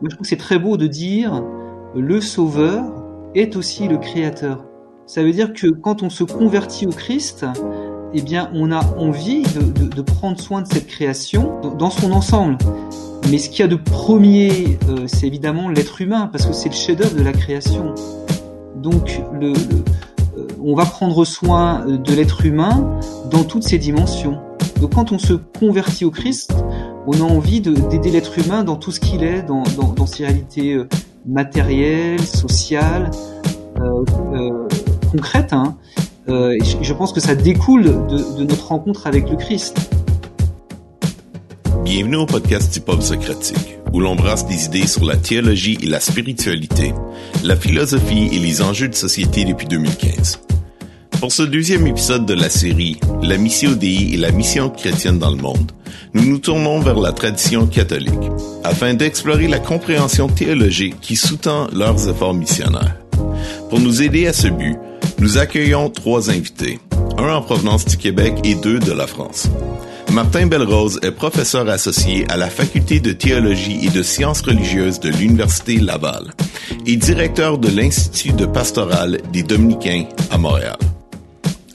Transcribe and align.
Moi, 0.00 0.08
je 0.08 0.16
trouve 0.16 0.22
que 0.22 0.28
c'est 0.28 0.36
très 0.36 0.58
beau 0.58 0.78
de 0.78 0.86
dire 0.86 1.42
le 1.94 2.22
Sauveur 2.22 2.84
est 3.34 3.54
aussi 3.54 3.86
le 3.86 3.98
Créateur. 3.98 4.64
Ça 5.04 5.22
veut 5.22 5.32
dire 5.32 5.52
que 5.52 5.66
quand 5.66 6.02
on 6.02 6.08
se 6.08 6.24
convertit 6.24 6.86
au 6.86 6.90
Christ, 6.90 7.44
eh 8.14 8.22
bien, 8.22 8.50
on 8.54 8.72
a 8.72 8.82
envie 8.96 9.42
de, 9.42 10.00
prendre 10.00 10.40
soin 10.40 10.62
de 10.62 10.66
cette 10.66 10.86
création 10.86 11.60
dans 11.78 11.90
son 11.90 12.12
ensemble. 12.12 12.56
Mais 13.30 13.36
ce 13.36 13.50
qu'il 13.50 13.60
y 13.60 13.62
a 13.62 13.68
de 13.68 13.76
premier, 13.76 14.78
euh, 14.88 15.06
c'est 15.06 15.26
évidemment 15.26 15.68
l'être 15.68 16.00
humain, 16.00 16.30
parce 16.32 16.46
que 16.46 16.54
c'est 16.54 16.70
le 16.70 16.74
chef-d'œuvre 16.74 17.16
de 17.16 17.22
la 17.22 17.32
création. 17.32 17.94
Donc, 18.76 19.22
euh, 19.42 19.52
on 20.62 20.74
va 20.74 20.86
prendre 20.86 21.26
soin 21.26 21.84
de 21.84 22.14
l'être 22.14 22.46
humain 22.46 22.98
dans 23.30 23.44
toutes 23.44 23.64
ses 23.64 23.76
dimensions. 23.76 24.38
Donc, 24.80 24.94
quand 24.94 25.12
on 25.12 25.18
se 25.18 25.34
convertit 25.34 26.06
au 26.06 26.10
Christ, 26.10 26.54
on 27.06 27.12
a 27.20 27.22
envie 27.22 27.60
d'aider 27.60 28.10
l'être 28.10 28.38
humain 28.38 28.64
dans 28.64 28.76
tout 28.76 28.92
ce 28.92 29.00
qu'il 29.00 29.22
est, 29.22 29.42
dans, 29.42 29.64
ses 30.06 30.24
réalités 30.24 30.74
euh, 30.74 30.88
matérielles, 31.26 32.20
sociales, 32.20 33.10
concrètes. 35.10 35.52
Hein. 35.52 35.76
je 36.28 36.92
pense 36.92 37.12
que 37.12 37.20
ça 37.20 37.34
découle 37.34 37.84
de, 37.84 38.38
de 38.38 38.44
notre 38.44 38.68
rencontre 38.68 39.06
avec 39.06 39.28
le 39.30 39.36
Christ. 39.36 39.90
Bienvenue 41.84 42.16
au 42.16 42.26
podcast 42.26 42.76
Hip 42.76 43.00
Socratique, 43.00 43.78
où 43.92 44.00
l'on 44.00 44.14
brasse 44.14 44.46
des 44.46 44.66
idées 44.66 44.86
sur 44.86 45.04
la 45.04 45.16
théologie 45.16 45.78
et 45.82 45.86
la 45.86 45.98
spiritualité, 45.98 46.92
la 47.42 47.56
philosophie 47.56 48.28
et 48.32 48.38
les 48.38 48.62
enjeux 48.62 48.88
de 48.88 48.94
société 48.94 49.44
depuis 49.44 49.66
2015. 49.66 50.40
Pour 51.20 51.32
ce 51.32 51.42
deuxième 51.42 51.86
épisode 51.86 52.24
de 52.24 52.32
la 52.32 52.48
série 52.48 52.98
La 53.22 53.36
Mission 53.36 53.72
Dei 53.72 54.14
et 54.14 54.16
la 54.16 54.30
mission 54.30 54.70
chrétienne 54.70 55.18
dans 55.18 55.30
le 55.30 55.36
monde, 55.36 55.70
nous 56.14 56.24
nous 56.24 56.38
tournons 56.38 56.80
vers 56.80 56.98
la 56.98 57.12
tradition 57.12 57.66
catholique, 57.66 58.30
afin 58.64 58.94
d'explorer 58.94 59.46
la 59.46 59.58
compréhension 59.58 60.28
théologique 60.28 60.98
qui 61.02 61.16
sous-tend 61.16 61.68
leurs 61.74 62.08
efforts 62.08 62.32
missionnaires. 62.32 62.96
Pour 63.68 63.80
nous 63.80 64.00
aider 64.00 64.26
à 64.28 64.32
ce 64.32 64.48
but, 64.48 64.78
nous 65.18 65.36
accueillons 65.36 65.90
trois 65.90 66.30
invités, 66.30 66.78
un 67.18 67.34
en 67.34 67.42
provenance 67.42 67.84
du 67.84 67.98
Québec 67.98 68.36
et 68.42 68.54
deux 68.54 68.78
de 68.78 68.92
la 68.92 69.06
France. 69.06 69.50
Martin 70.12 70.46
Belrose 70.46 71.00
est 71.02 71.12
professeur 71.12 71.68
associé 71.68 72.24
à 72.30 72.38
la 72.38 72.48
Faculté 72.48 72.98
de 72.98 73.12
théologie 73.12 73.80
et 73.82 73.90
de 73.90 74.02
sciences 74.02 74.40
religieuses 74.40 75.00
de 75.00 75.10
l'Université 75.10 75.80
Laval 75.80 76.32
et 76.86 76.96
directeur 76.96 77.58
de 77.58 77.68
l'Institut 77.68 78.32
de 78.32 78.46
pastoral 78.46 79.20
des 79.34 79.42
Dominicains 79.42 80.06
à 80.30 80.38
Montréal. 80.38 80.78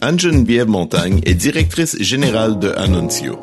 Anne-Geneviève 0.06 0.67
Montagne 0.67 1.20
est 1.25 1.34
directrice 1.34 1.98
générale 2.00 2.59
de 2.59 2.70
Annuncio, 2.78 3.39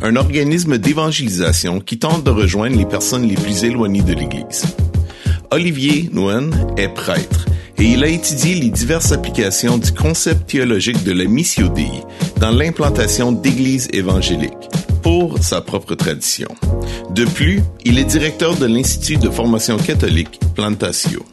un 0.00 0.14
organisme 0.14 0.78
d'évangélisation 0.78 1.80
qui 1.80 1.98
tente 1.98 2.22
de 2.22 2.30
rejoindre 2.30 2.76
les 2.76 2.86
personnes 2.86 3.26
les 3.26 3.34
plus 3.34 3.64
éloignées 3.64 4.02
de 4.02 4.12
l'Église. 4.12 4.76
Olivier 5.50 6.08
Nguyen 6.12 6.50
est 6.76 6.94
prêtre 6.94 7.46
et 7.78 7.82
il 7.82 8.04
a 8.04 8.06
étudié 8.06 8.54
les 8.54 8.70
diverses 8.70 9.10
applications 9.10 9.76
du 9.76 9.90
concept 9.90 10.50
théologique 10.50 11.02
de 11.02 11.10
la 11.10 11.24
missio 11.24 11.68
Dei 11.68 11.90
dans 12.40 12.52
l'implantation 12.52 13.32
d'églises 13.32 13.88
évangéliques 13.92 14.70
pour 15.02 15.42
sa 15.42 15.62
propre 15.62 15.96
tradition. 15.96 16.48
De 17.10 17.24
plus, 17.24 17.60
il 17.84 17.98
est 17.98 18.04
directeur 18.04 18.54
de 18.54 18.66
l'Institut 18.66 19.16
de 19.16 19.30
formation 19.30 19.78
catholique 19.78 20.38
Plantatio. 20.54 21.26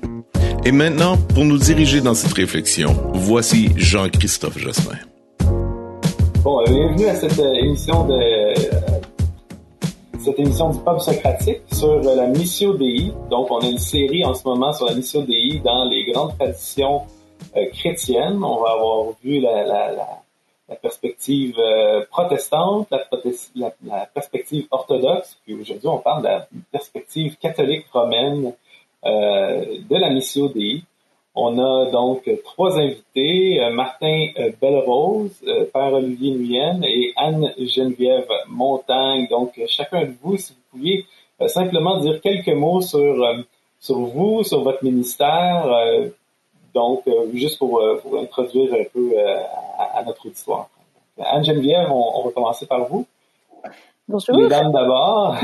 Et 0.64 0.72
maintenant, 0.72 1.17
pour 1.34 1.44
nous 1.44 1.58
diriger 1.58 2.02
dans 2.02 2.14
cette 2.14 2.34
réflexion, 2.34 2.92
voici 3.14 3.70
Jean-Christophe 3.78 4.59
Jospin. 4.59 4.98
Bon, 6.44 6.59
euh, 6.62 6.66
bienvenue 6.66 7.08
à 7.08 7.16
cette 7.16 7.40
euh, 7.40 7.53
émission 7.56 8.06
de 8.06 8.53
cette 10.20 10.38
émission 10.38 10.70
du 10.70 10.78
peuple 10.81 11.00
socratique 11.00 11.62
sur 11.73 12.00
la 12.02 12.28
Missio 12.28 12.78
Dei. 12.78 13.12
Donc, 13.31 13.50
on 13.50 13.58
a 13.62 13.66
une 13.66 13.80
série 13.80 14.23
en 14.23 14.36
ce 14.36 14.48
moment 14.48 14.72
sur 14.72 14.86
la 14.86 14.94
Missio 14.94 15.23
Dei 15.23 15.59
dans 15.66 15.86
les 15.86 16.06
grandes 16.12 16.38
traditions 16.38 17.02
euh, 17.58 17.66
chrétiennes. 17.73 18.44
On 18.44 18.62
va 18.62 18.73
avoir 18.73 19.06
vu 19.23 19.40
la, 19.40 19.63
la, 19.63 19.91
la, 19.94 20.22
la 20.72 20.78
perspective 20.78 21.56
euh, 21.59 22.06
protestante, 22.09 22.88
la, 22.91 24.06
perspective 24.06 24.68
orthodoxe, 24.72 25.38
puis 25.44 25.53
aujourd'hui, 25.53 25.88
on 25.88 25.97
parle 25.97 26.24
de 26.24 26.28
la 26.30 26.47
perspective 26.72 27.36
catholique 27.38 27.86
romaine 27.91 28.46
euh, 28.46 28.52
de 29.03 29.95
la 29.95 30.09
Missio 30.09 30.50
Dei. 30.50 30.84
On 31.34 31.57
a 31.59 31.89
donc 31.89 32.29
trois 32.44 32.78
invités, 32.78 33.62
euh, 33.62 33.72
Martin 33.72 34.28
euh, 34.38 34.51
Bellerose, 34.62 35.41
euh, 35.47 35.63
Père 35.73 35.94
Olivier 35.94 36.31
Nuyen 36.31 36.81
et 36.84 37.13
Anne-Geneviève 37.16 38.28
Montagne. 38.50 39.28
Donc, 39.29 39.53
chacun 39.67 40.01
de 40.01 40.13
vous, 40.22 40.35
si 40.35 40.51
vous 40.51 40.59
pouviez 40.72 41.06
simplement 41.47 42.00
dire 42.01 42.19
quelques 42.22 42.50
mots 42.50 42.81
sur, 42.81 43.25
sur 43.79 44.00
vous, 44.00 44.44
sur 44.44 44.62
votre 44.62 44.84
ministère, 44.84 45.66
donc 46.72 47.03
juste 47.33 47.57
pour, 47.57 47.81
pour, 48.03 48.19
introduire 48.19 48.72
un 48.75 48.83
peu 48.94 49.13
à, 49.79 50.03
notre 50.03 50.28
auditoire. 50.28 50.69
Anne-Geneviève, 51.19 51.91
on 51.91 52.23
va 52.23 52.31
commencer 52.31 52.68
par 52.68 52.85
vous. 52.88 53.07
Bonjour. 54.12 54.38
Mesdames 54.38 54.74
d'abord. 54.74 55.38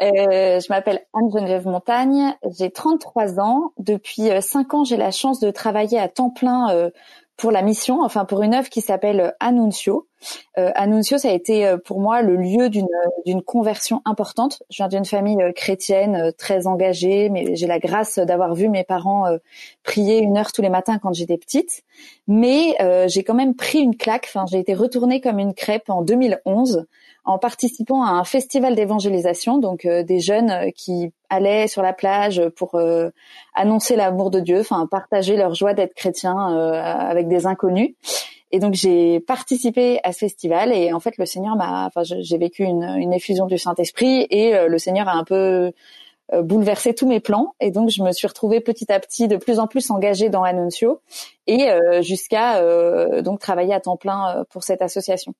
je 0.00 0.72
m'appelle 0.72 1.02
Anne-Geneviève 1.12 1.66
Montagne, 1.66 2.34
j'ai 2.58 2.70
33 2.70 3.38
ans. 3.38 3.72
Depuis 3.78 4.30
5 4.40 4.72
euh, 4.72 4.76
ans, 4.76 4.84
j'ai 4.84 4.96
la 4.96 5.10
chance 5.10 5.38
de 5.38 5.50
travailler 5.50 5.98
à 5.98 6.08
temps 6.08 6.30
plein 6.30 6.70
euh, 6.70 6.88
pour 7.36 7.52
la 7.52 7.60
mission, 7.60 8.02
enfin 8.02 8.24
pour 8.24 8.42
une 8.42 8.54
œuvre 8.54 8.70
qui 8.70 8.80
s'appelle 8.80 9.34
Annuncio. 9.40 10.07
Euh, 10.58 10.70
Annuncio, 10.74 11.18
ça 11.18 11.28
a 11.28 11.32
été 11.32 11.76
pour 11.84 12.00
moi 12.00 12.22
le 12.22 12.36
lieu 12.36 12.68
d'une 12.68 12.88
d'une 13.26 13.42
conversion 13.42 14.02
importante. 14.04 14.62
Je 14.70 14.76
viens 14.78 14.88
d'une 14.88 15.04
famille 15.04 15.38
chrétienne 15.54 16.32
très 16.38 16.66
engagée, 16.66 17.28
mais 17.28 17.54
j'ai 17.56 17.66
la 17.66 17.78
grâce 17.78 18.18
d'avoir 18.18 18.54
vu 18.54 18.68
mes 18.68 18.84
parents 18.84 19.26
prier 19.82 20.18
une 20.18 20.36
heure 20.36 20.52
tous 20.52 20.62
les 20.62 20.70
matins 20.70 20.98
quand 20.98 21.12
j'étais 21.12 21.38
petite. 21.38 21.82
Mais 22.26 22.76
j'ai 23.08 23.22
quand 23.22 23.34
même 23.34 23.54
pris 23.54 23.78
une 23.78 23.96
claque. 23.96 24.26
Enfin, 24.28 24.46
j'ai 24.50 24.58
été 24.58 24.74
retournée 24.74 25.20
comme 25.20 25.38
une 25.38 25.54
crêpe 25.54 25.88
en 25.90 26.02
2011 26.02 26.86
en 27.28 27.38
participant 27.38 28.02
à 28.02 28.12
un 28.12 28.24
festival 28.24 28.74
d'évangélisation, 28.74 29.58
donc 29.58 29.84
euh, 29.84 30.02
des 30.02 30.18
jeunes 30.18 30.50
euh, 30.50 30.70
qui 30.74 31.12
allaient 31.28 31.68
sur 31.68 31.82
la 31.82 31.92
plage 31.92 32.42
pour 32.56 32.74
euh, 32.74 33.10
annoncer 33.54 33.96
l'amour 33.96 34.30
de 34.30 34.40
Dieu, 34.40 34.60
enfin 34.60 34.86
partager 34.90 35.36
leur 35.36 35.54
joie 35.54 35.74
d'être 35.74 35.92
chrétien 35.92 36.34
avec 36.34 37.28
des 37.28 37.46
inconnus. 37.46 37.94
Et 38.50 38.58
donc 38.58 38.74
j'ai 38.74 39.20
participé 39.20 40.00
à 40.04 40.12
ce 40.12 40.20
festival 40.20 40.72
et 40.72 40.92
en 40.92 41.00
fait 41.00 41.18
le 41.18 41.26
Seigneur 41.26 41.56
m'a, 41.56 41.86
enfin 41.86 42.02
j'ai 42.02 42.38
vécu 42.38 42.64
une, 42.64 42.82
une, 42.82 43.12
effusion 43.12 43.46
du 43.46 43.58
Saint 43.58 43.74
Esprit 43.74 44.26
et 44.30 44.66
le 44.66 44.78
Seigneur 44.78 45.08
a 45.08 45.12
un 45.12 45.24
peu 45.24 45.72
bouleversé 46.32 46.94
tous 46.94 47.06
mes 47.06 47.20
plans. 47.20 47.54
Et 47.60 47.70
donc 47.70 47.90
je 47.90 48.02
me 48.02 48.12
suis 48.12 48.26
retrouvée 48.26 48.60
petit 48.60 48.90
à 48.90 49.00
petit 49.00 49.28
de 49.28 49.36
plus 49.36 49.58
en 49.58 49.66
plus 49.66 49.90
engagée 49.90 50.30
dans 50.30 50.42
Annuncio 50.44 51.00
et 51.46 51.68
jusqu'à 52.00 52.62
donc 53.20 53.38
travailler 53.38 53.74
à 53.74 53.80
temps 53.80 53.96
plein 53.96 54.44
pour 54.50 54.62
cette 54.62 54.80
association. 54.80 55.34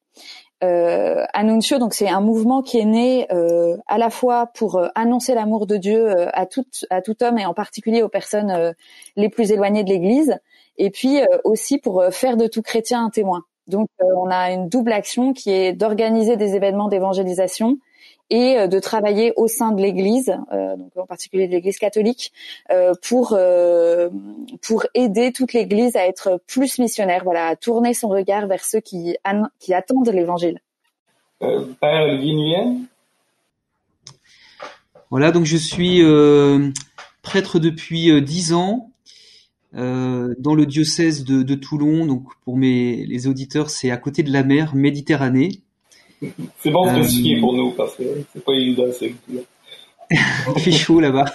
Euh, 0.64 1.24
Annuncio, 1.34 1.78
donc 1.78 1.94
c'est 1.94 2.08
un 2.08 2.20
mouvement 2.20 2.62
qui 2.62 2.78
est 2.78 2.84
né 2.84 3.28
euh, 3.32 3.76
à 3.86 3.96
la 3.96 4.10
fois 4.10 4.46
pour 4.46 4.76
euh, 4.76 4.88
annoncer 4.96 5.34
l'amour 5.34 5.68
de 5.68 5.76
Dieu 5.76 6.08
euh, 6.08 6.28
à 6.32 6.46
tout 6.46 6.66
à 6.90 7.00
tout 7.00 7.22
homme 7.22 7.38
et 7.38 7.46
en 7.46 7.54
particulier 7.54 8.02
aux 8.02 8.08
personnes 8.08 8.50
euh, 8.50 8.72
les 9.14 9.28
plus 9.28 9.52
éloignées 9.52 9.84
de 9.84 9.88
l'Église, 9.88 10.36
et 10.78 10.90
puis 10.90 11.20
aussi 11.44 11.78
pour 11.78 12.04
faire 12.10 12.36
de 12.36 12.46
tout 12.46 12.62
chrétien 12.62 13.04
un 13.04 13.10
témoin. 13.10 13.42
Donc 13.66 13.88
on 14.00 14.30
a 14.30 14.50
une 14.50 14.68
double 14.68 14.92
action 14.92 15.34
qui 15.34 15.50
est 15.50 15.72
d'organiser 15.72 16.36
des 16.36 16.54
événements 16.54 16.88
d'évangélisation 16.88 17.78
et 18.30 18.58
euh, 18.58 18.66
de 18.66 18.78
travailler 18.78 19.32
au 19.36 19.48
sein 19.48 19.72
de 19.72 19.80
l'Église, 19.80 20.34
euh, 20.52 20.76
donc 20.76 20.90
en 20.96 21.06
particulier 21.06 21.46
de 21.46 21.52
l'Église 21.52 21.78
catholique, 21.78 22.32
euh, 22.70 22.94
pour 23.02 23.38
pour 24.62 24.86
aider 24.94 25.32
toute 25.32 25.52
l'Église 25.52 25.96
à 25.96 26.06
être 26.06 26.40
plus 26.46 26.78
missionnaire, 26.78 27.22
voilà, 27.24 27.46
à 27.48 27.56
tourner 27.56 27.94
son 27.94 28.08
regard 28.08 28.46
vers 28.46 28.64
ceux 28.64 28.80
qui 28.80 29.16
qui 29.58 29.74
attendent 29.74 30.08
l'Évangile. 30.08 30.60
Père. 31.40 32.18
Voilà, 35.10 35.30
donc 35.30 35.44
je 35.44 35.56
suis 35.56 36.02
prêtre 37.22 37.58
depuis 37.58 38.20
dix 38.22 38.52
ans. 38.52 38.90
Euh, 39.74 40.34
dans 40.38 40.54
le 40.54 40.64
diocèse 40.64 41.24
de, 41.24 41.42
de, 41.42 41.54
Toulon, 41.54 42.06
donc 42.06 42.24
pour 42.44 42.56
mes 42.56 43.04
les 43.04 43.26
auditeurs, 43.26 43.68
c'est 43.68 43.90
à 43.90 43.98
côté 43.98 44.22
de 44.22 44.32
la 44.32 44.42
mer 44.42 44.74
Méditerranée. 44.74 45.60
C'est 46.58 46.70
bon 46.70 46.86
de 46.86 47.36
euh, 47.36 47.40
pour 47.40 47.52
nous 47.52 47.72
parce 47.72 47.94
que 47.96 48.04
c'est 48.32 48.44
pas 48.44 48.54
évident. 48.54 48.86
Il 50.10 50.62
fait 50.62 50.72
chaud 50.72 51.00
là-bas. 51.00 51.26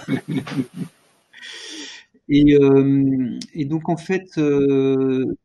Et, 2.28 2.54
euh, 2.54 3.38
et, 3.54 3.64
donc 3.66 3.88
en 3.88 3.96
fait, 3.96 4.38
euh, 4.38 5.36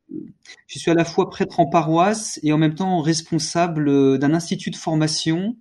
je 0.68 0.80
suis 0.80 0.90
à 0.90 0.94
la 0.94 1.04
fois 1.04 1.30
prêtre 1.30 1.60
en 1.60 1.66
paroisse 1.66 2.40
et 2.42 2.54
en 2.54 2.58
même 2.58 2.76
temps 2.76 3.02
responsable 3.02 4.18
d'un 4.18 4.34
institut 4.34 4.72
de 4.72 4.78
formation 4.78 5.58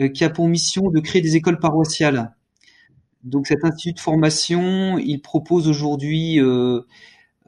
euh, 0.00 0.08
qui 0.08 0.24
a 0.24 0.30
pour 0.30 0.48
mission 0.48 0.90
de 0.90 1.00
créer 1.00 1.22
des 1.22 1.36
écoles 1.36 1.58
paroissiales. 1.58 2.34
Donc 3.24 3.46
cet 3.46 3.64
institut 3.64 3.94
de 3.94 4.00
formation, 4.00 4.98
il 4.98 5.20
propose 5.20 5.68
aujourd'hui 5.68 6.40
euh, 6.40 6.82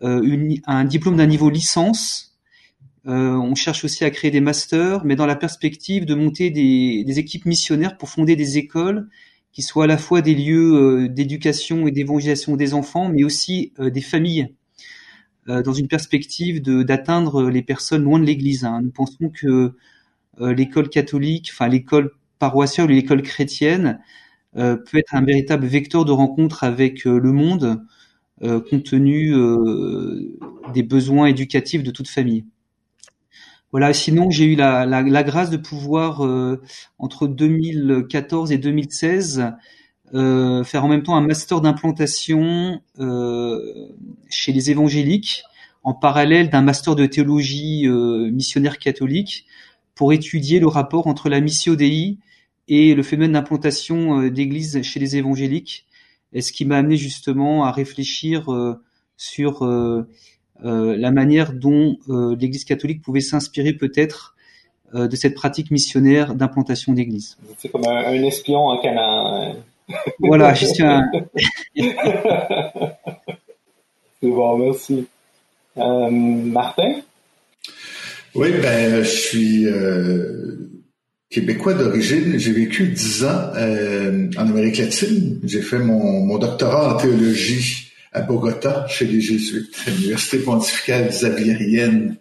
un 0.00 0.84
diplôme 0.84 1.17
d'un 1.17 1.26
niveau 1.26 1.50
licence 1.50 2.31
euh, 3.06 3.32
on 3.34 3.55
cherche 3.55 3.84
aussi 3.84 4.05
à 4.05 4.11
créer 4.11 4.31
des 4.31 4.40
masters, 4.40 5.05
mais 5.05 5.17
dans 5.17 5.26
la 5.26 5.37
perspective 5.37 6.05
de 6.05 6.14
monter 6.14 6.50
des, 6.50 7.19
équipes 7.19 7.46
missionnaires 7.46 7.96
pour 7.96 8.11
fonder 8.11 8.37
des 8.37 8.58
écoles 8.58 9.08
qui 9.52 9.62
soient 9.62 9.84
à 9.84 9.87
la 9.87 9.99
fois 9.99 10.20
des 10.20 10.34
lieux 10.34 11.08
d'éducation 11.08 11.87
et 11.87 11.90
d'évangélisation 11.90 12.56
des 12.56 12.75
enfants, 12.75 13.08
mais 13.08 13.25
aussi 13.25 13.73
des 13.78 14.00
familles, 14.00 14.55
dans 15.49 15.73
une 15.73 15.88
perspective 15.88 16.62
d'atteindre 16.62 17.50
les 17.50 17.62
personnes 17.62 18.05
loin 18.05 18.20
de 18.20 18.25
l'Église. 18.25 18.64
Hein. 18.64 18.81
Nous 18.82 18.93
pensons 18.93 19.28
que 19.28 19.75
l'école 20.38 20.88
catholique, 20.88 21.50
enfin 21.52 21.66
l'école 21.66 22.12
paroissiale 22.38 22.90
ou 22.90 22.94
l'école 22.94 23.23
chrétienne, 23.23 23.99
peut 24.55 24.99
être 24.99 25.14
un 25.14 25.25
véritable 25.25 25.67
vecteur 25.67 26.05
de 26.05 26.12
rencontre 26.12 26.64
avec 26.64 27.05
le 27.05 27.32
monde, 27.32 27.85
compte 28.41 28.85
tenu 28.85 29.35
des 30.75 30.82
besoins 30.82 31.26
éducatifs 31.26 31.82
de 31.82 31.91
toute 31.91 32.08
famille. 32.08 32.44
Voilà. 33.73 33.93
Sinon, 33.93 34.31
j'ai 34.31 34.44
eu 34.44 34.56
la, 34.56 34.85
la, 34.87 35.02
la, 35.02 35.23
grâce 35.23 35.50
de 35.50 35.56
pouvoir 35.56 36.25
euh, 36.25 36.61
entre 36.99 37.29
2014 37.29 38.50
et 38.52 38.58
2016 38.58 39.52
euh, 40.12 40.64
faire 40.64 40.85
en 40.85 40.88
même 40.88 41.05
temps 41.05 41.14
un 41.14 41.20
master 41.20 41.61
d'implantation 41.61 42.81
euh, 42.99 43.88
chez 44.29 44.52
les 44.52 44.70
évangéliques 44.70 45.44
en 45.85 45.94
parallèle 45.94 46.50
d'un 46.50 46.62
master 46.62 46.97
de 46.97 47.06
théologie 47.06 47.87
euh, 47.87 48.29
missionnaire 48.32 48.79
catholique 48.79 49.47
pour 49.94 50.12
étudier 50.12 50.58
le 50.58 50.67
rapport 50.67 51.06
entre 51.06 51.29
la 51.29 51.41
mission 51.41 51.75
Dei 51.75 52.19
et 52.70 52.94
le 52.94 53.02
phénomène 53.02 53.32
d'implantation 53.32 54.22
euh, 54.22 54.31
d'églises 54.31 54.81
chez 54.82 54.99
les 54.99 55.17
évangéliques, 55.17 55.87
et 56.32 56.40
ce 56.40 56.52
qui 56.52 56.64
m'a 56.64 56.78
amené 56.78 56.96
justement 56.96 57.64
à 57.64 57.72
réfléchir 57.72 58.46
sur 59.17 59.64
euh, 60.64 60.94
la 60.96 61.11
manière 61.11 61.52
dont 61.55 61.96
euh, 62.11 62.37
l'Église 62.38 62.64
catholique 62.64 63.00
pouvait 63.00 63.20
s'inspirer 63.20 63.72
peut-être 63.72 64.37
euh, 64.94 65.08
de 65.08 65.17
cette 65.17 65.34
pratique 65.34 65.70
missionnaire 65.70 66.34
d'implantation 66.34 66.93
d'église. 66.93 67.38
C'est 67.58 67.70
comme 67.70 67.87
un, 67.87 68.12
espion 68.25 68.67
en 68.67 68.78
Canaan. 68.81 69.56
Voilà, 70.20 70.55
je 70.55 70.66
suis 70.66 70.82
un... 70.84 71.11
C'est 74.23 74.28
bon, 74.28 74.58
merci. 74.58 75.08
Martin? 75.75 77.00
Oui, 78.34 78.52
ben, 78.62 79.02
je 79.02 79.08
suis 79.08 79.66
québécois 81.30 81.74
d'origine. 81.74 82.38
J'ai 82.38 82.52
vécu 82.52 82.88
dix 82.88 83.24
ans 83.24 83.52
en 83.54 84.48
Amérique 84.48 84.78
latine. 84.78 85.40
J'ai 85.44 85.62
fait 85.62 85.78
mon, 85.78 86.26
mon 86.26 86.38
doctorat 86.38 86.94
en 86.94 86.96
théologie 86.96 87.90
à 88.12 88.22
Bogota, 88.22 88.86
chez 88.88 89.06
les 89.06 89.20
Jésuites, 89.20 89.76
l'Université 89.86 90.38
pontificale 90.38 91.08
xaviérienne, 91.08 92.16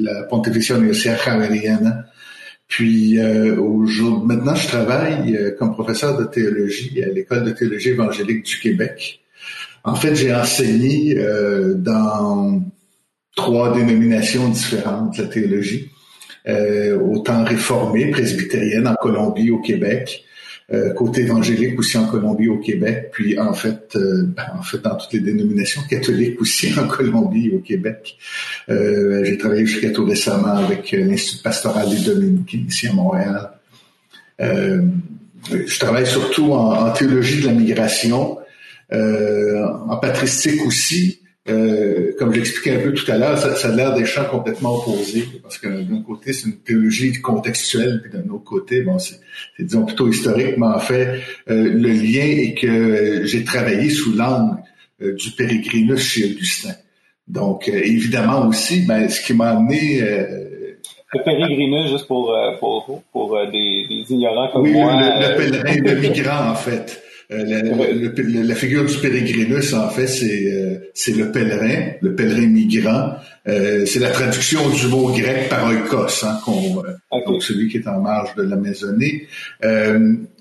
la 0.00 0.24
Pontificia 0.24 0.76
Universidad 0.76 1.18
Javeriana. 1.24 2.06
Puis 2.66 3.18
euh, 3.18 3.56
au 3.56 3.86
maintenant, 4.24 4.54
je 4.54 4.66
travaille 4.66 5.34
euh, 5.34 5.52
comme 5.58 5.72
professeur 5.72 6.18
de 6.18 6.24
théologie 6.24 7.02
à 7.02 7.08
l'École 7.08 7.44
de 7.44 7.52
théologie 7.52 7.90
évangélique 7.90 8.44
du 8.44 8.58
Québec. 8.58 9.20
En 9.84 9.94
fait, 9.94 10.14
j'ai 10.14 10.34
enseigné 10.34 11.16
euh, 11.16 11.74
dans 11.74 12.62
trois 13.36 13.74
dénominations 13.74 14.48
différentes 14.48 15.16
de 15.16 15.22
la 15.22 15.28
théologie. 15.28 15.90
Euh, 16.48 16.98
autant 16.98 17.44
réformée, 17.44 18.10
presbytérienne 18.10 18.88
en 18.88 18.94
Colombie, 18.94 19.50
au 19.50 19.58
Québec, 19.58 20.24
euh, 20.70 20.92
côté 20.92 21.22
évangélique 21.22 21.78
aussi 21.78 21.96
en 21.96 22.06
Colombie, 22.06 22.48
au 22.48 22.58
Québec, 22.58 23.08
puis 23.10 23.38
en 23.38 23.54
fait, 23.54 23.96
euh, 23.96 24.24
ben, 24.36 24.44
en 24.58 24.62
fait 24.62 24.76
dans 24.82 24.96
toutes 24.96 25.14
les 25.14 25.20
dénominations 25.20 25.80
catholiques 25.88 26.38
aussi 26.42 26.70
en 26.78 26.86
Colombie, 26.86 27.50
au 27.54 27.60
Québec. 27.60 28.18
Euh, 28.68 29.24
j'ai 29.24 29.38
travaillé 29.38 29.64
jusqu'à 29.64 29.88
tout 29.90 30.04
récemment 30.04 30.58
avec 30.58 30.92
l'Institut 30.92 31.42
pastoral 31.42 31.88
des 31.88 32.04
Dominicains 32.04 32.64
ici 32.68 32.86
à 32.86 32.92
Montréal. 32.92 33.50
je 34.38 35.78
travaille 35.78 36.06
surtout 36.06 36.52
en, 36.52 36.92
théologie 36.92 37.40
de 37.40 37.46
la 37.46 37.54
migration, 37.54 38.36
en 38.92 39.96
patristique 39.96 40.60
aussi. 40.66 41.17
Euh, 41.48 42.12
comme 42.18 42.34
j'expliquais 42.34 42.76
un 42.76 42.80
peu 42.80 42.92
tout 42.92 43.10
à 43.10 43.16
l'heure, 43.16 43.38
ça, 43.38 43.54
ça, 43.56 43.68
a 43.68 43.74
l'air 43.74 43.94
des 43.94 44.04
champs 44.04 44.24
complètement 44.24 44.76
opposés, 44.76 45.24
parce 45.42 45.58
que 45.58 45.68
d'un 45.68 46.02
côté, 46.02 46.32
c'est 46.32 46.46
une 46.46 46.58
théologie 46.58 47.12
contextuelle, 47.20 48.02
puis 48.02 48.10
d'un 48.10 48.28
autre 48.32 48.44
côté, 48.44 48.82
bon, 48.82 48.98
c'est, 48.98 49.20
disons 49.58 49.86
plutôt 49.86 50.08
historique, 50.08 50.58
mais 50.58 50.66
en 50.66 50.78
fait, 50.78 51.20
euh, 51.48 51.72
le 51.72 51.88
lien 51.88 52.26
est 52.26 52.54
que 52.54 53.24
j'ai 53.24 53.44
travaillé 53.44 53.88
sous 53.88 54.14
l'angle 54.14 54.58
euh, 55.00 55.14
du 55.14 55.30
pérégrinus 55.30 56.00
chez 56.00 56.32
Augustin. 56.32 56.74
Donc, 57.26 57.68
évidemment 57.68 58.46
aussi, 58.46 58.82
ben, 58.82 59.08
ce 59.08 59.20
qui 59.20 59.34
m'a 59.34 59.50
amené... 59.50 60.00
le 60.00 61.24
pérégrinus, 61.24 61.90
juste 61.90 62.06
pour, 62.06 62.34
pour, 62.58 63.02
pour, 63.12 63.38
des, 63.52 63.86
des, 63.88 64.04
ignorants 64.12 64.48
comme 64.48 64.70
moi. 64.70 64.96
Oui, 64.96 65.02
le, 65.02 65.28
le 65.28 65.36
pèlerin, 65.36 65.94
le 65.94 66.00
migrant, 66.00 66.50
en 66.50 66.54
fait. 66.54 67.02
Euh, 67.30 67.44
la, 67.44 68.42
la, 68.42 68.54
figure 68.54 68.86
du 68.86 68.96
pérégrinus, 68.96 69.74
en 69.74 69.90
fait, 69.90 70.06
c'est 70.06 70.50
euh, 70.50 70.78
c'est 70.94 71.14
le 71.14 71.30
pèlerin, 71.30 71.92
le 72.00 72.14
pèlerin 72.14 72.46
migrant. 72.46 73.16
Euh, 73.46 73.84
c'est 73.84 73.98
la 73.98 74.10
traduction 74.10 74.66
du 74.70 74.86
mot 74.86 75.12
grec 75.12 75.50
par 75.50 75.68
oikos, 75.68 76.24
hein, 76.24 76.40
donc 77.26 77.42
celui 77.42 77.68
qui 77.68 77.78
est 77.78 77.88
en 77.88 78.00
marge 78.00 78.34
de 78.34 78.42
la 78.44 78.56
maisonnée. 78.56 79.26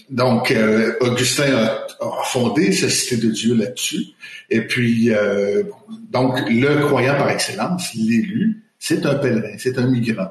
donc, 0.09 0.55
Augustin 1.01 1.53
a, 1.53 1.87
a, 1.99 2.23
fondé 2.23 2.71
sa 2.71 2.87
cité 2.87 3.17
de 3.17 3.31
Dieu 3.31 3.55
là-dessus. 3.55 4.05
Et 4.49 4.61
puis, 4.61 5.11
donc, 6.09 6.39
le 6.49 6.85
croyant 6.85 7.15
par 7.15 7.29
excellence, 7.29 7.93
l'élu, 7.95 8.63
c'est 8.79 9.05
un 9.05 9.15
pèlerin, 9.15 9.55
c'est 9.57 9.77
un 9.77 9.87
migrant. 9.87 10.29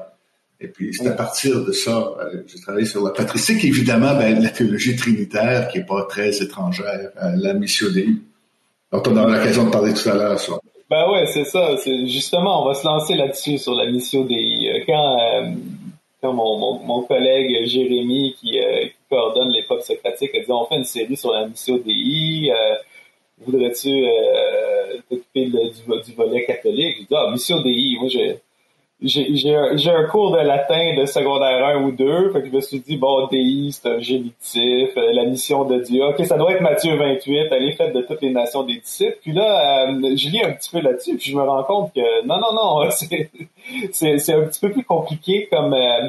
Et 0.59 0.67
puis, 0.67 0.91
c'est 0.93 1.07
à 1.07 1.11
partir 1.11 1.63
de 1.63 1.71
ça, 1.71 2.13
euh, 2.19 2.41
j'ai 2.47 2.59
travaillé 2.59 2.85
sur 2.85 3.03
la 3.03 3.11
patristique, 3.11 3.63
évidemment, 3.63 4.15
ben, 4.15 4.41
la 4.41 4.49
théologie 4.49 4.95
trinitaire, 4.95 5.67
qui 5.67 5.79
est 5.79 5.85
pas 5.85 6.03
très 6.05 6.41
étrangère 6.41 7.11
à 7.15 7.35
la 7.35 7.53
mission 7.53 7.87
Dei, 7.91 8.09
dont 8.91 9.03
on 9.05 9.17
aura 9.17 9.37
l'occasion 9.37 9.65
de 9.65 9.69
parler 9.69 9.93
tout 9.93 10.09
à 10.09 10.15
l'heure. 10.15 10.39
Ben 10.89 11.11
ouais, 11.11 11.27
c'est 11.27 11.43
ça. 11.43 11.77
C'est, 11.77 12.07
justement, 12.07 12.63
on 12.63 12.67
va 12.67 12.73
se 12.73 12.87
lancer 12.87 13.13
là-dessus, 13.13 13.59
sur 13.59 13.75
la 13.75 13.91
mission 13.91 14.23
Dei. 14.23 14.67
Euh, 14.67 14.83
quand, 14.87 15.19
euh, 15.19 15.51
quand 16.21 16.33
mon, 16.33 16.57
mon, 16.57 16.79
mon, 16.79 17.01
collègue 17.03 17.67
Jérémy, 17.67 18.35
qui, 18.39 18.53
qui 18.53 18.93
coordonne 19.11 19.49
l'époque 19.49 19.83
socratique, 19.83 20.33
a 20.33 20.39
dit, 20.39 20.45
on 20.49 20.65
fait 20.65 20.77
une 20.77 20.85
série 20.85 21.17
sur 21.17 21.33
la 21.33 21.47
mission 21.47 21.77
Dei, 21.77 22.51
voudrais-tu 23.45 24.07
t'occuper 25.07 25.45
du, 25.45 26.03
du, 26.03 26.15
volet 26.15 26.45
catholique? 26.45 26.95
J'ai 26.97 27.03
dit, 27.03 27.15
ah, 27.15 27.29
mission 27.31 27.61
Dei, 27.61 27.95
moi, 27.99 28.09
j'ai 28.09 28.39
j'ai 28.99 29.55
un, 29.55 30.03
cours 30.05 30.31
de 30.31 30.39
latin 30.39 30.95
de 30.95 31.05
secondaire 31.05 31.63
1 31.67 31.83
ou 31.83 31.91
2, 31.91 32.31
fait 32.31 32.41
que 32.41 32.47
je 32.47 32.51
me 32.51 32.61
suis 32.61 32.79
dit, 32.79 32.97
bon, 32.97 33.27
Dei, 33.27 33.69
c'est 33.71 33.87
un 33.89 33.99
génitif, 33.99 34.89
euh, 34.97 35.13
la 35.13 35.25
mission 35.25 35.65
de 35.65 35.79
Dieu, 35.79 36.03
ok, 36.03 36.25
ça 36.25 36.35
doit 36.35 36.53
être 36.53 36.61
Matthieu 36.61 36.95
28, 36.95 37.47
elle 37.51 37.63
est 37.63 37.73
faite 37.73 37.93
de 37.93 38.01
toutes 38.01 38.21
les 38.23 38.31
nations 38.31 38.63
des 38.63 38.77
disciples. 38.77 39.17
Puis 39.21 39.33
là, 39.33 39.87
euh, 39.87 40.15
je 40.15 40.29
lis 40.29 40.41
un 40.43 40.51
petit 40.51 40.71
peu 40.71 40.79
là-dessus, 40.79 41.15
puis 41.15 41.29
je 41.29 41.37
me 41.37 41.43
rends 41.43 41.63
compte 41.63 41.93
que 41.93 42.25
non, 42.25 42.39
non, 42.39 42.53
non, 42.53 42.89
c'est 43.91 44.33
un 44.33 44.41
petit 44.47 44.59
peu 44.59 44.71
plus 44.71 44.83
compliqué 44.83 45.47
comme, 45.51 45.75
euh, 45.75 46.07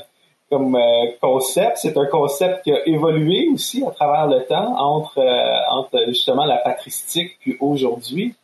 comme 0.51 0.79
concept. 1.21 1.77
C'est 1.77 1.99
un 1.99 2.07
concept 2.07 2.65
qui 2.65 2.73
a 2.73 2.89
évolué 2.89 3.49
aussi 3.53 3.85
à 3.87 3.91
travers 3.91 4.29
le 4.29 4.47
temps 4.47 4.75
entre, 4.79 5.23
entre 5.71 6.05
justement 6.09 6.47
la 6.47 6.57
patristique 6.57 7.37
puis 7.41 7.59
aujourd'hui. 7.61 8.35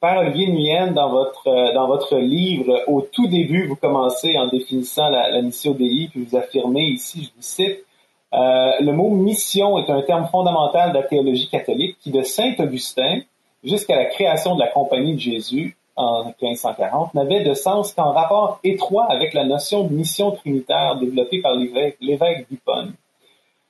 Père 0.00 0.16
Olivier 0.16 0.46
Nguyen, 0.46 0.92
dans 0.92 1.10
votre 1.10 1.46
euh, 1.48 1.74
dans 1.74 1.86
votre 1.86 2.16
livre, 2.16 2.84
au 2.86 3.02
tout 3.02 3.26
début, 3.26 3.66
vous 3.66 3.76
commencez 3.76 4.38
en 4.38 4.46
définissant 4.46 5.10
la, 5.10 5.30
la 5.30 5.42
mission 5.42 5.72
Dei, 5.72 6.08
puis 6.10 6.24
vous 6.24 6.36
affirmez 6.36 6.84
ici, 6.84 7.24
je 7.24 7.36
vous 7.36 7.42
cite, 7.42 7.84
euh, 8.32 8.70
le 8.80 8.92
mot 8.92 9.10
mission 9.10 9.76
est 9.78 9.90
un 9.90 10.00
terme 10.00 10.26
fondamental 10.28 10.92
de 10.92 10.98
la 10.98 11.02
théologie 11.02 11.48
catholique 11.48 11.98
qui, 12.00 12.10
de 12.10 12.22
Saint 12.22 12.54
Augustin 12.58 13.20
jusqu'à 13.62 13.96
la 13.96 14.06
création 14.06 14.54
de 14.54 14.60
la 14.60 14.68
Compagnie 14.68 15.16
de 15.16 15.20
Jésus 15.20 15.76
en 15.96 16.24
1540, 16.24 17.12
n'avait 17.12 17.44
de 17.44 17.52
sens 17.52 17.92
qu'en 17.92 18.12
rapport 18.12 18.58
étroit 18.64 19.04
avec 19.10 19.34
la 19.34 19.44
notion 19.44 19.84
de 19.84 19.92
mission 19.92 20.30
trinitaire 20.30 20.96
développée 20.96 21.42
par 21.42 21.54
l'évêque 21.54 22.48
d'Hippone. 22.48 22.94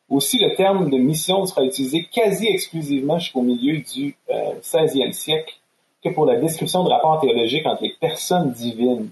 Aussi, 0.08 0.38
le 0.38 0.54
terme 0.54 0.90
de 0.90 0.96
mission 0.96 1.44
sera 1.46 1.64
utilisé 1.64 2.04
quasi 2.04 2.46
exclusivement 2.46 3.18
jusqu'au 3.18 3.42
milieu 3.42 3.78
du 3.78 4.16
euh, 4.30 4.52
16e 4.62 5.12
siècle 5.12 5.59
que 6.02 6.08
pour 6.08 6.26
la 6.26 6.36
description 6.36 6.84
de 6.84 6.88
rapports 6.88 7.20
théologiques 7.20 7.66
entre 7.66 7.82
les 7.82 7.94
personnes 8.00 8.52
divines. 8.52 9.10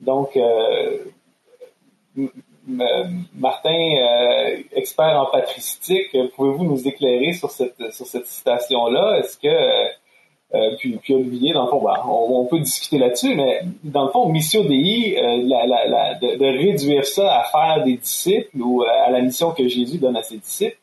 Donc, 0.00 0.36
euh, 0.36 0.98
Martin, 3.34 3.70
euh, 3.70 4.56
expert 4.72 5.20
en 5.20 5.26
patristique, 5.26 6.16
pouvez-vous 6.34 6.64
nous 6.64 6.88
éclairer 6.88 7.32
sur 7.32 7.50
cette, 7.50 7.92
sur 7.92 8.06
cette 8.06 8.26
citation-là? 8.26 9.18
Est-ce 9.18 9.38
que, 9.38 9.48
euh, 9.48 10.76
puis, 10.78 10.96
puis 10.96 11.14
Olivier, 11.14 11.52
dans 11.52 11.64
le 11.64 11.70
fond, 11.70 11.82
ben, 11.82 11.94
on, 12.08 12.44
peut 12.46 12.58
discuter 12.58 12.98
là-dessus, 12.98 13.34
mais 13.34 13.62
dans 13.82 14.04
le 14.04 14.10
fond, 14.10 14.28
Missio 14.28 14.64
Dei, 14.64 15.16
la, 15.46 15.66
la, 15.66 16.14
de, 16.14 16.44
réduire 16.44 17.04
ça 17.04 17.40
à 17.40 17.44
faire 17.44 17.84
des 17.84 17.96
disciples 17.96 18.60
ou 18.60 18.82
à 18.82 19.10
la 19.10 19.20
mission 19.20 19.52
que 19.52 19.68
Jésus 19.68 19.98
donne 19.98 20.16
à 20.16 20.22
ses 20.22 20.38
disciples, 20.38 20.78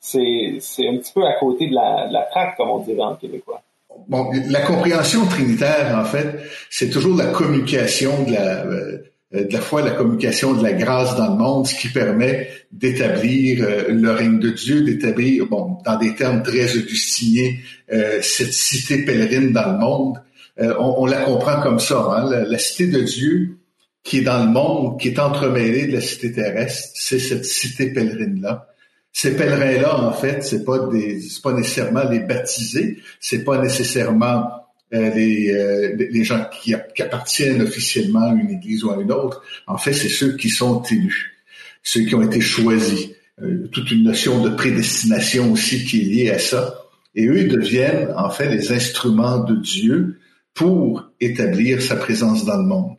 c'est 0.00 0.88
un 0.88 0.96
petit 0.96 1.12
peu 1.12 1.24
à 1.24 1.34
côté 1.34 1.68
de 1.68 1.74
la, 1.74 2.08
de 2.08 2.12
la 2.12 2.22
traque, 2.22 2.56
comme 2.56 2.70
on 2.70 2.78
dirait 2.78 3.02
en 3.02 3.14
québécois. 3.14 3.62
Bon, 4.08 4.30
la 4.48 4.60
compréhension 4.62 5.26
trinitaire, 5.26 5.96
en 5.98 6.04
fait, 6.04 6.40
c'est 6.70 6.90
toujours 6.90 7.16
la 7.16 7.26
communication 7.26 8.24
de 8.24 8.32
la, 8.32 8.64
euh, 8.64 8.98
de 9.32 9.52
la 9.52 9.60
foi, 9.60 9.82
la 9.82 9.92
communication 9.92 10.54
de 10.54 10.62
la 10.62 10.72
grâce 10.72 11.16
dans 11.16 11.30
le 11.30 11.36
monde, 11.38 11.66
ce 11.66 11.74
qui 11.74 11.88
permet 11.88 12.50
d'établir 12.72 13.64
euh, 13.64 13.84
le 13.88 14.10
règne 14.10 14.38
de 14.38 14.50
Dieu, 14.50 14.82
d'établir, 14.82 15.46
bon, 15.46 15.78
dans 15.84 15.96
des 15.96 16.14
termes 16.14 16.42
très 16.42 16.76
augustiniens, 16.76 17.52
euh, 17.92 18.18
cette 18.22 18.52
cité 18.52 19.04
pèlerine 19.04 19.52
dans 19.52 19.72
le 19.72 19.78
monde. 19.78 20.22
On, 20.58 20.96
on, 20.98 21.06
la 21.06 21.22
comprend 21.22 21.62
comme 21.62 21.78
ça, 21.78 22.06
hein? 22.10 22.28
la, 22.30 22.44
la, 22.44 22.58
cité 22.58 22.88
de 22.88 23.00
Dieu 23.00 23.56
qui 24.02 24.18
est 24.18 24.22
dans 24.22 24.44
le 24.44 24.50
monde, 24.50 25.00
qui 25.00 25.08
est 25.08 25.18
entremêlée 25.18 25.86
de 25.86 25.94
la 25.94 26.00
cité 26.02 26.32
terrestre, 26.32 26.90
c'est 26.94 27.18
cette 27.18 27.46
cité 27.46 27.92
pèlerine-là. 27.94 28.69
Ces 29.12 29.36
pèlerins-là, 29.36 30.04
en 30.04 30.12
fait, 30.12 30.42
c'est 30.42 30.64
pas 30.64 30.86
des, 30.88 31.20
c'est 31.20 31.42
pas 31.42 31.52
nécessairement 31.52 32.08
les 32.08 32.20
baptisés, 32.20 32.98
c'est 33.18 33.44
pas 33.44 33.60
nécessairement 33.60 34.44
euh, 34.92 35.10
les, 35.14 35.52
euh, 35.52 35.96
les, 35.96 36.24
gens 36.24 36.44
qui, 36.50 36.74
appartiennent 36.74 37.62
officiellement 37.62 38.30
à 38.30 38.34
une 38.34 38.50
église 38.50 38.82
ou 38.84 38.90
à 38.90 39.00
une 39.00 39.12
autre. 39.12 39.42
En 39.66 39.78
fait, 39.78 39.92
c'est 39.92 40.08
ceux 40.08 40.36
qui 40.36 40.48
sont 40.48 40.82
élus, 40.82 41.44
ceux 41.82 42.02
qui 42.02 42.14
ont 42.14 42.22
été 42.22 42.40
choisis. 42.40 43.10
Euh, 43.42 43.68
toute 43.72 43.90
une 43.90 44.04
notion 44.04 44.42
de 44.42 44.50
prédestination 44.50 45.52
aussi 45.52 45.84
qui 45.84 46.00
est 46.00 46.04
liée 46.04 46.30
à 46.30 46.38
ça. 46.38 46.74
Et 47.14 47.26
eux 47.26 47.48
deviennent 47.48 48.12
en 48.16 48.30
fait 48.30 48.48
les 48.48 48.72
instruments 48.72 49.38
de 49.38 49.56
Dieu 49.56 50.18
pour 50.54 51.10
établir 51.20 51.80
sa 51.82 51.96
présence 51.96 52.44
dans 52.44 52.58
le 52.58 52.64
monde. 52.64 52.96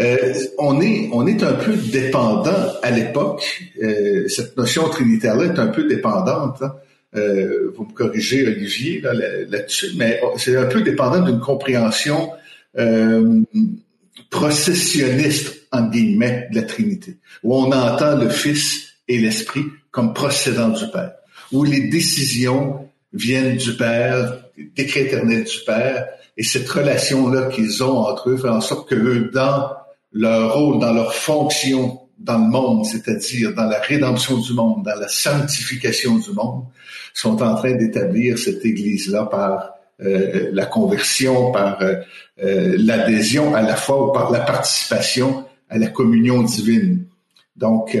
Euh, 0.00 0.34
on 0.58 0.80
est 0.80 1.08
on 1.12 1.26
est 1.26 1.42
un 1.42 1.54
peu 1.54 1.74
dépendant 1.74 2.72
à 2.82 2.90
l'époque. 2.90 3.68
Euh, 3.82 4.28
cette 4.28 4.56
notion 4.56 4.88
trinitaire-là 4.88 5.46
est 5.54 5.58
un 5.58 5.68
peu 5.68 5.84
dépendante. 5.84 6.62
Hein. 6.62 6.74
Euh, 7.16 7.72
vous 7.74 7.84
me 7.84 7.92
corrigez, 7.92 8.46
Olivier, 8.46 9.00
là-dessus, 9.00 9.92
mais 9.96 10.20
c'est 10.36 10.56
un 10.56 10.66
peu 10.66 10.82
dépendant 10.82 11.24
d'une 11.24 11.40
compréhension 11.40 12.30
euh, 12.78 13.42
processionniste, 14.30 15.66
en 15.72 15.88
guillemets, 15.88 16.48
de 16.50 16.56
la 16.56 16.62
Trinité, 16.62 17.16
où 17.42 17.56
on 17.56 17.72
entend 17.72 18.16
le 18.16 18.28
Fils 18.28 18.94
et 19.08 19.18
l'Esprit 19.18 19.64
comme 19.90 20.12
procédant 20.12 20.68
du 20.68 20.84
Père, 20.92 21.12
où 21.50 21.64
les 21.64 21.88
décisions 21.88 22.88
viennent 23.14 23.56
du 23.56 23.74
Père, 23.74 24.44
décret 24.76 25.02
éternel 25.02 25.44
du 25.44 25.58
Père, 25.64 26.08
et 26.36 26.44
cette 26.44 26.68
relation-là 26.68 27.46
qu'ils 27.46 27.82
ont 27.82 27.98
entre 27.98 28.30
eux 28.30 28.36
fait 28.36 28.48
en 28.48 28.60
sorte 28.60 28.88
que 28.88 28.94
eux, 28.94 29.30
dans 29.32 29.70
leur 30.12 30.54
rôle, 30.54 30.80
dans 30.80 30.92
leur 30.92 31.14
fonction 31.14 32.00
dans 32.18 32.38
le 32.38 32.50
monde, 32.50 32.84
c'est-à-dire 32.84 33.54
dans 33.54 33.66
la 33.66 33.78
rédemption 33.78 34.38
du 34.38 34.52
monde, 34.52 34.84
dans 34.84 34.98
la 34.98 35.08
sanctification 35.08 36.18
du 36.18 36.32
monde, 36.32 36.64
sont 37.14 37.42
en 37.42 37.54
train 37.54 37.72
d'établir 37.72 38.38
cette 38.38 38.64
Église-là 38.64 39.26
par 39.26 39.74
euh, 40.00 40.50
la 40.52 40.66
conversion, 40.66 41.50
par 41.52 41.80
euh, 41.82 41.94
euh, 42.42 42.76
l'adhésion 42.78 43.54
à 43.54 43.62
la 43.62 43.76
foi 43.76 44.08
ou 44.08 44.12
par 44.12 44.30
la 44.30 44.40
participation 44.40 45.44
à 45.68 45.78
la 45.78 45.88
communion 45.88 46.42
divine. 46.42 47.04
Donc, 47.56 47.98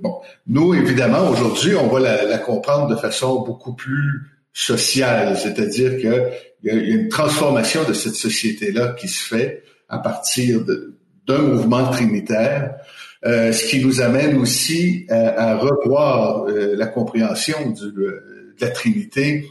bon, 0.00 0.20
nous, 0.46 0.72
évidemment, 0.72 1.28
aujourd'hui, 1.28 1.74
on 1.74 1.88
va 1.88 1.98
la, 1.98 2.24
la, 2.24 2.38
comprendre 2.38 2.86
de 2.86 2.94
façon 2.94 3.40
beaucoup 3.40 3.74
plus 3.74 4.22
sociale, 4.52 5.36
c'est-à-dire 5.36 5.98
qu'il 5.98 6.30
y, 6.62 6.68
y, 6.68 6.70
a 6.70 6.74
une 6.74 7.08
transformation 7.08 7.82
de 7.82 7.92
cette 7.92 8.14
société-là 8.14 8.94
qui 8.98 9.08
se 9.08 9.24
fait 9.24 9.64
à 9.90 9.98
partir 9.98 10.60
d'un 11.26 11.38
mouvement 11.38 11.90
trinitaire, 11.90 12.76
euh, 13.26 13.52
ce 13.52 13.66
qui 13.66 13.84
nous 13.84 14.00
amène 14.00 14.38
aussi 14.38 15.06
à, 15.10 15.56
revoir 15.58 16.46
euh, 16.48 16.74
la 16.76 16.86
compréhension 16.86 17.70
du, 17.70 17.84
euh, 17.84 18.54
de 18.58 18.64
la 18.64 18.70
Trinité. 18.70 19.44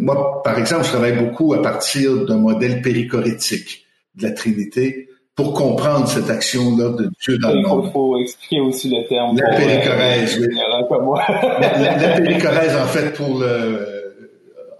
moi, 0.00 0.42
par 0.42 0.58
exemple, 0.58 0.84
je 0.84 0.90
travaille 0.90 1.16
beaucoup 1.16 1.52
à 1.52 1.60
partir 1.60 2.24
d'un 2.24 2.38
modèle 2.38 2.80
périchorétique 2.80 3.84
de 4.14 4.22
la 4.22 4.32
Trinité 4.32 5.08
pour 5.34 5.52
comprendre 5.54 6.08
cette 6.08 6.30
action-là 6.30 6.90
de 6.90 7.10
Dieu 7.22 7.38
dans 7.38 7.52
le 7.52 7.62
monde. 7.62 7.84
Il 7.86 7.92
faut, 7.92 8.18
expliquer 8.18 8.60
aussi 8.60 8.90
le 8.90 9.06
terme. 9.08 9.36
La 9.36 9.56
périchorèse, 9.56 10.38
oui. 10.40 10.48
la, 10.54 11.96
la, 11.96 12.20
périchorèse, 12.20 12.76
en 12.76 12.86
fait, 12.86 13.12
pour 13.14 13.40
le, 13.40 14.14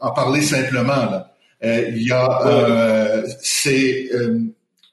en 0.00 0.11
parler 0.12 0.42
simplement, 0.42 0.92
là, 0.92 1.32
il 1.62 2.06
y 2.06 2.12
a, 2.12 3.23
c'est 3.40 4.09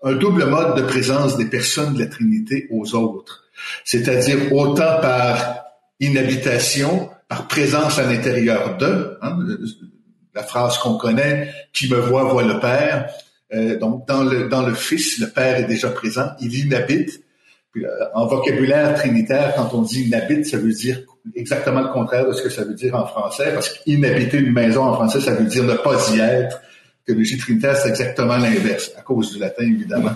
un 0.03 0.13
double 0.13 0.45
mode 0.45 0.77
de 0.77 0.81
présence 0.83 1.37
des 1.37 1.45
personnes 1.45 1.93
de 1.93 1.99
la 1.99 2.07
Trinité 2.07 2.67
aux 2.71 2.95
autres, 2.95 3.45
c'est-à-dire 3.83 4.53
autant 4.53 4.99
par 5.01 5.65
inhabitation, 5.99 7.09
par 7.27 7.47
présence 7.47 7.99
à 7.99 8.03
l'intérieur 8.03 8.77
d'eux, 8.77 9.17
hein, 9.21 9.37
la 10.33 10.43
phrase 10.43 10.77
qu'on 10.77 10.97
connaît, 10.97 11.53
qui 11.73 11.89
me 11.91 11.97
voit 11.97 12.23
voit 12.23 12.43
le 12.43 12.59
Père. 12.59 13.09
Euh, 13.53 13.77
donc 13.77 14.07
dans 14.07 14.23
le 14.23 14.47
dans 14.47 14.65
le 14.65 14.73
Fils, 14.73 15.19
le 15.19 15.27
Père 15.27 15.57
est 15.57 15.65
déjà 15.65 15.89
présent, 15.89 16.29
il 16.39 16.57
inhabite. 16.57 17.21
Euh, 17.77 17.87
en 18.15 18.25
vocabulaire 18.25 18.95
trinitaire, 18.95 19.53
quand 19.55 19.73
on 19.73 19.83
dit 19.83 20.05
inhabite, 20.05 20.45
ça 20.45 20.57
veut 20.57 20.73
dire 20.73 21.01
exactement 21.35 21.81
le 21.81 21.89
contraire 21.89 22.27
de 22.27 22.33
ce 22.33 22.41
que 22.41 22.49
ça 22.49 22.63
veut 22.63 22.73
dire 22.73 22.95
en 22.95 23.05
français, 23.05 23.51
parce 23.53 23.69
qu'inhabiter 23.69 24.37
une 24.37 24.53
maison 24.53 24.83
en 24.83 24.93
français, 24.93 25.21
ça 25.21 25.35
veut 25.35 25.45
dire 25.45 25.63
ne 25.63 25.75
pas 25.75 25.95
y 26.13 26.19
être, 26.19 26.61
théologie 27.09 27.37
trinitaire, 27.37 27.75
c'est 27.75 27.89
exactement 27.89 28.37
l'inverse, 28.37 28.91
à 28.97 29.01
cause 29.01 29.33
du 29.33 29.39
latin, 29.39 29.63
évidemment. 29.63 30.11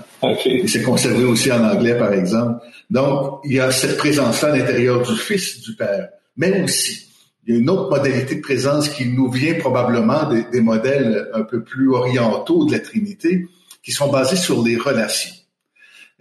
Et 0.46 0.68
c'est 0.68 0.82
conservé 0.82 1.24
aussi 1.24 1.52
en 1.52 1.64
anglais, 1.64 1.98
par 1.98 2.14
exemple. 2.14 2.64
Donc, 2.90 3.42
il 3.46 3.54
y 3.54 3.60
a 3.60 3.72
cette 3.72 3.98
présence-là 3.98 4.54
à 4.54 4.58
l'intérieur 4.58 5.02
du 5.02 5.16
Fils 5.16 5.62
du 5.62 5.76
Père. 5.76 6.10
Mais 6.38 6.62
aussi, 6.64 7.08
il 7.46 7.54
y 7.54 7.58
a 7.58 7.60
une 7.60 7.70
autre 7.70 7.90
modalité 7.90 8.36
de 8.36 8.42
présence 8.42 8.90
qui 8.90 9.06
nous 9.08 9.30
vient 9.30 9.56
probablement 9.56 10.30
des, 10.30 10.44
des 10.52 10.62
modèles 10.62 11.30
un 11.34 11.44
peu 11.44 11.64
plus 11.64 11.90
orientaux 11.90 12.66
de 12.66 12.72
la 12.72 12.80
Trinité, 12.80 13.48
qui 13.84 13.92
sont 13.92 14.12
basés 14.12 14.38
sur 14.38 14.64
les 14.64 14.78
relations. 14.78 15.34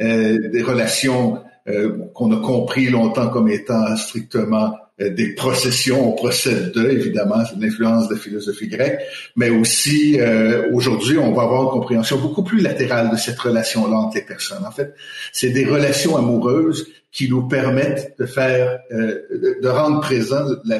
Euh, 0.00 0.48
des 0.48 0.62
relations 0.62 1.42
euh, 1.68 1.96
qu'on 2.14 2.32
a 2.32 2.40
compris 2.40 2.88
longtemps 2.88 3.28
comme 3.28 3.48
étant 3.48 3.94
strictement 3.96 4.74
des 4.99 5.34
processions, 5.34 6.08
on 6.08 6.12
procède 6.12 6.72
d'eux, 6.72 6.90
évidemment, 6.90 7.44
c'est 7.49 7.58
l'influence 7.58 8.08
de 8.08 8.14
la 8.14 8.20
philosophie 8.20 8.68
grecque, 8.68 9.00
mais 9.37 9.50
aussi 9.50 10.20
euh, 10.20 10.70
aujourd'hui, 10.72 11.18
on 11.18 11.32
va 11.32 11.42
avoir 11.42 11.62
une 11.64 11.70
compréhension 11.70 12.18
beaucoup 12.18 12.42
plus 12.42 12.61
latérale 12.61 13.11
de 13.11 13.16
cette 13.16 13.38
relation-là 13.38 13.96
entre 13.96 14.16
les 14.16 14.22
personnes. 14.22 14.64
En 14.64 14.70
fait, 14.70 14.94
c'est 15.32 15.50
des 15.50 15.64
relations 15.64 16.16
amoureuses 16.16 16.88
qui 17.11 17.28
nous 17.28 17.49
permettent 17.49 18.14
de 18.18 18.26
faire, 18.26 18.80
euh, 18.92 19.18
de 19.62 19.68
rendre 19.68 20.00
présent 20.00 20.44
la, 20.64 20.78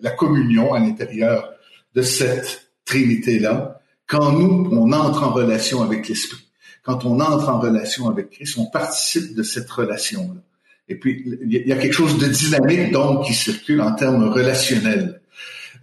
la 0.00 0.10
communion 0.10 0.74
à 0.74 0.78
l'intérieur 0.78 1.50
de 1.94 2.02
cette 2.02 2.70
Trinité-là. 2.84 3.80
Quand 4.06 4.32
nous, 4.32 4.68
on 4.70 4.92
entre 4.92 5.24
en 5.24 5.32
relation 5.32 5.82
avec 5.82 6.08
l'Esprit, 6.08 6.46
quand 6.84 7.04
on 7.04 7.18
entre 7.18 7.48
en 7.48 7.58
relation 7.58 8.08
avec 8.08 8.30
Christ, 8.30 8.58
on 8.58 8.66
participe 8.66 9.34
de 9.34 9.42
cette 9.42 9.68
relation-là. 9.68 10.40
Et 10.88 10.94
puis, 10.94 11.24
il 11.42 11.66
y 11.66 11.72
a 11.72 11.76
quelque 11.76 11.92
chose 11.92 12.18
de 12.18 12.26
dynamique, 12.26 12.92
donc, 12.92 13.26
qui 13.26 13.34
circule 13.34 13.80
en 13.80 13.92
termes 13.92 14.28
relationnels. 14.28 15.20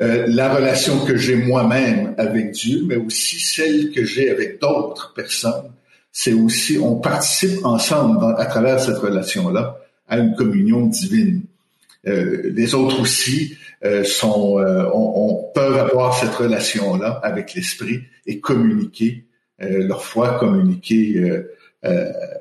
Euh, 0.01 0.25
la 0.27 0.53
relation 0.53 1.05
que 1.05 1.17
j'ai 1.17 1.35
moi-même 1.35 2.15
avec 2.17 2.51
Dieu, 2.51 2.83
mais 2.87 2.95
aussi 2.95 3.39
celle 3.39 3.91
que 3.91 4.05
j'ai 4.05 4.29
avec 4.29 4.59
d'autres 4.59 5.13
personnes, 5.13 5.71
c'est 6.11 6.33
aussi, 6.33 6.77
on 6.79 6.95
participe 6.95 7.63
ensemble 7.65 8.35
à 8.37 8.45
travers 8.45 8.79
cette 8.79 8.97
relation-là 8.97 9.77
à 10.07 10.17
une 10.17 10.35
communion 10.35 10.85
divine. 10.87 11.43
Euh, 12.07 12.51
les 12.53 12.75
autres 12.75 12.99
aussi 13.01 13.57
euh, 13.83 14.03
sont, 14.03 14.59
euh, 14.59 14.85
on, 14.93 15.13
on, 15.15 15.51
peuvent 15.53 15.77
avoir 15.77 16.17
cette 16.17 16.33
relation-là 16.33 17.19
avec 17.23 17.53
l'esprit 17.53 18.01
et 18.25 18.39
communiquer 18.39 19.25
euh, 19.61 19.87
leur 19.87 20.03
foi, 20.03 20.37
communiquer 20.39 21.17
euh, 21.17 21.51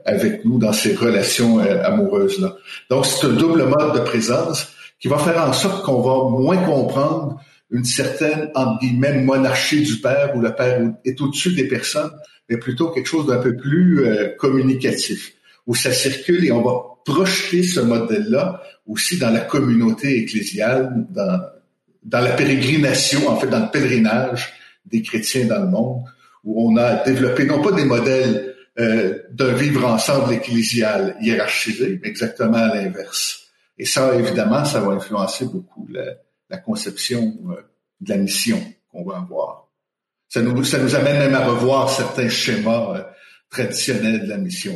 avec 0.04 0.44
nous 0.44 0.58
dans 0.58 0.72
ces 0.72 0.94
relations 0.94 1.60
euh, 1.60 1.82
amoureuses-là. 1.82 2.56
Donc, 2.90 3.06
c'est 3.06 3.26
un 3.26 3.30
double 3.30 3.64
mode 3.64 3.94
de 3.94 4.00
présence 4.00 4.68
qui 5.00 5.08
va 5.08 5.18
faire 5.18 5.42
en 5.46 5.52
sorte 5.52 5.84
qu'on 5.84 6.00
va 6.00 6.30
moins 6.30 6.58
comprendre 6.58 7.40
une 7.70 7.84
certaine, 7.84 8.50
entre 8.54 8.78
guillemets, 8.80 9.20
monarchie 9.22 9.82
du 9.82 9.96
Père, 9.96 10.32
où 10.36 10.40
le 10.40 10.54
Père 10.54 10.80
est 11.04 11.20
au-dessus 11.20 11.54
des 11.54 11.66
personnes, 11.66 12.10
mais 12.48 12.56
plutôt 12.56 12.90
quelque 12.90 13.08
chose 13.08 13.26
d'un 13.26 13.38
peu 13.38 13.56
plus 13.56 14.04
euh, 14.04 14.28
communicatif, 14.38 15.32
où 15.66 15.74
ça 15.74 15.90
circule 15.92 16.44
et 16.44 16.52
on 16.52 16.62
va 16.62 16.82
projeter 17.04 17.62
ce 17.62 17.80
modèle-là 17.80 18.62
aussi 18.86 19.18
dans 19.18 19.30
la 19.30 19.40
communauté 19.40 20.18
ecclésiale, 20.18 21.06
dans, 21.10 21.40
dans 22.04 22.20
la 22.20 22.30
pérégrination, 22.30 23.28
en 23.28 23.36
fait, 23.36 23.48
dans 23.48 23.60
le 23.60 23.70
pèlerinage 23.70 24.52
des 24.86 25.02
chrétiens 25.02 25.46
dans 25.46 25.60
le 25.60 25.68
monde, 25.68 26.02
où 26.44 26.70
on 26.70 26.76
a 26.76 27.02
développé 27.04 27.44
non 27.44 27.62
pas 27.62 27.72
des 27.72 27.84
modèles 27.84 28.51
euh, 28.78 29.18
d'un 29.30 29.52
vivre 29.52 29.84
ensemble 29.84 30.32
ecclésial 30.32 31.16
hiérarchisé, 31.20 32.00
exactement 32.04 32.56
à 32.56 32.74
l'inverse. 32.74 33.48
Et 33.76 33.84
ça, 33.84 34.14
évidemment, 34.14 34.64
ça 34.64 34.80
va 34.80 34.92
influencer 34.92 35.44
beaucoup 35.44 35.86
la, 35.90 36.56
conception 36.58 37.34
euh, 37.50 37.62
de 38.00 38.08
la 38.08 38.16
mission 38.16 38.58
qu'on 38.90 39.04
va 39.04 39.18
avoir. 39.18 39.68
Ça 40.28 40.40
nous, 40.40 40.74
amène 40.94 41.18
même 41.18 41.34
à 41.34 41.46
revoir 41.46 41.90
certains 41.90 42.30
schémas 42.30 42.96
euh, 42.96 43.02
traditionnels 43.50 44.22
de 44.22 44.28
la 44.28 44.38
mission. 44.38 44.72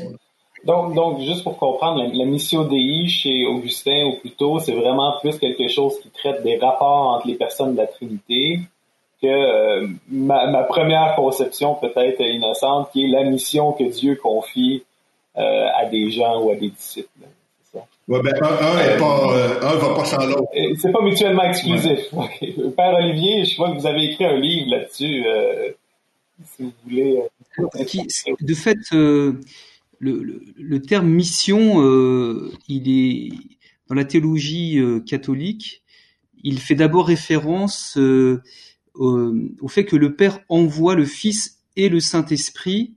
Donc, 0.64 0.94
donc, 0.94 1.20
juste 1.20 1.42
pour 1.42 1.56
comprendre, 1.56 2.02
la, 2.02 2.12
la 2.12 2.24
mission 2.26 2.64
DI 2.64 3.08
chez 3.08 3.46
Augustin 3.46 4.08
ou 4.08 4.20
plutôt, 4.20 4.58
c'est 4.58 4.74
vraiment 4.74 5.18
plus 5.20 5.38
quelque 5.38 5.68
chose 5.68 5.98
qui 6.02 6.10
traite 6.10 6.42
des 6.42 6.58
rapports 6.58 7.14
entre 7.16 7.28
les 7.28 7.36
personnes 7.36 7.72
de 7.72 7.78
la 7.78 7.86
Trinité, 7.86 8.60
que 9.26 9.84
euh, 9.84 9.88
ma, 10.08 10.50
ma, 10.50 10.62
première 10.62 11.14
conception 11.16 11.74
peut-être 11.74 12.20
innocente, 12.20 12.90
qui 12.92 13.04
est 13.04 13.08
la 13.08 13.24
mission 13.24 13.72
que 13.72 13.84
Dieu 13.84 14.16
confie 14.16 14.84
à 15.34 15.84
des 15.84 16.10
gens 16.10 16.42
ou 16.42 16.50
à 16.50 16.54
des 16.54 16.70
disciples. 16.70 17.10
Ouais, 18.08 18.22
ben, 18.22 18.32
un, 18.40 18.46
un, 18.46 18.98
pas, 18.98 19.68
un 19.68 19.76
va 19.76 19.94
pas 19.94 20.04
sans 20.06 20.24
l'autre. 20.24 20.48
C'est 20.78 20.90
pas 20.90 21.02
mutuellement 21.02 21.42
exclusif. 21.42 22.08
Père 22.76 22.94
Olivier, 22.94 23.44
je 23.44 23.56
vois 23.58 23.70
que 23.72 23.78
vous 23.78 23.86
avez 23.86 24.04
écrit 24.04 24.24
un 24.24 24.36
livre 24.36 24.70
là-dessus. 24.70 25.24
si 26.42 26.62
vous 26.62 26.72
voulez. 26.84 27.20
de 28.40 28.54
fait, 28.54 28.78
le, 28.92 29.42
le, 29.98 30.40
le, 30.56 30.80
terme 30.80 31.08
mission, 31.08 31.82
il 32.66 32.88
est 32.88 33.28
dans 33.90 33.94
la 33.94 34.06
théologie 34.06 34.80
catholique, 35.06 35.82
il 36.46 36.60
fait 36.60 36.76
d'abord 36.76 37.08
référence 37.08 37.98
euh, 37.98 38.40
au, 38.98 39.68
fait 39.68 39.84
que 39.84 39.96
le 39.96 40.14
Père 40.14 40.40
envoie 40.48 40.94
le 40.94 41.04
Fils 41.04 41.58
et 41.76 41.88
le 41.88 42.00
Saint-Esprit 42.00 42.94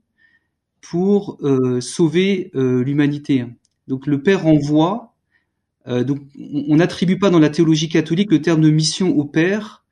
pour 0.81 1.37
euh, 1.41 1.81
sauver 1.81 2.51
euh, 2.55 2.83
l'humanité. 2.83 3.45
Donc 3.87 4.07
le 4.07 4.21
Père 4.21 4.45
envoie. 4.47 5.15
donc 5.87 6.19
on 6.37 6.75
n'attribue 6.75 7.17
pas 7.17 7.29
dans 7.29 7.39
la 7.39 7.49
théologie 7.49 7.89
catholique 7.89 8.31
le 8.31 8.41
terme 8.41 8.61
de 8.61 8.69
mission 8.69 9.17
au 9.17 9.25
Père, 9.25 9.83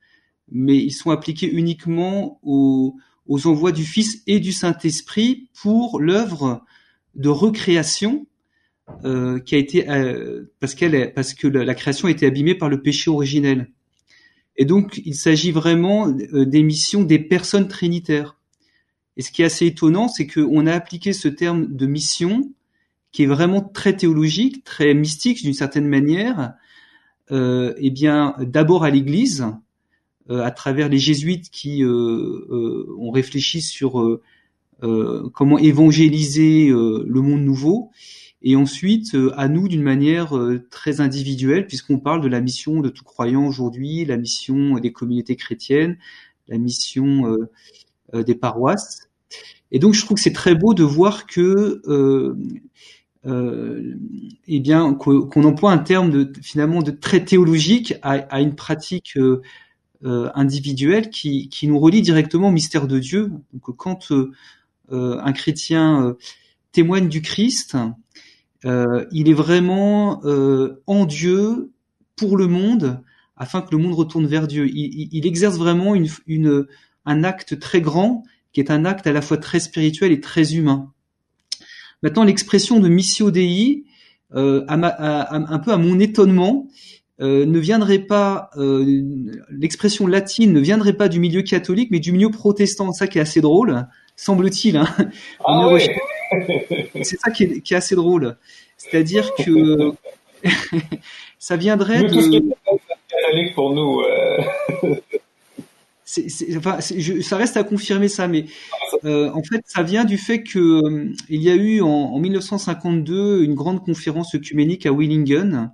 mais 0.50 0.76
ils 0.76 0.92
sont 0.92 1.10
appliqués 1.10 1.50
uniquement 1.50 2.38
aux, 2.42 2.96
aux 3.26 3.46
envois 3.46 3.72
du 3.72 3.84
Fils 3.84 4.22
et 4.26 4.40
du 4.40 4.52
Saint-Esprit 4.52 5.48
pour 5.60 6.00
l'œuvre 6.00 6.64
de 7.14 7.28
recréation 7.28 8.26
euh, 9.04 9.38
qui 9.38 9.54
a 9.54 9.58
été 9.58 9.88
euh, 9.90 10.50
parce 10.60 10.74
qu'elle 10.74 11.12
parce 11.12 11.34
que 11.34 11.46
la, 11.46 11.74
création 11.74 12.08
a 12.08 12.10
été 12.10 12.26
abîmée 12.26 12.54
par 12.54 12.68
le 12.68 12.80
péché 12.80 13.10
originel. 13.10 13.70
Et 14.58 14.64
donc 14.64 15.00
il 15.04 15.14
s'agit 15.14 15.52
vraiment 15.52 16.08
euh, 16.08 16.44
des 16.44 16.62
missions 16.62 17.04
des 17.04 17.20
personnes 17.20 17.68
trinitaires. 17.68 18.36
Et 19.16 19.22
ce 19.22 19.30
qui 19.30 19.42
est 19.42 19.46
assez 19.46 19.66
étonnant, 19.66 20.08
c'est 20.08 20.26
qu'on 20.26 20.66
a 20.66 20.72
appliqué 20.72 21.12
ce 21.12 21.28
terme 21.28 21.66
de 21.74 21.86
mission 21.86 22.52
qui 23.10 23.22
est 23.22 23.26
vraiment 23.26 23.62
très 23.62 23.96
théologique, 23.96 24.64
très 24.64 24.92
mystique 24.94 25.42
d'une 25.42 25.54
certaine 25.54 25.86
manière, 25.86 26.54
euh, 27.30 27.72
eh 27.78 27.90
bien 27.90 28.34
d'abord 28.40 28.84
à 28.84 28.90
l'Église, 28.90 29.46
à 30.28 30.50
travers 30.50 30.90
les 30.90 30.98
jésuites 30.98 31.48
qui 31.48 31.82
ont 31.82 33.10
réfléchi 33.10 33.62
sur 33.62 34.20
comment 34.80 35.58
évangéliser 35.58 36.68
le 36.68 37.20
monde 37.22 37.40
nouveau, 37.40 37.90
et 38.42 38.56
ensuite 38.56 39.14
euh, 39.14 39.32
à 39.36 39.48
nous 39.48 39.68
d'une 39.68 39.82
manière 39.82 40.36
euh, 40.36 40.66
très 40.70 41.00
individuelle, 41.00 41.66
puisqu'on 41.66 41.98
parle 41.98 42.20
de 42.20 42.28
la 42.28 42.40
mission 42.40 42.80
de 42.80 42.88
tout 42.88 43.04
croyant 43.04 43.46
aujourd'hui, 43.46 44.04
la 44.04 44.16
mission 44.16 44.78
des 44.78 44.92
communautés 44.92 45.36
chrétiennes, 45.36 45.98
la 46.46 46.58
mission 46.58 47.36
euh, 48.14 48.22
des 48.22 48.34
paroisses. 48.34 49.08
Et 49.70 49.78
donc 49.78 49.94
je 49.94 50.04
trouve 50.04 50.16
que 50.16 50.22
c'est 50.22 50.32
très 50.32 50.54
beau 50.54 50.72
de 50.72 50.82
voir 50.82 51.26
que 51.26 51.82
euh, 53.26 53.94
eh 54.46 54.60
bien 54.60 54.94
qu'on 54.94 55.44
emploie 55.44 55.72
un 55.72 55.78
terme 55.78 56.10
de 56.10 56.32
finalement 56.40 56.82
de 56.82 56.92
très 56.92 57.24
théologique 57.24 57.94
à, 58.00 58.12
à 58.12 58.40
une 58.40 58.54
pratique 58.54 59.18
euh, 60.04 60.30
individuelle 60.34 61.10
qui, 61.10 61.48
qui 61.48 61.66
nous 61.66 61.78
relie 61.78 62.00
directement 62.00 62.48
au 62.48 62.52
mystère 62.52 62.86
de 62.86 62.98
Dieu. 62.98 63.32
Donc 63.52 63.76
quand 63.76 64.12
euh, 64.12 64.30
un 64.90 65.32
chrétien 65.32 66.16
témoigne 66.72 67.08
du 67.08 67.20
Christ, 67.20 67.76
euh, 68.64 69.04
il 69.12 69.28
est 69.28 69.34
vraiment 69.34 70.20
euh, 70.24 70.82
en 70.86 71.04
Dieu 71.04 71.70
pour 72.16 72.36
le 72.36 72.46
monde, 72.46 73.02
afin 73.36 73.62
que 73.62 73.70
le 73.70 73.78
monde 73.78 73.94
retourne 73.94 74.26
vers 74.26 74.46
Dieu. 74.46 74.68
Il, 74.68 75.08
il 75.12 75.26
exerce 75.26 75.56
vraiment 75.56 75.94
une, 75.94 76.08
une, 76.26 76.66
un 77.06 77.24
acte 77.24 77.58
très 77.58 77.80
grand, 77.80 78.24
qui 78.52 78.60
est 78.60 78.70
un 78.70 78.84
acte 78.84 79.06
à 79.06 79.12
la 79.12 79.22
fois 79.22 79.36
très 79.36 79.60
spirituel 79.60 80.10
et 80.10 80.20
très 80.20 80.54
humain. 80.54 80.92
Maintenant, 82.02 82.24
l'expression 82.24 82.80
de 82.80 82.88
missio 82.88 83.30
dei, 83.30 83.84
euh, 84.34 84.64
à 84.68 84.74
à, 84.74 85.34
un 85.34 85.58
peu 85.58 85.72
à 85.72 85.76
mon 85.78 85.98
étonnement, 86.00 86.68
euh, 87.20 87.44
ne 87.46 87.58
viendrait 87.58 87.98
pas, 87.98 88.50
euh, 88.56 89.02
l'expression 89.50 90.06
latine 90.06 90.52
ne 90.52 90.60
viendrait 90.60 90.92
pas 90.92 91.08
du 91.08 91.18
milieu 91.18 91.42
catholique, 91.42 91.90
mais 91.90 91.98
du 91.98 92.12
milieu 92.12 92.30
protestant. 92.30 92.92
Ça 92.92 93.06
qui 93.08 93.18
est 93.18 93.20
assez 93.20 93.40
drôle, 93.40 93.86
semble-t-il. 94.16 94.76
Hein. 94.76 94.86
Ah, 95.44 95.68
oui. 95.72 95.82
C'est 97.02 97.18
ça 97.20 97.30
qui 97.30 97.44
est, 97.44 97.60
qui 97.60 97.74
est, 97.74 97.76
assez 97.76 97.94
drôle. 97.94 98.36
C'est-à-dire 98.76 99.34
que 99.34 99.92
ça 101.38 101.56
viendrait 101.56 102.02
nous, 102.02 102.08
de. 102.08 102.14
Tout 102.14 102.20
ce 102.22 102.30
qui 102.30 102.36
est 102.36 102.42
catholique 103.08 103.54
pour 103.54 103.72
nous. 103.72 104.00
Euh... 104.00 104.38
c'est, 106.08 106.56
enfin, 106.56 106.78
je, 106.80 107.20
ça 107.20 107.36
reste 107.36 107.56
à 107.58 107.64
confirmer 107.64 108.08
ça, 108.08 108.28
mais 108.28 108.46
euh, 109.04 109.30
en 109.32 109.42
fait, 109.42 109.60
ça 109.66 109.82
vient 109.82 110.04
du 110.04 110.16
fait 110.16 110.42
que 110.42 110.58
euh, 110.58 111.12
il 111.28 111.42
y 111.42 111.50
a 111.50 111.54
eu 111.54 111.82
en, 111.82 111.86
en, 111.86 112.18
1952 112.18 113.42
une 113.42 113.54
grande 113.54 113.84
conférence 113.84 114.34
œcuménique 114.34 114.86
à 114.86 114.92
Willingen 114.92 115.70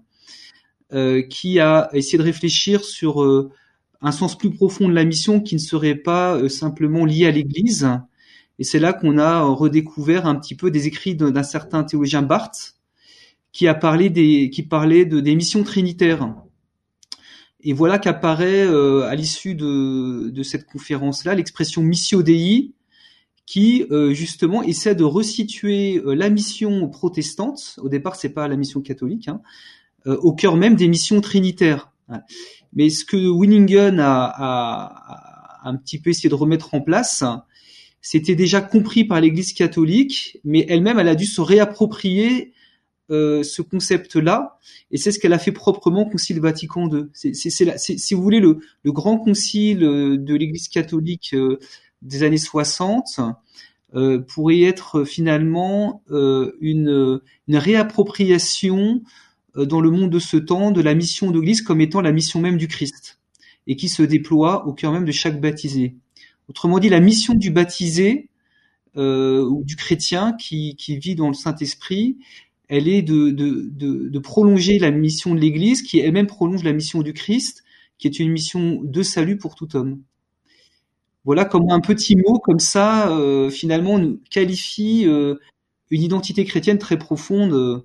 euh, 0.93 1.23
qui 1.23 1.61
a 1.61 1.89
essayé 1.93 2.19
de 2.19 2.25
réfléchir 2.25 2.85
sur 2.85 3.25
un 4.03 4.13
sens 4.13 4.37
plus 4.37 4.51
profond 4.51 4.89
de 4.89 4.95
la 4.95 5.05
mission 5.05 5.41
qui 5.41 5.55
ne 5.55 5.61
serait 5.61 5.95
pas 5.95 6.49
simplement 6.49 7.05
lié 7.05 7.27
à 7.27 7.31
l'Église, 7.31 7.89
et 8.59 8.65
c'est 8.65 8.79
là 8.79 8.93
qu'on 8.93 9.19
a 9.19 9.43
redécouvert 9.43 10.27
un 10.27 10.35
petit 10.37 10.55
peu 10.55 10.71
des 10.71 10.87
écrits 10.87 11.15
d'un 11.15 11.43
certain 11.43 11.85
théologien 11.85 12.23
Barth, 12.23 12.77
qui 13.53 13.69
a 13.69 13.75
parlé 13.75 14.11
des, 14.11 14.51
qui 14.51 14.63
parlait 14.63 15.05
de 15.05 15.21
des 15.21 15.35
missions 15.35 15.63
trinitaires. 15.63 16.35
Et 17.61 17.73
voilà 17.73 17.99
qu'apparaît 17.99 18.67
euh, 18.67 19.07
à 19.09 19.15
l'issue 19.15 19.55
de, 19.55 20.31
de 20.31 20.43
cette 20.43 20.67
conférence-là 20.67 21.35
l'expression 21.35 21.83
missio 21.83 22.23
dei, 22.23 22.75
qui 23.47 23.85
euh, 23.91 24.13
justement 24.13 24.63
essaie 24.63 24.95
de 24.95 25.05
resituer 25.05 25.99
euh, 25.99 26.15
la 26.15 26.31
mission 26.31 26.89
protestante. 26.89 27.79
Au 27.83 27.89
départ, 27.89 28.17
c'est 28.17 28.31
pas 28.31 28.49
la 28.49 28.57
mission 28.57 28.81
catholique, 28.81 29.29
hein, 29.29 29.41
euh, 30.07 30.17
au 30.19 30.33
cœur 30.33 30.57
même 30.57 30.77
des 30.77 30.89
missions 30.89 31.21
trinitaires. 31.21 31.91
Mais 32.73 32.91
ce 32.91 33.05
que 33.05 33.17
Winningen 33.17 33.99
a, 34.01 34.25
a, 34.25 35.63
a, 35.65 35.69
un 35.69 35.77
petit 35.77 35.99
peu 35.99 36.11
essayé 36.11 36.29
de 36.29 36.35
remettre 36.35 36.75
en 36.75 36.81
place, 36.81 37.25
c'était 38.05 38.35
déjà 38.35 38.61
compris 38.61 39.05
par 39.05 39.19
l'Église 39.19 39.55
catholique, 39.55 40.39
mais 40.45 40.67
elle-même, 40.69 40.99
elle 40.99 41.09
a 41.09 41.15
dû 41.15 41.25
se 41.25 41.41
réapproprier 41.41 42.53
euh, 43.11 43.43
ce 43.43 43.63
concept-là, 43.63 44.59
et 44.91 44.99
c'est 44.99 45.11
ce 45.11 45.19
qu'elle 45.19 45.33
a 45.33 45.39
fait 45.39 45.53
proprement 45.53 46.03
au 46.03 46.11
Concile 46.11 46.39
Vatican 46.39 46.87
II. 46.91 47.05
C'est, 47.15 47.33
si 47.33 48.15
vous 48.15 48.23
voulez, 48.23 48.41
le, 48.41 48.59
le 48.83 48.93
grand 48.93 49.17
concile 49.17 49.83
euh, 49.85 50.19
de 50.19 50.35
l'Église 50.35 50.69
catholique 50.69 51.31
euh, 51.33 51.59
des 52.03 52.25
années 52.25 52.37
60 52.37 53.21
euh, 53.95 54.19
pourrait 54.19 54.61
être 54.61 55.05
finalement 55.05 56.03
euh, 56.11 56.53
une, 56.61 57.23
une, 57.49 57.57
réappropriation 57.57 59.01
dans 59.57 59.81
le 59.81 59.91
monde 59.91 60.11
de 60.11 60.19
ce 60.19 60.37
temps 60.37 60.73
de 60.73 60.83
la 60.83 60.95
mission 60.95 61.31
de 61.31 61.41
l'Église 61.41 61.63
comme 61.63 61.81
étant 61.81 62.03
la 62.03 62.13
mission 62.13 62.39
même 62.39 62.59
du 62.59 62.69
Christ, 62.69 63.19
et 63.67 63.77
qui 63.77 63.89
se 63.89 64.03
déploie 64.03 64.67
au 64.67 64.75
cœur 64.75 64.93
même 64.93 65.07
de 65.07 65.13
chaque 65.13 65.41
baptisé. 65.41 65.97
Autrement 66.49 66.79
dit, 66.79 66.89
la 66.89 67.01
mission 67.01 67.35
du 67.35 67.51
baptisé 67.51 68.29
euh, 68.97 69.45
ou 69.45 69.65
du 69.65 69.77
chrétien 69.77 70.35
qui, 70.35 70.77
vit 70.89 71.15
dans 71.15 71.29
le 71.29 71.35
Saint-Esprit, 71.35 72.19
elle 72.69 72.89
est 72.89 73.03
de, 73.03 74.19
prolonger 74.19 74.79
la 74.79 74.91
mission 74.91 75.35
de 75.35 75.41
l'Église, 75.41 75.83
qui 75.83 75.99
elle-même 75.99 76.27
prolonge 76.27 76.63
la 76.63 76.73
mission 76.73 77.03
du 77.03 77.13
Christ, 77.13 77.65
qui 77.99 78.07
est 78.07 78.19
une 78.19 78.31
mission 78.31 78.81
de 78.83 79.03
salut 79.03 79.39
pour 79.39 79.55
tout 79.55 79.75
homme. 79.77 80.03
Voilà 81.25 81.47
comment 81.47 81.73
un 81.73 81.81
petit 81.81 82.17
mot 82.17 82.39
comme 82.39 82.59
ça, 82.59 83.11
euh, 83.11 83.49
finalement, 83.49 83.99
nous 83.99 84.21
qualifie 84.31 85.07
euh, 85.07 85.37
une 85.91 86.03
identité 86.03 86.45
chrétienne 86.45 86.79
très 86.79 86.99
profonde, 86.99 87.85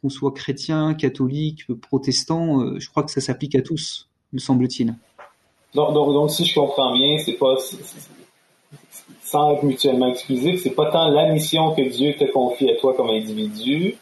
qu'on 0.00 0.08
soit 0.08 0.32
chrétien, 0.32 0.94
catholique, 0.94 1.66
protestant, 1.82 2.78
je 2.78 2.88
crois 2.88 3.02
que 3.02 3.10
ça 3.10 3.20
s'applique 3.20 3.54
à 3.54 3.60
tous, 3.60 4.08
me 4.32 4.38
semble-t-il. 4.38 4.94
Donc, 5.74 6.30
si 6.30 6.44
je 6.44 6.54
comprends 6.54 6.92
bien, 6.92 7.18
c'est 7.18 7.32
pas 7.32 7.56
sans 9.24 9.54
être 9.54 9.62
mutuellement 9.62 10.08
exclusif, 10.08 10.62
c'est 10.62 10.70
pas 10.70 10.90
tant 10.90 11.08
la 11.08 11.32
mission 11.32 11.74
que 11.74 11.82
Dieu 11.82 12.14
te 12.18 12.24
confie 12.24 12.70
à 12.70 12.76
toi 12.76 12.94
comme 12.94 13.08
individu, 13.08 13.96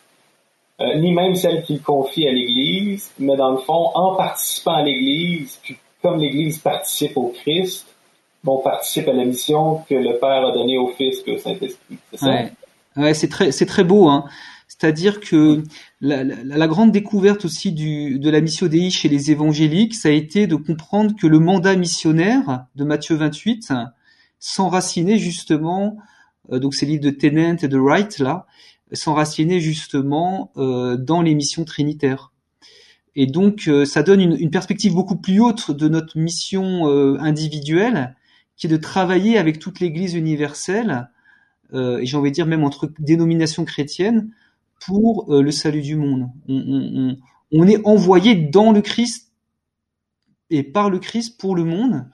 euh, 0.81 0.95
ni 0.97 1.13
même 1.13 1.37
celle 1.37 1.63
qu'il 1.63 1.81
confie 1.81 2.27
à 2.27 2.33
l'Église, 2.33 3.13
mais 3.19 3.37
dans 3.37 3.53
le 3.53 3.59
fond, 3.59 3.91
en 3.95 4.17
participant 4.17 4.75
à 4.75 4.83
l'Église, 4.83 5.61
puis 5.63 5.77
comme 6.03 6.19
l'Église 6.19 6.59
participe 6.59 7.17
au 7.17 7.33
Christ, 7.43 7.87
on 8.45 8.59
participe 8.59 9.07
à 9.07 9.13
la 9.13 9.25
mission 9.25 9.83
que 9.89 9.95
le 9.95 10.19
Père 10.19 10.47
a 10.47 10.53
donnée 10.53 10.79
au 10.79 10.89
Fils 10.89 11.19
et 11.27 11.33
au 11.33 11.39
Saint-Esprit. 11.39 11.99
C'est 12.11 12.17
ça? 12.19 12.27
Ouais, 12.27 12.53
ouais 12.97 13.15
c'est 13.15 13.29
très, 13.29 13.53
c'est 13.53 13.67
très 13.67 13.85
beau, 13.85 14.09
hein. 14.09 14.25
C'est-à-dire 14.71 15.19
que 15.19 15.65
la, 16.01 16.69
grande 16.69 16.93
découverte 16.93 17.45
aussi 17.45 17.73
de 17.73 18.31
la 18.31 18.41
mission 18.41 18.69
Dei 18.69 18.91
chez 18.91 19.09
les 19.09 19.33
évangéliques, 19.33 19.97
ça 19.97 20.11
a 20.11 20.13
été 20.13 20.47
de 20.47 20.55
comprendre 20.55 21.13
que 21.21 21.27
le 21.27 21.41
mandat 21.41 21.75
missionnaire 21.75 22.67
de 22.77 22.85
Matthieu 22.85 23.17
28 23.17 23.73
s'enracinait 24.39 25.19
justement, 25.19 25.99
euh, 26.53 26.61
donc 26.61 26.75
ces 26.75 26.87
livres 26.87 27.03
de 27.03 27.11
Tennant 27.11 27.57
et 27.61 27.67
de 27.67 27.79
Wright 27.79 28.21
là, 28.21 28.47
s'enracinait 28.93 29.59
justement 29.59 30.53
euh, 30.57 30.97
dans 30.97 31.21
les 31.21 31.35
missions 31.35 31.65
trinitaires. 31.65 32.33
Et 33.17 33.27
donc 33.27 33.67
euh, 33.67 33.85
ça 33.85 34.05
donne 34.05 34.21
une, 34.21 34.37
une, 34.39 34.53
perspective 34.53 34.95
beaucoup 34.95 35.17
plus 35.17 35.41
haute 35.41 35.73
de 35.73 35.89
notre 35.89 36.17
mission 36.17 36.87
individuelle, 37.19 38.15
qui 38.57 38.69
est 38.69 38.71
de 38.71 38.77
travailler 38.77 39.37
avec 39.37 39.59
toute 39.59 39.81
l'Église 39.81 40.15
universelle 40.15 41.11
et 41.73 42.05
j'ai 42.05 42.17
envie 42.17 42.31
de 42.31 42.35
dire 42.35 42.47
même 42.47 42.65
entre 42.65 42.91
dénominations 42.99 43.65
chrétiennes, 43.65 44.33
pour 44.87 45.27
le 45.33 45.51
salut 45.51 45.83
du 45.83 45.97
monde. 45.97 46.29
On, 46.49 47.67
est 47.67 47.85
envoyé 47.87 48.35
dans 48.35 48.73
le 48.73 48.81
Christ 48.81 49.33
et 50.51 50.63
par 50.63 50.91
le 50.91 50.99
Christ 50.99 51.39
pour 51.39 51.55
le 51.55 51.65
monde. 51.65 52.07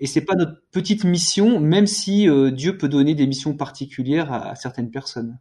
Et 0.00 0.06
c'est 0.06 0.24
pas 0.24 0.34
notre 0.34 0.56
petite 0.72 1.04
mission, 1.04 1.60
même 1.60 1.86
si 1.86 2.28
euh, 2.28 2.50
Dieu 2.50 2.76
peut 2.76 2.88
donner 2.88 3.14
des 3.14 3.26
missions 3.26 3.54
particulières 3.54 4.32
à, 4.32 4.54
certaines 4.54 4.90
personnes. 4.90 5.38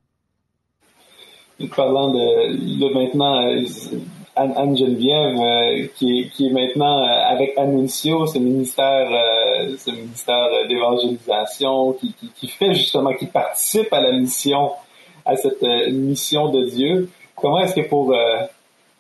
Parlant 1.76 2.12
de, 2.12 2.94
maintenant 2.94 3.46
euh, 3.46 3.66
Anne, 4.36 4.78
Geneviève, 4.78 5.38
euh, 5.38 5.88
qui, 5.96 6.32
est, 6.40 6.50
maintenant 6.52 7.04
avec 7.04 7.58
Annuncio, 7.58 8.28
ce 8.28 8.38
ministère, 8.38 9.10
ministère 9.88 10.48
d'évangélisation, 10.68 11.94
qui, 11.94 12.48
fait 12.48 12.74
justement, 12.74 13.14
qui 13.14 13.28
participe 13.28 13.92
à 13.92 14.02
la 14.02 14.12
mission, 14.12 14.72
à 15.26 15.36
cette 15.36 15.62
mission 15.92 16.50
de 16.50 16.70
Dieu. 16.70 17.10
Comment 17.36 17.60
est-ce 17.60 17.76
que 17.76 17.88
pour 17.88 18.16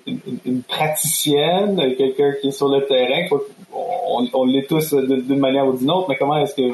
une, 0.05 0.61
praticienne, 0.63 1.95
quelqu'un 1.97 2.33
qui 2.41 2.49
est 2.49 2.51
sur 2.51 2.67
le 2.67 2.85
terrain, 2.85 3.25
on, 3.73 4.27
on 4.33 4.45
l'est 4.45 4.67
tous 4.67 4.93
d'une 4.93 5.39
manière 5.39 5.67
ou 5.67 5.73
d'une 5.73 5.89
autre, 5.89 6.07
mais 6.09 6.17
comment 6.17 6.37
est-ce 6.37 6.55
que, 6.55 6.73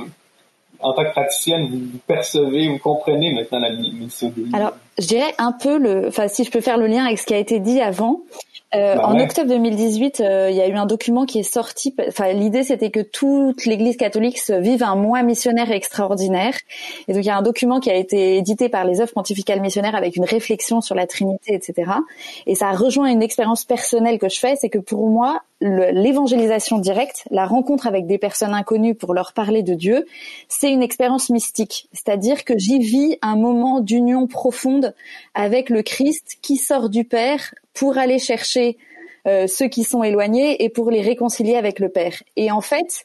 en 0.79 0.93
tant 0.93 1.03
que 1.03 1.11
praticienne, 1.11 1.67
vous, 1.69 1.99
percevez, 2.07 2.69
vous 2.69 2.79
comprenez 2.79 3.33
maintenant 3.33 3.59
la 3.59 3.71
mission 3.71 4.33
de 4.35 4.55
Alors, 4.55 4.73
je 4.97 5.07
dirais 5.07 5.33
un 5.37 5.51
peu 5.51 5.77
le, 5.77 6.07
enfin, 6.07 6.27
si 6.27 6.43
je 6.43 6.51
peux 6.51 6.61
faire 6.61 6.77
le 6.77 6.87
lien 6.87 7.05
avec 7.05 7.19
ce 7.19 7.25
qui 7.25 7.33
a 7.33 7.37
été 7.37 7.59
dit 7.59 7.81
avant, 7.81 8.21
euh, 8.75 8.95
bah 8.95 9.07
en 9.07 9.19
octobre 9.19 9.49
2018, 9.49 10.21
euh, 10.21 10.49
il 10.51 10.55
y 10.55 10.61
a 10.61 10.67
eu 10.67 10.75
un 10.75 10.85
document 10.85 11.25
qui 11.25 11.39
est 11.39 11.43
sorti. 11.43 11.95
Enfin, 12.07 12.33
l'idée 12.33 12.63
c'était 12.63 12.91
que 12.91 12.99
toute 12.99 13.65
l'Église 13.65 13.97
catholique 13.97 14.39
vive 14.47 14.83
un 14.83 14.95
mois 14.95 15.23
missionnaire 15.23 15.71
extraordinaire. 15.71 16.53
Et 17.07 17.13
donc 17.13 17.23
il 17.23 17.27
y 17.27 17.31
a 17.31 17.37
un 17.37 17.41
document 17.41 17.79
qui 17.79 17.89
a 17.89 17.95
été 17.95 18.37
édité 18.37 18.69
par 18.69 18.85
les 18.85 19.01
œuvres 19.01 19.13
pontificales 19.13 19.61
missionnaires 19.61 19.95
avec 19.95 20.15
une 20.15 20.25
réflexion 20.25 20.81
sur 20.81 20.93
la 20.93 21.07
Trinité, 21.07 21.55
etc. 21.55 21.91
Et 22.45 22.53
ça 22.53 22.71
rejoint 22.71 23.07
une 23.07 23.23
expérience 23.23 23.65
personnelle 23.65 24.19
que 24.19 24.29
je 24.29 24.39
fais, 24.39 24.55
c'est 24.55 24.69
que 24.69 24.79
pour 24.79 25.07
moi, 25.07 25.41
l'évangélisation 25.61 26.77
directe, 26.77 27.25
la 27.31 27.45
rencontre 27.45 27.87
avec 27.87 28.05
des 28.05 28.17
personnes 28.17 28.53
inconnues 28.53 28.95
pour 28.95 29.13
leur 29.13 29.33
parler 29.33 29.63
de 29.63 29.73
Dieu, 29.73 30.05
c'est 30.47 30.71
une 30.71 30.83
expérience 30.83 31.29
mystique. 31.29 31.89
C'est-à-dire 31.91 32.45
que 32.45 32.57
j'y 32.57 32.79
vis 32.79 33.17
un 33.21 33.35
moment 33.35 33.81
d'union 33.81 34.27
profonde 34.27 34.93
avec 35.33 35.69
le 35.69 35.81
Christ 35.81 36.37
qui 36.41 36.55
sort 36.55 36.89
du 36.89 37.03
Père 37.03 37.53
pour 37.79 37.97
aller 37.97 38.19
chercher 38.19 38.77
euh, 39.25 39.47
ceux 39.47 39.69
qui 39.69 39.85
sont 39.85 40.03
éloignés 40.03 40.63
et 40.65 40.69
pour 40.69 40.91
les 40.91 41.01
réconcilier 41.01 41.55
avec 41.55 41.79
le 41.79 41.87
Père. 41.87 42.21
Et 42.35 42.51
en 42.51 42.59
fait, 42.59 43.03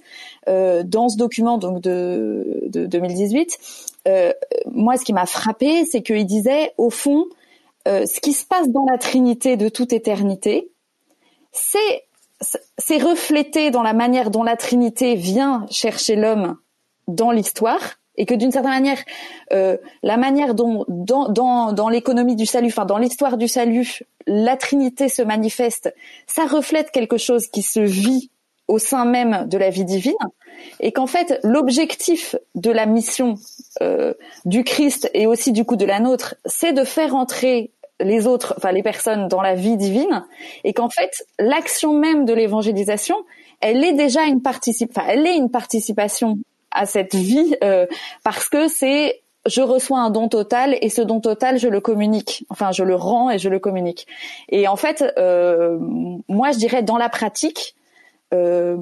euh, 0.49 0.83
dans 0.83 1.09
ce 1.09 1.17
document 1.17 1.59
donc 1.59 1.81
de, 1.81 2.65
de 2.67 2.87
2018, 2.87 3.57
euh, 4.09 4.33
moi, 4.67 4.97
ce 4.97 5.05
qui 5.05 5.13
m'a 5.13 5.27
frappé, 5.27 5.85
c'est 5.85 6.03
qu'il 6.03 6.27
disait, 6.27 6.73
au 6.77 6.91
fond, 6.91 7.25
ce 7.87 8.21
qui 8.21 8.33
se 8.33 8.47
passe 8.47 8.69
dans 8.71 8.87
la 8.91 8.97
Trinité 8.97 9.57
de 9.57 9.69
toute 9.69 9.93
éternité, 9.93 10.71
c'est 11.53 13.03
reflété 13.03 13.71
dans 13.71 13.83
la 13.83 13.93
manière 13.93 14.31
dont 14.31 14.43
la 14.43 14.57
Trinité 14.57 15.15
vient 15.15 15.67
chercher 15.71 16.17
l'homme 16.17 16.57
dans 17.07 17.31
l'histoire 17.31 17.99
et 18.17 18.27
que 18.27 18.35
d'une 18.35 18.53
certaine 18.53 18.71
manière, 18.71 18.99
euh, 19.53 19.77
la 20.03 20.17
manière 20.17 20.55
dont 20.55 20.85
dans, 20.89 21.29
dans, 21.29 21.73
dans 21.73 21.89
l'économie 21.89 22.37
du 22.37 22.47
salut, 22.47 22.69
enfin 22.69 22.85
dans 22.85 22.99
l'histoire 22.99 23.37
du 23.37 23.49
salut, 23.49 24.01
la 24.27 24.57
Trinité 24.57 25.09
se 25.09 25.23
manifeste, 25.23 25.95
ça 26.27 26.47
reflète 26.47 26.91
quelque 26.91 27.19
chose 27.19 27.49
qui 27.49 27.63
se 27.63 27.81
vit 27.81 28.31
au 28.69 28.79
sein 28.79 29.05
même 29.05 29.47
de 29.49 29.59
la 29.59 29.71
vie 29.71 29.85
divine, 29.85 30.15
et 30.81 30.93
qu'en 30.93 31.07
fait 31.07 31.39
l'objectif 31.43 32.37
de 32.55 32.71
la 32.71 32.87
mission 32.87 33.35
euh, 33.83 34.15
du 34.47 34.65
Christ 34.65 35.11
et 35.13 35.27
aussi 35.27 35.53
du 35.53 35.65
coup 35.65 35.77
de 35.77 35.85
la 35.85 36.01
nôtre, 36.01 36.37
c'est 36.47 36.73
de 36.73 36.85
faire 36.85 37.15
entrer 37.15 37.73
les 38.01 38.27
autres, 38.27 38.55
enfin 38.57 38.73
les 38.73 38.83
personnes 38.83 39.29
dans 39.29 39.43
la 39.43 39.55
vie 39.55 39.77
divine, 39.77 40.25
et 40.65 40.73
qu'en 40.73 40.89
fait 40.89 41.11
l'action 41.39 41.93
même 41.93 42.25
de 42.25 42.33
l'évangélisation, 42.33 43.17
elle 43.61 43.85
est 43.85 43.93
déjà 43.93 44.25
une 44.25 44.41
participation, 44.41 45.03
enfin 45.03 45.13
elle 45.13 45.27
est 45.27 45.37
une 45.37 45.51
participation 45.51 46.39
à 46.75 46.87
cette 46.87 47.15
vie 47.15 47.57
euh, 47.63 47.87
parce 48.23 48.49
que 48.49 48.69
c'est 48.69 49.23
je 49.47 49.61
reçois 49.61 50.01
un 50.01 50.11
don 50.11 50.29
total 50.29 50.77
et 50.81 50.89
ce 50.89 51.03
don 51.03 51.21
total 51.21 51.59
je 51.59 51.69
le 51.69 51.81
communique. 51.81 52.47
Enfin 52.51 52.73
je 52.73 52.83
le 52.83 52.95
rends 52.95 53.31
et 53.31 53.39
je 53.39 53.49
le 53.49 53.59
communique. 53.59 54.07
Et 54.49 54.69
en 54.69 54.77
fait 54.77 55.05
euh, 55.19 55.79
moi 56.29 56.53
je 56.53 56.59
dirais 56.59 56.83
dans 56.83 56.97
la 56.97 57.09
pratique 57.09 57.75
euh, 58.33 58.77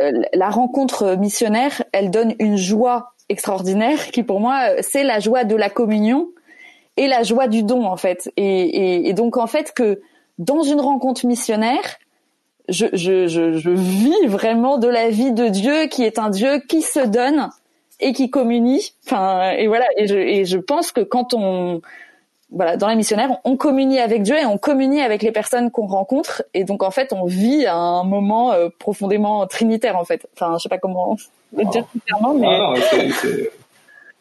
la 0.00 0.50
rencontre 0.50 1.16
missionnaire 1.16 1.82
elle 1.92 2.10
donne 2.10 2.34
une 2.38 2.56
joie 2.56 3.12
extraordinaire 3.28 4.10
qui 4.10 4.22
pour 4.22 4.40
moi 4.40 4.80
c'est 4.80 5.02
la 5.04 5.20
joie 5.20 5.44
de 5.44 5.56
la 5.56 5.68
communion 5.68 6.28
et 6.96 7.06
la 7.06 7.22
joie 7.22 7.46
du 7.46 7.62
don 7.62 7.84
en 7.84 7.96
fait. 7.96 8.32
Et, 8.36 8.44
et, 8.44 9.08
et 9.08 9.12
donc 9.12 9.36
en 9.36 9.46
fait 9.46 9.72
que 9.72 10.00
dans 10.38 10.62
une 10.62 10.80
rencontre 10.80 11.26
missionnaire 11.26 11.98
je, 12.68 12.86
je, 12.92 13.26
je, 13.26 13.52
je, 13.58 13.70
vis 13.70 14.26
vraiment 14.26 14.78
de 14.78 14.88
la 14.88 15.10
vie 15.10 15.32
de 15.32 15.48
Dieu 15.48 15.86
qui 15.86 16.04
est 16.04 16.18
un 16.18 16.30
Dieu 16.30 16.60
qui 16.68 16.82
se 16.82 17.00
donne 17.00 17.50
et 18.00 18.12
qui 18.12 18.30
communie. 18.30 18.92
Enfin, 19.06 19.52
et 19.52 19.66
voilà. 19.66 19.86
Et 19.96 20.06
je, 20.06 20.16
et 20.16 20.44
je 20.44 20.58
pense 20.58 20.92
que 20.92 21.00
quand 21.00 21.34
on, 21.34 21.80
voilà, 22.50 22.76
dans 22.76 22.86
la 22.86 22.94
missionnaire, 22.94 23.38
on 23.44 23.56
communie 23.56 23.98
avec 23.98 24.22
Dieu 24.22 24.36
et 24.36 24.46
on 24.46 24.58
communie 24.58 25.00
avec 25.00 25.22
les 25.22 25.32
personnes 25.32 25.70
qu'on 25.70 25.86
rencontre. 25.86 26.42
Et 26.54 26.64
donc, 26.64 26.82
en 26.82 26.90
fait, 26.90 27.12
on 27.12 27.24
vit 27.24 27.66
un 27.66 28.04
moment 28.04 28.52
euh, 28.52 28.68
profondément 28.78 29.46
trinitaire, 29.46 29.96
en 29.96 30.04
fait. 30.04 30.26
Enfin, 30.34 30.56
je 30.58 30.62
sais 30.62 30.68
pas 30.68 30.78
comment 30.78 31.16
le 31.56 31.64
dire 31.66 31.84
clairement, 32.06 32.34
mais. 32.34 32.46
Ah 32.48 32.74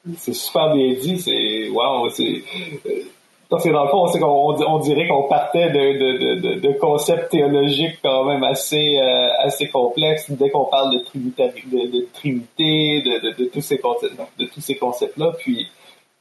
non, 0.05 0.13
c'est 0.17 0.33
super 0.33 0.73
bien 0.73 0.93
dit. 0.93 1.19
C'est, 1.19 1.69
waouh, 1.69 2.09
c'est, 2.09 2.43
parce 3.49 3.63
que 3.63 3.69
dans 3.69 3.83
le 3.83 3.89
fond, 3.89 4.05
on, 4.67 4.79
dirait 4.79 5.07
qu'on 5.07 5.23
partait 5.23 5.69
de, 5.69 6.79
concepts 6.79 7.31
théologiques 7.31 7.99
quand 8.03 8.25
même 8.25 8.43
assez, 8.43 8.97
euh, 8.97 9.29
assez 9.39 9.69
complexes 9.69 10.29
dès 10.31 10.49
qu'on 10.49 10.65
parle 10.65 10.93
de, 10.93 10.97
de, 10.97 12.07
trinité, 12.13 13.01
de, 13.01 13.45
tous 13.45 13.61
ces 13.61 13.77
concepts, 13.77 14.15
de 14.37 14.45
tous 14.45 14.59
ces 14.59 14.75
concepts-là. 14.75 15.33
Puis, 15.37 15.67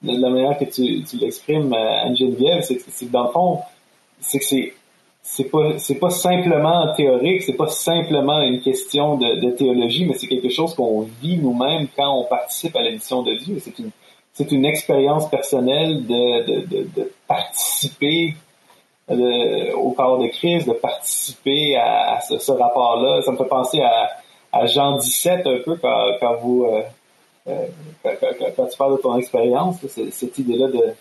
la 0.03 0.29
manière 0.29 0.57
que 0.57 0.67
tu, 0.67 1.03
l'exprimes, 1.19 1.73
euh, 1.73 2.05
Anne-Geneviève, 2.05 2.63
c'est 2.63 2.77
que 2.77 3.11
dans 3.11 3.25
le 3.25 3.31
fond, 3.31 3.59
c'est 4.21 4.39
que 4.39 4.45
c'est 5.23 5.99
pas 5.99 6.11
simplement 6.11 6.95
théorique, 6.95 7.43
c'est 7.43 7.55
pas 7.57 7.67
simplement 7.69 8.41
une 8.41 8.61
question 8.61 9.17
de, 9.17 9.51
théologie, 9.51 10.07
mais 10.07 10.15
c'est 10.15 10.29
quelque 10.29 10.49
chose 10.49 10.75
qu'on 10.75 11.01
vit 11.21 11.39
nous-mêmes 11.39 11.89
quand 11.97 12.21
on 12.21 12.25
participe 12.25 12.77
à 12.77 12.83
la 12.83 12.93
mission 12.93 13.23
de 13.23 13.35
Dieu. 13.35 13.59
C'est 14.37 14.53
une 14.53 14.67
expérience 14.67 15.31
personnelle 15.31 16.07
de, 16.07 16.45
de, 16.45 16.67
de, 16.67 16.89
de 16.95 17.13
participer 17.27 18.35
au 19.09 19.93
corps 19.93 20.19
de 20.19 20.27
Christ, 20.29 20.69
de 20.69 20.75
participer 20.75 21.77
à, 21.77 22.21
ce, 22.21 22.39
ce 22.39 22.53
rapport-là. 22.53 23.23
Ça 23.23 23.33
me 23.33 23.39
fait 23.39 23.47
penser 23.47 23.81
à, 23.81 24.11
à 24.53 24.67
Jean 24.67 24.99
17 24.99 25.47
un 25.47 25.59
peu 25.65 25.77
quand, 25.77 26.11
quand 26.21 26.35
vous 26.37 26.65
euh, 26.65 26.83
euh 27.49 27.67
quand, 28.03 28.13
quand, 28.57 28.67
tu 28.67 28.77
parles 28.77 28.97
de 28.97 29.03
ton 29.03 29.17
expérience, 29.17 29.77
cette 29.87 30.39
idée-là 30.39 30.69
de 30.69 30.95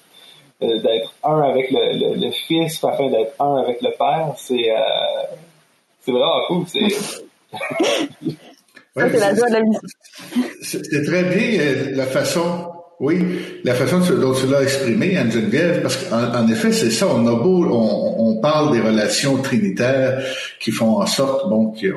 d'être 0.61 1.13
un 1.23 1.41
avec 1.41 1.69
le, 1.69 1.97
le, 1.97 2.15
le, 2.15 2.31
Fils 2.31 2.81
afin 2.85 3.09
d'être 3.09 3.33
un 3.41 3.57
avec 3.57 3.81
le 3.81 3.91
Père, 3.91 4.33
c'est 4.37 4.71
euh, 4.71 4.77
c'est 6.01 6.11
vraiment 6.13 6.45
cool. 6.47 6.65
C'est 6.67 6.87
c'est 8.95 9.19
la 9.19 9.35
joie 9.35 9.49
de 9.49 9.53
la 9.53 9.59
vie. 9.59 9.77
C'est 10.61 11.03
très 11.03 11.23
bien 11.23 11.59
euh, 11.59 11.91
la 11.95 12.05
façon 12.05 12.74
oui, 12.99 13.25
la 13.65 13.73
façon 13.73 13.99
dont 13.99 14.34
tu 14.34 14.47
l'as 14.47 14.63
exprimé, 14.63 15.17
Anne-Geneviève, 15.17 15.81
parce 15.81 15.97
qu'en 15.97 16.47
effet, 16.47 16.71
c'est 16.71 16.91
ça, 16.91 17.08
on 17.08 17.27
a 17.27 17.36
beau, 17.36 17.65
on, 17.65 18.39
parle 18.41 18.73
des 18.73 18.81
relations 18.81 19.38
trinitaires 19.38 20.21
qui 20.60 20.71
font 20.71 21.01
en 21.01 21.05
sorte, 21.05 21.49
bon, 21.49 21.71
qu'il 21.71 21.93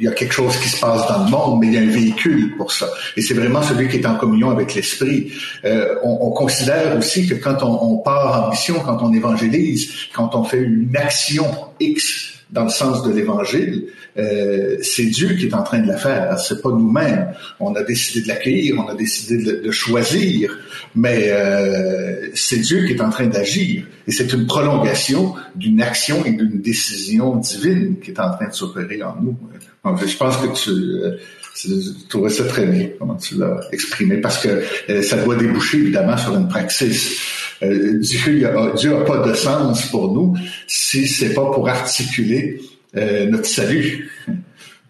y 0.00 0.06
a 0.06 0.12
quelque 0.12 0.34
chose 0.34 0.56
qui 0.58 0.68
se 0.68 0.78
passe 0.78 1.08
dans 1.08 1.24
le 1.24 1.30
monde, 1.30 1.60
mais 1.60 1.68
il 1.68 1.74
y 1.74 1.78
a 1.78 1.80
un 1.80 1.90
véhicule 1.90 2.56
pour 2.56 2.72
ça. 2.72 2.88
Et 3.16 3.22
c'est 3.22 3.34
vraiment 3.34 3.62
celui 3.62 3.88
qui 3.88 3.96
est 3.96 4.06
en 4.06 4.16
communion 4.16 4.50
avec 4.50 4.74
l'esprit. 4.74 5.32
Euh, 5.64 5.94
on, 6.02 6.18
on, 6.20 6.30
considère 6.32 6.96
aussi 6.98 7.26
que 7.26 7.34
quand 7.34 7.62
on 7.62 7.98
part 7.98 8.44
en 8.44 8.50
mission, 8.50 8.80
quand 8.84 8.98
on 9.02 9.12
évangélise, 9.14 9.90
quand 10.14 10.34
on 10.34 10.44
fait 10.44 10.60
une 10.60 10.94
action 10.94 11.46
X 11.80 12.34
dans 12.50 12.64
le 12.64 12.70
sens 12.70 13.02
de 13.02 13.12
l'évangile, 13.12 13.88
euh, 14.18 14.76
c'est 14.82 15.04
Dieu 15.04 15.34
qui 15.34 15.46
est 15.46 15.54
en 15.54 15.62
train 15.62 15.78
de 15.78 15.88
la 15.88 15.96
faire, 15.96 16.38
c'est 16.38 16.60
pas 16.60 16.70
nous-mêmes. 16.70 17.28
On 17.60 17.74
a 17.74 17.82
décidé 17.82 18.22
de 18.22 18.28
l'accueillir, 18.28 18.76
on 18.78 18.88
a 18.88 18.94
décidé 18.94 19.42
de, 19.42 19.70
choisir, 19.70 20.56
mais 20.94 21.28
euh, 21.28 22.28
c'est 22.34 22.58
Dieu 22.58 22.86
qui 22.86 22.94
est 22.94 23.00
en 23.00 23.10
train 23.10 23.26
d'agir. 23.26 23.84
Et 24.06 24.12
c'est 24.12 24.32
une 24.32 24.46
prolongation 24.46 25.34
d'une 25.54 25.82
action 25.82 26.24
et 26.24 26.32
d'une 26.32 26.60
décision 26.60 27.36
divine 27.36 27.96
qui 28.00 28.10
est 28.10 28.20
en 28.20 28.30
train 28.30 28.48
de 28.48 28.54
s'opérer 28.54 29.02
en 29.02 29.16
nous. 29.20 29.36
Donc, 29.84 30.04
je 30.04 30.16
pense 30.16 30.36
que 30.38 30.46
tu, 30.54 30.70
euh, 30.70 31.16
tu 31.60 31.68
trouvais 32.08 32.30
ça 32.30 32.44
très 32.44 32.66
bien, 32.66 32.88
comment 32.98 33.16
tu 33.16 33.36
l'as 33.36 33.60
exprimé, 33.72 34.18
parce 34.18 34.38
que 34.38 34.62
euh, 34.90 35.02
ça 35.02 35.16
doit 35.22 35.36
déboucher 35.36 35.78
évidemment 35.78 36.16
sur 36.16 36.36
une 36.36 36.48
praxis. 36.48 37.20
Euh, 37.62 37.98
Dieu 37.98 38.92
n'a 38.92 39.04
pas 39.04 39.26
de 39.26 39.34
sens 39.34 39.86
pour 39.86 40.12
nous 40.12 40.36
si 40.68 41.08
c'est 41.08 41.34
pas 41.34 41.50
pour 41.50 41.68
articuler 41.68 42.60
notre 42.94 43.46
salut. 43.46 44.10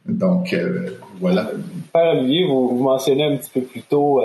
Donc, 0.06 0.52
euh, 0.52 0.98
voilà. 1.20 1.50
Père 1.92 2.14
Olivier, 2.14 2.46
vous, 2.46 2.68
vous, 2.68 2.82
mentionnez 2.82 3.24
un 3.24 3.37
petit 3.37 3.50
peu 3.50 3.61
plus 3.62 3.82
tôt 3.82 4.22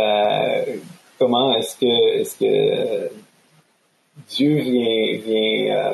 comment 1.19 1.55
est-ce 1.55 1.77
que 1.77 2.19
est-ce 2.19 2.37
que 2.37 3.09
Dieu 4.29 4.55
vient 4.61 5.17
vient 5.25 5.93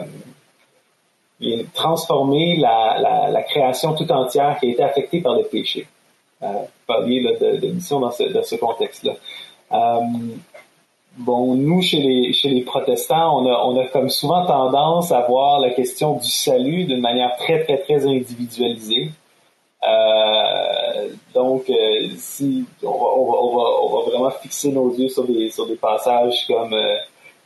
vient 1.39 1.63
transformer 1.73 2.57
la, 2.57 2.97
la, 2.99 3.29
la, 3.29 3.43
création 3.43 3.93
tout 3.93 4.11
entière 4.11 4.57
qui 4.59 4.67
a 4.67 4.69
été 4.71 4.83
affectée 4.83 5.21
par 5.21 5.35
le 5.35 5.43
péché. 5.43 5.87
Euh, 6.41 6.47
parliez 6.87 7.21
de, 7.21 7.57
de, 7.57 7.67
mission 7.67 7.99
dans 7.99 8.11
ce, 8.11 8.23
ce 8.43 8.55
contexte-là. 8.55 9.13
Euh, 9.71 9.99
bon, 11.19 11.55
nous, 11.55 11.81
chez 11.81 11.99
les, 11.99 12.33
chez 12.33 12.49
les 12.49 12.61
protestants, 12.61 13.41
on 13.41 13.47
a, 13.47 13.63
on 13.65 13.79
a 13.79 13.85
comme 13.85 14.09
souvent 14.09 14.45
tendance 14.45 15.11
à 15.11 15.21
voir 15.21 15.59
la 15.59 15.69
question 15.69 16.15
du 16.15 16.27
salut 16.27 16.85
d'une 16.85 17.01
manière 17.01 17.35
très, 17.37 17.63
très, 17.63 17.77
très 17.77 18.05
individualisée. 18.05 19.11
Euh, 19.83 21.09
donc, 21.33 21.69
euh, 21.69 22.07
si 22.17 22.65
on 22.83 22.87
va, 22.87 22.93
on, 22.93 23.57
va, 23.57 23.63
on, 23.83 23.97
va, 23.97 24.09
vraiment 24.09 24.31
fixer 24.31 24.71
nos 24.71 24.93
yeux 24.93 25.09
sur 25.09 25.25
des, 25.25 25.49
sur 25.49 25.67
des 25.67 25.75
passages 25.75 26.47
comme, 26.47 26.73
euh, 26.73 26.97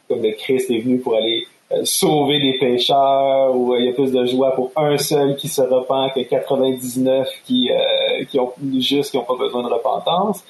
comme 0.07 0.21
le 0.21 0.31
Christ 0.31 0.71
est 0.71 0.79
venu 0.79 0.99
pour 0.99 1.15
aller 1.15 1.45
euh, 1.71 1.85
sauver 1.85 2.39
des 2.39 2.57
pécheurs 2.57 3.55
ou 3.55 3.75
il 3.75 3.85
y 3.85 3.89
a 3.89 3.93
plus 3.93 4.11
de 4.11 4.25
joie 4.25 4.53
pour 4.53 4.71
un 4.75 4.97
seul 4.97 5.35
qui 5.35 5.47
se 5.47 5.61
repent 5.61 6.13
que 6.13 6.21
99 6.21 7.27
qui 7.45 7.71
euh, 7.71 8.25
qui 8.25 8.39
ont 8.39 8.53
juste 8.79 9.11
qui 9.11 9.17
n'ont 9.17 9.23
pas 9.23 9.37
besoin 9.37 9.63
de 9.63 9.73
repentance. 9.73 10.43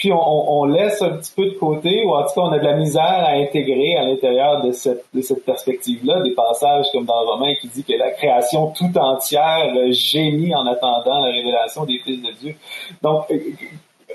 Puis 0.00 0.10
on, 0.14 0.64
laisse 0.64 1.02
un 1.02 1.10
petit 1.10 1.32
peu 1.36 1.44
de 1.44 1.54
côté, 1.56 2.06
ou 2.06 2.14
en 2.14 2.22
tout 2.22 2.30
cas 2.34 2.40
on 2.40 2.52
a 2.52 2.58
de 2.58 2.64
la 2.64 2.74
misère 2.74 3.02
à 3.02 3.32
intégrer 3.32 3.96
à 3.96 4.04
l'intérieur 4.04 4.62
de 4.62 4.72
cette, 4.72 5.04
perspective-là 5.44 6.22
des 6.22 6.30
passages 6.30 6.86
comme 6.90 7.04
dans 7.04 7.22
Romain 7.26 7.52
qui 7.60 7.68
dit 7.68 7.84
que 7.84 7.92
la 7.92 8.10
création 8.12 8.68
tout 8.68 8.96
entière 8.96 9.74
gémit 9.90 10.54
en 10.54 10.66
attendant 10.66 11.20
la 11.20 11.30
révélation 11.30 11.84
des 11.84 11.98
fils 11.98 12.22
de 12.22 12.32
Dieu. 12.40 12.54
Donc, 13.02 13.30
euh, 13.30 13.36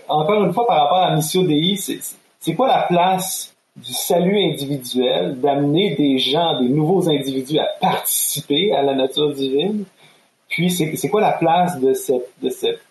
encore 0.08 0.43
une 0.43 0.54
fois, 0.54 0.65
par 0.65 0.82
rapport 0.82 0.98
à 0.98 1.12
la 1.12 1.17
mission 1.17 1.43
Dei, 1.43 1.78
c'est 1.78 2.56
quoi 2.56 2.65
la 2.67 2.82
place 2.89 3.56
du 3.76 3.93
salut 3.93 4.39
individuel, 4.39 5.39
d'amener 5.39 5.93
des 5.93 6.17
gens, 6.17 6.60
des 6.60 6.69
nouveaux 6.69 7.08
individus 7.08 7.60
à 7.60 7.67
participer 7.80 8.74
à 8.74 8.82
la 8.82 8.95
nature 8.95 9.32
divine? 9.36 9.86
Puis, 10.50 10.71
c'est 10.71 11.10
quoi 11.10 11.21
la 11.21 11.34
place 11.34 11.80
de 11.80 11.93
cette, 11.93 12.32
de 12.41 12.50
cette 12.50 12.82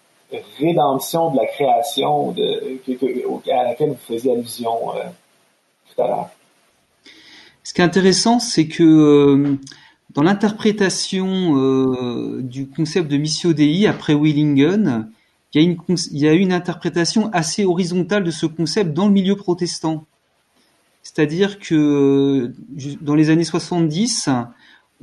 rédemption 0.58 1.30
de 1.30 1.36
la 1.36 1.46
création 1.46 2.30
à 2.30 3.64
laquelle 3.64 3.90
vous 3.90 3.96
faisiez 3.96 4.32
allusion 4.32 4.94
euh, 4.96 5.02
tout 5.94 6.02
à 6.02 6.06
l'heure? 6.06 6.30
Ce 7.62 7.72
qui 7.72 7.80
est 7.80 7.84
intéressant, 7.84 8.38
c'est 8.38 8.68
que 8.68 8.82
euh, 8.82 9.56
dans 10.10 10.22
l'interprétation 10.22 11.56
euh, 11.56 12.40
du 12.42 12.68
concept 12.68 13.10
de 13.10 13.16
missio 13.16 13.52
Dei 13.52 13.86
après 13.86 14.14
Willingen, 14.14 15.08
il 15.54 15.62
y, 16.10 16.26
a 16.26 16.32
une, 16.32 16.40
une 16.40 16.52
interprétation 16.52 17.30
assez 17.32 17.64
horizontale 17.64 18.24
de 18.24 18.32
ce 18.32 18.46
concept 18.46 18.92
dans 18.92 19.06
le 19.06 19.12
milieu 19.12 19.36
protestant. 19.36 20.04
C'est-à-dire 21.02 21.60
que 21.60 22.52
dans 23.00 23.14
les 23.14 23.30
années 23.30 23.44
70, 23.44 24.30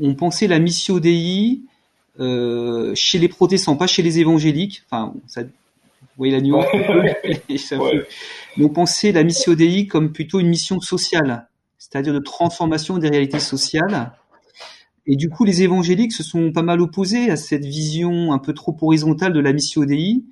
on 0.01 0.13
pensait 0.13 0.47
la 0.47 0.59
missio 0.59 0.99
Dei 0.99 1.61
euh, 2.19 2.93
chez 2.95 3.19
les 3.19 3.27
protestants, 3.27 3.75
pas 3.75 3.87
chez 3.87 4.01
les 4.01 4.19
évangéliques. 4.19 4.83
Enfin, 4.85 5.13
ça, 5.27 5.43
vous 5.43 5.49
voyez 6.17 6.33
la 6.33 6.41
nuance. 6.41 6.65
Mais 7.47 7.65
on 8.65 8.69
pensait 8.69 9.11
la 9.11 9.23
missio 9.23 9.55
Dei 9.55 9.87
comme 9.87 10.11
plutôt 10.11 10.39
une 10.39 10.49
mission 10.49 10.79
sociale, 10.79 11.47
c'est-à-dire 11.77 12.13
de 12.13 12.19
transformation 12.19 12.97
des 12.97 13.09
réalités 13.09 13.39
sociales. 13.39 14.11
Et 15.07 15.15
du 15.15 15.29
coup, 15.29 15.45
les 15.45 15.63
évangéliques 15.63 16.13
se 16.13 16.23
sont 16.23 16.51
pas 16.51 16.61
mal 16.61 16.79
opposés 16.81 17.31
à 17.31 17.37
cette 17.37 17.65
vision 17.65 18.33
un 18.33 18.39
peu 18.39 18.53
trop 18.53 18.77
horizontale 18.81 19.33
de 19.33 19.39
la 19.39 19.53
missio 19.53 19.85
Dei 19.85 20.23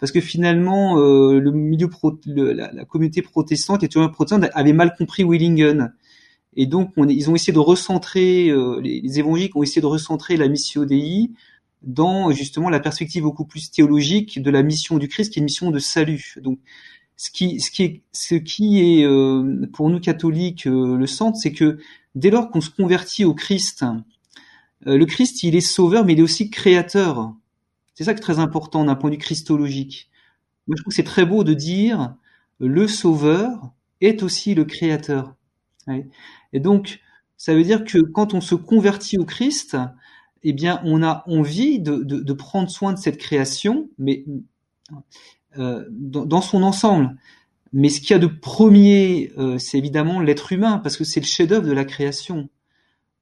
parce 0.00 0.12
que 0.12 0.20
finalement 0.20 0.98
euh, 0.98 1.38
le 1.38 1.52
milieu 1.52 1.88
pro, 1.88 2.18
la, 2.26 2.72
la, 2.72 2.84
communauté 2.86 3.22
protestante, 3.22 3.82
les 3.82 3.88
théologiens 3.88 4.12
protestants 4.12 4.48
avaient 4.54 4.72
mal 4.72 4.94
compris 4.96 5.24
Willingen. 5.24 5.92
Et 6.60 6.66
donc 6.66 6.92
on, 6.98 7.08
ils 7.08 7.30
ont 7.30 7.34
essayé 7.34 7.54
de 7.54 7.58
recentrer, 7.58 8.50
euh, 8.50 8.80
les, 8.82 9.00
les, 9.00 9.18
évangéliques 9.18 9.56
ont 9.56 9.62
essayé 9.62 9.80
de 9.80 9.86
recentrer 9.86 10.36
la 10.36 10.46
mission 10.46 10.84
Dei 10.84 11.30
dans 11.82 12.30
justement 12.32 12.68
la 12.68 12.80
perspective 12.80 13.22
beaucoup 13.22 13.46
plus 13.46 13.70
théologique 13.70 14.42
de 14.42 14.50
la 14.50 14.62
mission 14.62 14.98
du 14.98 15.08
Christ, 15.08 15.32
qui 15.32 15.38
est 15.38 15.40
une 15.40 15.44
mission 15.44 15.70
de 15.70 15.78
salut. 15.78 16.34
Donc 16.42 16.58
ce 17.16 17.30
qui, 17.30 17.60
ce 17.60 17.70
qui 17.70 17.82
est, 17.82 18.02
ce 18.12 18.34
qui 18.34 18.80
est 18.80 19.06
euh, 19.06 19.66
pour 19.72 19.88
nous 19.88 20.00
catholiques 20.00 20.66
euh, 20.66 20.96
le 20.98 21.06
centre, 21.06 21.38
c'est 21.38 21.52
que 21.52 21.78
dès 22.14 22.28
lors 22.28 22.50
qu'on 22.50 22.60
se 22.60 22.68
convertit 22.68 23.24
au 23.24 23.32
Christ, 23.32 23.84
euh, 24.86 24.98
le 24.98 25.06
Christ 25.06 25.42
il 25.42 25.56
est 25.56 25.62
sauveur, 25.62 26.04
mais 26.04 26.12
il 26.12 26.18
est 26.18 26.22
aussi 26.22 26.50
créateur. 26.50 27.34
C'est 27.94 28.04
ça 28.04 28.12
qui 28.12 28.18
est 28.18 28.22
très 28.22 28.38
important 28.38 28.84
d'un 28.84 28.96
point 28.96 29.08
de 29.08 29.14
vue 29.14 29.20
christologique. 29.20 30.10
Moi, 30.66 30.76
je 30.76 30.82
trouve 30.82 30.92
que 30.92 30.96
c'est 30.96 31.02
très 31.04 31.24
beau 31.24 31.42
de 31.42 31.54
dire 31.54 32.14
le 32.58 32.86
Sauveur 32.86 33.72
est 34.00 34.22
aussi 34.22 34.54
le 34.54 34.64
Créateur. 34.64 35.34
Et 36.52 36.60
donc, 36.60 37.00
ça 37.36 37.54
veut 37.54 37.62
dire 37.62 37.84
que 37.84 37.98
quand 37.98 38.34
on 38.34 38.40
se 38.40 38.54
convertit 38.54 39.16
au 39.16 39.24
Christ, 39.24 39.76
eh 40.42 40.52
bien, 40.52 40.80
on 40.84 41.02
a 41.02 41.22
envie 41.26 41.78
de, 41.78 42.32
prendre 42.32 42.70
soin 42.70 42.92
de 42.92 42.98
cette 42.98 43.18
création, 43.18 43.88
mais 43.98 44.24
euh, 45.58 45.84
dans, 45.90 46.40
son 46.40 46.62
ensemble. 46.62 47.16
Mais 47.72 47.88
ce 47.88 48.00
qu'il 48.00 48.10
y 48.10 48.14
a 48.14 48.18
de 48.18 48.26
premier, 48.26 49.32
euh, 49.38 49.58
c'est 49.58 49.78
évidemment 49.78 50.20
l'être 50.20 50.52
humain, 50.52 50.78
parce 50.78 50.96
que 50.96 51.04
c'est 51.04 51.20
le 51.20 51.26
chef-d'œuvre 51.26 51.66
de 51.66 51.72
la 51.72 51.84
création. 51.84 52.48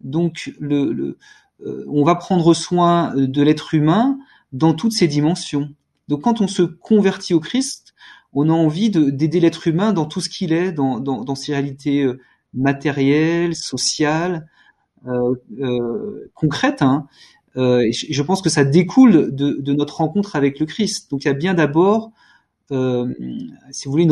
Donc, 0.01 0.53
euh, 0.63 1.17
on 1.61 2.05
va 2.05 2.15
prendre 2.15 2.55
soin 2.55 3.15
de 3.15 3.43
l'être 3.43 3.75
humain 3.75 4.19
dans 4.53 4.75
toutes 4.75 4.93
ses 4.93 5.09
dimensions. 5.09 5.71
Donc 6.09 6.23
quand 6.23 6.41
on 6.41 6.49
se 6.49 6.63
convertit 6.63 7.35
au 7.35 7.41
Christ, 7.41 7.95
on 8.33 8.49
a 8.49 8.53
envie 8.53 8.91
d'aider 8.91 9.41
l'être 9.41 9.67
humain 9.67 9.93
dans 9.93 10.07
tout 10.07 10.21
ce 10.21 10.29
qu'il 10.29 10.53
est, 10.53 10.73
dans, 10.73 11.35
ses 11.35 11.53
réalités 11.53 12.11
matérielles, 12.55 13.55
sociales, 13.55 14.47
euh, 15.07 15.35
euh, 15.61 16.31
concrètes. 16.35 16.83
Hein. 16.83 17.07
Euh, 17.57 17.89
je 17.93 18.23
pense 18.23 18.43
que 18.43 18.51
ça 18.51 18.65
découle 18.65 19.35
de, 19.35 19.73
notre 19.73 19.97
rencontre 19.99 20.37
avec 20.37 20.61
le 20.61 20.67
Christ. 20.67 21.11
Donc 21.11 21.25
il 21.25 21.29
y 21.29 21.31
a 21.31 21.35
bien 21.35 21.55
d'abord, 21.55 22.11
si 22.71 23.85
vous 23.87 23.91
voulez, 23.91 24.09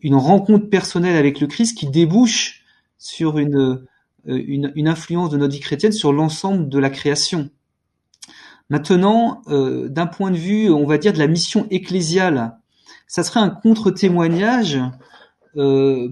une, 0.00 0.14
rencontre 0.14 0.68
personnelle 0.68 1.16
avec 1.16 1.40
le 1.40 1.46
Christ 1.46 1.76
qui 1.76 1.88
débouche 1.88 2.64
sur 2.98 3.38
une, 3.38 3.86
influence 4.26 5.30
de 5.30 5.36
notre 5.36 5.54
vie 5.54 5.60
chrétienne 5.60 5.92
sur 5.92 6.12
l'ensemble 6.12 6.68
de 6.68 6.78
la 6.78 6.90
création. 6.90 7.50
Maintenant, 8.70 9.42
d'un 9.46 10.06
point 10.06 10.30
de 10.30 10.36
vue, 10.36 10.70
on 10.70 10.86
va 10.86 10.98
dire, 10.98 11.12
de 11.12 11.18
la 11.18 11.26
mission 11.26 11.66
ecclésiale, 11.70 12.56
ça 13.06 13.22
serait 13.22 13.40
un 13.40 13.50
contre-témoignage, 13.50 14.80
euh, 15.56 16.08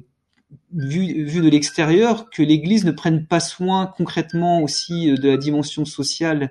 vu, 0.72 1.24
vu 1.24 1.40
de 1.40 1.48
l'extérieur, 1.48 2.30
que 2.30 2.42
l'Église 2.42 2.84
ne 2.84 2.92
prenne 2.92 3.26
pas 3.26 3.40
soin 3.40 3.92
concrètement 3.96 4.62
aussi 4.62 5.10
euh, 5.10 5.16
de 5.16 5.28
la 5.28 5.36
dimension 5.36 5.84
sociale 5.84 6.50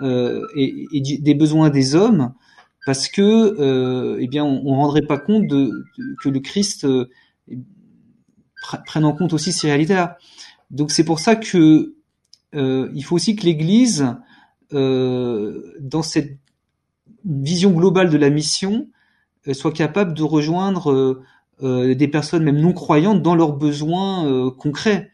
euh, 0.00 0.46
et, 0.54 1.00
des 1.00 1.34
besoins 1.34 1.70
des 1.70 1.96
hommes, 1.96 2.32
parce 2.86 3.08
que, 3.08 3.22
euh, 3.22 4.18
eh 4.20 4.28
bien, 4.28 4.44
on, 4.44 4.62
on 4.64 4.76
rendrait 4.76 5.02
pas 5.02 5.18
compte 5.18 5.48
de, 5.48 5.72
que 6.22 6.28
le 6.28 6.38
Christ 6.38 6.84
euh, 6.84 7.06
prenne 8.86 9.04
en 9.04 9.12
compte 9.12 9.32
aussi 9.32 9.52
ces 9.52 9.66
réalités-là. 9.66 10.18
Donc 10.70 10.90
c'est 10.90 11.04
pour 11.04 11.18
ça 11.18 11.36
que 11.36 11.94
il 12.52 13.02
faut 13.04 13.16
aussi 13.16 13.36
que 13.36 13.44
l'Église 13.44 14.14
dans 14.70 16.02
cette 16.02 16.38
vision 17.24 17.70
globale 17.72 18.10
de 18.10 18.16
la 18.16 18.30
mission, 18.30 18.88
soit 19.52 19.72
capable 19.72 20.14
de 20.14 20.22
rejoindre 20.22 21.22
des 21.62 22.08
personnes 22.08 22.44
même 22.44 22.60
non 22.60 22.72
croyantes 22.72 23.22
dans 23.22 23.34
leurs 23.34 23.52
besoins 23.52 24.50
concrets. 24.58 25.10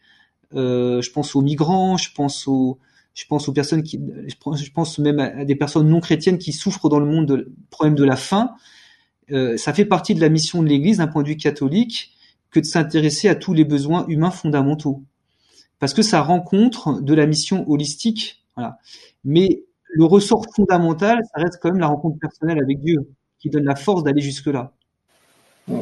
je 0.53 1.11
pense 1.11 1.35
aux 1.35 1.41
migrants, 1.41 1.97
je 1.97 2.11
pense 2.13 2.47
aux, 2.47 2.79
je 3.15 3.25
pense 3.25 3.47
aux 3.47 3.53
personnes 3.53 3.81
qui, 3.81 3.99
je 4.27 4.71
pense, 4.71 4.99
même 4.99 5.19
à, 5.19 5.45
des 5.45 5.55
personnes 5.55 5.87
non 5.87 6.01
chrétiennes 6.01 6.37
qui 6.37 6.51
souffrent 6.51 6.89
dans 6.89 6.99
le 6.99 7.05
monde 7.05 7.25
de 7.25 7.51
problème 7.69 7.95
de 7.95 8.03
la 8.03 8.17
faim. 8.17 8.51
Euh, 9.31 9.57
ça 9.57 9.73
fait 9.73 9.85
partie 9.85 10.13
de 10.13 10.21
la 10.21 10.29
mission 10.29 10.61
de 10.61 10.67
l'Église 10.67 10.97
d'un 10.97 11.07
point 11.07 11.23
de 11.23 11.29
vue 11.29 11.37
catholique 11.37 12.11
que 12.51 12.59
de 12.59 12.65
s'intéresser 12.65 13.29
à 13.29 13.35
tous 13.35 13.53
les 13.53 13.63
besoins 13.63 14.05
humains 14.07 14.31
fondamentaux, 14.31 15.03
parce 15.79 15.93
que 15.93 16.01
ça 16.01 16.21
rencontre 16.21 17.01
de 17.01 17.13
la 17.13 17.25
mission 17.25 17.67
holistique. 17.69 18.43
Voilà. 18.55 18.77
Mais 19.23 19.63
le 19.87 20.03
ressort 20.03 20.45
fondamental, 20.53 21.19
ça 21.33 21.41
reste 21.41 21.59
quand 21.61 21.69
même 21.69 21.79
la 21.79 21.87
rencontre 21.87 22.19
personnelle 22.19 22.59
avec 22.61 22.81
Dieu, 22.81 23.09
qui 23.39 23.49
donne 23.49 23.63
la 23.63 23.75
force 23.75 24.03
d'aller 24.03 24.21
jusque-là. 24.21 24.73
Hmm. 25.67 25.81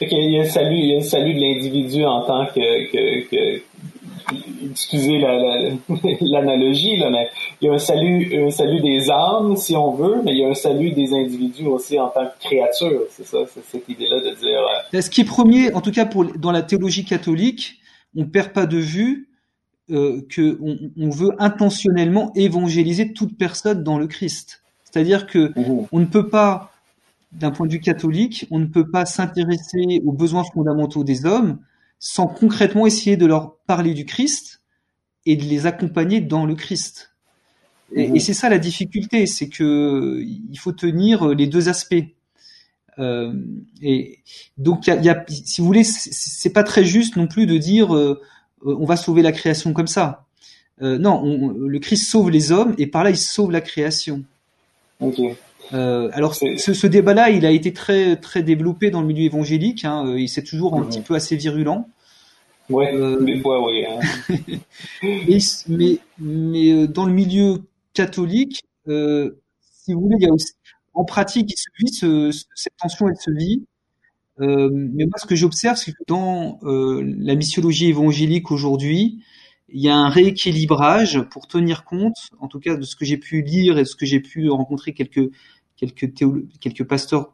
Il, 0.00 0.32
y 0.32 0.38
a 0.38 0.42
un 0.42 0.44
salut, 0.46 0.76
il 0.76 0.86
y 0.86 0.94
a 0.94 0.98
un 0.98 1.02
salut 1.02 1.34
de 1.34 1.40
l'individu 1.40 2.04
en 2.04 2.22
tant 2.22 2.46
que, 2.46 2.90
que, 2.90 3.28
que 3.28 3.62
excusez 4.70 5.18
l'analogie, 6.20 6.96
là, 6.96 7.10
mais 7.10 7.28
il 7.60 7.66
y 7.66 7.70
a 7.70 7.74
un 7.74 7.78
salut, 7.78 8.46
un 8.46 8.50
salut 8.50 8.80
des 8.80 9.10
âmes, 9.10 9.56
si 9.56 9.76
on 9.76 9.92
veut, 9.92 10.22
mais 10.24 10.32
il 10.32 10.38
y 10.38 10.44
a 10.44 10.48
un 10.48 10.54
salut 10.54 10.92
des 10.92 11.12
individus 11.12 11.66
aussi 11.66 11.98
en 11.98 12.08
tant 12.08 12.26
que 12.26 12.48
créature. 12.48 13.02
C'est 13.10 13.26
ça, 13.26 13.38
c'est 13.52 13.64
cette 13.64 13.88
idée-là 13.88 14.20
de 14.20 14.34
dire. 14.34 14.60
Euh... 14.94 15.00
Ce 15.00 15.10
qui 15.10 15.22
est 15.22 15.24
premier, 15.24 15.72
en 15.74 15.80
tout 15.80 15.92
cas 15.92 16.06
pour, 16.06 16.24
dans 16.24 16.52
la 16.52 16.62
théologie 16.62 17.04
catholique, 17.04 17.78
on 18.16 18.24
perd 18.24 18.52
pas 18.52 18.66
de 18.66 18.78
vue 18.78 19.28
euh, 19.90 20.22
que 20.28 20.58
on, 20.62 20.78
on, 20.98 21.10
veut 21.10 21.32
intentionnellement 21.38 22.32
évangéliser 22.34 23.12
toute 23.12 23.36
personne 23.36 23.82
dans 23.82 23.98
le 23.98 24.06
Christ. 24.06 24.62
C'est-à-dire 24.84 25.26
que 25.26 25.52
mmh. 25.58 25.86
on 25.92 25.98
ne 26.00 26.06
peut 26.06 26.28
pas 26.28 26.70
d'un 27.34 27.50
point 27.50 27.66
de 27.66 27.72
vue 27.72 27.80
catholique, 27.80 28.46
on 28.50 28.58
ne 28.58 28.66
peut 28.66 28.88
pas 28.90 29.06
s'intéresser 29.06 30.00
aux 30.04 30.12
besoins 30.12 30.44
fondamentaux 30.44 31.04
des 31.04 31.26
hommes 31.26 31.58
sans 31.98 32.26
concrètement 32.26 32.86
essayer 32.86 33.16
de 33.16 33.26
leur 33.26 33.56
parler 33.66 33.94
du 33.94 34.04
Christ 34.04 34.62
et 35.26 35.36
de 35.36 35.44
les 35.44 35.66
accompagner 35.66 36.20
dans 36.20 36.44
le 36.46 36.54
Christ. 36.54 37.12
Et, 37.94 38.16
et 38.16 38.20
c'est 38.20 38.34
ça 38.34 38.48
la 38.48 38.58
difficulté, 38.58 39.26
c'est 39.26 39.48
que 39.48 40.20
il 40.22 40.58
faut 40.58 40.72
tenir 40.72 41.28
les 41.28 41.46
deux 41.46 41.68
aspects. 41.68 41.94
Euh, 42.98 43.32
et 43.82 44.18
donc, 44.58 44.86
il 44.86 44.90
y 44.90 44.92
a, 44.92 44.96
il 44.96 45.04
y 45.04 45.08
a- 45.08 45.24
si 45.28 45.60
vous 45.60 45.66
voulez, 45.66 45.84
c'est- 45.84 46.50
pas 46.50 46.62
très 46.62 46.84
juste 46.84 47.16
non 47.16 47.26
plus 47.26 47.46
de 47.46 47.56
dire 47.58 47.94
euh, 47.94 48.20
euh, 48.66 48.76
on 48.80 48.84
va 48.84 48.96
sauver 48.96 49.22
la 49.22 49.32
création 49.32 49.72
comme 49.72 49.86
ça. 49.88 50.26
Euh, 50.82 50.98
non, 50.98 51.20
on- 51.22 51.48
le 51.52 51.78
Christ 51.78 52.08
sauve 52.08 52.30
les 52.30 52.52
hommes 52.52 52.74
et 52.78 52.86
par 52.86 53.02
là 53.04 53.10
il 53.10 53.16
sauve 53.16 53.50
la 53.50 53.60
création. 53.60 54.22
Euh, 55.72 56.10
alors 56.12 56.34
ce, 56.34 56.56
ce 56.74 56.86
débat-là, 56.86 57.30
il 57.30 57.46
a 57.46 57.50
été 57.50 57.72
très 57.72 58.16
très 58.16 58.42
développé 58.42 58.90
dans 58.90 59.00
le 59.00 59.06
milieu 59.06 59.24
évangélique. 59.24 59.84
Hein, 59.84 60.06
euh, 60.06 60.20
il 60.20 60.28
c'est 60.28 60.42
toujours 60.44 60.74
un 60.76 60.84
petit 60.84 61.00
peu 61.00 61.14
assez 61.14 61.36
virulent. 61.36 61.88
Ouais, 62.70 62.94
Euh, 62.94 63.22
des 63.22 63.40
fois, 63.40 63.64
oui. 63.66 63.84
hein. 63.86 64.00
Et- 65.02 65.38
mais 65.68 65.98
mais 66.18 66.72
euh, 66.72 66.86
dans 66.86 67.06
le 67.06 67.12
milieu 67.12 67.62
catholique, 67.92 68.62
euh, 68.88 69.38
si 69.60 69.92
vous 69.92 70.00
voulez, 70.02 70.16
il 70.20 70.24
y 70.24 70.28
a 70.28 70.32
aussi, 70.32 70.52
en 70.94 71.04
pratique, 71.04 71.50
il 71.52 71.56
se 71.58 71.68
vit 71.78 71.92
ce- 71.92 72.30
ce- 72.32 72.44
cette 72.54 72.76
tension, 72.80 73.08
elle 73.08 73.16
se 73.16 73.30
vit. 73.30 73.64
Euh, 74.40 74.68
mais 74.72 75.04
moi, 75.06 75.14
ce 75.18 75.26
que 75.26 75.36
j'observe, 75.36 75.76
c'est 75.76 75.92
que 75.92 76.02
dans 76.08 76.58
euh, 76.64 77.02
la 77.18 77.34
missiologie 77.36 77.86
évangélique 77.88 78.50
aujourd'hui, 78.50 79.22
il 79.68 79.80
y 79.82 79.88
a 79.88 79.96
un 79.96 80.08
rééquilibrage 80.08 81.20
pour 81.30 81.46
tenir 81.48 81.84
compte, 81.84 82.16
en 82.40 82.48
tout 82.48 82.60
cas 82.60 82.76
de 82.76 82.82
ce 82.82 82.96
que 82.96 83.04
j'ai 83.04 83.16
pu 83.18 83.42
lire 83.42 83.78
et 83.78 83.82
de 83.82 83.88
ce 83.88 83.96
que 83.96 84.06
j'ai 84.06 84.20
pu 84.20 84.48
rencontrer 84.50 84.92
quelques 84.94 85.30
quelques 85.76 86.14
théolo- 86.14 86.44
quelques 86.60 86.84
pasteurs 86.84 87.32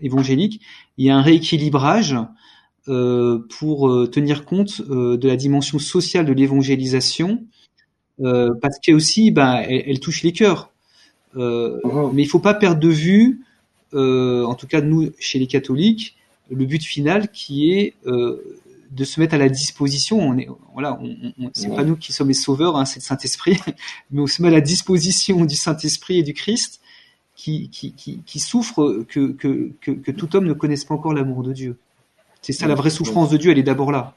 évangéliques. 0.00 0.60
Il 0.96 1.06
y 1.06 1.10
a 1.10 1.16
un 1.16 1.22
rééquilibrage 1.22 2.16
euh, 2.88 3.40
pour 3.58 3.88
euh, 3.90 4.06
tenir 4.06 4.44
compte 4.44 4.80
euh, 4.88 5.16
de 5.16 5.28
la 5.28 5.36
dimension 5.36 5.78
sociale 5.78 6.24
de 6.26 6.32
l'évangélisation, 6.32 7.44
euh, 8.20 8.54
parce 8.60 8.78
qu'elle 8.78 8.94
aussi, 8.94 9.30
ben, 9.30 9.56
elle, 9.68 9.84
elle 9.86 10.00
touche 10.00 10.22
les 10.22 10.32
cœurs. 10.32 10.70
Euh, 11.36 11.78
mais 12.14 12.22
il 12.22 12.28
faut 12.28 12.38
pas 12.38 12.54
perdre 12.54 12.80
de 12.80 12.88
vue, 12.88 13.42
euh, 13.94 14.44
en 14.44 14.54
tout 14.54 14.66
cas 14.66 14.80
nous 14.80 15.10
chez 15.18 15.38
les 15.38 15.46
catholiques, 15.46 16.16
le 16.50 16.64
but 16.64 16.82
final 16.82 17.30
qui 17.30 17.70
est 17.72 17.94
euh, 18.06 18.42
de 18.90 19.04
se 19.04 19.20
mettre 19.20 19.34
à 19.34 19.38
la 19.38 19.50
disposition. 19.50 20.18
On 20.18 20.38
est, 20.38 20.48
voilà, 20.72 20.98
on, 21.02 21.32
on, 21.38 21.50
c'est 21.52 21.68
Ouais. 21.68 21.76
pas 21.76 21.84
nous 21.84 21.96
qui 21.96 22.12
sommes 22.14 22.28
les 22.28 22.34
sauveurs, 22.34 22.76
hein, 22.76 22.86
c'est 22.86 23.00
le 23.00 23.04
Saint 23.04 23.18
Esprit, 23.18 23.58
mais 24.10 24.22
on 24.22 24.26
se 24.26 24.40
met 24.40 24.48
à 24.48 24.52
la 24.52 24.62
disposition 24.62 25.44
du 25.44 25.54
Saint 25.56 25.76
Esprit 25.76 26.18
et 26.18 26.22
du 26.22 26.32
Christ, 26.32 26.80
qui, 27.38 27.68
qui, 27.70 27.92
qui, 27.92 28.18
qui 28.26 28.40
souffre 28.40 29.04
que, 29.08 29.30
que, 29.32 29.70
que, 29.80 30.10
tout 30.10 30.34
homme 30.34 30.46
ne 30.46 30.52
connaisse 30.54 30.84
pas 30.84 30.94
encore 30.96 31.14
l'amour 31.14 31.44
de 31.44 31.52
Dieu. 31.52 31.76
C'est 32.42 32.52
ça 32.52 32.66
la 32.66 32.74
vraie 32.74 32.90
souffrance 32.90 33.30
de 33.30 33.36
Dieu, 33.36 33.52
elle 33.52 33.58
est 33.60 33.62
d'abord 33.62 33.92
là. 33.92 34.14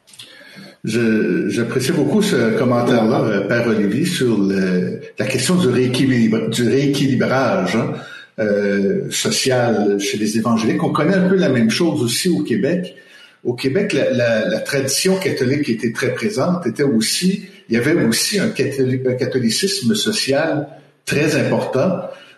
J'apprécie 0.83 1.91
beaucoup 1.91 2.21
ce 2.23 2.57
commentaire-là, 2.57 3.21
euh, 3.21 3.47
Père 3.47 3.67
Olivier, 3.67 4.05
sur 4.05 4.37
le- 4.39 5.01
la 5.19 5.25
question 5.27 5.55
du, 5.55 5.67
rééquilibre, 5.67 6.49
du 6.49 6.67
rééquilibrage 6.67 7.75
hein, 7.75 7.93
euh, 8.39 9.09
social 9.11 9.99
chez 9.99 10.17
les 10.17 10.37
évangéliques. 10.37 10.83
On 10.83 10.91
connaît 10.91 11.13
un 11.15 11.29
peu 11.29 11.35
la 11.35 11.49
même 11.49 11.69
chose 11.69 12.01
aussi 12.01 12.29
au 12.29 12.41
Québec. 12.43 12.95
Au 13.43 13.53
Québec, 13.53 13.93
la, 13.93 14.45
la- 14.47 14.59
tradition 14.61 15.15
catholique 15.17 15.63
qui 15.65 15.73
était 15.73 15.91
très 15.91 16.13
présente 16.15 16.65
était 16.65 16.83
aussi, 16.83 17.43
il 17.69 17.75
y 17.75 17.77
avait 17.77 17.93
aussi 18.03 18.39
un 18.39 18.49
catholicisme 18.49 19.93
social 19.93 20.67
très 21.05 21.35
important. 21.35 21.97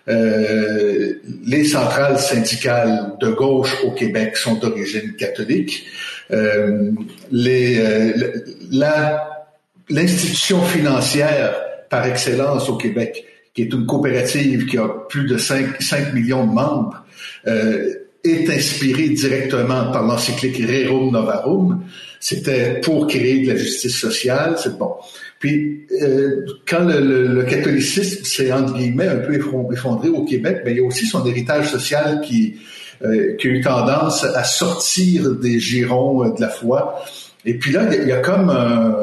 Euh, 0.09 1.13
les 1.45 1.63
centrales 1.63 2.19
syndicales 2.19 3.13
de 3.21 3.29
gauche 3.29 3.77
au 3.83 3.91
Québec 3.91 4.35
sont 4.35 4.55
d'origine 4.55 5.15
catholique. 5.15 5.85
Euh, 6.31 6.91
les, 7.31 7.79
euh, 7.79 8.31
la, 8.71 9.47
l'institution 9.89 10.61
financière 10.61 11.55
par 11.89 12.05
excellence 12.05 12.69
au 12.69 12.75
Québec, 12.75 13.25
qui 13.53 13.63
est 13.63 13.73
une 13.73 13.85
coopérative 13.85 14.65
qui 14.65 14.77
a 14.77 14.87
plus 14.87 15.27
de 15.27 15.37
5, 15.37 15.81
5 15.81 16.13
millions 16.13 16.45
de 16.45 16.53
membres, 16.53 17.05
euh, 17.47 17.93
est 18.23 18.49
inspirée 18.49 19.09
directement 19.09 19.91
par 19.91 20.03
l'encyclique 20.03 20.57
Rerum 20.57 21.11
Novarum. 21.11 21.83
C'était 22.19 22.79
pour 22.79 23.07
créer 23.07 23.45
de 23.45 23.51
la 23.51 23.57
justice 23.57 23.97
sociale, 23.97 24.55
c'est 24.57 24.77
bon. 24.77 24.95
Puis, 25.43 25.85
euh, 26.01 26.45
quand 26.65 26.85
le, 26.85 27.01
le, 27.01 27.27
le 27.27 27.43
catholicisme 27.43 28.23
s'est, 28.23 28.49
entre 28.53 28.75
guillemets, 28.75 29.09
un 29.09 29.17
peu 29.17 29.33
effondré 29.35 30.07
au 30.07 30.23
Québec, 30.23 30.61
ben, 30.63 30.71
il 30.71 30.77
y 30.77 30.79
a 30.79 30.85
aussi 30.85 31.05
son 31.05 31.25
héritage 31.25 31.69
social 31.69 32.21
qui, 32.21 32.55
euh, 33.03 33.35
qui 33.35 33.47
a 33.47 33.49
eu 33.49 33.59
tendance 33.59 34.23
à 34.23 34.45
sortir 34.45 35.33
des 35.35 35.59
girons 35.59 36.23
euh, 36.23 36.33
de 36.33 36.39
la 36.39 36.47
foi. 36.47 37.03
Et 37.43 37.55
puis 37.55 37.73
là, 37.73 37.93
il 37.93 38.07
y 38.07 38.13
a, 38.13 38.19
comme 38.19 38.49
un, 38.49 38.95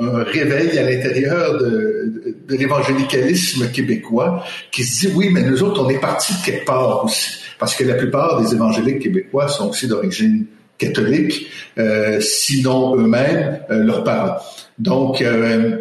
un, 0.00 0.24
réveil 0.24 0.76
à 0.76 0.90
l'intérieur 0.90 1.56
de, 1.56 2.34
de 2.48 2.56
l'évangélicalisme 2.56 3.70
québécois 3.70 4.42
qui 4.72 4.82
se 4.82 5.06
dit, 5.06 5.12
oui, 5.14 5.28
mais 5.32 5.42
nous 5.42 5.62
autres, 5.62 5.84
on 5.84 5.88
est 5.88 6.00
partis 6.00 6.32
de 6.32 6.44
quelque 6.44 6.66
part 6.66 7.04
aussi. 7.04 7.30
Parce 7.60 7.76
que 7.76 7.84
la 7.84 7.94
plupart 7.94 8.42
des 8.42 8.52
évangéliques 8.52 9.02
québécois 9.02 9.46
sont 9.46 9.70
aussi 9.70 9.86
d'origine 9.86 10.46
catholique, 10.78 11.48
euh, 11.78 12.20
sinon 12.20 12.96
eux-mêmes, 12.96 13.60
euh, 13.70 13.82
leurs 13.82 14.04
parents. 14.04 14.36
Donc, 14.78 15.22
euh, 15.22 15.78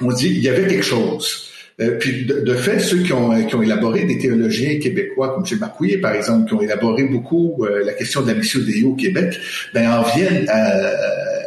on 0.00 0.12
dit, 0.12 0.28
il 0.28 0.42
y 0.42 0.48
avait 0.48 0.66
quelque 0.66 0.84
chose. 0.84 1.46
Euh, 1.80 1.96
puis 1.98 2.26
de, 2.26 2.40
de, 2.40 2.54
fait, 2.54 2.78
ceux 2.78 2.98
qui 2.98 3.12
ont, 3.12 3.42
qui 3.46 3.54
ont 3.54 3.62
élaboré 3.62 4.04
des 4.04 4.18
théologiens 4.18 4.78
québécois, 4.78 5.34
comme 5.34 5.46
Gilles 5.46 5.58
Marcouillet, 5.58 5.98
par 5.98 6.14
exemple, 6.14 6.46
qui 6.46 6.54
ont 6.54 6.60
élaboré 6.60 7.04
beaucoup 7.04 7.64
euh, 7.64 7.84
la 7.84 7.94
question 7.94 8.20
de 8.20 8.28
la 8.28 8.34
mission 8.34 8.60
Dei 8.60 8.84
au 8.84 8.94
Québec, 8.94 9.38
ben 9.72 9.90
en 9.90 10.02
viennent 10.02 10.46
à, 10.48 10.90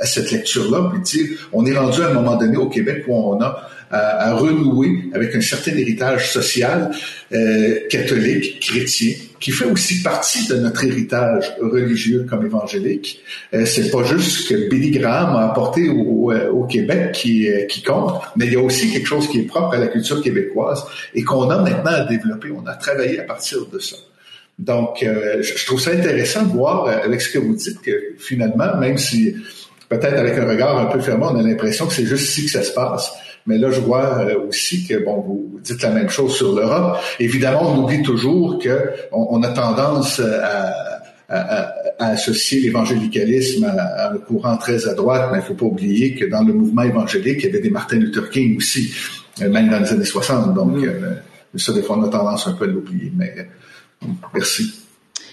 à 0.01 0.05
cette 0.05 0.31
lecture-là, 0.31 0.91
puis 0.91 1.01
dire, 1.01 1.49
on 1.51 1.65
est 1.65 1.77
rendu 1.77 2.01
à 2.01 2.07
un 2.07 2.13
moment 2.13 2.35
donné 2.35 2.57
au 2.57 2.67
Québec 2.67 3.05
où 3.07 3.15
on 3.15 3.41
a 3.41 3.69
à, 3.93 4.29
à 4.29 4.33
renouer 4.33 5.05
avec 5.13 5.35
un 5.35 5.41
certain 5.41 5.71
héritage 5.71 6.31
social 6.31 6.91
euh, 7.33 7.79
catholique, 7.89 8.59
chrétien, 8.59 9.13
qui 9.39 9.51
fait 9.51 9.65
aussi 9.65 10.01
partie 10.01 10.47
de 10.47 10.55
notre 10.55 10.83
héritage 10.83 11.53
religieux 11.61 12.25
comme 12.29 12.45
évangélique. 12.45 13.21
Euh, 13.53 13.65
c'est 13.65 13.89
pas 13.91 14.03
juste 14.03 14.49
que 14.49 14.69
Billy 14.69 14.91
Graham 14.91 15.35
a 15.35 15.49
apporté 15.51 15.89
au, 15.89 16.31
au, 16.31 16.33
au 16.33 16.63
Québec 16.65 17.11
qui, 17.13 17.47
qui 17.69 17.81
compte, 17.81 18.21
mais 18.35 18.47
il 18.47 18.53
y 18.53 18.55
a 18.57 18.61
aussi 18.61 18.91
quelque 18.91 19.07
chose 19.07 19.27
qui 19.29 19.39
est 19.39 19.47
propre 19.47 19.75
à 19.75 19.77
la 19.77 19.87
culture 19.87 20.21
québécoise 20.21 20.83
et 21.13 21.23
qu'on 21.23 21.49
a 21.49 21.57
maintenant 21.61 21.91
à 21.91 22.05
développer. 22.05 22.49
On 22.51 22.65
a 22.67 22.73
travaillé 22.75 23.19
à 23.19 23.23
partir 23.23 23.65
de 23.71 23.79
ça. 23.79 23.95
Donc, 24.59 25.01
euh, 25.03 25.41
je 25.41 25.65
trouve 25.65 25.79
ça 25.79 25.91
intéressant 25.91 26.43
de 26.43 26.51
voir 26.51 26.87
avec 26.87 27.21
ce 27.21 27.29
que 27.29 27.39
vous 27.39 27.55
dites 27.55 27.81
que 27.81 28.13
finalement, 28.19 28.77
même 28.77 28.97
si 28.97 29.35
peut-être 29.89 30.17
avec 30.17 30.37
un 30.37 30.47
regard 30.47 30.77
un 30.77 30.85
peu 30.85 30.99
fermé, 30.99 31.25
on 31.29 31.39
a 31.39 31.41
l'impression 31.41 31.87
que 31.87 31.93
c'est 31.93 32.05
juste 32.05 32.29
ici 32.29 32.45
que 32.45 32.51
ça 32.51 32.63
se 32.63 32.71
passe. 32.71 33.11
Mais 33.45 33.57
là, 33.57 33.71
je 33.71 33.81
vois 33.81 34.25
aussi 34.47 34.85
que, 34.87 35.03
bon, 35.03 35.19
vous 35.21 35.59
dites 35.61 35.81
la 35.81 35.89
même 35.89 36.09
chose 36.09 36.35
sur 36.35 36.55
l'Europe. 36.55 36.97
Évidemment, 37.19 37.73
on 37.73 37.83
oublie 37.83 38.01
toujours 38.01 38.57
que 38.59 38.91
on, 39.11 39.27
on 39.31 39.43
a 39.43 39.49
tendance 39.49 40.19
à, 40.19 40.93
à, 41.29 41.73
à 41.99 42.07
associer 42.09 42.61
l'évangélicalisme 42.61 43.65
à, 43.65 43.81
à, 43.81 44.13
un 44.13 44.17
courant 44.17 44.57
très 44.57 44.87
à 44.87 44.93
droite, 44.93 45.29
mais 45.31 45.39
il 45.39 45.41
ne 45.41 45.45
faut 45.45 45.55
pas 45.55 45.65
oublier 45.65 46.15
que 46.15 46.25
dans 46.25 46.43
le 46.43 46.53
mouvement 46.53 46.83
évangélique, 46.83 47.39
il 47.39 47.45
y 47.45 47.49
avait 47.49 47.59
des 47.59 47.69
Martin 47.69 47.97
Luther 47.97 48.29
King 48.29 48.57
aussi, 48.57 48.93
même 49.39 49.69
dans 49.69 49.79
les 49.79 49.91
années 49.91 50.05
60. 50.05 50.53
Donc, 50.53 50.77
mmh. 50.77 50.85
euh, 50.85 51.13
ça, 51.55 51.73
des 51.73 51.81
fois, 51.81 51.97
on 51.97 52.03
a 52.03 52.09
tendance 52.09 52.47
un 52.47 52.53
peu 52.53 52.65
à 52.65 52.67
l'oublier. 52.67 53.11
Mais 53.15 53.33
euh, 53.37 54.07
merci. 54.33 54.71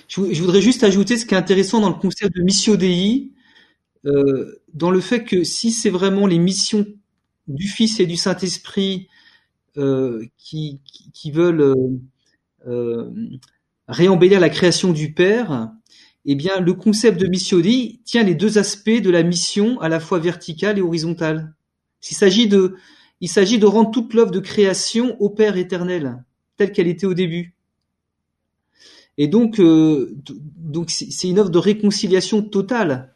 Je, 0.09 0.33
je, 0.33 0.41
voudrais 0.41 0.61
juste 0.61 0.83
ajouter 0.85 1.17
ce 1.17 1.27
qui 1.27 1.35
est 1.35 1.39
intéressant 1.39 1.81
dans 1.81 1.91
le 1.91 1.95
concept 1.95 2.35
de 2.35 2.43
Missio 2.43 2.77
Dei, 2.77 3.31
euh, 4.07 4.61
dans 4.73 4.91
le 4.91 5.01
fait 5.01 5.25
que 5.25 5.45
si 5.45 5.71
c'est 5.71 5.91
vraiment 5.91 6.27
les 6.27 6.39
missions 6.39 6.87
du 7.51 7.69
Fils 7.69 8.01
et 8.01 8.07
du 8.07 8.17
Saint-Esprit 8.17 9.09
euh, 9.77 10.25
qui, 10.37 10.81
qui, 10.85 11.11
qui, 11.13 11.31
veulent 11.31 11.61
euh, 11.61 11.75
euh, 12.67 13.11
réembellir 13.89 14.41
la 14.41 14.49
création 14.49 14.93
du 14.93 15.13
Père, 15.13 15.71
eh 16.25 16.35
bien, 16.35 16.61
le 16.61 16.75
concept 16.75 17.21
de 17.21 17.27
Missio 17.27 17.61
Dei 17.61 18.01
tient 18.05 18.23
les 18.23 18.35
deux 18.35 18.59
aspects 18.59 18.91
de 18.91 19.11
la 19.11 19.23
mission, 19.23 19.81
à 19.81 19.89
la 19.89 20.01
fois 20.01 20.19
verticale 20.19 20.79
et 20.79 20.83
horizontale. 20.83 21.55
Il 22.11 22.15
s'agit 22.15 22.47
de, 22.49 22.77
il 23.21 23.29
s'agit 23.29 23.59
de 23.59 23.67
rendre 23.67 23.91
toute 23.91 24.15
l'œuvre 24.15 24.31
de 24.31 24.41
création 24.41 25.17
au 25.21 25.31
Père 25.31 25.57
éternel, 25.57 26.23
telle 26.57 26.73
qu'elle 26.73 26.89
était 26.89 27.07
au 27.07 27.15
début. 27.15 27.55
Et 29.19 29.29
donc, 29.29 29.61
euh, 29.61 30.17
donc 30.57 30.91
c'est 30.91 31.29
une 31.29 31.39
œuvre 31.39 31.51
de 31.51 31.59
réconciliation 31.59 32.43
totale. 32.43 33.15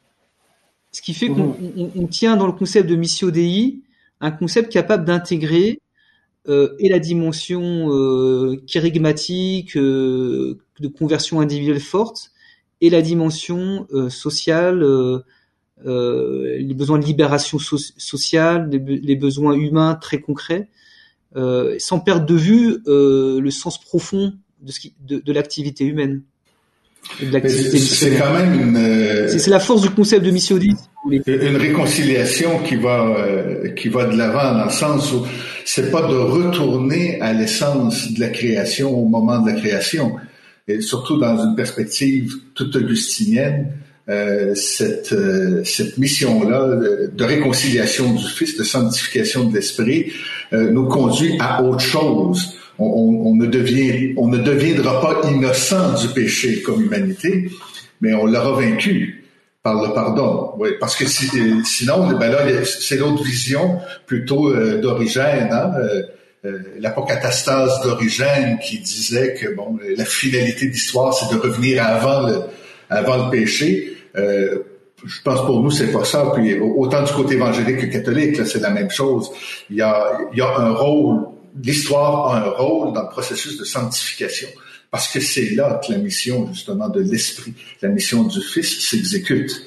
Ce 0.93 1.03
qui 1.03 1.14
fait 1.14 1.28
qu'on 1.28 1.57
on, 1.76 1.91
on 1.97 2.07
tient 2.07 2.37
dans 2.37 2.47
le 2.47 2.53
concept 2.53 2.89
de 2.89 2.95
Missio 2.95 3.30
Dei 3.30 3.84
un 4.25 4.31
concept 4.31 4.72
capable 4.72 5.05
d'intégrer 5.05 5.81
euh, 6.49 6.75
et 6.79 6.89
la 6.89 6.99
dimension 6.99 7.91
euh, 7.91 8.57
euh, 9.77 10.59
de 10.81 10.89
conversion 10.89 11.41
individuelle 11.41 11.81
forte 11.81 12.33
et 12.81 12.91
la 12.91 13.03
dimension 13.03 13.87
euh, 13.93 14.09
sociale, 14.09 14.83
euh, 14.83 15.20
les 15.85 16.75
besoins 16.75 16.99
de 16.99 17.05
libération 17.05 17.59
so 17.59 17.77
sociale, 17.77 18.70
les, 18.70 18.79
be 18.79 18.99
les, 19.03 19.16
besoins 19.16 19.55
humains 19.55 19.95
très 19.95 20.20
concrets, 20.20 20.68
sans 21.79 22.01
perdre 22.01 22.27
de 22.27 22.35
vue 22.35 22.79
le 22.87 23.51
sens 23.51 23.79
profond 23.81 24.35
de 24.61 25.33
l'activité 25.33 25.85
humaine. 25.85 26.22
C'est 27.18 28.16
quand 28.18 28.32
même 28.32 28.61
une. 28.61 28.76
Euh, 28.76 29.28
c'est 29.28 29.50
la 29.50 29.61
force 29.61 29.82
du 29.82 29.90
concept 29.90 30.24
de 30.24 30.30
mission 30.30 30.59
Une 30.59 31.57
réconciliation 31.57 32.61
qui 32.61 32.76
va 32.76 33.07
euh, 33.07 33.68
qui 33.70 33.88
va 33.88 34.07
de 34.07 34.16
l'avant 34.16 34.59
dans 34.59 34.64
le 34.64 34.70
sens 34.70 35.12
où 35.12 35.24
c'est 35.64 35.90
pas 35.90 36.02
de 36.02 36.16
retourner 36.16 37.20
à 37.20 37.32
l'essence 37.32 38.12
de 38.12 38.20
la 38.20 38.28
création 38.28 38.90
au 38.90 39.07
moment 39.07 39.40
de 39.40 39.50
la 39.50 39.57
création, 39.57 40.16
et 40.66 40.80
surtout 40.80 41.18
dans 41.18 41.36
une 41.44 41.55
perspective 41.55 42.32
toute 42.55 42.74
augustinienne. 42.76 43.72
Euh, 44.07 44.55
cette 44.55 45.14
euh, 45.14 45.64
cette 45.64 45.96
mission 45.96 46.46
là 46.46 46.76
de, 46.76 47.24
réconciliation 47.24 48.12
du 48.12 48.22
Fils, 48.22 48.55
de 48.59 48.62
sanctification 48.62 49.44
de 49.44 49.55
l'Esprit, 49.55 50.12
nous 50.52 50.86
conduit 50.88 51.36
à 51.40 51.62
autre 51.62 51.80
chose 51.80 52.55
on, 52.79 53.35
ne 53.35 53.47
devient, 53.47 54.14
on 54.16 54.29
ne 54.29 54.39
deviendra 54.39 55.01
pas 55.01 55.29
innocent 55.29 55.95
du 56.01 56.09
péché 56.09 56.62
comme 56.62 56.83
humanité, 56.83 57.51
mais 58.01 58.14
on 58.14 58.27
l'aura 58.27 58.61
vaincu 58.61 59.25
par 59.62 59.83
le 59.83 59.95
pardon. 59.95 60.53
Oui, 60.59 60.70
parce 60.79 60.97
que 60.97 61.07
sinon, 61.07 62.09
ben 62.18 62.31
là, 62.31 62.64
c'est 62.64 62.97
l'autre 62.97 63.22
vision 63.22 63.79
plutôt 64.07 64.51
euh, 64.51 64.81
d'origine, 64.81 65.49
hein, 65.51 65.72
euh, 65.79 66.03
euh, 66.45 66.59
l'apocatastase 66.79 67.81
d'origine 67.83 68.59
qui 68.62 68.79
disait 68.81 69.35
que 69.35 69.55
bon, 69.55 69.79
la 69.97 70.05
finalité 70.05 70.66
de 70.66 70.72
l'histoire, 70.72 71.14
c'est 71.14 71.35
de 71.35 71.41
revenir 71.41 71.83
avant 71.83 72.27
le, 72.27 72.41
avant 72.91 73.25
le 73.25 73.31
péché. 73.31 73.97
je 74.14 75.22
pense 75.25 75.47
pour 75.47 75.62
nous, 75.62 75.70
c'est 75.70 75.91
pas 75.91 76.05
ça. 76.05 76.31
Puis 76.35 76.59
autant 76.59 77.03
du 77.03 77.12
côté 77.12 77.35
évangélique 77.35 77.79
que 77.79 77.87
catholique, 77.87 78.45
c'est 78.45 78.61
la 78.61 78.70
même 78.70 78.91
chose. 78.91 79.31
Il 79.70 79.77
y 79.77 79.83
a, 79.83 80.18
il 80.33 80.39
y 80.39 80.43
a 80.43 80.59
un 80.59 80.72
rôle 80.72 81.34
l'histoire 81.62 82.32
a 82.32 82.46
un 82.46 82.50
rôle 82.50 82.92
dans 82.92 83.02
le 83.02 83.09
processus 83.09 83.59
de 83.59 83.64
sanctification, 83.64 84.48
parce 84.90 85.09
que 85.09 85.20
c'est 85.20 85.50
là 85.55 85.80
que 85.84 85.92
la 85.92 85.98
mission 85.98 86.48
justement 86.52 86.88
de 86.88 87.00
l'Esprit, 87.00 87.55
la 87.82 87.88
mission 87.88 88.24
du 88.24 88.40
Fils 88.40 88.88
s'exécute. 88.88 89.66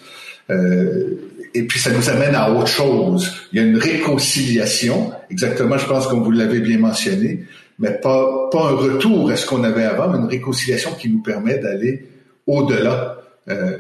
Euh, 0.50 1.16
et 1.54 1.64
puis 1.64 1.80
ça 1.80 1.92
nous 1.92 2.10
amène 2.10 2.36
à 2.36 2.52
autre 2.52 2.68
chose. 2.68 3.32
Il 3.52 3.60
y 3.60 3.64
a 3.64 3.66
une 3.66 3.78
réconciliation, 3.78 5.12
exactement, 5.30 5.78
je 5.78 5.86
pense, 5.86 6.08
comme 6.08 6.24
vous 6.24 6.32
l'avez 6.32 6.60
bien 6.60 6.78
mentionné, 6.78 7.46
mais 7.80 7.92
pas, 7.92 8.50
pas 8.52 8.70
un 8.70 8.76
retour 8.76 9.30
à 9.30 9.36
ce 9.36 9.46
qu'on 9.46 9.64
avait 9.64 9.84
avant, 9.84 10.10
mais 10.10 10.18
une 10.18 10.30
réconciliation 10.30 10.92
qui 10.94 11.10
nous 11.10 11.22
permet 11.22 11.58
d'aller 11.58 12.08
au-delà 12.46 13.18
euh, 13.50 13.78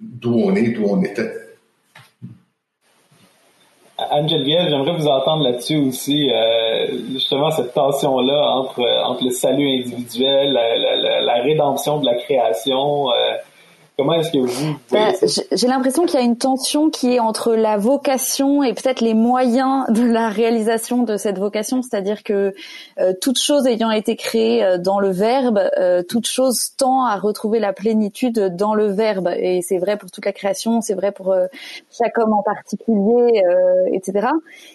d'où 0.00 0.34
on 0.34 0.54
est, 0.54 0.68
d'où 0.70 0.84
on 0.84 1.02
était. 1.02 1.32
Anne-Geneviève, 4.10 4.68
j'aimerais 4.70 4.92
vous 4.92 5.06
entendre 5.06 5.44
là-dessus 5.44 5.76
aussi, 5.76 6.30
euh, 6.30 6.86
justement 7.12 7.50
cette 7.50 7.74
tension-là 7.74 8.50
entre, 8.56 8.80
entre 9.04 9.24
le 9.24 9.30
salut 9.30 9.68
individuel, 9.68 10.52
la 10.52 11.34
rédemption 11.42 11.98
de 11.98 12.06
la 12.06 12.14
création, 12.14 13.10
euh, 13.10 13.34
Comment 14.00 14.14
est-ce 14.14 14.32
que 14.32 14.38
vous... 14.38 14.76
Ben, 14.90 15.14
j'ai 15.52 15.66
l'impression 15.66 16.06
qu'il 16.06 16.18
y 16.18 16.22
a 16.22 16.24
une 16.24 16.38
tension 16.38 16.88
qui 16.88 17.16
est 17.16 17.20
entre 17.20 17.52
la 17.52 17.76
vocation 17.76 18.62
et 18.62 18.72
peut-être 18.72 19.02
les 19.02 19.12
moyens 19.12 19.84
de 19.90 20.02
la 20.02 20.30
réalisation 20.30 21.02
de 21.02 21.18
cette 21.18 21.38
vocation, 21.38 21.82
c'est-à-dire 21.82 22.22
que 22.22 22.54
euh, 22.98 23.12
toute 23.20 23.38
chose 23.38 23.66
ayant 23.66 23.90
été 23.90 24.16
créée 24.16 24.64
euh, 24.64 24.78
dans 24.78 25.00
le 25.00 25.10
Verbe, 25.10 25.60
euh, 25.78 26.02
toute 26.02 26.26
chose 26.26 26.70
tend 26.78 27.04
à 27.04 27.16
retrouver 27.16 27.58
la 27.58 27.74
plénitude 27.74 28.56
dans 28.56 28.72
le 28.72 28.86
Verbe, 28.86 29.28
et 29.36 29.60
c'est 29.60 29.76
vrai 29.76 29.98
pour 29.98 30.10
toute 30.10 30.24
la 30.24 30.32
création, 30.32 30.80
c'est 30.80 30.94
vrai 30.94 31.12
pour 31.12 31.36
chaque 31.90 32.16
homme 32.16 32.32
en 32.32 32.42
particulier, 32.42 33.42
etc. 33.92 34.28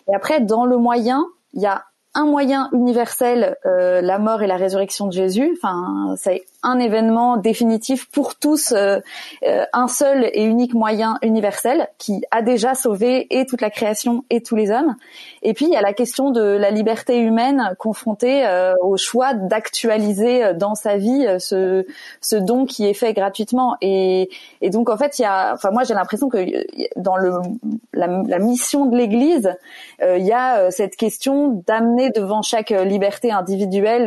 Et 0.08 0.14
après, 0.14 0.40
dans 0.40 0.66
le 0.66 0.78
moyen, 0.78 1.26
il 1.56 1.64
y 1.64 1.66
a 1.66 1.84
un 2.14 2.26
moyen 2.26 2.70
universel, 2.74 3.58
la 3.64 4.20
mort 4.20 4.44
et 4.44 4.48
la 4.48 4.56
résurrection 4.56 5.08
de 5.08 5.14
Jésus. 5.14 5.58
Enfin, 5.58 6.14
c'est 6.16 6.44
un 6.66 6.80
événement 6.80 7.38
définitif 7.38 8.10
pour 8.10 8.36
tous, 8.36 8.72
euh, 8.72 8.98
euh, 9.46 9.66
un 9.72 9.88
seul 9.88 10.30
et 10.34 10.44
unique 10.44 10.74
moyen 10.74 11.20
universel 11.22 11.88
qui 12.00 12.24
a 12.32 12.42
déjà 12.42 12.74
sauvé 12.74 13.28
et 13.30 13.46
toute 13.46 13.62
la 13.62 13.70
création 13.70 14.26
et 14.32 14.42
tous 14.42 14.56
les 14.56 14.72
hommes. 14.72 14.96
Et 15.44 15.54
puis 15.54 15.66
il 15.66 15.72
y 15.72 15.76
a 15.76 15.82
la 15.82 15.94
question 15.94 16.32
de 16.32 16.42
la 16.42 16.72
liberté 16.72 17.20
humaine 17.20 17.76
confrontée 17.78 18.48
euh, 18.48 18.74
au 18.82 18.98
choix 18.98 19.36
d'actualiser 19.36 20.56
dans 20.56 20.74
sa 20.74 20.98
vie 20.98 21.28
ce, 21.38 21.86
ce 22.20 22.36
don 22.36 22.66
qui 22.66 22.88
est 22.88 22.96
fait 22.96 23.14
gratuitement. 23.14 23.78
Et, 23.82 24.30
et 24.62 24.72
donc 24.72 24.90
en 24.90 24.98
fait 24.98 25.20
il 25.20 25.22
y 25.22 25.26
a, 25.26 25.54
enfin 25.54 25.70
moi 25.70 25.84
j'ai 25.84 25.94
l'impression 25.94 26.30
que 26.30 26.38
dans 26.96 27.16
le 27.16 27.32
la, 27.94 28.08
la 28.08 28.40
mission 28.40 28.88
de 28.88 28.98
l'Église, 28.98 29.54
il 30.02 30.26
y 30.26 30.32
a 30.32 30.72
cette 30.72 30.96
question 30.96 31.64
d'amener 31.68 32.10
devant 32.10 32.42
chaque 32.42 32.72
liberté 32.72 33.32
individuelle 33.32 34.06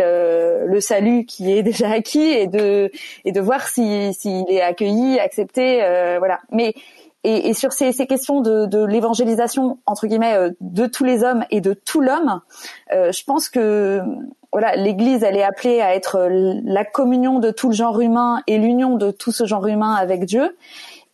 le 0.67 0.81
salut 0.81 1.25
qui 1.25 1.53
est 1.53 1.63
déjà 1.63 1.91
acquis 1.91 2.48
de 2.49 2.91
et 3.25 3.33
de 3.33 3.41
voir 3.41 3.69
s'il 3.69 4.45
est 4.49 4.61
accueilli, 4.61 5.19
accepté, 5.19 5.83
euh, 5.83 6.17
voilà. 6.19 6.41
Mais 6.51 6.75
et, 7.25 7.49
et, 7.49 7.55
sur 7.55 7.73
ces, 7.73 7.93
ces 7.93 8.07
questions 8.07 8.41
de, 8.41 8.67
de 8.67 8.85
l'évangélisation 8.85 9.79
entre 9.87 10.07
guillemets 10.07 10.35
euh, 10.35 10.51
de 10.61 10.87
tous 10.87 11.05
les 11.05 11.25
hommes 11.25 11.45
et 11.51 11.61
de 11.61 11.75
tout 11.75 12.01
l'homme, 12.01 12.41
euh, 12.93 13.11
je 13.13 13.25
pense 13.25 13.49
que 13.49 14.01
voilà, 14.53 14.77
l'Église 14.77 15.23
elle 15.23 15.37
est 15.37 15.43
appelée 15.43 15.81
à 15.81 15.95
être 15.95 16.29
la 16.31 16.85
communion 16.85 17.39
de 17.39 17.51
tout 17.51 17.69
le 17.69 17.75
genre 17.75 18.01
humain 18.01 18.43
et 18.47 18.59
l'union 18.59 18.95
de 18.95 19.11
tout 19.11 19.33
ce 19.33 19.47
genre 19.47 19.67
humain 19.67 19.95
avec 19.95 20.25
Dieu. 20.25 20.57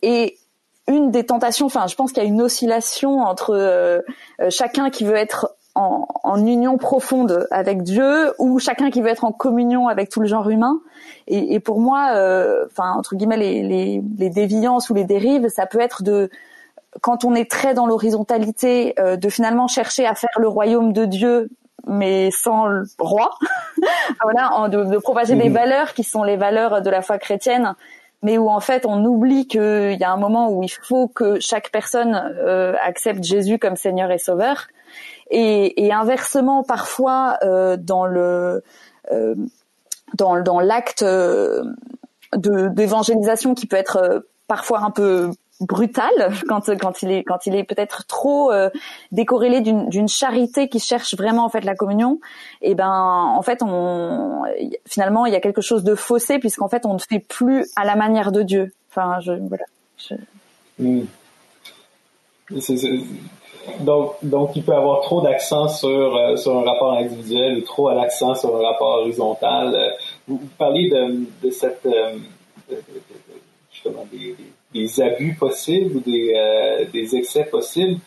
Et 0.01 0.37
une 0.87 1.09
des 1.09 1.25
tentations, 1.25 1.65
enfin, 1.65 1.87
je 1.87 1.95
pense 1.95 2.11
qu'il 2.11 2.21
y 2.21 2.25
a 2.25 2.29
une 2.29 2.41
oscillation 2.41 3.21
entre 3.21 4.03
chacun 4.49 4.91
qui 4.91 5.03
veut 5.03 5.15
être 5.15 5.54
en, 5.75 6.07
en, 6.23 6.45
union 6.45 6.77
profonde 6.77 7.47
avec 7.51 7.83
Dieu 7.83 8.33
ou 8.39 8.59
chacun 8.59 8.89
qui 8.89 9.01
veut 9.01 9.09
être 9.09 9.25
en 9.25 9.31
communion 9.31 9.87
avec 9.87 10.09
tout 10.09 10.21
le 10.21 10.27
genre 10.27 10.49
humain. 10.49 10.79
Et, 11.27 11.53
et 11.53 11.59
pour 11.59 11.79
moi, 11.79 12.11
euh, 12.13 12.65
enfin 12.71 12.93
entre 12.93 13.15
guillemets, 13.15 13.37
les, 13.37 13.61
les, 13.61 14.01
les, 14.17 14.29
déviances 14.29 14.89
ou 14.89 14.93
les 14.93 15.03
dérives, 15.03 15.49
ça 15.49 15.65
peut 15.65 15.81
être 15.81 16.01
de 16.03 16.29
quand 17.01 17.25
on 17.25 17.35
est 17.35 17.49
très 17.49 17.73
dans 17.73 17.87
l'horizontalité, 17.87 18.93
euh, 18.99 19.17
de 19.17 19.29
finalement 19.29 19.67
chercher 19.67 20.05
à 20.05 20.15
faire 20.15 20.29
le 20.37 20.47
royaume 20.47 20.93
de 20.93 21.05
Dieu, 21.05 21.49
mais 21.87 22.31
sans 22.31 22.67
le 22.67 22.83
roi. 22.97 23.31
voilà, 24.23 24.69
de, 24.69 24.83
de 24.85 24.97
propager 24.97 25.35
des 25.35 25.49
valeurs 25.49 25.93
qui 25.93 26.03
sont 26.03 26.23
les 26.23 26.37
valeurs 26.37 26.81
de 26.81 26.89
la 26.89 27.01
foi 27.01 27.17
chrétienne, 27.17 27.75
mais 28.23 28.37
où 28.37 28.49
en 28.49 28.59
fait 28.59 28.85
on 28.85 29.03
oublie 29.03 29.47
qu'il 29.47 29.97
y 29.99 30.03
a 30.03 30.11
un 30.11 30.17
moment 30.17 30.49
où 30.49 30.63
il 30.63 30.69
faut 30.69 31.07
que 31.07 31.39
chaque 31.39 31.69
personne 31.71 32.15
euh, 32.37 32.73
accepte 32.81 33.23
Jésus 33.23 33.59
comme 33.59 33.75
Seigneur 33.75 34.09
et 34.11 34.17
Sauveur. 34.17 34.67
Et, 35.31 35.85
et 35.85 35.91
inversement, 35.91 36.63
parfois 36.63 37.37
euh, 37.43 37.77
dans 37.77 38.05
le 38.05 38.63
euh, 39.11 39.35
dans, 40.13 40.41
dans 40.41 40.59
l'acte 40.59 41.01
euh, 41.01 41.63
d'évangélisation 42.35 43.55
qui 43.55 43.65
peut 43.65 43.75
être 43.75 43.97
euh, 43.97 44.19
parfois 44.47 44.81
un 44.81 44.91
peu 44.91 45.31
brutal 45.61 46.11
quand 46.47 46.69
quand 46.77 47.01
il 47.01 47.11
est 47.11 47.23
quand 47.23 47.45
il 47.45 47.55
est 47.55 47.63
peut-être 47.63 48.05
trop 48.05 48.51
euh, 48.51 48.69
décorrélé 49.11 49.61
d'une 49.61 50.07
charité 50.07 50.67
qui 50.67 50.79
cherche 50.79 51.15
vraiment 51.15 51.45
en 51.45 51.49
fait 51.49 51.61
la 51.61 51.75
communion 51.75 52.19
et 52.61 52.71
eh 52.71 52.75
ben 52.75 52.89
en 52.89 53.41
fait 53.41 53.63
on 53.63 54.43
finalement 54.85 55.25
il 55.25 55.33
y 55.33 55.35
a 55.35 55.39
quelque 55.39 55.61
chose 55.61 55.83
de 55.83 55.95
faussé 55.95 56.39
puisqu'en 56.39 56.67
fait 56.67 56.85
on 56.85 56.93
ne 56.93 56.99
fait 56.99 57.19
plus 57.19 57.65
à 57.75 57.85
la 57.85 57.95
manière 57.95 58.31
de 58.31 58.41
Dieu 58.41 58.73
enfin 58.89 59.19
je 59.21 59.31
voilà 59.31 59.65
je... 59.97 60.15
Hmm. 60.77 61.05
Donc, 63.79 64.15
donc, 64.21 64.51
il 64.55 64.63
peut 64.63 64.73
avoir 64.73 65.01
trop 65.01 65.21
d'accent 65.21 65.67
sur, 65.67 66.15
euh, 66.15 66.35
sur 66.35 66.57
un 66.57 66.63
rapport 66.63 66.93
individuel 66.93 67.57
ou 67.57 67.61
trop 67.61 67.87
à 67.89 67.95
l'accent 67.95 68.35
sur 68.35 68.55
un 68.55 68.61
rapport 68.61 68.99
horizontal. 69.01 69.73
Euh, 69.73 69.89
vous, 70.27 70.39
parlez 70.57 70.89
de, 70.89 71.25
de 71.43 71.49
cette, 71.49 71.85
euh, 71.85 72.17
justement, 73.71 74.05
des, 74.11 74.35
des, 74.73 75.01
abus 75.01 75.35
possibles 75.39 75.97
ou 75.97 75.99
des, 75.99 76.87
des 76.91 77.15
excès 77.15 77.45
possibles. 77.45 77.99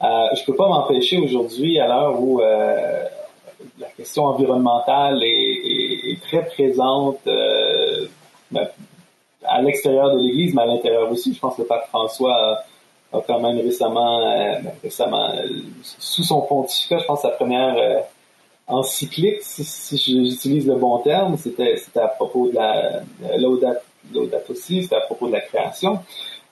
je 0.00 0.44
peux 0.44 0.54
pas 0.54 0.68
m'empêcher 0.68 1.18
aujourd'hui, 1.18 1.78
à 1.78 1.86
l'heure 1.86 2.20
où 2.20 2.40
la 2.40 3.88
question 3.96 4.24
environnementale 4.24 5.22
est, 5.22 6.10
est, 6.12 6.20
très 6.22 6.44
présente 6.46 7.20
ben, 8.50 8.68
à 9.44 9.62
l'extérieur 9.62 10.12
de 10.12 10.18
l'Église, 10.18 10.54
mais 10.54 10.62
à 10.62 10.66
l'intérieur 10.66 11.10
aussi. 11.10 11.34
Je 11.34 11.38
pense 11.40 11.56
que 11.56 11.62
le 11.62 11.68
pape 11.68 11.88
François 11.88 12.58
a 13.12 13.20
quand 13.26 13.40
même 13.40 13.58
récemment, 13.58 14.20
euh, 14.20 14.54
récemment 14.82 15.30
euh, 15.30 15.48
sous 15.82 16.24
son 16.24 16.42
pontificat, 16.42 16.98
je 16.98 17.04
pense 17.04 17.22
sa 17.22 17.30
première 17.30 17.76
euh, 17.78 18.00
encyclique, 18.66 19.42
si, 19.42 19.64
si 19.64 19.96
j'utilise 19.96 20.66
le 20.66 20.74
bon 20.74 20.98
terme, 20.98 21.36
c'était 21.38 21.76
à 21.96 22.08
propos 22.08 22.48
de 22.48 22.54
la 22.54 23.02
l'audate 24.12 24.50
aussi, 24.50 24.82
c'était 24.82 24.96
à 24.96 25.00
propos 25.00 25.26
de 25.26 25.32
la 25.32 25.40
création. 25.40 25.98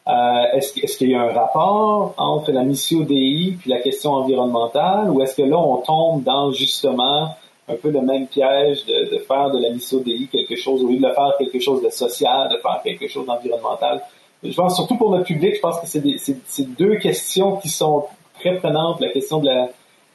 Euh, 0.09 0.45
est-ce, 0.53 0.79
est-ce 0.81 0.99
qu'il 0.99 1.11
y 1.11 1.15
a 1.15 1.23
un 1.23 1.33
rapport 1.33 2.15
entre 2.17 2.53
la 2.53 2.63
mission 2.63 3.01
DI 3.01 3.57
puis 3.61 3.71
la 3.71 3.81
question 3.81 4.13
environnementale, 4.13 5.11
ou 5.11 5.21
est-ce 5.21 5.35
que 5.35 5.43
là 5.43 5.59
on 5.59 5.79
tombe 5.79 6.23
dans 6.23 6.53
justement 6.53 7.37
un 7.69 7.75
peu 7.75 7.91
le 7.91 8.01
même 8.01 8.29
piège 8.29 8.85
de, 8.85 9.11
de 9.13 9.19
faire 9.19 9.51
de 9.51 9.59
la 9.59 9.71
mission 9.71 9.99
DI 9.99 10.29
quelque 10.31 10.55
chose, 10.55 10.85
au 10.85 10.89
lieu 10.89 10.99
de 10.99 11.13
faire 11.13 11.33
quelque 11.39 11.59
chose 11.59 11.83
de 11.83 11.91
social, 11.91 12.49
de 12.51 12.59
faire 12.59 12.81
quelque 12.85 13.09
chose 13.09 13.27
d'environnemental? 13.27 14.01
Je 14.43 14.55
pense 14.55 14.76
surtout 14.76 14.97
pour 14.97 15.11
notre 15.11 15.24
public, 15.24 15.57
je 15.57 15.61
pense 15.61 15.80
que 15.80 15.87
c'est 15.87 16.76
deux 16.76 16.97
questions 16.97 17.57
qui 17.57 17.68
sont 17.68 18.07
très 18.39 18.57
prenantes. 18.57 19.01
La 19.01 19.11
question 19.11 19.39
de 19.39 19.47
la 19.47 19.68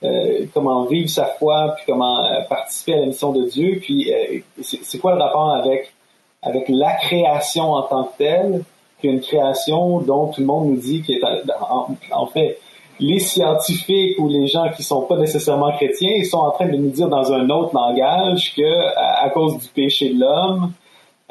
euh, 0.03 0.45
comment 0.53 0.86
vivre 0.86 1.09
sa 1.09 1.26
foi, 1.26 1.76
puis 1.76 1.86
comment 1.86 2.26
euh, 2.26 2.41
participer 2.49 2.95
à 2.95 3.01
la 3.01 3.05
mission 3.05 3.32
de 3.34 3.47
Dieu, 3.47 3.78
puis 3.80 4.11
euh, 4.11 4.39
c'est 4.61 4.97
quoi 4.97 5.13
le 5.13 5.22
rapport 5.22 5.51
avec 5.51 5.93
avec 6.41 6.69
la 6.69 6.93
création 6.95 7.74
en 7.74 7.84
tant 7.84 8.03
que 8.05 8.17
telle 8.17 8.63
qu'une 8.99 9.22
création 9.22 9.99
dont 9.99 10.28
tout 10.28 10.41
le 10.41 10.47
monde 10.47 10.69
nous 10.69 10.78
dit 10.78 11.03
qu'elle 11.03 11.17
est 11.17 12.11
en, 12.11 12.26
fait 12.28 12.59
les 12.99 13.19
scientifiques 13.19 14.17
ou 14.19 14.28
les 14.28 14.47
gens 14.47 14.69
qui 14.76 14.84
sont 14.84 15.01
pas 15.03 15.17
nécessairement 15.17 15.72
chrétiens, 15.72 16.13
ils 16.15 16.26
sont 16.26 16.38
en 16.38 16.51
train 16.51 16.67
de 16.67 16.78
nous 16.78 16.89
dire 16.89 17.09
dans 17.09 17.32
un 17.32 17.49
autre 17.49 17.74
langage 17.76 18.53
que 18.55 18.95
à, 18.95 19.30
cause 19.30 19.57
du 19.57 19.67
péché 19.69 20.13
de 20.13 20.19
l'homme, 20.19 20.72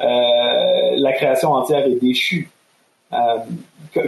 euh, 0.01 0.95
la 0.95 1.13
création 1.13 1.53
entière 1.53 1.85
est 1.85 2.01
déchue. 2.01 2.49
Euh, 3.13 3.37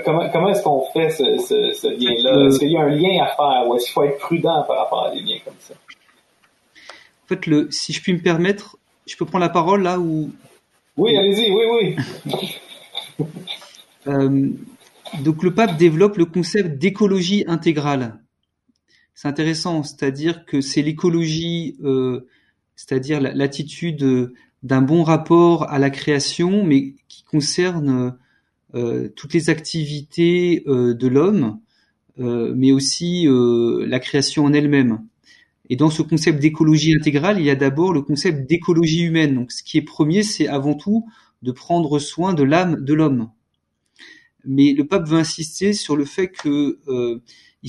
comment, 0.06 0.30
comment 0.30 0.50
est-ce 0.50 0.64
qu'on 0.64 0.86
fait 0.94 1.10
ce, 1.10 1.38
ce, 1.38 1.74
ce 1.74 1.88
lien-là? 1.88 2.48
Est-ce 2.48 2.60
qu'il 2.60 2.72
y 2.72 2.78
a 2.78 2.82
un 2.82 2.90
lien 2.90 3.24
à 3.24 3.28
faire 3.28 3.68
ou 3.68 3.76
est-ce 3.76 3.86
qu'il 3.86 3.94
faut 3.94 4.04
être 4.04 4.20
prudent 4.20 4.64
par 4.68 4.78
rapport 4.78 5.08
à 5.08 5.12
des 5.12 5.20
liens 5.20 5.40
comme 5.44 5.56
ça? 5.60 5.74
En 5.74 7.28
fait, 7.28 7.46
le, 7.48 7.70
si 7.72 7.94
je 7.94 8.02
puis 8.02 8.14
me 8.14 8.20
permettre, 8.20 8.78
je 9.06 9.16
peux 9.16 9.26
prendre 9.26 9.44
la 9.44 9.50
parole 9.50 9.84
là 9.84 10.00
ou? 10.00 10.32
Oui, 10.96 11.18
allez-y, 11.18 11.52
oui, 11.52 11.96
oui. 13.18 13.26
euh, 14.08 14.50
donc 15.22 15.44
le 15.44 15.54
pape 15.54 15.78
développe 15.78 16.18
le 16.18 16.26
concept 16.26 16.78
d'écologie 16.78 17.44
intégrale. 17.48 18.20
C'est 19.16 19.28
intéressant, 19.28 19.84
c'est-à-dire 19.84 20.46
que 20.46 20.62
c'est 20.62 20.82
l'écologie, 20.82 21.78
euh, 21.84 22.28
c'est-à-dire 22.76 23.22
l'attitude 23.22 24.32
d'un 24.64 24.82
bon 24.82 25.04
rapport 25.04 25.70
à 25.70 25.78
la 25.78 25.90
création, 25.90 26.64
mais 26.64 26.94
qui 27.08 27.24
concerne 27.24 27.90
euh, 27.90 28.12
toutes 29.16 29.34
les 29.34 29.50
activités 29.50 30.64
euh, 30.68 30.94
de 30.94 31.08
l'homme, 31.08 31.60
euh, 32.20 32.54
mais 32.56 32.72
aussi 32.72 33.28
la 33.28 34.00
création 34.00 34.46
en 34.46 34.54
elle-même. 34.54 35.06
Et 35.70 35.76
dans 35.76 35.90
ce 35.90 36.02
concept 36.02 36.40
d'écologie 36.40 36.94
intégrale, 36.94 37.40
il 37.40 37.46
y 37.46 37.50
a 37.50 37.56
d'abord 37.56 37.94
le 37.94 38.02
concept 38.02 38.50
d'écologie 38.50 39.04
humaine. 39.04 39.36
Donc, 39.36 39.52
ce 39.52 39.64
qui 39.64 39.78
est 39.78 39.82
premier, 39.82 40.24
c'est 40.24 40.48
avant 40.48 40.74
tout 40.74 41.06
de 41.42 41.52
prendre 41.52 42.00
soin 42.00 42.34
de 42.34 42.44
l'âme 42.44 42.84
de 42.84 42.94
l'homme. 42.94 43.30
Mais 44.46 44.74
le 44.74 44.86
pape 44.86 45.08
veut 45.08 45.18
insister 45.18 45.72
sur 45.74 45.96
le 45.96 46.04
fait 46.04 46.28
que 46.28 46.80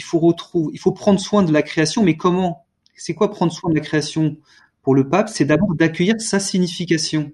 faut 0.02 0.18
retrouver, 0.18 0.70
il 0.74 0.78
faut 0.80 0.92
prendre 0.92 1.20
soin 1.20 1.42
de 1.42 1.52
la 1.52 1.62
création. 1.62 2.02
Mais 2.02 2.16
comment? 2.16 2.66
C'est 2.96 3.14
quoi 3.14 3.30
prendre 3.30 3.52
soin 3.52 3.70
de 3.70 3.74
la 3.74 3.80
création? 3.80 4.36
Pour 4.82 4.94
le 4.94 5.08
pape, 5.08 5.28
c'est 5.28 5.44
d'abord 5.44 5.74
d'accueillir 5.74 6.20
sa 6.20 6.38
signification. 6.38 7.32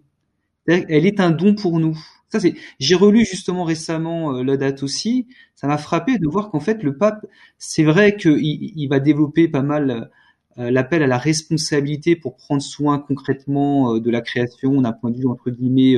Elle 0.66 1.06
est 1.06 1.20
un 1.20 1.30
don 1.30 1.54
pour 1.54 1.80
nous. 1.80 1.98
Ça 2.30 2.38
c'est, 2.38 2.54
j'ai 2.78 2.94
relu 2.94 3.24
justement 3.24 3.64
récemment 3.64 4.36
euh, 4.36 4.44
la 4.44 4.56
date 4.56 4.82
aussi. 4.84 5.26
Ça 5.56 5.66
m'a 5.66 5.78
frappé 5.78 6.18
de 6.18 6.28
voir 6.28 6.50
qu'en 6.50 6.60
fait 6.60 6.82
le 6.82 6.96
pape, 6.96 7.26
c'est 7.58 7.82
vrai 7.82 8.16
qu'il 8.16 8.38
il 8.40 8.86
va 8.88 9.00
développer 9.00 9.48
pas 9.48 9.62
mal 9.62 10.10
euh, 10.58 10.70
l'appel 10.70 11.02
à 11.02 11.08
la 11.08 11.18
responsabilité 11.18 12.14
pour 12.14 12.36
prendre 12.36 12.62
soin 12.62 13.00
concrètement 13.00 13.96
euh, 13.96 14.00
de 14.00 14.10
la 14.10 14.20
création 14.20 14.80
d'un 14.80 14.92
point 14.92 15.10
de 15.10 15.18
vue 15.18 15.26
entre 15.26 15.50
guillemets 15.50 15.96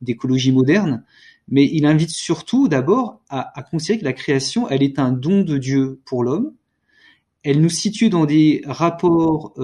d'écologie 0.00 0.52
moderne, 0.52 1.04
mais 1.48 1.68
il 1.70 1.86
invite 1.86 2.10
surtout 2.10 2.68
d'abord 2.68 3.20
à, 3.28 3.58
à, 3.58 3.62
considérer 3.62 4.00
que 4.00 4.04
la 4.04 4.12
création, 4.12 4.68
elle 4.68 4.82
est 4.82 4.98
un 4.98 5.12
don 5.12 5.42
de 5.42 5.58
Dieu 5.58 6.00
pour 6.04 6.24
l'homme. 6.24 6.52
Elle 7.42 7.60
nous 7.60 7.70
situe 7.70 8.08
dans 8.08 8.24
des 8.24 8.62
rapports 8.66 9.54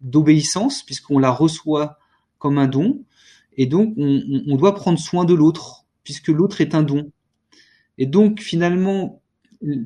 d'obéissance 0.00 0.82
puisqu'on 0.82 1.18
la 1.18 1.30
reçoit 1.30 1.98
comme 2.38 2.58
un 2.58 2.66
don 2.66 3.02
et 3.56 3.66
donc, 3.66 3.94
on, 3.96 4.56
doit 4.56 4.74
prendre 4.74 4.98
soin 4.98 5.24
de 5.24 5.34
l'autre, 5.34 5.84
puisque 6.04 6.28
l'autre 6.28 6.60
est 6.60 6.74
un 6.74 6.82
don. 6.82 7.10
Et 7.98 8.06
donc, 8.06 8.40
finalement, 8.40 9.20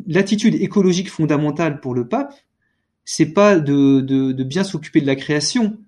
l'attitude 0.06 0.54
écologique 0.54 1.10
fondamentale 1.10 1.80
pour 1.80 1.94
le 1.94 2.06
pape, 2.06 2.34
c'est 3.04 3.32
pas 3.32 3.58
de, 3.58 4.32
bien 4.42 4.64
s'occuper 4.64 5.00
de 5.00 5.06
la 5.06 5.16
création 5.16 5.78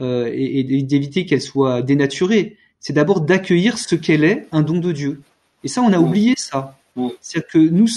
euh, 0.00 0.30
et, 0.32 0.82
d'éviter 0.82 1.26
qu'elle 1.26 1.42
soit 1.42 1.82
dénaturée. 1.82 2.56
C'est 2.80 2.92
d'abord 2.92 3.20
d'accueillir 3.20 3.78
ce 3.78 3.96
qu'elle 3.96 4.24
est, 4.24 4.46
un 4.52 4.62
don 4.62 4.78
de 4.78 4.92
Dieu. 4.92 5.20
Et 5.64 5.68
ça, 5.68 5.82
on 5.82 5.92
a 5.92 5.98
oublié 5.98 6.34
ça. 6.36 6.78
C'est-à-dire 7.20 7.48
que 7.48 7.58
nous, 7.58 7.88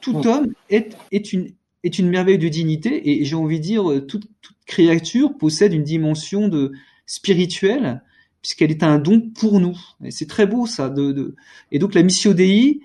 tout 0.00 0.26
homme 0.26 0.52
est, 0.68 0.96
est 1.12 1.32
une 1.32 1.52
est 1.82 1.98
une 1.98 2.10
merveille 2.10 2.36
de 2.36 2.48
dignité 2.48 3.10
et 3.10 3.24
j'ai 3.24 3.36
envie 3.36 3.58
de 3.58 3.64
dire 3.64 3.84
toute, 4.06 4.26
toute 4.42 4.56
créature 4.66 5.32
possède 5.38 5.72
une 5.72 5.82
dimension 5.82 6.48
de 6.48 6.72
spirituelle 7.06 8.02
puisqu'elle 8.42 8.70
est 8.70 8.82
un 8.82 8.98
don 8.98 9.20
pour 9.20 9.60
nous. 9.60 9.78
Et 10.04 10.10
c'est 10.10 10.26
très 10.26 10.46
beau 10.46 10.66
ça. 10.66 10.88
De, 10.88 11.12
de... 11.12 11.34
Et 11.72 11.78
donc 11.78 11.94
la 11.94 12.02
mission 12.02 12.32
Dei, 12.32 12.80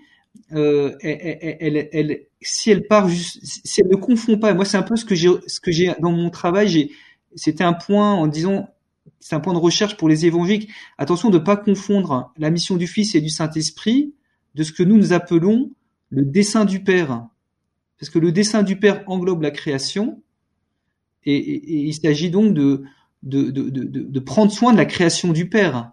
euh, 0.52 0.96
elle, 1.02 1.58
elle, 1.62 1.90
elle, 1.92 2.22
si 2.42 2.72
elle 2.72 2.88
part, 2.88 3.10
si 3.10 3.82
elle 3.82 3.90
ne 3.90 3.96
confond 3.96 4.38
pas, 4.38 4.54
moi 4.54 4.66
c'est 4.66 4.78
un 4.78 4.84
peu 4.84 4.96
ce 4.96 5.06
que 5.06 5.16
j'ai, 5.16 5.30
ce 5.48 5.60
que 5.60 5.72
j'ai 5.72 5.94
dans 6.00 6.12
mon 6.12 6.30
travail, 6.30 6.92
c'était 7.36 7.64
un 7.64 7.74
point 7.74 8.14
en 8.14 8.28
disant, 8.28 8.70
c'est 9.20 9.36
un 9.36 9.40
point 9.40 9.54
de 9.54 9.60
recherche 9.60 9.98
pour 9.98 10.10
les 10.10 10.26
évangéliques. 10.26 10.70
Attention 10.98 11.30
de 11.30 11.40
ne 11.40 11.44
pas 11.44 11.58
confondre 11.58 12.34
la 12.38 12.50
mission 12.50 12.76
du 12.76 12.88
Fils 12.88 13.16
et 13.16 13.22
du 13.22 13.30
Saint 13.30 13.50
Esprit 13.52 14.14
de 14.56 14.64
ce 14.64 14.72
que 14.72 14.84
nous 14.84 14.98
nous 14.98 15.14
appelons 15.14 15.72
le 16.10 16.24
dessein 16.24 16.66
du 16.66 16.84
Père, 16.84 17.26
parce 18.00 18.10
que 18.10 18.20
le 18.20 18.32
dessein 18.32 18.62
du 18.62 18.78
Père 18.78 19.04
englobe 19.08 19.42
la 19.42 19.52
création, 19.52 20.22
et, 21.24 21.36
et 21.36 21.86
il 21.88 21.94
s'agit 21.94 22.30
donc 22.30 22.54
de 22.54 22.84
de, 23.26 23.50
de, 23.50 23.70
de, 23.70 24.20
prendre 24.20 24.52
soin 24.52 24.72
de 24.72 24.78
la 24.78 24.86
création 24.86 25.34
du 25.34 25.50
Père. 25.50 25.92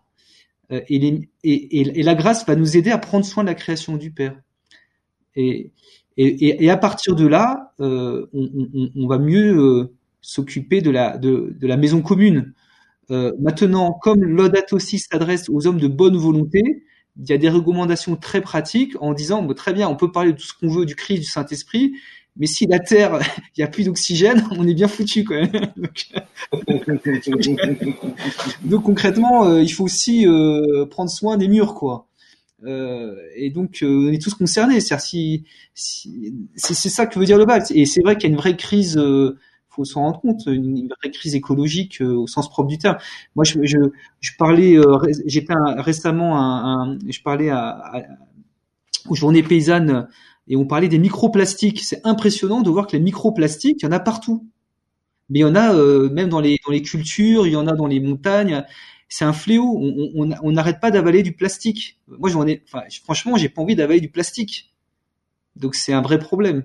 Euh, 0.70 0.80
et, 0.88 1.28
et, 1.42 2.00
et, 2.00 2.02
la 2.02 2.14
grâce 2.14 2.46
va 2.46 2.56
nous 2.56 2.76
aider 2.76 2.90
à 2.90 2.98
prendre 2.98 3.24
soin 3.24 3.42
de 3.42 3.48
la 3.48 3.54
création 3.54 3.96
du 3.96 4.12
Père. 4.12 4.36
Et, 5.34 5.72
et, 6.18 6.70
à 6.70 6.76
partir 6.76 7.16
de 7.16 7.26
là, 7.26 7.72
euh, 7.80 8.26
on, 8.34 9.06
va 9.06 9.18
mieux 9.18 9.56
euh, 9.56 9.94
s'occuper 10.20 10.82
de 10.82 10.90
la, 10.90 11.16
de, 11.16 11.54
de, 11.58 11.66
la 11.66 11.76
maison 11.76 12.02
commune. 12.02 12.52
Maintenant, 13.08 13.92
comme 13.92 14.24
l'Audato 14.24 14.76
aussi 14.76 14.98
s'adresse 14.98 15.50
aux 15.50 15.66
hommes 15.66 15.80
de 15.80 15.88
bonne 15.88 16.16
volonté, 16.16 16.62
il 17.20 17.28
y 17.28 17.32
a 17.34 17.38
des 17.38 17.50
recommandations 17.50 18.16
très 18.16 18.40
pratiques 18.40 18.94
en 19.02 19.12
disant 19.12 19.46
très 19.48 19.74
bien, 19.74 19.86
on 19.88 19.96
peut 19.96 20.10
parler 20.10 20.32
de 20.32 20.38
tout 20.38 20.46
ce 20.46 20.54
qu'on 20.54 20.68
veut 20.68 20.86
du 20.86 20.96
Christ, 20.96 21.18
du 21.20 21.26
Saint-Esprit, 21.26 21.92
mais 22.36 22.46
si 22.46 22.66
la 22.66 22.78
Terre, 22.78 23.20
il 23.56 23.60
n'y 23.60 23.64
a 23.64 23.68
plus 23.68 23.84
d'oxygène, 23.84 24.46
on 24.52 24.66
est 24.66 24.74
bien 24.74 24.88
foutu 24.88 25.24
quand 25.24 25.34
même. 25.34 25.50
donc, 28.64 28.84
concrètement, 28.84 29.46
euh, 29.46 29.62
il 29.62 29.72
faut 29.72 29.84
aussi 29.84 30.26
euh, 30.26 30.86
prendre 30.86 31.10
soin 31.10 31.36
des 31.36 31.48
murs, 31.48 31.74
quoi. 31.74 32.06
Euh, 32.64 33.16
et 33.34 33.50
donc, 33.50 33.80
on 33.82 34.12
est 34.12 34.22
tous 34.22 34.34
concernés. 34.34 34.80
C'est 34.80 34.96
ça 35.74 37.06
que 37.06 37.18
veut 37.18 37.26
dire 37.26 37.38
le 37.38 37.44
bac. 37.44 37.64
Et 37.74 37.86
c'est 37.86 38.02
vrai 38.02 38.16
qu'il 38.16 38.28
y 38.28 38.30
a 38.32 38.34
une 38.34 38.40
vraie 38.40 38.56
crise. 38.56 39.02
faut 39.68 39.84
s'en 39.84 40.02
rendre 40.02 40.20
compte, 40.20 40.46
une, 40.46 40.88
vraie 41.00 41.10
crise 41.10 41.34
écologique 41.34 42.00
au 42.00 42.28
sens 42.28 42.48
propre 42.48 42.68
du 42.68 42.78
terme. 42.78 42.98
Moi, 43.34 43.44
je, 43.44 43.58
je, 43.64 43.78
je 44.20 44.30
parlais, 44.38 44.76
j'étais 45.26 45.54
récemment, 45.78 46.96
je 47.08 47.20
parlais 47.22 47.50
à, 47.50 47.68
à, 47.68 48.02
aux 49.08 49.16
journées 49.16 49.42
paysannes 49.42 50.06
et 50.48 50.56
on 50.56 50.66
parlait 50.66 50.88
des 50.88 50.98
microplastiques. 50.98 51.80
C'est 51.82 52.00
impressionnant 52.04 52.62
de 52.62 52.70
voir 52.70 52.86
que 52.86 52.96
les 52.96 53.02
microplastiques, 53.02 53.82
il 53.82 53.84
y 53.84 53.88
en 53.88 53.92
a 53.92 54.00
partout. 54.00 54.48
Mais 55.30 55.40
il 55.40 55.42
y 55.42 55.44
en 55.44 55.54
a 55.54 55.74
euh, 55.74 56.10
même 56.10 56.28
dans 56.28 56.40
les, 56.40 56.58
dans 56.64 56.72
les 56.72 56.82
cultures, 56.82 57.46
il 57.46 57.52
y 57.52 57.56
en 57.56 57.66
a 57.66 57.72
dans 57.72 57.86
les 57.86 58.00
montagnes. 58.00 58.64
C'est 59.08 59.24
un 59.24 59.32
fléau. 59.32 59.78
On 60.14 60.52
n'arrête 60.52 60.80
pas 60.80 60.90
d'avaler 60.90 61.22
du 61.22 61.32
plastique. 61.32 62.00
Moi, 62.08 62.30
j'en 62.30 62.46
ai, 62.46 62.62
enfin, 62.66 62.82
franchement, 63.04 63.36
j'ai 63.36 63.48
pas 63.48 63.62
envie 63.62 63.76
d'avaler 63.76 64.00
du 64.00 64.10
plastique. 64.10 64.74
Donc 65.56 65.74
c'est 65.74 65.92
un 65.92 66.02
vrai 66.02 66.18
problème. 66.18 66.64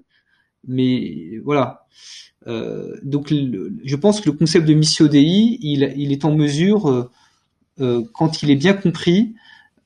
Mais 0.66 1.40
voilà. 1.44 1.88
Euh, 2.48 2.96
donc 3.04 3.34
je 3.34 3.96
pense 3.96 4.22
que 4.22 4.30
le 4.30 4.38
concept 4.38 4.66
de 4.66 4.74
Missio 4.74 5.08
Dei, 5.08 5.58
il, 5.62 5.84
est 5.84 6.26
en 6.26 6.36
mesure, 6.36 7.10
euh 7.80 8.04
quand 8.14 8.42
il 8.42 8.50
est 8.50 8.56
bien 8.56 8.74
compris, 8.74 9.36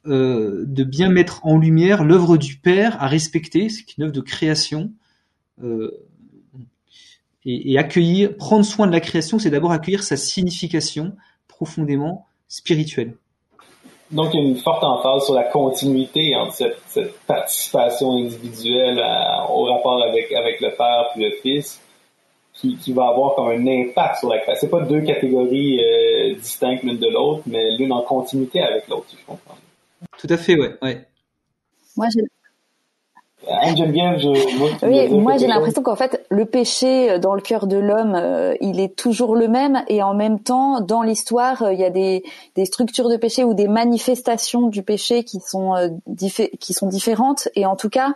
euh, 0.08 0.64
de 0.66 0.84
bien 0.84 1.10
mettre 1.10 1.46
en 1.46 1.58
lumière 1.58 2.04
l'œuvre 2.04 2.38
du 2.38 2.58
Père 2.58 3.02
à 3.02 3.08
respecter, 3.08 3.70
c'est 3.70 3.98
une 3.98 4.06
œuvre 4.06 4.14
de 4.14 4.22
création. 4.22 4.92
Euh, 5.64 5.92
et, 7.44 7.78
accueillir, 7.78 8.36
prendre 8.38 8.66
soin 8.66 8.86
de 8.86 8.92
la 8.92 9.00
création, 9.00 9.40
c'est 9.40 9.50
d'abord 9.50 9.72
accueillir 9.72 10.04
sa 10.04 10.16
signification 10.16 11.14
profondément 11.48 12.28
spirituelle. 12.48 13.16
Donc, 14.12 14.34
il 14.34 14.40
y 14.40 14.44
a 14.44 14.48
une 14.48 14.58
forte 14.58 14.84
emphase 14.84 15.26
sur 15.26 15.34
la 15.34 15.44
continuité 15.44 16.36
entre 16.36 16.54
cette, 16.54 17.20
participation 17.26 18.12
individuelle 18.18 19.02
au 19.50 19.64
rapport 19.64 20.04
avec, 20.04 20.32
avec 20.34 20.62
le 20.62 20.70
Père 20.76 21.10
puis 21.14 21.24
le 21.24 21.32
Fils, 21.42 21.82
qui, 22.54 22.94
va 22.94 23.08
avoir 23.08 23.36
comme 23.36 23.48
un 23.48 23.68
impact 23.68 24.20
sur 24.20 24.30
la 24.30 24.40
création. 24.40 24.68
C'est 24.68 24.72
pas 24.72 24.86
deux 24.86 25.02
catégories 25.02 25.80
euh, 25.80 26.36
distinctes 26.36 26.84
l'une 26.84 26.98
de 26.98 27.08
l'autre, 27.08 27.42
mais 27.48 27.76
l'une 27.78 27.92
en 27.92 28.02
continuité 28.02 28.62
avec 28.62 28.88
l'autre, 28.88 29.08
je 29.10 29.26
comprends. 29.26 29.51
Tout 30.18 30.28
à 30.30 30.38
fait, 30.38 30.56
ouais. 30.56 30.76
ouais. 30.82 31.08
Moi, 31.98 32.08
j'ai 32.14 32.22
je, 33.44 34.86
oui, 34.86 35.10
moi 35.10 35.38
j'ai 35.38 35.48
l'impression 35.48 35.82
qu'en 35.82 35.96
fait 35.96 36.24
le 36.30 36.46
péché 36.46 37.12
euh, 37.12 37.18
dans 37.18 37.34
le 37.34 37.42
cœur 37.42 37.66
de 37.66 37.78
l'homme, 37.78 38.14
euh, 38.16 38.54
il 38.62 38.80
est 38.80 38.96
toujours 38.96 39.36
le 39.36 39.48
même 39.48 39.84
et 39.88 40.04
en 40.04 40.14
même 40.14 40.40
temps 40.40 40.80
dans 40.80 41.02
l'histoire 41.02 41.64
euh, 41.64 41.74
il 41.74 41.80
y 41.80 41.84
a 41.84 41.90
des, 41.90 42.24
des 42.56 42.66
structures 42.66 43.10
de 43.10 43.18
péché 43.18 43.44
ou 43.44 43.56
des 43.56 43.68
manifestations 43.68 44.68
du 44.68 44.84
péché 44.84 45.24
qui 45.24 45.40
sont 45.40 45.74
qui 46.60 46.74
sont 46.74 46.88
différentes 46.88 47.48
et 47.56 47.66
en 47.66 47.76
tout 47.76 47.90
cas 47.90 48.14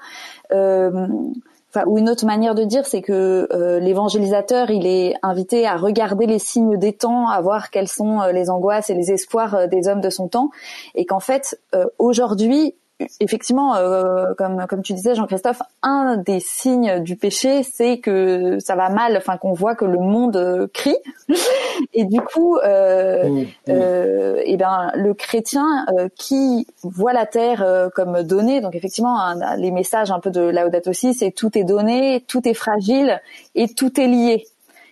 ou 1.85 1.97
une 1.97 2.09
autre 2.09 2.25
manière 2.25 2.55
de 2.55 2.63
dire, 2.63 2.85
c'est 2.85 3.01
que 3.01 3.47
euh, 3.51 3.79
l'évangélisateur, 3.79 4.69
il 4.69 4.87
est 4.87 5.15
invité 5.21 5.67
à 5.67 5.75
regarder 5.75 6.25
les 6.25 6.39
signes 6.39 6.77
des 6.77 6.93
temps, 6.93 7.27
à 7.27 7.41
voir 7.41 7.69
quelles 7.69 7.87
sont 7.87 8.21
euh, 8.21 8.31
les 8.31 8.49
angoisses 8.49 8.89
et 8.89 8.93
les 8.93 9.11
espoirs 9.11 9.67
des 9.67 9.87
hommes 9.87 10.01
de 10.01 10.09
son 10.09 10.27
temps, 10.27 10.49
et 10.95 11.05
qu'en 11.05 11.19
fait, 11.19 11.59
aujourd'hui, 11.99 12.75
effectivement, 13.19 13.75
euh, 13.75 14.33
comme 14.37 14.65
comme 14.67 14.81
tu 14.81 14.93
disais, 14.93 15.15
Jean-Christophe, 15.15 15.61
un 15.81 16.17
des 16.17 16.39
signes 16.39 16.99
du 16.99 17.15
péché, 17.15 17.63
c'est 17.63 17.99
que 17.99 18.59
ça 18.59 18.75
va 18.75 18.89
mal, 18.89 19.17
enfin 19.17 19.37
qu'on 19.37 19.53
voit 19.53 19.75
que 19.75 19.85
le 19.85 19.99
monde 19.99 20.37
euh, 20.37 20.67
crie, 20.73 20.97
et 21.93 22.05
du 22.05 22.21
coup, 22.21 22.57
euh, 22.57 23.27
mmh, 23.27 23.41
mmh. 23.41 23.45
Euh, 23.69 24.41
et 24.45 24.57
ben 24.57 24.91
le 24.95 25.13
chrétien 25.13 25.85
qui 26.15 26.67
voit 26.83 27.13
la 27.13 27.25
terre 27.25 27.89
comme 27.95 28.23
donnée, 28.23 28.61
donc 28.61 28.75
effectivement, 28.75 29.17
les 29.57 29.71
messages 29.71 30.11
un 30.11 30.19
peu 30.19 30.31
de 30.31 30.41
Laudato 30.41 30.89
aussi, 30.89 31.13
c'est 31.13 31.31
tout 31.31 31.57
est 31.57 31.63
donné, 31.63 32.23
tout 32.27 32.47
est 32.47 32.53
fragile 32.53 33.21
et 33.55 33.67
tout 33.67 33.99
est 33.99 34.07
lié. 34.07 34.45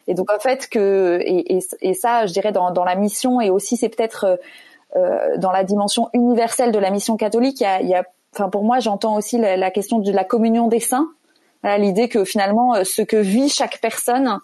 Et 0.07 0.13
donc 0.13 0.31
en 0.31 0.39
fait 0.39 0.67
que 0.69 1.19
et, 1.21 1.57
et, 1.57 1.59
et 1.81 1.93
ça, 1.93 2.25
je 2.25 2.33
dirais 2.33 2.51
dans, 2.51 2.71
dans 2.71 2.83
la 2.83 2.95
mission 2.95 3.39
et 3.39 3.49
aussi 3.49 3.77
c'est 3.77 3.89
peut-être 3.89 4.25
euh, 4.25 4.35
dans 5.37 5.51
la 5.51 5.63
dimension 5.63 6.09
universelle 6.13 6.71
de 6.71 6.79
la 6.79 6.91
mission 6.91 7.17
catholique, 7.17 7.61
il 7.61 7.87
y 7.87 7.95
a, 7.95 8.03
enfin 8.33 8.49
pour 8.49 8.63
moi, 8.63 8.79
j'entends 8.79 9.15
aussi 9.15 9.37
la, 9.37 9.71
question 9.71 9.99
de 9.99 10.11
la 10.11 10.23
communion 10.23 10.67
des 10.67 10.79
saints. 10.79 11.07
Voilà, 11.61 11.77
l'idée 11.77 12.09
que 12.09 12.25
finalement, 12.25 12.75
euh, 12.75 12.83
ce 12.83 13.01
que 13.01 13.15
vit 13.15 13.47
chaque 13.47 13.79
personne, 13.79 14.39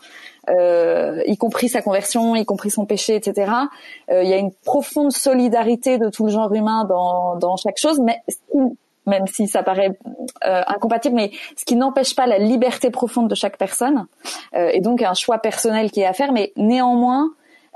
euh, 0.49 1.21
y 1.25 1.35
compris 1.37 1.67
sa 1.67 1.81
conversion, 1.81 2.33
y 2.33 2.45
compris 2.45 2.69
son 2.69 2.85
péché, 2.85 3.15
etc. 3.15 3.51
Euh, 4.09 4.23
il 4.23 4.29
y 4.29 4.33
a 4.33 4.37
une 4.37 4.53
profonde 4.53 5.11
solidarité 5.11 5.97
de 5.97 6.09
tout 6.09 6.25
le 6.25 6.31
genre 6.31 6.53
humain 6.53 6.85
dans, 6.85 7.35
dans 7.35 7.57
chaque 7.57 7.77
chose, 7.77 7.99
mais 7.99 8.21
même 9.05 9.27
si 9.27 9.47
ça 9.47 9.63
paraît 9.63 9.97
euh, 10.45 10.61
incompatible, 10.67 11.15
mais 11.15 11.31
ce 11.57 11.65
qui 11.65 11.75
n'empêche 11.75 12.15
pas 12.15 12.27
la 12.27 12.37
liberté 12.37 12.91
profonde 12.91 13.27
de 13.27 13.35
chaque 13.35 13.57
personne, 13.57 14.05
euh, 14.55 14.69
et 14.71 14.79
donc 14.79 15.01
un 15.01 15.13
choix 15.13 15.39
personnel 15.39 15.91
qui 15.91 16.01
est 16.01 16.05
à 16.05 16.13
faire, 16.13 16.31
mais 16.31 16.53
néanmoins, 16.55 17.29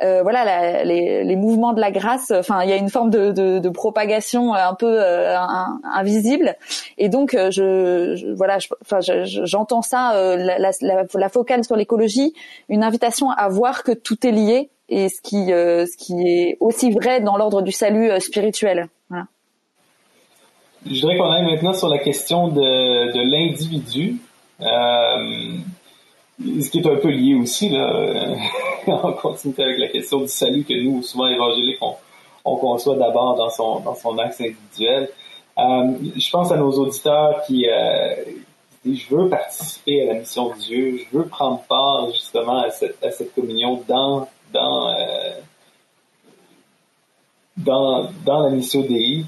euh, 0.03 0.21
voilà 0.21 0.83
les, 0.83 1.35
mouvements 1.35 1.73
de 1.73 1.79
la 1.81 1.91
grâce. 1.91 2.31
Enfin, 2.31 2.63
il 2.63 2.69
y 2.69 2.73
a 2.73 2.77
une 2.77 2.89
forme 2.89 3.09
de, 3.09 3.69
propagation 3.69 4.53
un 4.53 4.75
peu 4.75 5.01
euh, 5.01 5.35
invisible. 5.83 6.55
Et 6.97 7.09
donc, 7.09 7.33
euh, 7.33 7.49
je, 7.51 8.33
voilà, 8.33 8.57
enfin, 8.81 8.99
j'entends 9.01 9.81
ça, 9.81 10.13
la, 10.37 10.71
la, 10.81 11.29
focale 11.29 11.63
sur 11.63 11.75
l'écologie, 11.75 12.33
une 12.69 12.83
invitation 12.83 13.31
à 13.31 13.47
voir 13.49 13.83
que 13.83 13.91
tout 13.91 14.25
est 14.27 14.31
lié 14.31 14.69
et 14.89 15.09
ce 15.09 15.21
qui, 15.21 15.47
ce 15.47 15.97
qui 15.97 16.27
est 16.27 16.57
aussi 16.59 16.91
vrai 16.91 17.21
dans 17.21 17.37
l'ordre 17.37 17.61
du 17.61 17.71
salut 17.71 18.09
spirituel. 18.19 18.89
Voilà. 19.09 19.25
Je 20.85 20.99
dirais 20.99 21.17
qu'on 21.17 21.31
aille 21.31 21.45
maintenant 21.45 21.73
sur 21.73 21.87
la 21.87 21.97
question 21.97 22.49
de, 22.49 23.11
de 23.13 23.21
l'individu. 23.21 24.17
Euh, 24.61 25.53
ce 26.39 26.69
qui 26.69 26.79
est 26.79 26.87
un 26.87 26.95
peu 26.95 27.09
lié 27.09 27.35
aussi, 27.35 27.69
là, 27.69 27.93
en 28.91 29.13
continuité 29.13 29.63
avec 29.63 29.79
la 29.79 29.88
question 29.88 30.21
du 30.21 30.27
salut 30.27 30.63
que 30.63 30.73
nous, 30.73 31.01
souvent 31.01 31.27
évangéliques, 31.27 31.77
on, 31.81 31.95
on 32.45 32.55
conçoit 32.57 32.95
d'abord 32.95 33.36
dans 33.36 33.49
son, 33.49 33.79
dans 33.79 33.95
son 33.95 34.17
axe 34.17 34.41
individuel. 34.41 35.09
Euh, 35.57 35.93
je 36.15 36.29
pense 36.31 36.51
à 36.51 36.57
nos 36.57 36.71
auditeurs 36.71 37.43
qui 37.45 37.67
euh, 37.69 38.15
disent, 38.84 39.01
je 39.09 39.15
veux 39.15 39.29
participer 39.29 40.01
à 40.01 40.13
la 40.13 40.19
mission 40.19 40.49
de 40.49 40.59
Dieu, 40.59 40.97
je 40.97 41.17
veux 41.17 41.25
prendre 41.25 41.61
part 41.69 42.11
justement 42.11 42.63
à 42.63 42.71
cette, 42.71 43.03
à 43.03 43.11
cette 43.11 43.34
communion 43.36 43.84
dans, 43.88 44.27
dans, 44.51 44.89
euh, 44.89 45.31
dans, 47.57 48.09
la 48.25 48.49
mission 48.49 48.81
DI. 48.81 49.25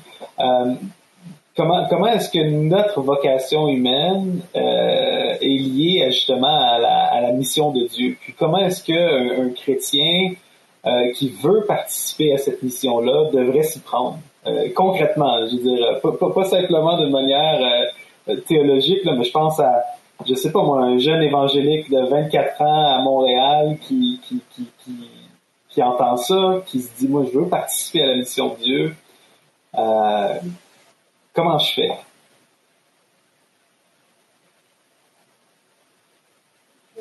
Euh, 1.58 1.64
comment, 1.90 2.08
est-ce 2.08 2.30
que 2.30 2.40
notre 2.40 3.02
vocation 3.02 3.70
humaine 3.70 4.42
euh, 4.56 5.36
est 5.40 5.58
liée 5.58 6.06
justement 6.10 6.48
à 6.48 6.80
la, 7.22 7.32
mission 7.32 7.72
de 7.72 7.88
Dieu? 7.88 8.18
Puis 8.20 8.34
comment 8.38 8.58
est-ce 8.58 8.84
qu'un 8.84 9.46
un 9.46 9.50
chrétien 9.50 10.34
euh, 10.86 11.12
qui 11.14 11.30
veut 11.30 11.64
participer 11.66 12.34
à 12.34 12.38
cette 12.38 12.62
mission-là 12.62 13.30
devrait 13.32 13.64
s'y 13.64 13.80
prendre? 13.80 14.20
Euh, 14.48 14.70
concrètement, 14.76 15.48
je 15.48 15.56
veux 15.56 15.76
dire, 15.76 16.00
pas, 16.02 16.12
pas, 16.12 16.30
pas 16.30 16.44
simplement 16.44 17.00
de 17.00 17.08
manière 17.08 17.90
euh, 18.28 18.36
théologique, 18.48 19.04
là, 19.06 19.14
mais 19.18 19.24
je 19.24 19.32
pense 19.32 19.60
à, 19.60 19.82
je 20.28 20.36
sais 20.36 20.52
pas 20.52 20.62
moi, 20.62 20.82
un 20.82 20.98
jeune 20.98 21.24
évangélique 21.24 21.90
de 21.90 22.06
24 22.06 22.62
ans 22.62 22.96
à 22.98 23.02
Montréal 23.02 23.78
qui, 23.82 24.20
qui, 24.24 24.42
qui, 24.52 24.68
qui, 25.70 25.84
entend 25.84 26.18
ça, 26.18 26.62
qui 26.66 26.82
se 26.82 26.96
dit, 26.98 27.08
moi, 27.08 27.24
je 27.32 27.40
veux 27.40 27.48
participer 27.48 28.04
à 28.04 28.08
la 28.08 28.16
mission 28.16 28.50
de 28.50 28.64
Dieu. 28.64 28.96
Euh, 29.78 30.36
Comment 31.36 31.58
je 31.58 31.74
fais? 31.74 31.92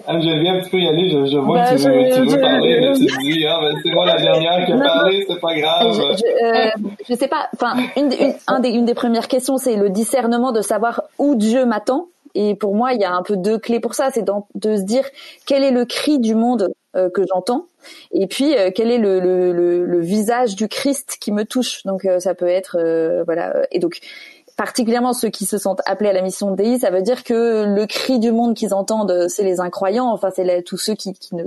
Anne-Geneviève, 0.06 0.64
tu 0.64 0.70
peux 0.70 0.80
y 0.80 0.88
aller, 0.88 1.08
je, 1.08 1.24
je 1.24 1.38
vois 1.38 1.64
que 1.64 1.70
ben, 1.70 1.76
tu, 1.76 1.88
veux, 1.88 2.26
tu 2.26 2.34
veux 2.34 2.40
parler, 2.40 2.80
mais 2.80 2.92
tu 2.94 3.06
dis, 3.06 3.46
ah, 3.46 3.58
ben, 3.62 3.80
c'est 3.82 3.90
moi 3.90 4.04
la 4.04 4.18
dernière 4.20 4.66
qui 4.66 4.72
a 4.72 4.78
parlé, 4.78 5.24
c'est 5.26 5.40
pas 5.40 5.56
grave. 5.56 5.92
Je, 5.94 6.16
je, 6.18 6.44
euh, 6.44 6.90
je 7.08 7.14
sais 7.14 7.28
pas, 7.28 7.48
enfin, 7.54 7.74
une, 7.96 8.12
une, 8.12 8.34
un 8.46 8.60
des, 8.60 8.70
une 8.70 8.84
des 8.84 8.92
premières 8.92 9.28
questions, 9.28 9.56
c'est 9.56 9.76
le 9.76 9.88
discernement 9.88 10.52
de 10.52 10.60
savoir 10.60 11.04
où 11.18 11.36
Dieu 11.36 11.64
m'attend. 11.64 12.08
Et 12.34 12.56
pour 12.56 12.74
moi, 12.74 12.92
il 12.92 13.00
y 13.00 13.04
a 13.04 13.12
un 13.14 13.22
peu 13.22 13.36
deux 13.36 13.58
clés 13.58 13.80
pour 13.80 13.94
ça, 13.94 14.10
c'est 14.12 14.24
de 14.24 14.76
se 14.76 14.82
dire 14.82 15.04
quel 15.46 15.62
est 15.62 15.70
le 15.70 15.84
cri 15.84 16.18
du 16.18 16.34
monde? 16.34 16.74
Euh, 16.96 17.10
que 17.10 17.22
j'entends, 17.26 17.66
et 18.12 18.26
puis 18.26 18.56
euh, 18.56 18.70
quel 18.74 18.90
est 18.90 18.98
le, 18.98 19.20
le, 19.20 20.00
visage 20.00 20.54
du 20.54 20.68
Christ 20.68 21.16
qui 21.20 21.32
me 21.32 21.44
touche? 21.44 21.82
Donc 21.84 22.04
euh, 22.04 22.20
ça 22.20 22.34
peut 22.34 22.48
être 22.48 22.78
voilà. 23.24 23.66
Et 23.72 23.78
donc 23.78 23.98
particulièrement 24.56 25.12
ceux 25.12 25.28
qui 25.28 25.46
se 25.46 25.58
sentent 25.58 25.80
appelés 25.86 26.10
à 26.10 26.12
la 26.12 26.22
mission 26.22 26.52
de 26.52 26.62
DI, 26.62 26.78
ça 26.78 26.90
veut 26.90 27.02
dire 27.02 27.24
que 27.24 27.64
le 27.64 27.86
cri 27.86 28.18
du 28.18 28.30
monde 28.32 28.54
qu'ils 28.54 28.74
entendent, 28.74 29.26
c'est 29.28 29.42
les 29.42 29.60
incroyants, 29.60 30.10
enfin 30.12 30.30
c'est 30.34 30.62
tous 30.62 30.76
ceux 30.76 30.94
qui, 30.94 31.16
ne, 31.32 31.44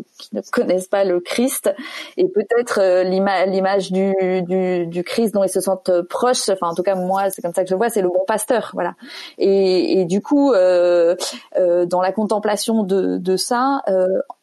connaissent 0.51 0.87
pas 0.87 1.03
le 1.03 1.19
Christ, 1.19 1.73
et 2.17 2.27
peut-être 2.27 2.79
euh, 2.81 3.03
l'image 3.03 3.91
du, 3.91 5.03
Christ 5.05 5.33
dont 5.33 5.43
ils 5.43 5.49
se 5.49 5.61
sentent 5.61 6.01
proches, 6.09 6.49
enfin 6.49 6.69
en 6.69 6.75
tout 6.75 6.83
cas 6.83 6.95
moi 6.95 7.29
c'est 7.29 7.41
comme 7.41 7.53
ça 7.53 7.63
que 7.63 7.69
je 7.69 7.75
vois, 7.75 7.89
c'est 7.89 8.01
le 8.01 8.09
bon 8.09 8.23
pasteur, 8.27 8.71
voilà. 8.73 8.95
Et, 9.37 10.05
du 10.05 10.21
coup, 10.21 10.53
euh, 10.53 11.15
euh, 11.57 11.85
dans 11.85 12.01
la 12.01 12.11
contemplation 12.11 12.83
de, 12.83 13.37
ça, 13.37 13.81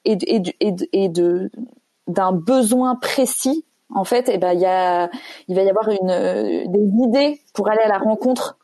et, 0.05 1.09
d'un 2.07 2.33
besoin 2.33 2.97
précis 2.97 3.65
en 3.93 4.05
fait, 4.05 4.29
eh 4.33 4.39
ben, 4.39 4.53
il 4.53 5.55
va 5.55 5.63
y 5.63 5.71
avoir 5.71 5.89
une, 5.89 6.71
des 6.71 7.05
idées 7.05 7.41
pour 7.53 7.69
aller 7.69 7.83
à 7.83 7.89
la 7.89 7.99
rencontre 7.99 8.59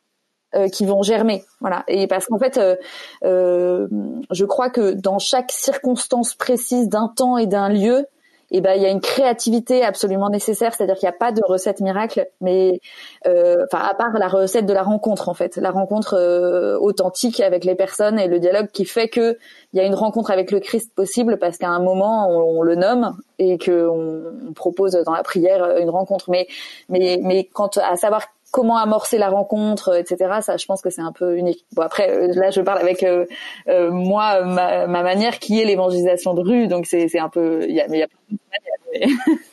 euh, 0.57 0.69
qui 0.69 0.85
vont 0.85 1.01
germer. 1.03 1.45
Voilà. 1.61 1.85
Et 1.87 2.09
parce 2.09 2.27
qu'en 2.27 2.39
fait, 2.41 2.59
euh, 2.59 2.75
euh, 3.23 3.87
je 4.33 4.45
crois 4.45 4.69
que 4.69 4.95
dans 4.95 5.21
chaque 5.21 5.53
circonstance 5.53 6.35
précise 6.35 6.89
d'un 6.89 7.07
temps 7.07 7.39
et 7.39 7.47
d'un 7.47 7.69
lieu, 7.69 8.05
eh 8.51 8.61
ben 8.61 8.75
il 8.75 8.83
y 8.83 8.87
a 8.87 8.91
une 8.91 9.01
créativité 9.01 9.85
absolument 9.85 10.29
nécessaire, 10.29 10.75
c'est-à-dire 10.75 10.97
qu'il 10.97 11.09
n'y 11.09 11.15
a 11.15 11.19
pas 11.19 11.33
de 11.33 11.41
recette 11.45 11.81
miracle, 11.81 12.29
mais 12.41 12.81
euh, 13.27 13.65
enfin 13.65 13.85
à 13.85 13.95
part 13.95 14.13
la 14.13 14.29
recette 14.29 14.67
de 14.67 14.73
la 14.73 14.83
rencontre 14.83 15.29
en 15.29 15.35
fait, 15.35 15.57
la 15.57 15.71
rencontre 15.71 16.15
euh, 16.15 16.79
authentique 16.79 17.41
avec 17.41 17.65
les 17.65 17.75
personnes 17.75 18.19
et 18.19 18.27
le 18.27 18.39
dialogue 18.39 18.69
qui 18.73 18.85
fait 18.85 19.09
que 19.09 19.39
il 19.73 19.79
y 19.79 19.81
a 19.81 19.85
une 19.85 19.95
rencontre 19.95 20.31
avec 20.31 20.51
le 20.51 20.61
Christ 20.61 20.93
possible 20.95 21.39
parce 21.39 21.59
qu'à 21.59 21.69
un 21.69 21.81
moment 21.81 22.29
on, 22.29 22.63
le 22.63 22.75
nomme 22.75 23.17
et 23.39 23.57
que 23.57 23.87
on, 23.89 24.53
propose 24.55 24.93
dans 24.93 25.13
la 25.13 25.23
prière 25.23 25.77
une 25.79 25.91
rencontre, 25.91 26.31
mais 26.31 26.49
mais 26.89 27.21
mais 27.23 27.45
quant 27.45 27.71
à 27.77 27.97
savoir 27.97 28.27
comment 28.51 28.77
amorcer 28.77 29.19
la 29.19 29.31
rencontre, 29.31 29.97
etc. 29.97 30.41
Ça, 30.43 30.57
je 30.57 30.67
pense 30.67 30.83
que 30.83 30.91
c'est 30.91 31.03
un 31.03 31.13
peu 31.13 31.37
unique. 31.37 31.65
Bon 31.73 31.83
après, 31.83 32.11
euh, 32.11 32.33
là, 32.35 32.51
je 32.51 32.61
parle 32.61 32.79
avec 32.79 33.03
euh, 33.03 33.27
euh, 33.69 33.91
moi 33.91 34.45
ma, 34.45 34.87
ma, 34.87 35.03
manière 35.03 35.39
qui 35.39 35.61
est 35.61 35.65
l'évangélisation 35.65 36.35
de 36.35 36.43
rue, 36.43 36.67
donc 36.67 36.87
c'est 36.87 37.19
un 37.19 37.29
peu 37.29 37.69
y 37.69 37.81
a 37.81 37.89
mais 37.89 37.99
y 37.99 38.03
a 38.03 38.09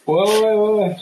ouais 0.08 0.16
ouais 0.16 0.54
ouais 0.54 0.70
ouais. 0.70 0.96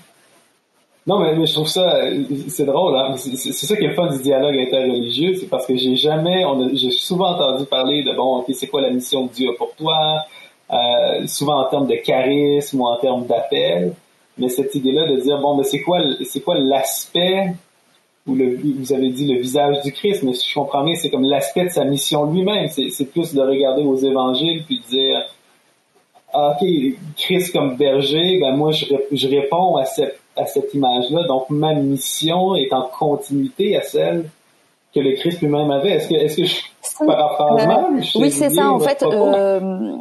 Non 1.07 1.19
mais, 1.19 1.35
mais 1.35 1.45
je 1.45 1.53
trouve 1.53 1.67
ça 1.67 2.01
c'est 2.49 2.65
drôle 2.65 2.95
hein. 2.95 3.15
C'est 3.15 3.53
ça 3.53 3.75
qui 3.75 3.85
est 3.85 3.93
fun 3.93 4.11
du 4.11 4.21
dialogue 4.23 4.57
interreligieux, 4.57 5.35
c'est 5.35 5.47
parce 5.47 5.65
que 5.65 5.75
j'ai 5.75 5.95
jamais 5.95 6.43
j'ai 6.73 6.91
souvent 6.91 7.35
entendu 7.35 7.65
parler 7.65 8.03
de 8.03 8.13
bon 8.15 8.39
ok 8.39 8.47
c'est 8.53 8.67
quoi 8.67 8.81
la 8.81 8.89
mission 8.89 9.25
de 9.27 9.31
Dieu 9.31 9.51
pour 9.57 9.73
toi, 9.75 10.23
euh, 10.71 11.27
souvent 11.27 11.61
en 11.61 11.69
termes 11.69 11.87
de 11.87 11.95
charisme 11.95 12.81
ou 12.81 12.85
en 12.87 12.97
termes 12.97 13.25
d'appel. 13.25 13.93
Mais 14.37 14.49
cette 14.49 14.75
idée-là 14.75 15.07
de 15.07 15.21
dire 15.21 15.39
bon 15.39 15.55
mais 15.55 15.63
c'est 15.63 15.81
quoi 15.81 15.99
c'est 16.25 16.41
quoi 16.41 16.57
l'aspect 16.57 17.53
ou 18.27 18.35
le, 18.35 18.57
vous 18.79 18.91
avez 18.91 19.09
dit 19.09 19.31
le 19.31 19.39
visage 19.39 19.81
du 19.81 19.91
Christ, 19.91 20.23
mais 20.23 20.33
si 20.33 20.49
je 20.49 20.55
comprends 20.55 20.83
bien, 20.83 20.95
c'est 20.95 21.09
comme 21.09 21.25
l'aspect 21.25 21.65
de 21.65 21.69
sa 21.69 21.85
mission 21.85 22.25
lui-même. 22.31 22.67
C'est 22.69 23.05
plus 23.11 23.33
de 23.33 23.41
regarder 23.41 23.83
aux 23.83 23.97
évangiles 23.97 24.63
puis 24.65 24.79
de 24.79 24.89
dire, 24.89 25.21
ah, 26.33 26.57
ok, 26.59 26.67
Christ 27.17 27.53
comme 27.53 27.77
berger, 27.77 28.39
ben 28.39 28.55
moi 28.55 28.71
je, 28.71 28.85
je 29.11 29.27
réponds 29.27 29.77
à 29.77 29.85
cette, 29.85 30.19
à 30.35 30.45
cette 30.47 30.73
image-là. 30.73 31.27
Donc 31.27 31.49
ma 31.49 31.73
mission 31.73 32.55
est 32.55 32.73
en 32.73 32.89
continuité 32.99 33.77
à 33.77 33.81
celle 33.81 34.29
que 34.93 34.99
le 35.01 35.15
Christ 35.15 35.41
lui-même 35.41 35.69
avait. 35.71 35.91
Est-ce 35.91 36.09
que, 36.09 36.15
est-ce 36.15 36.37
que 36.37 36.45
je 36.45 37.05
paraphrase 37.05 37.67
mal? 37.67 37.85
Oui, 38.15 38.31
c'est 38.31 38.49
ça. 38.49 38.71
En 38.71 38.79
fait, 38.79 39.03
euh, 39.03 39.97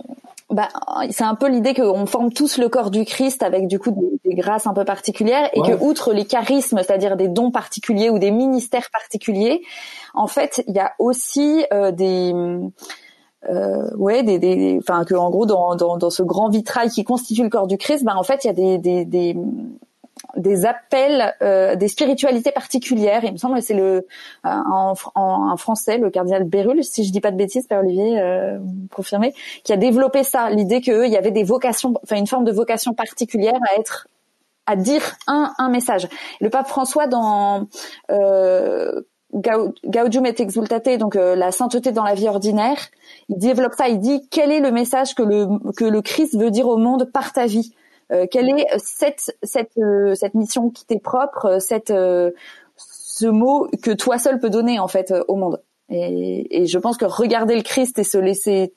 bah, 0.50 0.68
c'est 1.10 1.24
un 1.24 1.34
peu 1.34 1.48
l'idée 1.48 1.74
qu'on 1.74 2.06
forme 2.06 2.32
tous 2.32 2.58
le 2.58 2.68
corps 2.68 2.90
du 2.90 3.04
Christ 3.04 3.42
avec 3.42 3.66
du 3.66 3.78
coup 3.78 3.90
des, 4.24 4.34
grâces 4.34 4.66
un 4.66 4.74
peu 4.74 4.84
particulières 4.84 5.48
et 5.52 5.60
que 5.60 5.82
outre 5.82 6.12
les 6.12 6.26
charismes, 6.26 6.78
c'est-à-dire 6.78 7.16
des 7.16 7.28
dons 7.28 7.50
particuliers 7.50 8.10
ou 8.10 8.18
des 8.18 8.30
ministères 8.30 8.90
particuliers, 8.92 9.62
en 10.12 10.26
fait, 10.26 10.62
il 10.66 10.74
y 10.74 10.80
a 10.80 10.92
aussi 10.98 11.64
euh, 11.72 11.92
des 11.92 12.32
euh, 13.48 13.90
ouais, 13.96 14.22
des, 14.22 14.38
des, 14.38 14.78
enfin 14.78 15.04
que 15.04 15.14
en 15.14 15.30
gros 15.30 15.46
dans, 15.46 15.76
dans, 15.76 15.98
dans 15.98 16.10
ce 16.10 16.22
grand 16.22 16.48
vitrail 16.48 16.88
qui 16.88 17.04
constitue 17.04 17.42
le 17.42 17.50
corps 17.50 17.66
du 17.66 17.76
Christ, 17.76 18.04
ben 18.04 18.16
en 18.16 18.22
fait 18.22 18.44
il 18.44 18.46
y 18.46 18.50
a 18.50 18.54
des, 18.54 18.78
des, 18.78 19.04
des 19.04 19.36
des 20.36 20.66
appels, 20.66 21.34
euh, 21.42 21.76
des 21.76 21.88
spiritualités 21.88 22.52
particulières. 22.52 23.24
Il 23.24 23.32
me 23.32 23.36
semble 23.36 23.56
que 23.56 23.60
c'est 23.60 23.74
le 23.74 24.06
en, 24.44 24.94
en, 25.14 25.56
français 25.56 25.98
le 25.98 26.10
cardinal 26.10 26.44
Bérulle, 26.44 26.82
si 26.84 27.04
je 27.04 27.12
dis 27.12 27.20
pas 27.20 27.30
de 27.30 27.36
bêtises, 27.36 27.66
Père 27.66 27.80
Olivier, 27.80 28.20
euh, 28.20 28.58
confirmé, 28.94 29.34
qui 29.62 29.72
a 29.72 29.76
développé 29.76 30.24
ça, 30.24 30.50
l'idée 30.50 30.80
qu'il 30.80 31.06
y 31.06 31.16
avait 31.16 31.30
des 31.30 31.44
vocations, 31.44 31.94
enfin 32.02 32.16
une 32.16 32.26
forme 32.26 32.44
de 32.44 32.52
vocation 32.52 32.94
particulière 32.94 33.58
à 33.70 33.78
être 33.78 34.08
à 34.66 34.76
dire 34.76 35.16
un, 35.26 35.52
un 35.58 35.68
message. 35.68 36.08
Le 36.40 36.48
pape 36.48 36.66
François 36.66 37.06
dans 37.06 37.68
euh, 38.10 39.02
Gaudium 39.34 40.26
et 40.26 40.34
Exultate, 40.40 40.98
donc 40.98 41.16
euh, 41.16 41.34
la 41.34 41.50
sainteté 41.50 41.92
dans 41.92 42.04
la 42.04 42.14
vie 42.14 42.28
ordinaire, 42.28 42.78
il 43.28 43.38
développe 43.38 43.74
ça. 43.76 43.88
Il 43.88 43.98
dit 43.98 44.26
quel 44.30 44.52
est 44.52 44.60
le 44.60 44.70
message 44.70 45.14
que 45.14 45.22
le 45.22 45.72
que 45.72 45.84
le 45.84 46.02
Christ 46.02 46.36
veut 46.38 46.50
dire 46.50 46.68
au 46.68 46.76
monde 46.76 47.10
par 47.12 47.32
ta 47.32 47.46
vie? 47.46 47.74
Euh, 48.12 48.26
quelle 48.30 48.50
est 48.50 48.66
cette 48.78 49.36
cette 49.42 49.76
euh, 49.78 50.14
cette 50.14 50.34
mission 50.34 50.70
qui 50.70 50.84
t'est 50.84 50.98
propre, 50.98 51.58
cette 51.60 51.92
ce 52.76 53.26
mot 53.26 53.68
que 53.82 53.90
toi 53.92 54.18
seul 54.18 54.38
peux 54.38 54.50
donner 54.50 54.78
en 54.78 54.88
fait 54.88 55.12
au 55.28 55.36
monde? 55.36 55.62
Et, 55.90 56.66
je 56.66 56.78
pense 56.78 56.96
que 56.96 57.04
regarder 57.04 57.56
le 57.56 57.62
Christ 57.62 57.98
et 57.98 58.04
se 58.04 58.18
laisser 58.18 58.72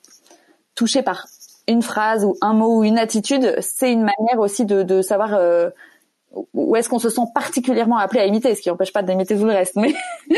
toucher 0.74 1.02
par 1.02 1.26
une 1.66 1.82
phrase 1.82 2.24
ou 2.24 2.36
un 2.40 2.52
mot 2.52 2.78
ou 2.78 2.84
une 2.84 2.98
attitude, 2.98 3.56
c'est 3.60 3.92
une 3.92 4.02
manière 4.02 4.38
aussi 4.38 4.64
de, 4.64 4.82
de 4.82 5.02
savoir 5.02 5.34
euh, 5.34 5.70
où 6.54 6.76
est-ce 6.76 6.88
qu'on 6.88 6.98
se 6.98 7.08
sent 7.08 7.22
particulièrement 7.34 7.98
appelé 7.98 8.20
à 8.20 8.26
imiter, 8.26 8.54
ce 8.54 8.60
qui 8.60 8.68
n'empêche 8.68 8.92
pas 8.92 9.02
d'imiter 9.02 9.36
tout 9.36 9.44
le 9.44 9.52
reste. 9.52 9.76
Mais 9.76 9.94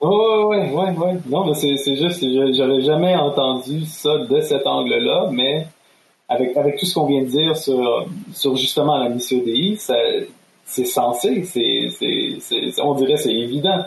Oh, 0.00 0.48
ouais, 0.50 0.70
ouais. 0.70 1.18
Non, 1.26 1.46
mais 1.46 1.54
c'est, 1.54 1.76
c'est 1.78 1.96
juste, 1.96 2.22
j'avais 2.54 2.82
jamais 2.82 3.16
entendu 3.16 3.86
ça 3.86 4.18
de 4.18 4.40
cet 4.40 4.66
angle-là, 4.66 5.30
mais 5.32 5.66
avec, 6.28 6.56
avec 6.56 6.78
tout 6.78 6.86
ce 6.86 6.94
qu'on 6.94 7.06
vient 7.06 7.22
de 7.22 7.28
dire 7.28 7.56
sur, 7.56 8.06
sur 8.32 8.56
justement 8.56 8.98
la 8.98 9.08
mission 9.08 9.38
DI, 9.38 9.78
c'est 10.64 10.84
censé, 10.84 11.44
c'est, 11.44 12.80
on 12.82 12.94
dirait 12.94 13.16
c'est 13.16 13.34
évident. 13.34 13.84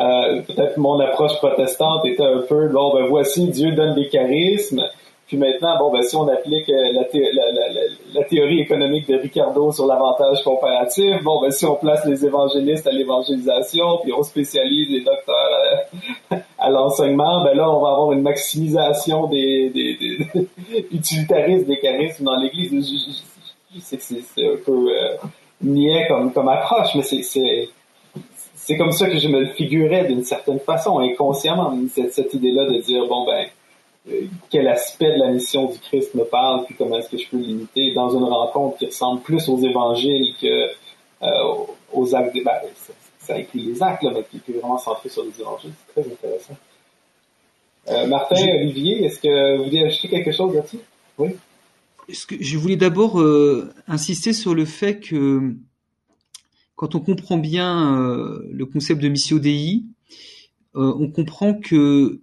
Euh, 0.00 0.42
peut-être 0.42 0.76
mon 0.76 0.98
approche 0.98 1.36
protestante 1.36 2.04
était 2.04 2.24
un 2.24 2.40
peu, 2.48 2.68
bon, 2.68 2.94
ben 2.94 3.06
voici, 3.06 3.48
Dieu 3.48 3.72
donne 3.72 3.94
des 3.94 4.08
charismes, 4.08 4.82
puis 5.26 5.38
maintenant, 5.38 5.78
bon, 5.78 5.90
ben, 5.90 6.02
si 6.02 6.16
on 6.16 6.28
applique 6.28 6.68
euh, 6.68 7.04
la, 8.12 8.24
théorie 8.24 8.60
économique 8.60 9.08
de 9.08 9.16
Ricardo 9.16 9.72
sur 9.72 9.86
l'avantage 9.86 10.42
comparatif, 10.44 11.22
bon, 11.22 11.40
ben, 11.40 11.50
si 11.50 11.64
on 11.64 11.76
place 11.76 12.04
les 12.04 12.26
évangélistes 12.26 12.86
à 12.86 12.92
l'évangélisation, 12.92 13.98
puis 14.02 14.12
on 14.12 14.22
spécialise 14.22 14.90
les 14.90 15.00
docteurs 15.00 15.34
à, 16.30 16.36
l'enseignement, 16.70 17.44
ben 17.44 17.54
là, 17.54 17.70
on 17.70 17.80
va 17.80 17.90
avoir 17.90 18.12
une 18.12 18.22
maximisation 18.22 19.26
des, 19.26 19.70
des, 19.70 19.96
des 19.96 20.48
utilitaristes 20.92 21.66
des 21.66 21.78
charismes 21.78 22.24
dans 22.24 22.36
l'Église. 22.36 23.22
C'est 23.80 23.96
un 24.38 24.56
peu 24.64 24.88
euh, 24.90 25.16
niais 25.60 26.06
comme, 26.08 26.32
comme 26.32 26.48
approche, 26.48 26.94
mais 26.94 27.02
c'est 27.02 28.76
comme 28.76 28.92
ça 28.92 29.08
que 29.08 29.18
je 29.18 29.28
me 29.28 29.40
le 29.40 29.46
figurais 29.46 30.04
d'une 30.04 30.24
certaine 30.24 30.60
façon, 30.60 30.98
inconsciemment, 31.00 31.76
cette, 31.92 32.14
cette 32.14 32.32
idée-là 32.34 32.66
de 32.66 32.78
dire, 32.78 33.06
bon, 33.06 33.26
ben, 33.26 33.46
euh, 34.10 34.22
quel 34.50 34.68
aspect 34.68 35.12
de 35.14 35.18
la 35.18 35.28
mission 35.28 35.66
du 35.66 35.78
Christ 35.78 36.14
me 36.14 36.24
parle, 36.24 36.64
puis 36.66 36.74
comment 36.76 36.98
est-ce 36.98 37.10
que 37.10 37.18
je 37.18 37.28
peux 37.28 37.38
l'imiter 37.38 37.92
dans 37.94 38.10
une 38.10 38.24
rencontre 38.24 38.78
qui 38.78 38.86
ressemble 38.86 39.22
plus 39.22 39.48
aux 39.48 39.58
évangiles 39.58 40.34
que 40.40 40.70
euh, 41.22 41.64
aux 41.92 42.14
actes. 42.14 42.36
Ben, 42.44 42.52
ça, 43.24 43.34
inclut 43.36 43.60
les 43.60 43.82
actes, 43.82 44.02
là, 44.02 44.10
mais 44.14 44.24
qui 44.24 44.36
est 44.50 44.58
vraiment 44.58 44.78
centré 44.78 45.08
sur 45.08 45.24
les 45.24 45.40
évangiles. 45.40 45.72
C'est 45.86 46.02
très 46.02 46.12
intéressant. 46.12 46.56
Euh, 47.88 48.06
Martin, 48.06 48.46
Olivier, 48.60 49.04
est-ce 49.04 49.20
que 49.20 49.58
vous 49.58 49.64
voulez 49.64 49.84
ajouter 49.84 50.08
quelque 50.08 50.32
chose 50.32 50.54
là-dessus? 50.54 50.78
Oui. 51.18 51.30
que 52.28 52.36
je 52.40 52.58
voulais 52.58 52.76
d'abord 52.76 53.20
euh, 53.20 53.70
insister 53.86 54.32
sur 54.32 54.54
le 54.54 54.64
fait 54.64 55.00
que 55.00 55.54
quand 56.76 56.94
on 56.94 57.00
comprend 57.00 57.36
bien 57.36 58.00
euh, 58.00 58.48
le 58.50 58.66
concept 58.66 59.00
de 59.00 59.08
missio 59.08 59.38
Dei, 59.38 59.84
on 60.76 61.06
comprend 61.08 61.54
que 61.54 62.20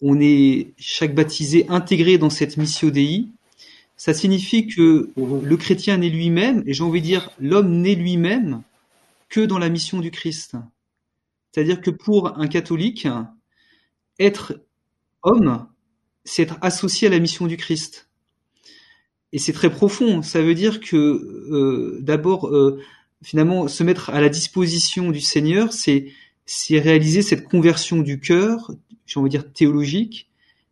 on 0.00 0.18
est 0.18 0.68
chaque 0.78 1.14
baptisé 1.14 1.66
intégré 1.68 2.16
dans 2.16 2.30
cette 2.30 2.56
missio 2.56 2.90
Dei. 2.90 3.28
Ça 3.98 4.14
signifie 4.14 4.66
que 4.66 5.10
le 5.16 5.56
chrétien 5.58 5.98
n'est 5.98 6.08
lui-même, 6.08 6.62
et 6.66 6.72
j'ai 6.72 6.82
envie 6.82 7.02
de 7.02 7.06
dire 7.06 7.30
l'homme 7.38 7.82
n'est 7.82 7.94
lui-même 7.94 8.62
que 9.34 9.40
dans 9.40 9.58
la 9.58 9.68
mission 9.68 9.98
du 9.98 10.12
Christ. 10.12 10.54
C'est-à-dire 11.50 11.80
que 11.80 11.90
pour 11.90 12.38
un 12.38 12.46
catholique, 12.46 13.08
être 14.20 14.64
homme, 15.24 15.66
c'est 16.24 16.42
être 16.42 16.58
associé 16.60 17.08
à 17.08 17.10
la 17.10 17.18
mission 17.18 17.48
du 17.48 17.56
Christ. 17.56 18.08
Et 19.32 19.38
c'est 19.40 19.52
très 19.52 19.70
profond. 19.70 20.22
Ça 20.22 20.40
veut 20.40 20.54
dire 20.54 20.78
que 20.78 20.96
euh, 20.96 21.98
d'abord, 22.00 22.48
finalement, 23.24 23.66
se 23.66 23.82
mettre 23.82 24.10
à 24.10 24.20
la 24.20 24.28
disposition 24.28 25.10
du 25.10 25.20
Seigneur, 25.20 25.72
c'est 25.72 26.12
c'est 26.46 26.78
réaliser 26.78 27.22
cette 27.22 27.42
conversion 27.42 28.02
du 28.02 28.20
cœur, 28.20 28.70
j'ai 29.06 29.18
envie 29.18 29.30
de 29.30 29.38
dire 29.38 29.52
théologique, 29.52 30.30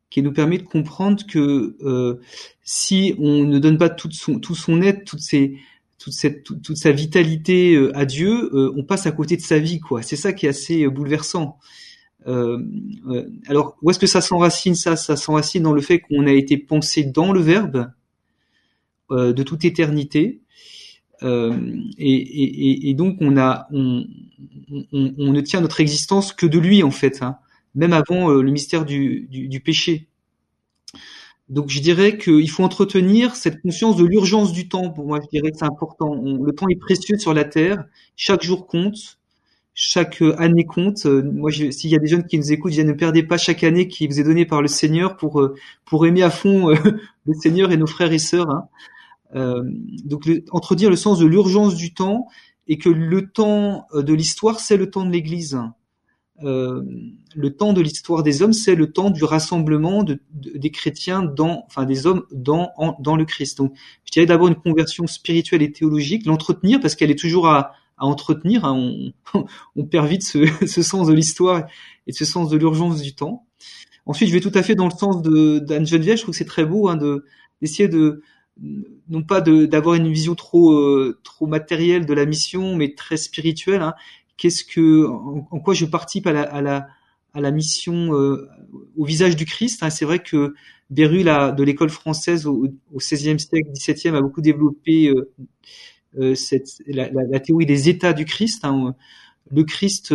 qui 0.08 0.22
nous 0.22 0.32
permet 0.32 0.58
de 0.58 0.62
comprendre 0.62 1.26
que 1.26 1.74
euh, 1.82 2.20
si 2.62 3.16
on 3.18 3.42
ne 3.42 3.58
donne 3.58 3.78
pas 3.78 3.88
tout 3.88 4.10
son, 4.12 4.38
tout 4.38 4.54
son 4.54 4.82
être, 4.82 5.04
toute, 5.04 5.20
ses, 5.20 5.56
toute, 6.03 6.12
cette, 6.12 6.44
toute, 6.44 6.76
sa 6.76 6.92
vitalité 6.92 7.74
euh, 7.74 7.96
à 7.96 8.05
Dieu, 8.05 8.50
euh, 8.55 8.72
on 8.76 8.84
passe 8.84 9.07
à 9.07 9.12
côté 9.12 9.36
de 9.36 9.42
sa 9.42 9.59
vie. 9.59 9.80
quoi. 9.80 10.03
C'est 10.03 10.16
ça 10.16 10.32
qui 10.32 10.46
est 10.46 10.50
assez 10.50 10.86
bouleversant. 10.88 11.59
alors, 12.26 13.76
où 13.82 13.90
est-ce 13.90 13.98
que 13.98 14.07
ça 14.07 14.20
s'enracine 14.20 14.74
Ça, 14.74 14.96
ça 14.96 15.16
s'enracine 15.16 15.62
dans 15.62 15.72
le 15.72 15.80
fait 15.80 16.00
qu'on 16.00 16.26
a 16.26 16.32
été 16.32 16.57
pensé 16.57 17.05
dans 17.05 17.32
le 17.32 17.40
Verbe 17.40 17.90
de 19.11 19.42
toute 19.42 19.66
éternité, 19.66 20.42
euh, 21.22 21.53
et, 21.98 22.94
donc 22.94 23.18
on 23.20 23.36
a, 23.36 23.68
on, 23.72 24.05
on, 24.92 25.32
ne 25.32 25.40
tient 25.40 25.61
notre 25.61 25.80
existence 25.80 26.32
que 26.32 26.46
de 26.46 26.59
lui 26.59 26.82
en 26.82 26.90
fait, 26.90 27.22
hein, 27.22 27.36
même 27.74 27.92
avant 27.92 28.30
euh, 28.30 28.42
le 28.42 28.50
mystère 28.50 28.84
du, 28.84 29.26
du, 29.30 29.61
péché. 29.61 30.09
Donc 31.53 31.68
je 31.68 31.80
dirais 31.80 32.18
qu'il 32.18 32.50
faut 32.50 32.64
entretenir 32.64 33.36
cette 33.36 33.62
conscience 33.62 33.96
de 33.96 34.05
l'urgence 34.05 34.53
du 34.53 34.68
temps. 34.68 34.90
Pour 34.90 35.07
moi, 35.07 35.20
je 35.22 35.28
dirais 35.28 35.53
que 35.53 35.59
c'est 35.59 35.64
important. 35.64 36.14
le 36.14 36.53
temps 36.53 36.68
est 36.68 36.76
précieux 36.76 37.18
sur 37.18 37.34
la 37.34 37.44
terre. 37.44 37.84
Chaque 38.16 38.42
jour 38.42 38.66
compte. 38.66 39.18
Chaque 39.74 40.20
euh, 40.20 40.34
année 40.38 40.64
compte. 40.64 41.07
Moi, 41.07 41.50
s'il 41.53 41.90
y 41.90 41.94
a 41.94 41.98
des 41.98 42.09
jeunes 42.09 42.26
qui 42.26 42.38
nous 42.38 42.53
écoutent, 42.53 42.72
je 42.72 42.82
ne 42.82 42.92
perdez 42.92 43.22
pas 43.22 43.38
chaque 43.38 43.64
année 43.64 43.86
qui 43.88 44.07
vous 44.07 44.18
est 44.18 44.24
donnée 44.24 44.44
par 44.44 44.61
le 44.61 44.68
Seigneur 44.68 45.16
pour 45.16 45.48
pour 45.84 46.07
aimer 46.07 46.22
à 46.22 46.30
fond 46.30 46.68
le 47.26 47.34
Seigneur 47.34 47.70
et 47.70 47.76
nos 47.76 47.86
frères 47.86 48.12
et 48.12 48.18
sœurs. 48.18 48.50
Hein. 48.50 48.68
Euh, 49.34 49.62
donc 50.05 50.30
entretenir 50.50 50.90
le 50.90 50.96
sens 50.96 51.18
de 51.18 51.26
l'urgence 51.26 51.74
du 51.74 51.94
temps 51.94 52.28
et 52.68 52.76
que 52.76 52.90
le 52.90 53.30
temps 53.30 53.86
euh, 53.94 54.03
de 54.03 54.12
l'histoire, 54.12 54.61
c'est 54.61 54.76
le 54.76 54.90
temps 54.90 55.05
de 55.05 55.11
l'Église. 55.11 55.59
Euh, 56.45 56.82
le 57.34 57.57
temps 57.57 57.72
de 57.72 57.80
l'histoire 57.80 58.22
des 58.22 58.43
hommes, 58.43 58.53
c'est 58.53 58.74
le 58.74 58.93
temps 58.93 59.11
du 59.11 59.24
rassemblement 59.24 60.03
de, 60.03 60.20
des 60.32 60.70
chrétiens 60.70 61.22
dans, 61.22 61.64
enfin 61.66 61.84
des 61.84 62.07
hommes 62.07 62.24
dans 62.30 62.72
dans 63.01 63.16
le 63.16 63.24
Christ. 63.24 63.59
Donc, 63.59 63.74
je 64.05 64.12
dirais 64.12 64.26
d'abord 64.26 64.49
une 64.49 64.55
conversion 64.55 65.07
spirituelle 65.07 65.62
et 65.62 65.72
théologique, 65.72 66.26
l'entretenir 66.26 66.80
parce 66.80 66.95
qu'elle 66.95 67.11
est 67.11 67.18
toujours 67.18 67.49
à, 67.49 67.72
à 67.97 68.07
entretenir. 68.07 68.64
Hein. 68.64 69.12
On, 69.34 69.47
on, 69.76 69.84
perd 69.84 70.09
vite 70.09 70.22
ce, 70.24 70.47
ce 70.66 70.82
sens 70.82 71.09
de 71.09 71.12
l'histoire 71.12 71.66
et 72.07 72.12
ce 72.12 72.24
sens 72.24 72.51
de 72.51 72.57
l'urgence 72.57 73.01
du 73.01 73.14
temps. 73.14 73.47
Ensuite, 74.05 74.28
je 74.28 74.34
vais 74.34 74.40
tout 74.40 74.53
à 74.55 74.62
fait 74.62 74.74
dans 74.74 74.88
le 74.88 74.97
sens 74.97 75.22
d'Anne 75.22 75.86
Geneviève. 75.86 76.16
Je 76.16 76.22
trouve 76.22 76.32
que 76.32 76.38
c'est 76.38 76.45
très 76.45 76.64
beau 76.64 76.88
hein, 76.88 76.97
de 76.97 77.24
d'essayer 77.61 77.88
de 77.88 78.22
non 79.09 79.22
pas 79.22 79.40
d'avoir 79.40 79.95
une 79.95 80.12
vision 80.12 80.34
trop 80.34 80.72
euh, 80.72 81.18
trop 81.22 81.47
matérielle 81.47 82.07
de 82.07 82.14
la 82.14 82.26
mission, 82.26 82.76
mais 82.76 82.95
très 82.95 83.16
spirituelle. 83.16 83.82
Hein. 83.82 83.95
Qu'est-ce 84.43 84.64
que, 84.64 85.07
en, 85.07 85.61
quoi 85.61 85.72
je 85.72 85.84
participe 85.84 86.26
à 86.26 86.32
la, 86.32 86.43
à 86.43 86.61
la, 86.61 86.88
à 87.32 87.40
la 87.40 87.53
mission 87.53 88.12
euh, 88.12 88.49
au 88.97 89.05
visage 89.05 89.36
du 89.36 89.45
Christ. 89.45 89.84
Hein. 89.84 89.90
C'est 89.90 90.05
vrai 90.05 90.18
que 90.18 90.55
Béru, 90.90 91.22
de 91.22 91.62
l'école 91.62 91.90
française 91.90 92.49
au, 92.49 92.66
XVIe 92.93 93.38
siècle, 93.38 93.70
XVIIe, 93.70 94.16
a 94.16 94.20
beaucoup 94.20 94.40
développé 94.40 95.14
euh, 96.18 96.34
cette, 96.34 96.82
la, 96.88 97.09
la, 97.12 97.38
théorie 97.38 97.66
des 97.66 97.88
états 97.88 98.12
du 98.12 98.24
Christ. 98.24 98.64
Hein. 98.64 98.97
Le 99.53 99.62
Christ 99.62 100.12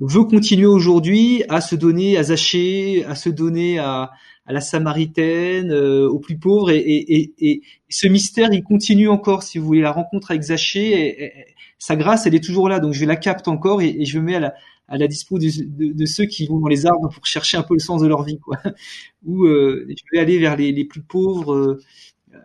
veut 0.00 0.24
continuer 0.24 0.66
aujourd'hui 0.66 1.44
à 1.48 1.60
se 1.60 1.74
donner 1.74 2.16
à 2.16 2.24
Zachée, 2.24 3.04
à 3.04 3.14
se 3.14 3.28
donner 3.28 3.78
à, 3.78 4.10
à 4.46 4.52
la 4.52 4.60
Samaritaine, 4.60 5.70
euh, 5.70 6.08
aux 6.08 6.18
plus 6.18 6.38
pauvres, 6.38 6.70
et, 6.70 6.78
et, 6.78 7.34
et, 7.38 7.62
ce 7.88 8.08
mystère, 8.08 8.52
il 8.52 8.62
continue 8.62 9.08
encore. 9.08 9.42
Si 9.42 9.58
vous 9.58 9.66
voulez, 9.66 9.80
la 9.80 9.92
rencontre 9.92 10.32
avec 10.32 10.42
Zachée, 10.42 11.32
sa 11.78 11.96
grâce, 11.96 12.26
elle 12.26 12.34
est 12.34 12.42
toujours 12.42 12.68
là. 12.68 12.80
Donc 12.80 12.92
je 12.92 13.04
la 13.04 13.16
capte 13.16 13.48
encore 13.48 13.82
et, 13.82 14.04
je 14.04 14.18
me 14.18 14.24
mets 14.24 14.36
à 14.36 14.40
la, 14.40 14.54
à 14.88 14.98
la 14.98 15.06
dispo 15.06 15.38
de, 15.38 15.92
de, 15.92 16.06
ceux 16.06 16.24
qui 16.24 16.46
vont 16.46 16.58
dans 16.58 16.68
les 16.68 16.86
arbres 16.86 17.10
pour 17.10 17.26
chercher 17.26 17.56
un 17.56 17.62
peu 17.62 17.74
le 17.74 17.80
sens 17.80 18.02
de 18.02 18.06
leur 18.06 18.22
vie, 18.22 18.38
quoi. 18.38 18.58
Ou 19.24 19.44
euh, 19.44 19.86
je 19.88 20.02
vais 20.12 20.18
aller 20.18 20.38
vers 20.38 20.56
les, 20.56 20.72
les 20.72 20.84
plus 20.84 21.02
pauvres, 21.02 21.54
euh, 21.54 21.80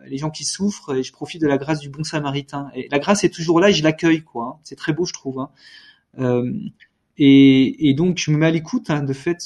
les 0.06 0.18
gens 0.18 0.30
qui 0.30 0.44
souffrent, 0.44 0.94
et 0.94 1.02
je 1.02 1.12
profite 1.12 1.40
de 1.40 1.46
la 1.46 1.58
grâce 1.58 1.80
du 1.80 1.88
bon 1.88 2.04
Samaritain. 2.04 2.70
Et 2.74 2.88
la 2.90 2.98
grâce 2.98 3.24
est 3.24 3.30
toujours 3.30 3.60
là 3.60 3.70
et 3.70 3.72
je 3.72 3.82
l'accueille, 3.82 4.22
quoi. 4.22 4.56
Hein. 4.56 4.60
C'est 4.62 4.76
très 4.76 4.92
beau, 4.92 5.04
je 5.04 5.12
trouve. 5.12 5.40
Hein. 5.40 5.50
Euh, 7.20 7.24
et, 7.24 7.90
et, 7.90 7.94
donc 7.94 8.18
je 8.18 8.30
me 8.30 8.38
mets 8.38 8.46
à 8.46 8.50
l'écoute 8.50 8.90
hein, 8.90 9.02
de 9.02 9.12
fait 9.12 9.38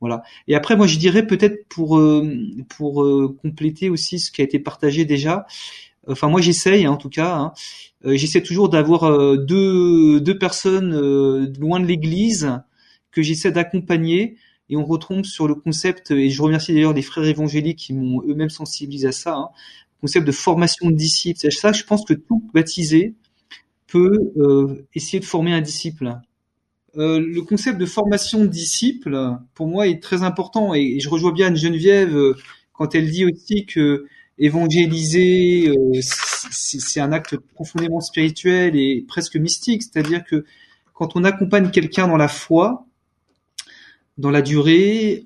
Voilà. 0.00 0.22
Et 0.46 0.54
après, 0.54 0.76
moi, 0.76 0.86
je 0.86 0.98
dirais 0.98 1.26
peut-être 1.26 1.66
pour 1.68 2.00
pour 2.68 3.06
compléter 3.42 3.90
aussi 3.90 4.18
ce 4.18 4.30
qui 4.30 4.40
a 4.42 4.44
été 4.44 4.58
partagé 4.58 5.04
déjà. 5.04 5.46
Enfin, 6.08 6.28
moi, 6.28 6.40
j'essaye, 6.40 6.86
hein, 6.86 6.92
en 6.92 6.96
tout 6.96 7.10
cas. 7.10 7.36
Hein, 7.36 7.52
j'essaie 8.04 8.42
toujours 8.42 8.68
d'avoir 8.68 9.38
deux 9.38 10.20
deux 10.20 10.38
personnes 10.38 10.92
loin 11.58 11.80
de 11.80 11.86
l'Église 11.86 12.60
que 13.12 13.22
j'essaie 13.22 13.52
d'accompagner 13.52 14.36
et 14.70 14.76
on 14.76 14.84
retombe 14.84 15.24
sur 15.24 15.48
le 15.48 15.54
concept, 15.54 16.10
et 16.10 16.30
je 16.30 16.42
remercie 16.42 16.72
d'ailleurs 16.74 16.92
les 16.92 17.02
frères 17.02 17.24
évangéliques 17.24 17.78
qui 17.78 17.94
m'ont 17.94 18.22
eux-mêmes 18.22 18.50
sensibilisé 18.50 19.08
à 19.08 19.12
ça, 19.12 19.34
hein, 19.34 19.48
concept 20.00 20.26
de 20.26 20.32
formation 20.32 20.90
de 20.90 20.96
disciples. 20.96 21.50
Ça, 21.50 21.72
je 21.72 21.84
pense 21.84 22.04
que 22.04 22.14
tout 22.14 22.48
baptisé 22.54 23.14
peut 23.86 24.32
euh, 24.36 24.86
essayer 24.94 25.20
de 25.20 25.24
former 25.24 25.52
un 25.54 25.60
disciple. 25.60 26.18
Euh, 26.98 27.20
le 27.20 27.42
concept 27.42 27.78
de 27.78 27.86
formation 27.86 28.40
de 28.40 28.46
disciple, 28.46 29.16
pour 29.54 29.68
moi, 29.68 29.86
est 29.86 30.02
très 30.02 30.22
important, 30.22 30.74
et, 30.74 30.98
je 30.98 31.08
rejoins 31.08 31.32
bien 31.32 31.54
Geneviève 31.54 32.16
euh, 32.16 32.34
quand 32.72 32.94
elle 32.94 33.08
dit 33.10 33.24
aussi 33.24 33.66
que 33.66 34.06
évangéliser, 34.38 35.68
euh, 35.68 36.00
c'est 36.02 37.00
un 37.00 37.12
acte 37.12 37.36
profondément 37.54 38.00
spirituel 38.00 38.76
et 38.76 39.04
presque 39.06 39.36
mystique, 39.36 39.82
c'est-à-dire 39.82 40.24
que 40.24 40.44
quand 40.92 41.16
on 41.16 41.24
accompagne 41.24 41.70
quelqu'un 41.70 42.08
dans 42.08 42.16
la 42.16 42.28
foi, 42.28 42.86
dans 44.16 44.30
la 44.30 44.42
durée, 44.42 45.22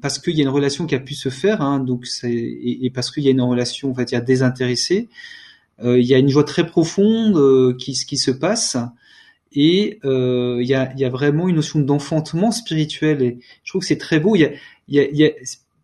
parce 0.00 0.20
qu'il 0.20 0.36
y 0.36 0.40
a 0.40 0.44
une 0.44 0.48
relation 0.48 0.86
qui 0.86 0.94
a 0.94 1.00
pu 1.00 1.14
se 1.14 1.30
faire, 1.30 1.62
hein, 1.62 1.80
donc 1.80 2.06
c'est 2.06 2.32
et, 2.32 2.90
parce 2.94 3.10
qu'il 3.10 3.24
y 3.24 3.28
a 3.28 3.32
une 3.32 3.40
relation, 3.40 3.90
on 3.90 3.92
va 3.92 4.04
dire 4.04 4.22
désintéressée, 4.22 5.08
euh, 5.82 5.98
il 5.98 6.06
y 6.06 6.14
a 6.14 6.18
une 6.18 6.28
joie 6.28 6.44
très 6.44 6.66
profonde 6.66 7.76
qui, 7.76 7.92
qui 7.92 8.16
se 8.16 8.30
passe, 8.30 8.76
et 9.54 10.00
euh, 10.04 10.58
il 10.60 10.66
y, 10.66 10.74
a, 10.74 11.10
vraiment 11.10 11.48
une 11.48 11.56
notion 11.56 11.78
d'enfantement 11.78 12.50
spirituel. 12.50 13.38
Je 13.62 13.70
trouve 13.70 13.82
que 13.82 13.86
c'est 13.86 13.98
très 13.98 14.18
beau. 14.18 14.36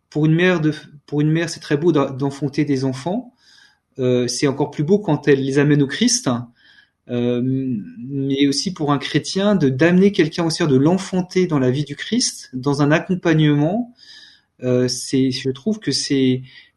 Pour 0.09 0.25
une 0.25 0.33
mère 0.35 1.49
c'est 1.49 1.59
très 1.61 1.77
beau 1.77 1.91
d'enfanter 1.91 2.65
des 2.65 2.83
enfants. 2.83 3.33
Euh, 3.99 4.27
c'est 4.27 4.47
encore 4.47 4.71
plus 4.71 4.83
beau 4.83 4.99
quand 4.99 5.27
elle 5.27 5.41
les 5.43 5.57
amène 5.57 5.81
au 5.81 5.87
Christ. 5.87 6.29
Euh, 7.09 7.41
mais 7.43 8.47
aussi 8.47 8.73
pour 8.73 8.91
un 8.91 8.97
chrétien 8.97 9.55
d'amener 9.55 10.11
quelqu'un 10.11 10.45
au 10.45 10.67
de 10.67 10.77
l'enfanter 10.77 11.47
dans 11.47 11.59
la 11.59 11.71
vie 11.71 11.85
du 11.85 11.95
Christ, 11.95 12.49
dans 12.53 12.81
un 12.81 12.91
accompagnement. 12.91 13.93
Je 14.59 15.49
trouve 15.51 15.79
que 15.79 15.91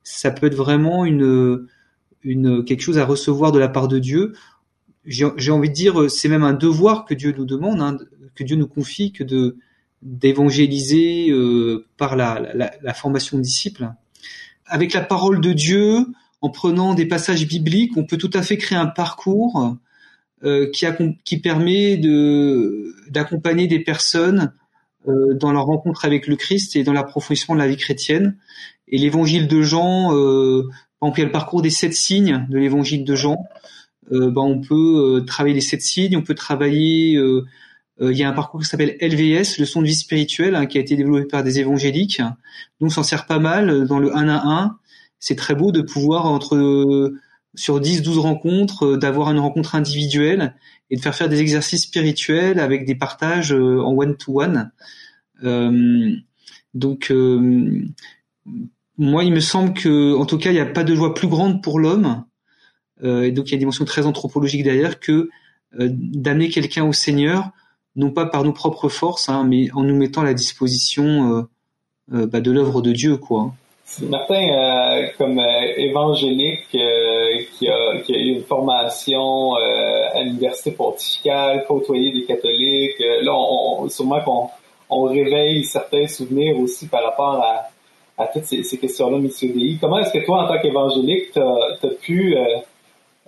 ça 0.04 0.30
peut 0.30 0.46
être 0.46 0.54
vraiment 0.54 1.04
quelque 1.04 2.80
chose 2.80 2.98
à 2.98 3.04
recevoir 3.04 3.50
de 3.50 3.58
la 3.58 3.68
part 3.68 3.88
de 3.88 3.98
Dieu. 3.98 4.32
J'ai 5.06 5.50
envie 5.50 5.68
de 5.68 5.74
dire, 5.74 6.10
c'est 6.10 6.28
même 6.28 6.44
un 6.44 6.54
devoir 6.54 7.04
que 7.04 7.14
Dieu 7.14 7.34
nous 7.36 7.44
demande, 7.44 7.80
hein, 7.80 7.98
que 8.34 8.44
Dieu 8.44 8.56
nous 8.56 8.68
confie, 8.68 9.12
que 9.12 9.24
de 9.24 9.56
d'évangéliser 10.02 11.30
euh, 11.30 11.86
par 11.96 12.14
la, 12.14 12.38
la, 12.54 12.94
formation 12.94 13.38
de 13.38 13.42
disciples. 13.42 13.90
Avec 14.66 14.92
la 14.92 15.00
parole 15.00 15.40
de 15.40 15.54
Dieu, 15.54 16.06
en 16.42 16.50
prenant 16.50 16.92
des 16.92 17.06
passages 17.06 17.46
bibliques, 17.48 17.96
on 17.96 18.04
peut 18.04 18.18
tout 18.18 18.30
à 18.34 18.42
fait 18.42 18.58
créer 18.58 18.76
un 18.76 18.86
parcours 18.86 19.78
euh, 20.44 20.70
qui, 20.70 20.84
qui, 21.24 21.40
permet 21.40 21.96
de 21.96 22.94
d'accompagner 23.08 23.66
des 23.66 23.80
personnes 23.80 24.52
euh, 25.08 25.32
dans 25.34 25.52
leur 25.52 25.64
rencontre 25.64 26.04
avec 26.04 26.26
le 26.26 26.36
Christ 26.36 26.76
et 26.76 26.84
dans 26.84 26.92
l'approfondissement 26.92 27.54
de 27.54 27.60
la 27.60 27.68
vie 27.68 27.78
chrétienne. 27.78 28.36
Et 28.88 28.98
l'évangile 28.98 29.48
de 29.48 29.62
Jean, 29.62 30.14
euh, 30.14 30.68
il 31.02 31.18
y 31.18 31.22
a 31.22 31.24
le 31.24 31.32
parcours 31.32 31.62
des 31.62 31.70
sept 31.70 31.94
signes 31.94 32.46
de 32.50 32.58
l'évangile 32.58 33.04
de 33.04 33.14
Jean. 33.14 33.38
Euh, 34.12 34.30
ben, 34.30 34.42
on 34.42 34.60
peut 34.60 35.18
euh, 35.18 35.20
travailler 35.20 35.54
les 35.54 35.60
sept 35.60 35.82
signes, 35.82 36.16
on 36.16 36.22
peut 36.22 36.34
travailler. 36.34 37.16
Euh, 37.16 37.44
il 38.00 38.16
y 38.16 38.24
a 38.24 38.28
un 38.28 38.32
parcours 38.32 38.60
qui 38.60 38.66
s'appelle 38.66 38.96
LVS, 39.00 39.58
le 39.58 39.64
son 39.64 39.80
de 39.80 39.86
vie 39.86 39.94
spirituelle, 39.94 40.56
hein, 40.56 40.66
qui 40.66 40.78
a 40.78 40.80
été 40.80 40.96
développé 40.96 41.26
par 41.26 41.44
des 41.44 41.60
évangéliques. 41.60 42.20
Donc, 42.80 42.92
s'en 42.92 43.04
sert 43.04 43.26
pas 43.26 43.38
mal 43.38 43.86
dans 43.86 44.00
le 44.00 44.16
1 44.16 44.28
à 44.28 44.42
1. 44.44 44.78
C'est 45.20 45.36
très 45.36 45.54
beau 45.54 45.70
de 45.70 45.80
pouvoir 45.80 46.26
entre 46.26 47.12
sur 47.54 47.80
10, 47.80 48.02
12 48.02 48.18
rencontres, 48.18 48.86
euh, 48.86 48.96
d'avoir 48.96 49.30
une 49.30 49.38
rencontre 49.38 49.74
individuelle 49.74 50.54
et 50.90 50.96
de 50.96 51.00
faire 51.00 51.14
faire 51.14 51.28
des 51.28 51.40
exercices 51.40 51.84
spirituels 51.84 52.58
avec 52.60 52.84
des 52.84 52.94
partages 52.94 53.52
euh, 53.52 53.80
en 53.80 53.94
one-to-one. 53.94 54.70
Euh, 55.44 56.16
donc, 56.74 57.12
moi, 58.98 59.22
il 59.24 59.32
me 59.32 59.40
semble 59.40 59.74
que, 59.74 60.14
en 60.16 60.26
tout 60.26 60.38
cas, 60.38 60.50
il 60.50 60.54
n'y 60.54 60.60
a 60.60 60.66
pas 60.66 60.82
de 60.82 60.94
joie 60.94 61.14
plus 61.14 61.28
grande 61.28 61.62
pour 61.62 61.78
l'homme, 61.78 62.24
et 63.02 63.32
donc 63.32 63.48
il 63.48 63.50
y 63.50 63.54
a 63.54 63.56
une 63.56 63.60
dimension 63.60 63.84
très 63.84 64.06
anthropologique 64.06 64.62
derrière, 64.62 65.00
que 65.00 65.28
d'amener 65.78 66.48
quelqu'un 66.48 66.84
au 66.84 66.92
Seigneur, 66.92 67.50
non 67.96 68.10
pas 68.10 68.26
par 68.26 68.44
nos 68.44 68.52
propres 68.52 68.88
forces, 68.88 69.28
hein, 69.28 69.44
mais 69.44 69.70
en 69.72 69.82
nous 69.82 69.96
mettant 69.96 70.20
à 70.20 70.24
la 70.24 70.34
disposition 70.34 71.46
bah, 72.08 72.40
de 72.40 72.50
l'œuvre 72.50 72.82
de 72.82 72.92
Dieu, 72.92 73.16
quoi. 73.16 73.52
Martin, 74.02 75.08
comme 75.18 75.40
évangélique, 75.76 76.76
qui 77.58 77.68
a, 77.68 77.94
eu 78.08 78.36
une 78.36 78.42
formation 78.42 79.56
euh, 79.56 80.06
à 80.14 80.22
l'université 80.22 80.72
pontificale, 80.72 81.64
côtoyer 81.66 82.12
des 82.12 82.24
catholiques. 82.24 83.00
Euh, 83.00 83.22
là, 83.22 83.32
on, 83.34 83.88
sûrement 83.88 84.20
qu'on 84.20 84.48
on 84.90 85.02
réveille 85.04 85.64
certains 85.64 86.06
souvenirs 86.06 86.58
aussi 86.58 86.88
par 86.88 87.04
rapport 87.04 87.42
à, 87.42 87.68
à 88.22 88.26
toutes 88.26 88.44
ces, 88.44 88.78
questions-là, 88.78 89.18
Monsieur 89.18 89.48
DI. 89.48 89.78
Comment 89.80 89.98
est-ce 89.98 90.12
que 90.12 90.24
toi, 90.24 90.44
en 90.44 90.48
tant 90.48 90.60
qu'évangélique, 90.60 91.32
tu 91.32 91.40
as, 91.40 91.94
pu 92.00 92.36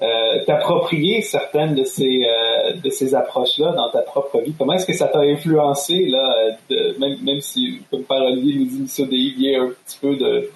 euh, 0.03 0.05
euh, 0.07 0.45
t'approprier 0.45 1.23
certaines 1.23 1.75
de 1.75 1.85
ces 1.85 2.27
euh, 2.27 2.75
de 2.75 2.91
ces 2.91 3.15
approches-là 3.15 3.73
dans 3.73 3.91
ta 3.91 4.01
propre 4.01 4.41
vie. 4.41 4.53
Comment 4.59 4.75
est-ce 4.75 4.87
que 4.87 4.93
ça 4.93 5.07
t'a 5.07 5.21
influencé 5.21 6.07
là, 6.07 6.57
de, 6.69 6.97
même, 6.99 7.19
même 7.23 7.41
si 7.41 7.81
comme 7.91 8.05
par 8.05 8.23
Olivier 8.23 8.57
nous 8.59 8.85
dit, 8.85 9.07
DI 9.07 9.35
vient 9.39 9.65
un 9.65 9.69
petit 9.69 9.99
peu 10.01 10.17
de 10.17 10.51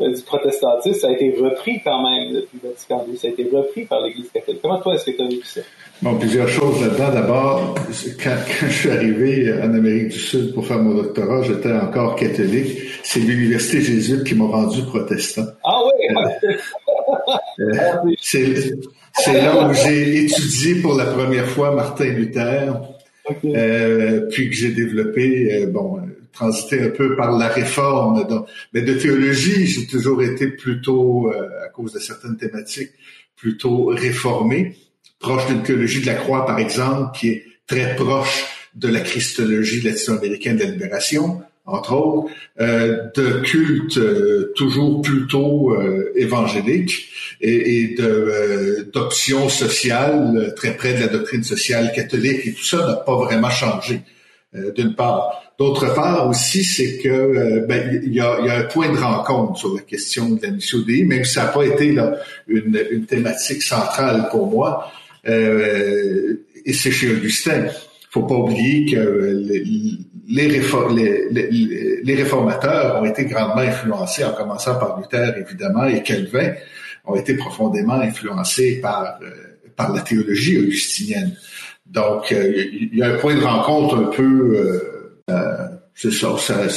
euh, 0.00 0.12
du 0.12 0.22
protestantisme, 0.22 0.98
ça 0.98 1.06
a 1.08 1.10
été 1.12 1.36
repris 1.40 1.80
quand 1.84 2.02
même 2.02 2.32
depuis 2.32 2.58
Vatican 2.62 3.06
II. 3.08 3.16
Ça 3.16 3.28
a 3.28 3.30
été 3.30 3.48
repris 3.48 3.84
par 3.84 4.00
l'Église 4.00 4.28
catholique. 4.30 4.60
Comment 4.60 4.80
toi, 4.80 4.94
est-ce 4.94 5.04
que 5.04 5.12
tu 5.12 5.22
as 5.22 5.28
vécu 5.28 5.46
ça? 5.46 5.60
Bon, 6.02 6.18
plusieurs 6.18 6.48
choses 6.48 6.82
là-dedans. 6.82 7.12
D'abord, 7.12 7.74
quand, 8.22 8.36
quand, 8.46 8.66
je 8.66 8.72
suis 8.72 8.90
arrivé 8.90 9.52
en 9.52 9.72
Amérique 9.74 10.08
du 10.08 10.18
Sud 10.18 10.54
pour 10.54 10.66
faire 10.66 10.78
mon 10.78 10.94
doctorat, 10.94 11.42
j'étais 11.42 11.72
encore 11.72 12.16
catholique. 12.16 12.78
C'est 13.02 13.20
l'université 13.20 13.80
jésuite 13.80 14.24
qui 14.24 14.34
m'a 14.34 14.46
rendu 14.46 14.82
protestant. 14.82 15.46
Ah 15.64 15.80
oui? 15.84 16.16
Euh, 17.60 17.62
euh, 17.70 18.14
c'est 19.12 19.40
là 19.40 19.68
où 19.68 19.72
j'ai 19.72 20.24
étudié 20.24 20.82
pour 20.82 20.94
la 20.94 21.06
première 21.06 21.46
fois 21.46 21.74
Martin 21.74 22.06
Luther. 22.06 22.72
Euh, 23.44 24.28
puis 24.30 24.50
que 24.50 24.56
j'ai 24.56 24.72
développé, 24.72 25.54
euh, 25.54 25.66
bon, 25.66 25.98
transité 26.32 26.82
un 26.82 26.90
peu 26.90 27.16
par 27.16 27.36
la 27.38 27.48
réforme. 27.48 28.26
mais 28.72 28.82
de 28.82 28.94
théologie, 28.94 29.66
j'ai 29.66 29.86
toujours 29.86 30.22
été 30.22 30.48
plutôt, 30.48 31.32
euh, 31.32 31.64
à 31.64 31.68
cause 31.68 31.92
de 31.92 31.98
certaines 31.98 32.36
thématiques, 32.36 32.90
plutôt 33.36 33.86
réformé, 33.86 34.76
proche 35.24 35.46
d'une 35.46 35.62
théologie 35.62 36.02
de 36.02 36.06
la 36.06 36.14
croix, 36.14 36.44
par 36.44 36.58
exemple, 36.58 37.16
qui 37.18 37.30
est 37.30 37.44
très 37.66 37.96
proche 37.96 38.44
de 38.74 38.88
la 38.88 39.00
christologie 39.00 39.80
latino-américaine 39.80 40.56
de 40.58 40.64
la 40.64 40.70
libération, 40.70 41.40
entre 41.64 41.94
autres, 41.94 42.30
euh, 42.60 43.08
de 43.16 43.40
culte 43.40 43.96
euh, 43.96 44.52
toujours 44.54 45.00
plutôt 45.00 45.72
euh, 45.72 46.12
évangélique 46.14 47.08
et, 47.40 47.58
et 47.74 47.94
de 47.94 48.90
d'options 48.92 49.48
sociales 49.48 50.52
très 50.56 50.76
près 50.76 50.92
de 50.92 51.00
la 51.00 51.08
doctrine 51.08 51.42
sociale 51.42 51.90
catholique 51.94 52.46
et 52.46 52.52
tout 52.52 52.64
ça 52.64 52.86
n'a 52.86 52.96
pas 52.96 53.16
vraiment 53.16 53.50
changé 53.50 54.02
d'une 54.76 54.94
part. 54.94 55.44
D'autre 55.58 55.94
part 55.94 56.28
aussi, 56.28 56.64
c'est 56.64 56.98
que 56.98 57.08
euh, 57.08 57.64
ben, 57.68 58.00
il 58.04 58.12
y, 58.12 58.20
a, 58.20 58.40
y, 58.40 58.48
a, 58.48 58.58
un 58.58 58.64
point 58.64 58.92
de 58.92 58.98
rencontre 58.98 59.56
sur 59.56 59.72
la 59.72 59.82
question 59.82 60.30
de 60.30 60.42
la 60.42 60.50
mission 60.50 60.78
même 60.86 61.24
si 61.24 61.34
ça 61.34 61.44
n'a 61.44 61.50
pas 61.50 61.64
été 61.64 61.92
là, 61.92 62.16
une, 62.48 62.84
une, 62.90 63.06
thématique 63.06 63.62
centrale 63.62 64.28
pour 64.32 64.48
moi. 64.48 64.90
Euh, 65.28 66.46
et 66.64 66.72
c'est 66.72 66.90
chez 66.90 67.10
Augustin. 67.12 67.66
Faut 68.10 68.22
pas 68.22 68.36
oublier 68.36 68.86
que 68.92 69.42
les, 70.28 72.14
réformateurs 72.14 73.02
ont 73.02 73.04
été 73.04 73.24
grandement 73.24 73.62
influencés, 73.62 74.24
en 74.24 74.32
commençant 74.32 74.78
par 74.78 75.00
Luther 75.00 75.36
évidemment 75.38 75.84
et 75.84 76.02
Calvin, 76.02 76.52
ont 77.04 77.16
été 77.16 77.34
profondément 77.34 77.94
influencés 77.94 78.80
par 78.80 79.18
euh, 79.22 79.92
la 79.94 80.00
théologie 80.00 80.58
augustinienne. 80.58 81.36
Donc, 81.86 82.32
euh, 82.32 82.52
il 82.56 82.96
y 82.96 83.02
a 83.02 83.14
un 83.14 83.18
point 83.18 83.34
de 83.34 83.44
rencontre 83.44 83.96
un 83.96 84.04
peu 84.04 84.80
euh, 85.28 85.68
ça, 85.94 86.38
ça, 86.38 86.68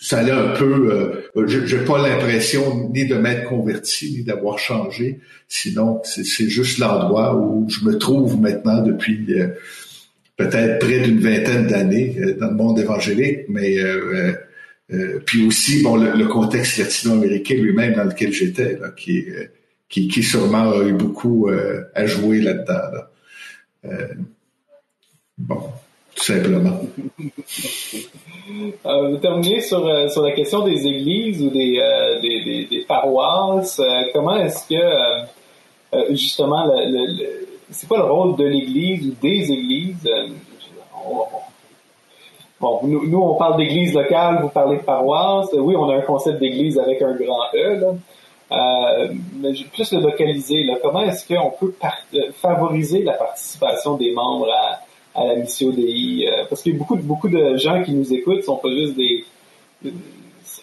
ça 0.00 0.18
allait 0.18 0.32
un 0.32 0.48
peu. 0.50 1.23
Euh, 1.36 1.46
j'ai 1.46 1.84
pas 1.84 1.98
l'impression 2.06 2.88
ni 2.90 3.06
de 3.06 3.16
m'être 3.16 3.48
converti 3.48 4.12
ni 4.12 4.22
d'avoir 4.22 4.58
changé. 4.58 5.20
Sinon, 5.48 6.00
c'est 6.04 6.48
juste 6.48 6.78
l'endroit 6.78 7.36
où 7.36 7.68
je 7.68 7.84
me 7.84 7.98
trouve 7.98 8.40
maintenant 8.40 8.82
depuis 8.82 9.26
euh, 9.30 9.48
peut-être 10.36 10.78
près 10.78 11.00
d'une 11.00 11.18
vingtaine 11.18 11.66
d'années 11.66 12.16
euh, 12.18 12.36
dans 12.38 12.48
le 12.48 12.54
monde 12.54 12.78
évangélique, 12.78 13.48
mais 13.48 13.76
puis 15.26 15.46
aussi 15.46 15.82
bon 15.82 15.96
le, 15.96 16.26
contexte 16.26 16.78
latino-américain 16.78 17.54
lui-même 17.56 17.94
dans 17.94 18.04
lequel 18.04 18.32
j'étais, 18.32 18.78
qui, 18.96 19.24
qui, 19.88 20.08
qui 20.08 20.22
sûrement 20.22 20.70
a 20.70 20.84
eu 20.86 20.92
beaucoup 20.92 21.48
à 21.94 22.06
jouer 22.06 22.40
là-dedans. 22.40 22.74
Là. 22.92 23.10
bon. 25.38 25.62
Tout 26.14 26.22
simplement. 26.22 26.80
Euh, 28.86 29.08
vous 29.08 29.16
terminez 29.16 29.60
sur, 29.60 29.86
euh, 29.86 30.08
sur 30.08 30.22
la 30.22 30.32
question 30.32 30.64
des 30.64 30.86
églises 30.86 31.42
ou 31.42 31.50
des, 31.50 31.78
euh, 31.80 32.20
des, 32.20 32.66
des, 32.70 32.84
paroisses. 32.86 33.80
comment 34.12 34.36
est-ce 34.36 34.68
que, 34.68 36.14
justement, 36.14 36.66
le, 36.66 37.46
c'est 37.70 37.88
quoi 37.88 37.98
le 37.98 38.04
rôle 38.04 38.36
de 38.36 38.44
l'Église 38.44 39.08
ou 39.08 39.14
des 39.22 39.50
églises? 39.50 40.08
bon, 42.60 42.80
nous, 42.82 43.06
nous, 43.06 43.20
on 43.20 43.34
parle 43.34 43.56
d'église 43.56 43.94
locale, 43.94 44.40
vous 44.42 44.48
parlez 44.48 44.76
de 44.76 44.82
paroisse. 44.82 45.48
Oui, 45.54 45.74
on 45.76 45.88
a 45.88 45.96
un 45.96 46.02
concept 46.02 46.38
d'église 46.40 46.78
avec 46.78 47.00
un 47.02 47.14
grand 47.14 47.44
E, 47.54 47.80
là. 47.80 47.94
Euh, 48.52 49.08
mais 49.40 49.52
plus 49.72 49.92
le 49.92 50.00
localiser. 50.00 50.64
Là. 50.64 50.74
Comment 50.82 51.02
est-ce 51.02 51.26
qu'on 51.26 51.50
peut 51.50 51.74
favoriser 52.40 53.02
la 53.02 53.14
participation 53.14 53.96
des 53.96 54.12
membres 54.12 54.50
à, 54.50 54.80
à 55.14 55.24
la 55.26 55.36
mission 55.36 55.70
DI. 55.70 56.26
Euh, 56.26 56.44
parce 56.48 56.62
que 56.62 56.70
beaucoup, 56.70 56.96
beaucoup 56.96 57.28
de 57.28 57.56
gens 57.56 57.82
qui 57.82 57.92
nous 57.92 58.12
écoutent 58.12 58.42
sont 58.42 58.56
pas 58.56 58.70
juste 58.70 58.96
des 58.96 59.24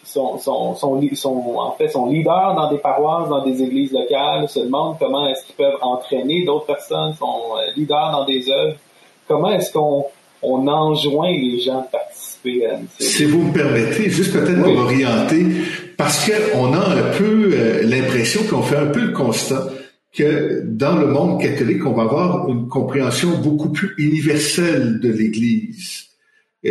sont, 0.04 0.38
sont, 0.38 0.74
sont, 0.74 1.00
sont, 1.14 1.54
en 1.56 1.72
fait 1.72 1.88
sont 1.88 2.06
leaders 2.06 2.54
dans 2.54 2.70
des 2.70 2.78
paroisses, 2.78 3.28
dans 3.28 3.44
des 3.44 3.62
églises 3.62 3.92
locales, 3.92 4.48
se 4.48 4.60
demandent 4.60 4.96
comment 4.98 5.26
est-ce 5.28 5.46
qu'ils 5.46 5.56
peuvent 5.56 5.78
entraîner 5.80 6.44
d'autres 6.44 6.66
personnes, 6.66 7.14
sont 7.18 7.56
euh, 7.56 7.70
leaders 7.76 8.12
dans 8.12 8.24
des 8.24 8.50
œuvres. 8.50 8.76
Comment 9.28 9.50
est-ce 9.50 9.72
qu'on 9.72 10.04
on 10.42 10.66
enjoint 10.66 11.30
les 11.30 11.60
gens 11.60 11.80
à 11.80 11.82
participer 11.82 12.66
à 12.66 12.78
Si 12.98 13.24
vous 13.24 13.42
me 13.42 13.52
permettez, 13.52 14.10
juste 14.10 14.32
peut-être 14.32 14.62
pour 14.62 14.76
orienter, 14.84 15.46
parce 15.96 16.28
qu'on 16.28 16.72
a 16.74 16.78
un 16.78 17.16
peu 17.16 17.50
euh, 17.52 17.82
l'impression 17.84 18.40
qu'on 18.50 18.62
fait 18.62 18.76
un 18.76 18.86
peu 18.86 19.00
le 19.00 19.12
constat 19.12 19.68
que 20.12 20.62
dans 20.64 20.96
le 20.96 21.06
monde 21.06 21.40
catholique, 21.40 21.86
on 21.86 21.94
va 21.94 22.02
avoir 22.02 22.48
une 22.48 22.68
compréhension 22.68 23.38
beaucoup 23.38 23.70
plus 23.70 23.94
universelle 23.96 25.00
de 25.00 25.08
l'Église. 25.08 26.06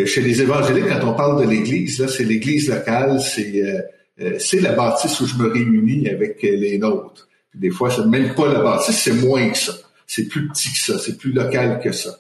Chez 0.05 0.21
les 0.21 0.41
évangéliques, 0.41 0.87
quand 0.87 1.05
on 1.05 1.13
parle 1.15 1.43
de 1.43 1.49
l'Église, 1.49 1.99
là, 1.99 2.07
c'est 2.07 2.23
l'Église 2.23 2.69
locale, 2.69 3.19
c'est 3.19 3.61
euh, 3.61 3.81
euh, 4.21 4.35
c'est 4.39 4.61
la 4.61 4.73
bâtisse 4.73 5.19
où 5.19 5.25
je 5.25 5.35
me 5.35 5.47
réunis 5.47 6.07
avec 6.07 6.41
les 6.43 6.77
nôtres. 6.77 7.27
des 7.55 7.71
fois, 7.71 7.89
c'est 7.89 8.05
même 8.05 8.33
pas 8.35 8.53
la 8.53 8.61
bâtisse, 8.61 8.97
c'est 8.97 9.13
moins 9.13 9.49
que 9.49 9.57
ça. 9.57 9.73
C'est 10.07 10.27
plus 10.27 10.47
petit 10.47 10.69
que 10.71 10.77
ça, 10.77 10.99
c'est 10.99 11.17
plus 11.17 11.33
local 11.33 11.81
que 11.83 11.91
ça. 11.91 12.17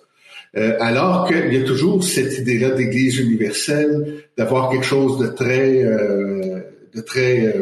Euh, 0.57 0.75
alors 0.81 1.27
qu'il 1.27 1.53
y 1.53 1.57
a 1.57 1.63
toujours 1.63 2.03
cette 2.03 2.39
idée-là 2.39 2.71
d'Église 2.71 3.19
universelle, 3.19 4.23
d'avoir 4.37 4.69
quelque 4.69 4.85
chose 4.85 5.19
de 5.19 5.27
très, 5.27 5.83
de 5.83 7.01
très 7.01 7.55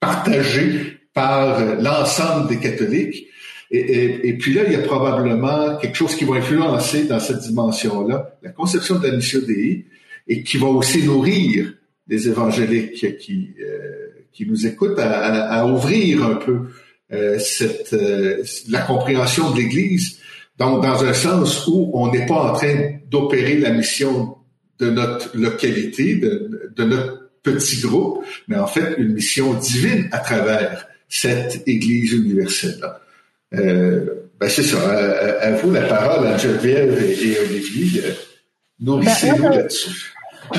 partagé 0.00 0.95
par 1.16 1.58
euh, 1.58 1.76
l'ensemble 1.80 2.46
des 2.46 2.58
catholiques. 2.58 3.28
Et, 3.72 4.36
puis 4.38 4.54
là, 4.54 4.62
il 4.64 4.72
y 4.72 4.76
a 4.76 4.82
probablement 4.82 5.76
quelque 5.78 5.96
chose 5.96 6.14
qui 6.14 6.24
va 6.24 6.36
influencer 6.36 7.04
dans 7.04 7.18
cette 7.18 7.40
dimension-là, 7.40 8.38
la 8.40 8.50
conception 8.50 9.00
de 9.00 9.08
la 9.08 9.16
Dei, 9.16 9.86
et 10.28 10.44
qui 10.44 10.56
va 10.56 10.68
aussi 10.68 11.02
nourrir 11.02 11.74
les 12.06 12.28
évangéliques 12.28 13.18
qui, 13.18 13.54
euh, 13.60 14.06
qui 14.32 14.46
nous 14.46 14.68
écoutent 14.68 15.00
à, 15.00 15.66
ouvrir 15.66 16.24
un 16.24 16.36
peu 16.36 16.68
euh, 17.12 17.40
cette, 17.40 17.96
la 18.68 18.82
compréhension 18.82 19.50
de 19.50 19.56
l'Église, 19.56 20.20
donc 20.58 20.84
dans 20.84 21.04
un 21.04 21.14
sens 21.14 21.66
où 21.66 21.90
on 21.94 22.12
n'est 22.12 22.26
pas 22.26 22.50
en 22.50 22.52
train 22.52 22.98
d'opérer 23.10 23.56
la 23.56 23.70
mission 23.70 24.36
de 24.78 24.90
notre 24.90 25.36
localité, 25.36 26.14
de, 26.16 26.70
de 26.76 26.84
notre 26.84 27.30
petit 27.42 27.80
groupe, 27.80 28.24
mais 28.46 28.56
en 28.56 28.68
fait 28.68 28.94
une 28.98 29.14
mission 29.14 29.54
divine 29.54 30.08
à 30.12 30.18
travers 30.18 30.86
cette 31.08 31.66
Église 31.66 32.12
universelle-là. 32.12 33.00
Euh, 33.54 34.30
ben 34.40 34.48
c'est 34.48 34.62
ça. 34.62 34.78
À, 35.40 35.52
vous 35.52 35.72
la 35.72 35.82
parole, 35.82 36.26
à 36.26 36.36
Geneviève 36.36 36.92
et, 37.02 37.38
Olivier. 37.38 38.02
Euh, 38.04 38.12
nourrissez-vous 38.80 39.42
ben, 39.42 39.50
là-dessus. 39.50 40.12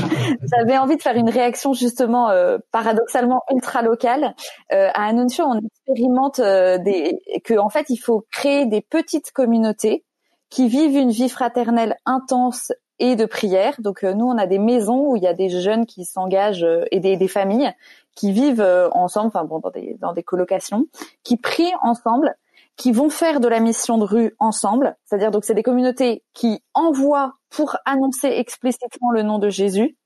J'avais 0.53 0.77
envie 0.77 0.97
de 0.97 1.01
faire 1.01 1.15
une 1.15 1.29
réaction 1.29 1.73
justement 1.73 2.29
euh, 2.29 2.57
paradoxalement 2.71 3.43
ultra 3.51 3.81
locale. 3.81 4.35
Euh, 4.73 4.89
à 4.93 5.07
Annuncio, 5.07 5.45
on 5.45 5.59
expérimente 5.59 6.39
euh, 6.39 6.77
des, 6.77 7.19
que 7.43 7.57
en 7.57 7.69
fait 7.69 7.85
il 7.89 7.97
faut 7.97 8.25
créer 8.31 8.65
des 8.65 8.81
petites 8.81 9.31
communautés 9.31 10.03
qui 10.49 10.67
vivent 10.67 10.95
une 10.95 11.11
vie 11.11 11.29
fraternelle 11.29 11.95
intense 12.05 12.71
et 12.99 13.15
de 13.15 13.25
prière. 13.25 13.75
Donc 13.79 14.03
nous, 14.03 14.25
on 14.25 14.37
a 14.37 14.47
des 14.47 14.59
maisons 14.59 15.11
où 15.11 15.15
il 15.15 15.23
y 15.23 15.27
a 15.27 15.33
des 15.33 15.49
jeunes 15.49 15.85
qui 15.85 16.05
s'engagent 16.05 16.65
et 16.91 16.99
des, 16.99 17.17
des, 17.17 17.27
familles 17.27 17.73
qui 18.17 18.31
vivent 18.31 18.61
euh, 18.61 18.89
ensemble, 18.91 19.27
enfin 19.27 19.45
bon, 19.45 19.59
dans 19.59 19.69
des, 19.69 19.95
dans 19.99 20.11
des 20.11 20.23
colocations, 20.23 20.87
qui 21.23 21.37
prient 21.37 21.73
ensemble, 21.81 22.35
qui 22.75 22.91
vont 22.91 23.09
faire 23.09 23.39
de 23.39 23.47
la 23.47 23.59
mission 23.59 23.97
de 23.97 24.03
rue 24.03 24.35
ensemble. 24.39 24.95
C'est-à-dire 25.05 25.31
donc 25.31 25.45
c'est 25.45 25.53
des 25.53 25.63
communautés 25.63 26.23
qui 26.33 26.63
envoient 26.73 27.35
pour 27.49 27.77
annoncer 27.85 28.27
explicitement 28.27 29.11
le 29.11 29.21
nom 29.21 29.37
de 29.39 29.49
Jésus 29.49 29.97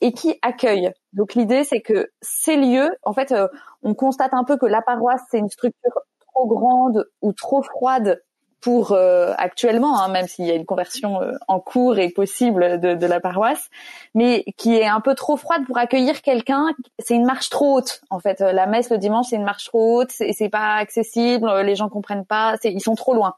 et 0.00 0.12
qui 0.12 0.38
accueillent. 0.42 0.92
Donc 1.12 1.34
l'idée 1.34 1.64
c'est 1.64 1.80
que 1.80 2.10
ces 2.22 2.56
lieux, 2.56 2.90
en 3.02 3.12
fait, 3.12 3.32
euh, 3.32 3.48
on 3.82 3.94
constate 3.94 4.32
un 4.32 4.44
peu 4.44 4.56
que 4.56 4.66
la 4.66 4.80
paroisse 4.80 5.22
c'est 5.30 5.38
une 5.38 5.50
structure 5.50 6.00
trop 6.32 6.46
grande 6.46 7.08
ou 7.20 7.32
trop 7.32 7.62
froide 7.62 8.22
pour 8.60 8.92
euh, 8.92 9.32
actuellement, 9.36 10.00
hein, 10.00 10.08
même 10.08 10.26
s'il 10.26 10.46
y 10.46 10.50
a 10.50 10.54
une 10.54 10.66
conversion 10.66 11.20
euh, 11.20 11.32
en 11.46 11.60
cours 11.60 11.98
et 11.98 12.08
possible 12.08 12.80
de, 12.80 12.94
de, 12.94 13.06
la 13.06 13.20
paroisse, 13.20 13.68
mais 14.14 14.44
qui 14.56 14.74
est 14.76 14.86
un 14.86 15.00
peu 15.00 15.14
trop 15.14 15.36
froide 15.36 15.62
pour 15.66 15.78
accueillir 15.78 16.22
quelqu'un. 16.22 16.68
C'est 16.98 17.14
une 17.14 17.26
marche 17.26 17.50
trop 17.50 17.76
haute, 17.76 18.00
en 18.10 18.18
fait. 18.18 18.40
La 18.40 18.66
messe 18.66 18.90
le 18.90 18.98
dimanche, 18.98 19.26
c'est 19.30 19.36
une 19.36 19.44
marche 19.44 19.66
trop 19.66 20.00
haute, 20.00 20.10
c'est 20.10 20.48
pas 20.48 20.74
accessible, 20.74 21.48
les 21.60 21.76
gens 21.76 21.88
comprennent 21.88 22.26
pas, 22.26 22.56
ils 22.64 22.80
sont 22.80 22.94
trop 22.94 23.14
loin. 23.14 23.34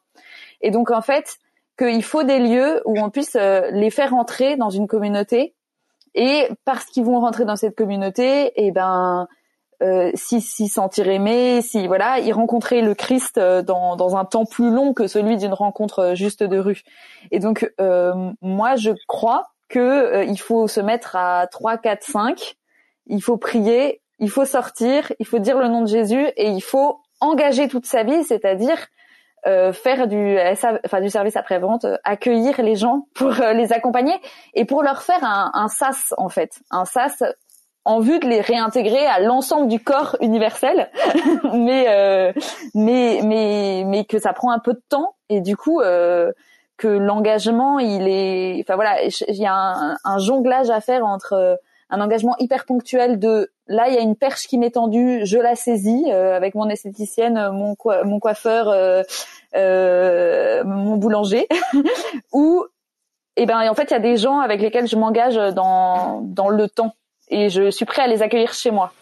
Et 0.60 0.70
donc 0.70 0.90
en 0.90 1.02
fait, 1.02 1.38
qu'il 1.78 2.02
faut 2.02 2.24
des 2.24 2.40
lieux 2.40 2.82
où 2.84 2.98
on 2.98 3.10
puisse 3.10 3.36
euh, 3.36 3.70
les 3.70 3.90
faire 3.90 4.14
entrer 4.14 4.56
dans 4.56 4.70
une 4.70 4.88
communauté, 4.88 5.54
et 6.14 6.48
parce 6.64 6.86
qu'ils 6.86 7.04
vont 7.04 7.20
rentrer 7.20 7.44
dans 7.44 7.56
cette 7.56 7.76
communauté, 7.76 8.46
et 8.46 8.66
eh 8.66 8.70
ben 8.72 9.28
euh, 9.82 10.10
s'y 10.14 10.68
sentir 10.68 11.08
aimé, 11.08 11.62
si 11.62 11.86
voilà, 11.86 12.18
y 12.18 12.32
rencontrer 12.32 12.82
le 12.82 12.94
Christ 12.94 13.38
euh, 13.38 13.62
dans, 13.62 13.94
dans 13.96 14.16
un 14.16 14.24
temps 14.24 14.44
plus 14.44 14.70
long 14.70 14.92
que 14.92 15.06
celui 15.06 15.36
d'une 15.36 15.52
rencontre 15.52 16.00
euh, 16.00 16.14
juste 16.14 16.42
de 16.42 16.58
rue. 16.58 16.82
Et 17.30 17.38
donc 17.38 17.70
euh, 17.80 18.12
moi 18.40 18.76
je 18.76 18.90
crois 19.06 19.50
que 19.68 20.24
il 20.24 20.40
faut 20.40 20.66
se 20.66 20.80
mettre 20.80 21.14
à 21.14 21.46
3 21.46 21.78
4 21.78 22.02
5, 22.02 22.56
il 23.06 23.22
faut 23.22 23.36
prier, 23.36 24.00
il 24.18 24.30
faut 24.30 24.46
sortir, 24.46 25.12
il 25.20 25.26
faut 25.26 25.38
dire 25.38 25.58
le 25.58 25.68
nom 25.68 25.82
de 25.82 25.88
Jésus 25.88 26.26
et 26.36 26.48
il 26.48 26.62
faut 26.62 27.00
engager 27.20 27.68
toute 27.68 27.86
sa 27.86 28.02
vie, 28.02 28.24
c'est-à-dire 28.24 28.78
faire 29.72 30.08
du, 30.08 30.38
enfin, 30.84 31.00
du 31.00 31.08
service 31.08 31.36
après-vente, 31.36 31.86
accueillir 32.04 32.60
les 32.60 32.76
gens 32.76 33.06
pour 33.14 33.30
les 33.30 33.72
accompagner 33.72 34.14
et 34.54 34.64
pour 34.64 34.82
leur 34.82 35.02
faire 35.02 35.22
un, 35.22 35.50
un 35.54 35.68
sas 35.68 36.12
en 36.18 36.28
fait, 36.28 36.60
un 36.70 36.84
sas 36.84 37.22
en 37.88 38.00
vue 38.00 38.18
de 38.18 38.26
les 38.26 38.42
réintégrer 38.42 39.06
à 39.06 39.18
l'ensemble 39.18 39.66
du 39.66 39.80
corps 39.80 40.14
universel, 40.20 40.90
mais, 41.54 41.86
euh, 41.88 42.32
mais 42.74 43.20
mais 43.24 43.82
mais 43.86 44.04
que 44.04 44.18
ça 44.18 44.34
prend 44.34 44.50
un 44.50 44.58
peu 44.58 44.74
de 44.74 44.82
temps. 44.90 45.14
Et 45.30 45.40
du 45.40 45.56
coup 45.56 45.80
euh, 45.80 46.30
que 46.76 46.86
l'engagement 46.86 47.78
il 47.78 48.06
est, 48.06 48.60
enfin 48.60 48.74
voilà, 48.74 49.02
il 49.02 49.36
y 49.36 49.46
a 49.46 49.96
un, 50.04 50.18
jonglage 50.18 50.68
à 50.68 50.82
faire 50.82 51.06
entre 51.06 51.32
euh, 51.32 51.54
un 51.88 52.02
engagement 52.02 52.36
hyper 52.38 52.66
ponctuel 52.66 53.18
de 53.18 53.50
là 53.68 53.88
il 53.88 53.94
y 53.94 53.96
a 53.96 54.02
une 54.02 54.16
perche 54.16 54.46
qui 54.48 54.58
m'est 54.58 54.72
tendue, 54.72 55.22
je 55.24 55.38
la 55.38 55.54
saisis 55.54 56.10
avec 56.10 56.54
mon 56.54 56.68
esthéticienne, 56.68 57.50
mon 57.52 57.74
mon 58.04 58.20
coiffeur, 58.20 58.66
mon 59.54 60.96
boulanger, 60.98 61.48
ou 62.32 62.66
eh 63.36 63.46
ben 63.46 63.66
en 63.66 63.74
fait 63.74 63.84
il 63.84 63.92
y 63.92 63.96
a 63.96 64.00
des 64.00 64.18
gens 64.18 64.40
avec 64.40 64.60
lesquels 64.60 64.88
je 64.88 64.96
m'engage 64.96 65.36
dans 65.54 66.20
dans 66.22 66.50
le 66.50 66.68
temps 66.68 66.92
et 67.30 67.48
je 67.48 67.70
suis 67.70 67.84
prêt 67.84 68.02
à 68.02 68.06
les 68.06 68.22
accueillir 68.22 68.52
chez 68.52 68.70
moi. 68.70 68.92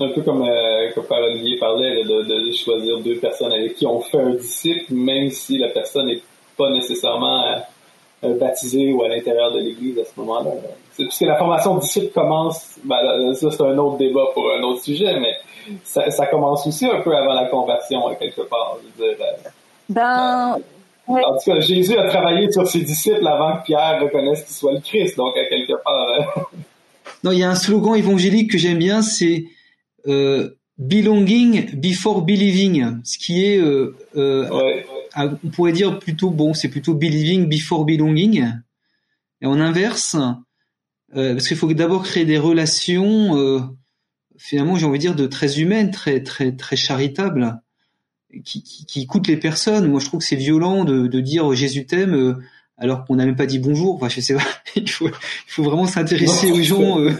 Un 0.00 0.08
peu 0.10 0.22
comme, 0.22 0.42
euh, 0.42 0.90
comme 0.94 1.06
Olivier 1.10 1.58
parlait, 1.58 2.04
de, 2.04 2.22
de, 2.22 2.52
choisir 2.52 3.00
deux 3.00 3.16
personnes 3.16 3.52
avec 3.52 3.74
qui 3.74 3.86
on 3.86 4.00
fait 4.00 4.20
un 4.20 4.30
disciple, 4.30 4.94
même 4.94 5.30
si 5.30 5.58
la 5.58 5.68
personne 5.68 6.06
n'est 6.06 6.22
pas 6.56 6.70
nécessairement 6.70 7.44
euh, 7.46 7.56
euh, 8.24 8.38
baptisée 8.38 8.92
ou 8.92 9.02
à 9.02 9.08
l'intérieur 9.08 9.52
de 9.52 9.58
l'Église 9.60 9.98
à 9.98 10.04
ce 10.04 10.20
moment-là. 10.20 10.50
Puisque 10.96 11.20
la 11.20 11.36
formation 11.36 11.76
de 11.76 11.80
disciple 11.80 12.12
commence, 12.12 12.76
ben, 12.84 13.34
ça 13.34 13.50
c'est 13.50 13.62
un 13.62 13.78
autre 13.78 13.96
débat 13.96 14.26
pour 14.34 14.50
un 14.52 14.62
autre 14.62 14.82
sujet, 14.82 15.18
mais 15.18 15.34
ça, 15.84 16.10
ça 16.10 16.26
commence 16.26 16.66
aussi 16.66 16.86
un 16.86 17.00
peu 17.00 17.16
avant 17.16 17.34
la 17.34 17.46
conversion, 17.46 18.02
quelque 18.18 18.42
part. 18.42 18.76
Je 18.82 19.02
veux 19.02 19.14
dire, 19.14 19.24
euh, 19.24 19.50
ben, 19.88 20.58
En 21.08 21.32
tout 21.38 21.50
cas, 21.50 21.60
Jésus 21.60 21.96
a 21.96 22.08
travaillé 22.08 22.50
sur 22.50 22.66
ses 22.66 22.80
disciples 22.80 23.26
avant 23.26 23.58
que 23.58 23.64
Pierre 23.64 24.00
reconnaisse 24.00 24.44
qu'il 24.44 24.54
soit 24.54 24.72
le 24.72 24.80
Christ, 24.80 25.16
donc 25.16 25.36
à 25.36 25.44
quelque 25.46 25.74
part. 25.82 26.50
Non, 27.24 27.32
il 27.32 27.38
y 27.38 27.42
a 27.42 27.50
un 27.50 27.54
slogan 27.54 27.96
évangélique 27.96 28.50
que 28.50 28.58
j'aime 28.58 28.78
bien, 28.78 29.02
c'est 29.02 29.46
euh, 30.06 30.50
belonging 30.78 31.74
before 31.74 32.22
believing, 32.22 33.00
ce 33.02 33.18
qui 33.18 33.44
est, 33.44 33.58
euh, 33.58 33.96
euh, 34.16 34.82
on 35.16 35.48
pourrait 35.48 35.72
dire 35.72 35.98
plutôt 35.98 36.30
bon, 36.30 36.54
c'est 36.54 36.68
plutôt 36.68 36.94
believing 36.94 37.48
before 37.48 37.84
belonging. 37.84 38.52
Et 39.40 39.46
en 39.46 39.60
inverse, 39.60 40.16
parce 41.12 41.48
qu'il 41.48 41.56
faut 41.56 41.72
d'abord 41.72 42.04
créer 42.04 42.24
des 42.24 42.38
relations, 42.38 43.74
finalement, 44.36 44.76
j'ai 44.76 44.86
envie 44.86 44.98
de 44.98 45.02
dire 45.02 45.16
de 45.16 45.26
très 45.26 45.60
humaines, 45.60 45.90
très 45.90 46.22
très 46.22 46.52
très 46.52 46.76
charitables, 46.76 47.60
qui, 48.44 48.62
qui, 48.62 48.86
qui 48.86 49.00
écoutent 49.00 49.26
les 49.26 49.36
personnes. 49.36 49.88
Moi, 49.88 49.98
je 49.98 50.06
trouve 50.06 50.20
que 50.20 50.26
c'est 50.26 50.36
violent 50.36 50.84
de, 50.84 51.08
de 51.08 51.20
dire 51.20 51.52
Jésus 51.54 51.86
t'aime 51.86 52.40
alors 52.78 53.04
qu'on 53.04 53.16
n'a 53.16 53.26
même 53.26 53.36
pas 53.36 53.46
dit 53.46 53.58
bonjour. 53.58 53.96
Enfin, 53.96 54.08
je 54.08 54.20
sais 54.20 54.34
pas. 54.34 54.46
il 54.76 54.88
faut, 54.88 55.08
il 55.08 55.12
faut 55.48 55.62
vraiment 55.62 55.86
s'intéresser 55.86 56.50
aux 56.50 56.62
gens. 56.62 57.00
Euh. 57.00 57.12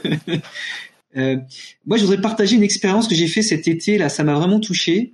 euh, 1.17 1.37
moi, 1.87 1.97
je 1.97 2.03
voudrais 2.03 2.21
partager 2.21 2.57
une 2.57 2.63
expérience 2.63 3.09
que 3.09 3.15
j'ai 3.15 3.27
fait 3.27 3.43
cet 3.43 3.69
été. 3.69 3.99
Là, 3.99 4.09
ça 4.09 4.25
m'a 4.25 4.35
vraiment 4.35 4.61
touché. 4.61 5.13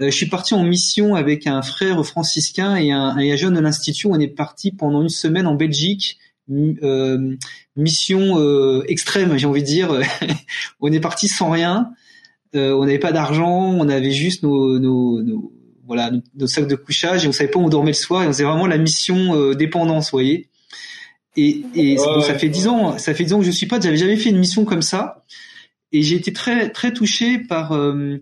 Euh, 0.00 0.10
je 0.10 0.16
suis 0.16 0.26
parti 0.26 0.54
en 0.54 0.64
mission 0.64 1.14
avec 1.14 1.46
un 1.46 1.62
frère 1.62 2.04
franciscain 2.04 2.76
et 2.76 2.90
un, 2.90 3.16
un 3.16 3.36
jeune 3.36 3.54
de 3.54 3.60
l'institut. 3.60 4.08
On 4.08 4.18
est 4.18 4.28
parti 4.28 4.72
pendant 4.72 5.02
une 5.02 5.08
semaine 5.08 5.46
en 5.46 5.54
Belgique. 5.54 6.18
Euh, 6.50 7.36
mission 7.76 8.38
euh, 8.38 8.84
extrême, 8.88 9.36
j'ai 9.38 9.46
envie 9.46 9.62
de 9.62 9.66
dire. 9.66 10.00
on 10.80 10.92
est 10.92 11.00
parti 11.00 11.28
sans 11.28 11.50
rien. 11.50 11.90
on 12.54 12.84
n'avait 12.84 12.98
pas 12.98 13.12
d'argent. 13.12 13.72
On 13.72 13.88
avait 13.88 14.10
juste 14.10 14.42
nos, 14.42 14.78
nos, 14.78 15.22
nos 15.22 15.52
voilà 15.86 16.10
nos 16.34 16.46
sacs 16.46 16.66
de 16.66 16.74
couchage 16.74 17.24
et 17.24 17.28
on 17.28 17.32
savait 17.32 17.50
pas 17.50 17.58
où 17.58 17.64
on 17.64 17.68
dormait 17.68 17.90
le 17.90 17.96
soir 17.96 18.22
et 18.22 18.26
on 18.26 18.32
faisait 18.32 18.44
vraiment 18.44 18.66
la 18.66 18.78
mission 18.78 19.34
euh, 19.34 19.54
dépendance, 19.54 20.06
vous 20.06 20.16
voyez. 20.16 20.48
Et, 21.36 21.64
et 21.74 21.96
ça 21.96 22.34
fait 22.38 22.48
dix 22.48 22.68
ans, 22.68 22.96
ça 22.96 23.12
fait 23.12 23.24
dix 23.24 23.32
ans 23.32 23.40
que 23.40 23.44
je 23.44 23.50
suis 23.50 23.66
pas, 23.66 23.80
j'avais 23.80 23.96
jamais 23.96 24.16
fait 24.16 24.30
une 24.30 24.38
mission 24.38 24.64
comme 24.64 24.82
ça 24.82 25.24
et 25.90 26.02
j'ai 26.02 26.14
été 26.14 26.32
très 26.32 26.70
très 26.70 26.92
touché 26.92 27.38
par 27.38 27.72
euh, 27.72 28.18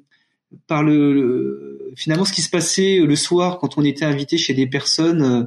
par 0.66 0.82
le, 0.82 1.92
finalement 1.94 2.24
ce 2.24 2.32
qui 2.32 2.40
se 2.40 2.48
passait 2.48 3.00
le 3.00 3.16
soir 3.16 3.58
quand 3.58 3.76
on 3.76 3.84
était 3.84 4.06
invité 4.06 4.38
chez 4.38 4.54
des 4.54 4.66
personnes. 4.66 5.22
Euh, 5.22 5.44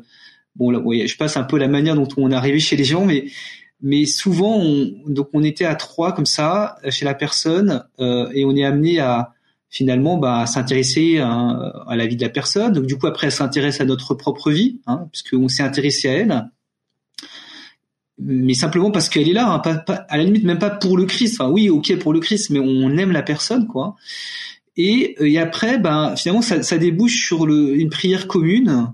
bon 0.56 0.70
là, 0.70 0.80
voyez, 0.80 1.08
je 1.08 1.18
passe 1.18 1.38
un 1.38 1.44
peu 1.44 1.58
la 1.58 1.68
manière 1.68 1.96
dont 1.96 2.08
on 2.18 2.32
arrivé 2.32 2.60
chez 2.60 2.76
les 2.76 2.84
gens, 2.84 3.04
mais 3.04 3.26
mais 3.82 4.06
souvent 4.06 4.58
on, 4.58 4.94
donc 5.08 5.30
on 5.34 5.44
était 5.44 5.66
à 5.66 5.76
trois 5.76 6.14
comme 6.14 6.28
ça 6.28 6.78
chez 6.90 7.04
la 7.04 7.16
personne 7.16 7.84
et 8.00 8.46
on 8.46 8.56
est 8.56 8.64
amené 8.64 9.00
à 9.00 9.35
finalement 9.70 10.18
bah, 10.18 10.46
s'intéresser 10.46 11.20
à, 11.20 11.96
la 11.96 12.06
vie 12.06 12.16
de 12.16 12.22
la 12.22 12.30
personne. 12.30 12.74
Donc 12.74 12.86
du 12.86 12.98
coup 12.98 13.08
après 13.08 13.28
elle 13.28 13.34
s'intéresse 13.34 13.82
à 13.82 13.86
notre 13.86 14.14
propre 14.14 14.52
vie, 14.52 14.80
hein, 14.88 15.08
puisqu'on 15.12 15.48
s'est 15.48 15.64
intéressé 15.64 16.08
à 16.10 16.14
elle, 16.14 16.50
mais 18.18 18.54
simplement 18.54 18.92
parce 18.92 19.10
qu'elle 19.10 19.28
est 19.28 19.34
là, 19.34 19.50
hein, 19.50 19.60
pas, 19.60 19.94
à 20.10 20.18
la 20.18 20.24
limite 20.24 20.46
même 20.46 20.60
pas 20.60 20.70
pour 20.70 20.98
le 20.98 21.06
Christ. 21.06 21.40
Enfin 21.40 21.52
oui, 21.52 21.70
ok 21.70 21.98
pour 22.00 22.14
le 22.14 22.20
Christ, 22.20 22.50
mais 22.50 22.60
on 22.60 22.98
aime 22.98 23.12
la 23.12 23.24
personne 23.24 23.68
quoi. 23.68 23.96
Et, 24.78 25.16
et 25.20 25.40
après, 25.40 25.80
bah, 25.80 26.16
finalement 26.18 26.42
ça, 26.42 26.62
ça 26.62 26.78
débouche 26.78 27.26
sur 27.26 27.46
le, 27.46 27.76
une 27.76 27.90
prière 27.90 28.28
commune, 28.28 28.94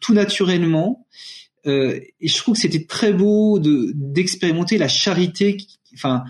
tout 0.00 0.14
naturellement. 0.14 1.06
Euh, 1.66 2.00
et 2.20 2.28
je 2.28 2.38
trouve 2.38 2.54
que 2.54 2.60
c'était 2.60 2.84
très 2.84 3.12
beau 3.12 3.58
de 3.58 3.92
d'expérimenter 3.94 4.78
la 4.78 4.88
charité, 4.88 5.58
enfin 5.92 6.24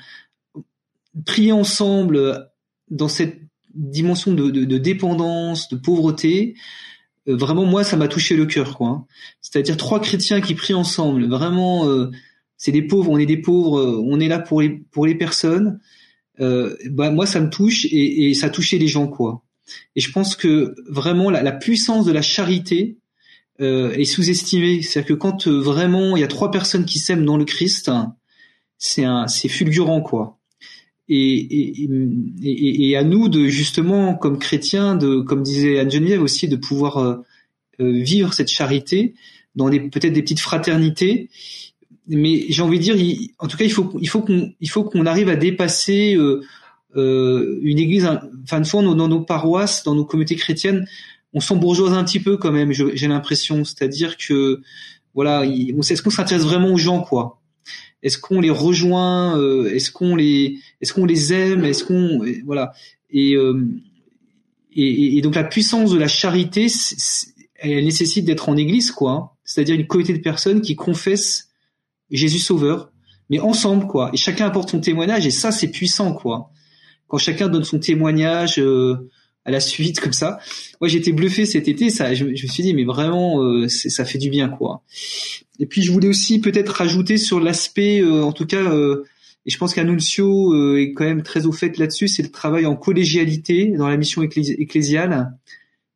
prier 1.25 1.53
ensemble 1.53 2.51
dans 2.91 3.09
cette 3.09 3.41
dimension 3.75 4.33
de, 4.35 4.51
de, 4.51 4.65
de 4.65 4.79
dépendance, 4.79 5.69
de 5.69 5.77
pauvreté, 5.77 6.55
euh, 7.29 7.37
vraiment 7.37 7.65
moi 7.65 7.85
ça 7.85 7.97
m'a 7.97 8.09
touché 8.09 8.37
le 8.37 8.47
cœur 8.47 8.77
quoi. 8.77 8.89
Hein. 8.89 9.05
C'est-à-dire 9.41 9.77
trois 9.77 10.01
chrétiens 10.01 10.41
qui 10.41 10.55
prient 10.55 10.75
ensemble, 10.75 11.29
vraiment 11.29 11.89
euh, 11.89 12.11
c'est 12.57 12.73
des 12.73 12.83
pauvres, 12.83 13.11
on 13.11 13.19
est 13.19 13.27
des 13.27 13.37
pauvres, 13.37 13.79
euh, 13.79 14.03
on 14.05 14.21
est 14.21 14.29
là 14.29 14.39
pour 14.39 14.61
les 14.61 14.71
pour 14.91 15.07
les 15.07 15.15
personnes. 15.15 15.81
bah 16.39 17.11
moi 17.11 17.27
ça 17.27 17.41
me 17.41 17.51
touche 17.51 17.85
et, 17.87 18.31
et 18.31 18.35
ça 18.35 18.51
touchait 18.51 18.79
les 18.79 18.89
gens 18.89 19.09
quoi. 19.09 19.43
Et 19.95 20.01
je 20.01 20.11
pense 20.11 20.35
que 20.37 20.75
vraiment 20.89 21.31
la, 21.31 21.43
la 21.43 21.53
puissance 21.53 22.07
de 22.07 22.13
la 22.13 22.23
charité 22.23 22.99
est 23.59 24.05
sous-estimée. 24.05 24.81
C'est-à-dire 24.81 25.09
que 25.11 25.21
quand 25.21 25.47
vraiment 25.47 26.17
il 26.17 26.21
y 26.21 26.25
a 26.25 26.29
trois 26.29 26.51
personnes 26.51 26.87
qui 26.87 26.99
s'aiment 26.99 27.27
dans 27.27 27.37
le 27.37 27.45
Christ, 27.45 27.91
c'est 28.79 29.05
un 29.05 29.27
c'est 29.27 29.49
fulgurant 29.49 30.01
quoi 30.01 30.40
et, 31.13 31.83
et, 32.43 32.91
et, 32.91 32.97
à 32.97 33.03
nous 33.03 33.29
de 33.29 33.47
justement 33.47 34.15
comme 34.15 34.39
chrétiens 34.39 34.95
de 34.95 35.21
comme 35.21 35.43
disait 35.43 35.81
Anne 35.81 35.91
Geneviève 35.91 36.23
aussi 36.23 36.47
de 36.47 36.55
pouvoir 36.55 36.99
euh, 36.99 37.17
euh, 37.81 38.01
vivre 38.01 38.33
cette 38.33 38.49
charité 38.49 39.15
dans 39.57 39.69
peut-être 39.69 40.13
des 40.13 40.23
petites 40.23 40.41
fraternités. 40.41 41.29
Mais 42.07 42.45
j'ai 42.49 42.63
envie 42.63 42.79
de 42.79 42.85
dire 42.85 43.29
en 43.39 43.49
tout 43.49 43.57
cas 43.57 43.65
il 43.65 43.73
faut 43.73 43.93
il 44.01 44.09
faut 44.09 44.23
qu'on 44.23 44.53
il 44.61 45.09
arrive 45.09 45.29
à 45.29 45.37
dépasser 45.37 46.15
euh, 46.15 46.43
euh 46.97 47.59
une 47.63 47.79
église 47.79 48.09
enfin 48.45 48.61
de 48.61 48.67
fois 48.67 48.83
dans 48.83 49.09
nos 49.09 49.21
paroisses 49.21 49.83
dans 49.83 49.95
nos 49.97 50.05
communautés 50.05 50.37
chrétiennes 50.37 50.87
on 51.33 51.41
s'embourgeoise 51.41 51.93
un 51.93 52.05
petit 52.05 52.21
peu 52.21 52.37
quand 52.37 52.53
même 52.53 52.73
j'ai 52.73 53.09
l'impression. 53.09 53.65
C'est-à-dire 53.65 54.17
que 54.17 54.61
voilà 55.15 55.45
est-ce 55.45 56.03
qu'on 56.03 56.11
s'intéresse 56.11 56.45
vraiment 56.45 56.73
aux 56.73 56.79
gens 56.79 57.01
quoi? 57.01 57.40
Est-ce 58.03 58.19
qu'on 58.19 58.41
les 58.41 58.51
rejoint 58.51 59.39
euh, 59.39 59.73
Est-ce 59.73 59.91
qu'on 59.91 60.17
les 60.17 60.59
est-ce 60.81 60.93
qu'on 60.93 61.05
les 61.05 61.33
aime 61.33 61.65
Est-ce 61.65 61.85
qu'on 61.85 62.25
voilà 62.45 62.73
euh, 63.15 63.65
et, 64.73 65.17
et, 65.17 65.21
donc 65.21 65.35
la 65.35 65.43
puissance 65.45 65.91
de 65.91 65.99
la 65.99 66.07
charité, 66.07 66.69
elle 67.57 67.85
nécessite 67.85 68.25
d'être 68.25 68.49
en 68.49 68.57
église 68.57 68.93
quoi. 68.93 69.37
C'est-à-dire 69.45 69.75
une 69.75 69.87
communauté 69.87 70.17
de 70.17 70.23
personnes 70.23 70.61
qui 70.61 70.77
confessent 70.77 71.49
Jésus 72.11 72.39
Sauveur, 72.39 72.93
mais 73.29 73.41
ensemble 73.41 73.87
quoi. 73.87 74.11
Et 74.13 74.17
chacun 74.17 74.47
apporte 74.47 74.71
son 74.71 74.81
témoignage 74.81 75.27
et 75.27 75.31
ça 75.31 75.51
c'est 75.51 75.69
puissant 75.69 76.15
quoi. 76.15 76.51
Quand 77.09 77.19
chacun 77.19 77.49
donne 77.49 77.65
son 77.65 77.79
témoignage. 77.79 78.59
Euh, 78.59 79.11
à 79.45 79.51
la 79.51 79.61
suite 79.61 80.01
comme 80.01 80.13
ça. 80.13 80.39
Moi, 80.81 80.89
j'étais 80.89 81.13
bluffé 81.13 81.47
cet 81.47 81.69
été. 81.69 81.91
Ça, 81.91 82.15
je, 82.15 82.25
me 82.25 82.35
suis 82.35 82.63
dit, 82.63 82.75
mais 82.75 82.85
vraiment, 82.85 83.43
euh, 83.43 83.69
ça 83.69 84.05
fait 84.05 84.19
du 84.19 84.31
bien, 84.31 84.49
quoi. 84.49 84.83
Et 85.59 85.67
puis, 85.67 85.83
je 85.83 85.93
voulais 85.93 86.09
aussi 86.09 86.41
peut-être 86.41 86.71
rajouter 86.71 87.17
sur 87.17 87.41
l'aspect, 87.41 88.01
euh, 88.03 88.23
en 88.23 88.33
tout 88.33 88.47
cas, 88.47 88.73
euh, 88.73 89.05
et 89.47 89.51
je 89.51 89.59
pense 89.59 89.75
qu'Annunzio 89.75 90.77
est 90.77 90.93
quand 90.93 91.05
même 91.05 91.23
très 91.23 91.47
au 91.47 91.53
fait 91.53 91.79
là-dessus, 91.79 92.09
c'est 92.09 92.23
le 92.23 92.31
travail 92.31 92.67
en 92.67 92.77
collégialité 92.77 93.73
dans 93.77 93.89
la 93.89 93.97
mission 93.97 94.23
ecclésiale, 94.23 95.33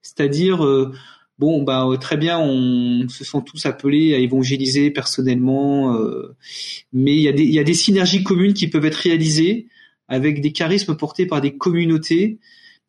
c'est-à-dire 0.00 0.66
bon 1.38 1.62
bah 1.62 1.86
très 2.00 2.16
bien 2.16 2.38
on 2.38 3.06
se 3.06 3.22
sent 3.22 3.38
tous 3.44 3.66
appelés 3.66 4.14
à 4.14 4.18
évangéliser 4.18 4.90
personnellement 4.90 5.94
mais 6.94 7.16
il 7.16 7.22
y 7.22 7.28
il 7.28 7.52
y 7.52 7.58
a 7.58 7.64
des 7.64 7.74
synergies 7.74 8.22
communes 8.22 8.54
qui 8.54 8.68
peuvent 8.68 8.86
être 8.86 8.94
réalisées 8.94 9.66
avec 10.08 10.40
des 10.40 10.52
charismes 10.52 10.96
portés 10.96 11.26
par 11.26 11.42
des 11.42 11.54
communautés 11.58 12.38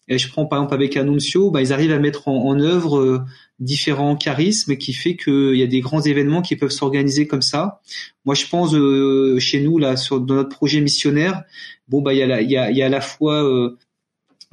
et 0.08 0.18
je 0.18 0.30
prends 0.30 0.46
par 0.46 0.60
exemple 0.60 0.76
avec 0.76 0.98
Annunzio, 0.98 1.50
bah, 1.50 1.62
ils 1.62 1.74
arrivent 1.74 1.92
à 1.92 2.00
mettre 2.00 2.28
en, 2.28 2.46
en 2.46 2.60
œuvre 2.60 3.00
euh, 3.00 3.22
différents 3.60 4.16
charismes 4.16 4.78
qui 4.78 4.94
fait 4.94 5.16
qu'il 5.16 5.56
y 5.56 5.64
a 5.64 5.68
des 5.68 5.80
grands 5.80 6.02
événements 6.02 6.42
qui 6.42 6.56
peuvent 6.56 6.70
s'organiser 6.70 7.26
comme 7.26 7.42
ça. 7.42 7.82
Moi, 8.24 8.36
je 8.36 8.46
pense 8.46 8.76
euh, 8.76 9.40
chez 9.40 9.62
nous 9.62 9.80
là, 9.80 9.98
sur 9.98 10.20
dans 10.20 10.36
notre 10.36 10.56
projet 10.56 10.82
missionnaire, 10.82 11.44
bon 11.88 12.02
bah 12.02 12.14
il 12.14 12.18
y 12.18 12.24
a 12.24 12.42
y 12.42 12.58
a, 12.58 12.72
y 12.72 12.82
a 12.84 12.86
à 12.86 12.90
la 12.90 13.02
fois 13.02 13.44
euh, 13.44 13.78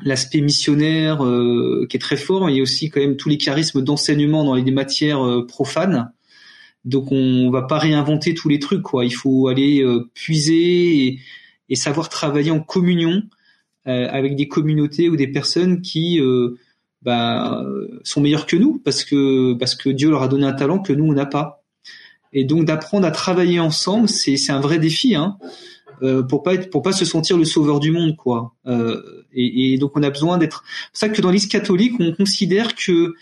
l'aspect 0.04 0.40
missionnaire 0.40 1.18
qui 1.88 1.96
est 1.96 2.00
très 2.00 2.16
fort, 2.16 2.46
mais 2.46 2.54
il 2.54 2.56
y 2.56 2.60
a 2.60 2.62
aussi 2.62 2.88
quand 2.88 3.00
même 3.00 3.16
tous 3.16 3.28
les 3.28 3.38
charismes 3.38 3.82
d'enseignement 3.82 4.44
dans 4.44 4.54
les 4.54 4.70
matières 4.72 5.44
profanes. 5.46 6.12
Donc 6.84 7.12
on 7.12 7.50
va 7.50 7.62
pas 7.62 7.78
réinventer 7.78 8.34
tous 8.34 8.48
les 8.48 8.58
trucs 8.58 8.82
quoi. 8.82 9.04
Il 9.04 9.14
faut 9.14 9.46
aller 9.46 9.84
puiser 10.14 11.06
et, 11.06 11.18
et 11.68 11.76
savoir 11.76 12.08
travailler 12.08 12.50
en 12.50 12.60
communion 12.60 13.22
euh, 13.22 13.28
avec 13.84 14.36
des 14.36 14.48
communautés 14.48 15.08
ou 15.08 15.16
des 15.16 15.26
personnes 15.26 15.80
qui 15.80 16.20
euh, 16.20 16.56
bah, 17.02 17.64
sont 18.04 18.20
meilleures 18.20 18.46
que 18.46 18.56
nous 18.56 18.78
parce 18.78 19.04
que 19.04 19.54
parce 19.54 19.74
que 19.74 19.90
Dieu 19.90 20.10
leur 20.10 20.22
a 20.22 20.28
donné 20.28 20.46
un 20.46 20.52
talent 20.52 20.78
que 20.78 20.92
nous 20.92 21.04
on 21.04 21.12
n'a 21.12 21.26
pas. 21.26 21.64
Et 22.32 22.44
donc 22.44 22.64
d'apprendre 22.64 23.06
à 23.06 23.10
travailler 23.10 23.60
ensemble, 23.60 24.08
c'est 24.08 24.36
c'est 24.36 24.52
un 24.52 24.60
vrai 24.60 24.78
défi, 24.78 25.14
hein, 25.14 25.36
euh, 26.02 26.22
pour 26.22 26.42
pas 26.42 26.54
être, 26.54 26.70
pour 26.70 26.82
pas 26.82 26.92
se 26.92 27.04
sentir 27.04 27.36
le 27.36 27.44
sauveur 27.44 27.78
du 27.78 27.92
monde, 27.92 28.16
quoi. 28.16 28.54
Euh, 28.66 29.24
et, 29.32 29.74
et, 29.74 29.78
donc 29.78 29.92
on 29.96 30.02
a 30.02 30.10
besoin 30.10 30.38
d'être. 30.38 30.64
C'est 30.92 31.06
ça 31.06 31.12
que 31.12 31.20
dans 31.20 31.30
l'Église 31.30 31.48
catholique, 31.48 31.94
on 32.00 32.12
considère 32.12 32.74
que 32.74 33.14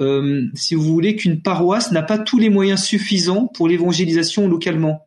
euh, 0.00 0.46
si 0.54 0.74
vous 0.74 0.82
voulez 0.82 1.14
qu'une 1.14 1.42
paroisse 1.42 1.92
n'a 1.92 2.02
pas 2.02 2.18
tous 2.18 2.38
les 2.38 2.50
moyens 2.50 2.82
suffisants 2.82 3.46
pour 3.46 3.68
l'évangélisation 3.68 4.48
localement 4.48 5.06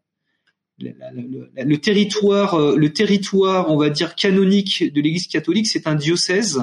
le, 0.80 1.76
territoire, 1.78 2.54
euh, 2.56 2.76
le 2.76 2.94
territoire, 2.94 3.72
on 3.72 3.78
va 3.78 3.90
dire 3.90 4.16
canonique 4.16 4.94
de 4.94 5.02
l'Église 5.02 5.28
catholique, 5.28 5.68
c'est 5.68 5.88
un 5.88 5.96
diocèse. 5.96 6.62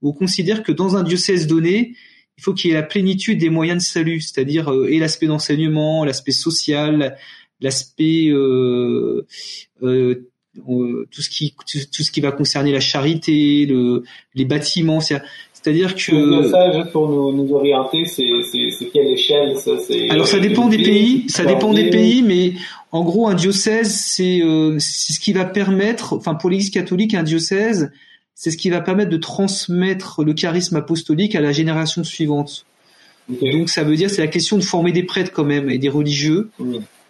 Où 0.00 0.10
on 0.10 0.12
considère 0.12 0.62
que 0.62 0.70
dans 0.70 0.96
un 0.96 1.02
diocèse 1.02 1.46
donné, 1.48 1.94
il 2.38 2.42
faut 2.42 2.54
qu'il 2.54 2.70
y 2.70 2.72
ait 2.72 2.76
la 2.76 2.84
plénitude 2.84 3.38
des 3.38 3.50
moyens 3.50 3.82
de 3.82 3.88
salut, 3.88 4.20
c'est-à-dire 4.20 4.72
euh, 4.72 4.88
et 4.88 4.98
l'aspect 5.00 5.26
d'enseignement, 5.26 6.04
l'aspect 6.04 6.32
social, 6.32 7.18
l'aspect 7.60 8.28
euh, 8.28 9.26
euh, 9.82 10.28
tout 11.10 11.22
ce 11.22 11.28
qui 11.28 11.54
tout, 11.66 12.02
ce 12.02 12.10
qui 12.12 12.20
va 12.20 12.30
concerner 12.30 12.70
la 12.70 12.80
charité, 12.80 13.66
le, 13.66 14.04
les 14.34 14.44
bâtiments. 14.44 15.00
C'est-à-dire 15.68 15.94
que 15.94 16.48
ça, 16.48 16.72
juste 16.72 16.92
pour 16.92 17.08
nous, 17.08 17.30
nous 17.32 17.54
orienter, 17.54 18.06
c'est 18.06 18.86
quelle 18.90 19.08
échelle 19.08 19.56
ça 19.58 19.72
Alors 20.08 20.26
ça 20.26 20.38
dépend 20.38 20.68
des 20.68 20.78
pays, 20.78 21.24
ça 21.28 21.44
dépend 21.44 21.74
des 21.74 21.90
pays, 21.90 22.22
mais 22.22 22.52
en 22.90 23.04
gros 23.04 23.28
un 23.28 23.34
diocèse 23.34 23.94
c'est 23.94 24.40
euh, 24.40 24.78
ce 24.78 25.20
qui 25.20 25.34
va 25.34 25.44
permettre, 25.44 26.14
enfin 26.14 26.34
pour 26.34 26.48
l'Église 26.48 26.70
catholique 26.70 27.12
un 27.12 27.22
diocèse 27.22 27.92
c'est 28.34 28.50
ce 28.50 28.56
qui 28.56 28.70
va 28.70 28.80
permettre 28.80 29.10
de 29.10 29.18
transmettre 29.18 30.24
le 30.24 30.32
charisme 30.32 30.76
apostolique 30.76 31.34
à 31.34 31.40
la 31.42 31.52
génération 31.52 32.02
suivante. 32.02 32.64
Donc 33.28 33.68
ça 33.68 33.84
veut 33.84 33.96
dire 33.96 34.08
c'est 34.08 34.22
la 34.22 34.28
question 34.28 34.56
de 34.56 34.62
former 34.62 34.92
des 34.92 35.02
prêtres 35.02 35.32
quand 35.34 35.44
même 35.44 35.68
et 35.68 35.76
des 35.76 35.90
religieux. 35.90 36.48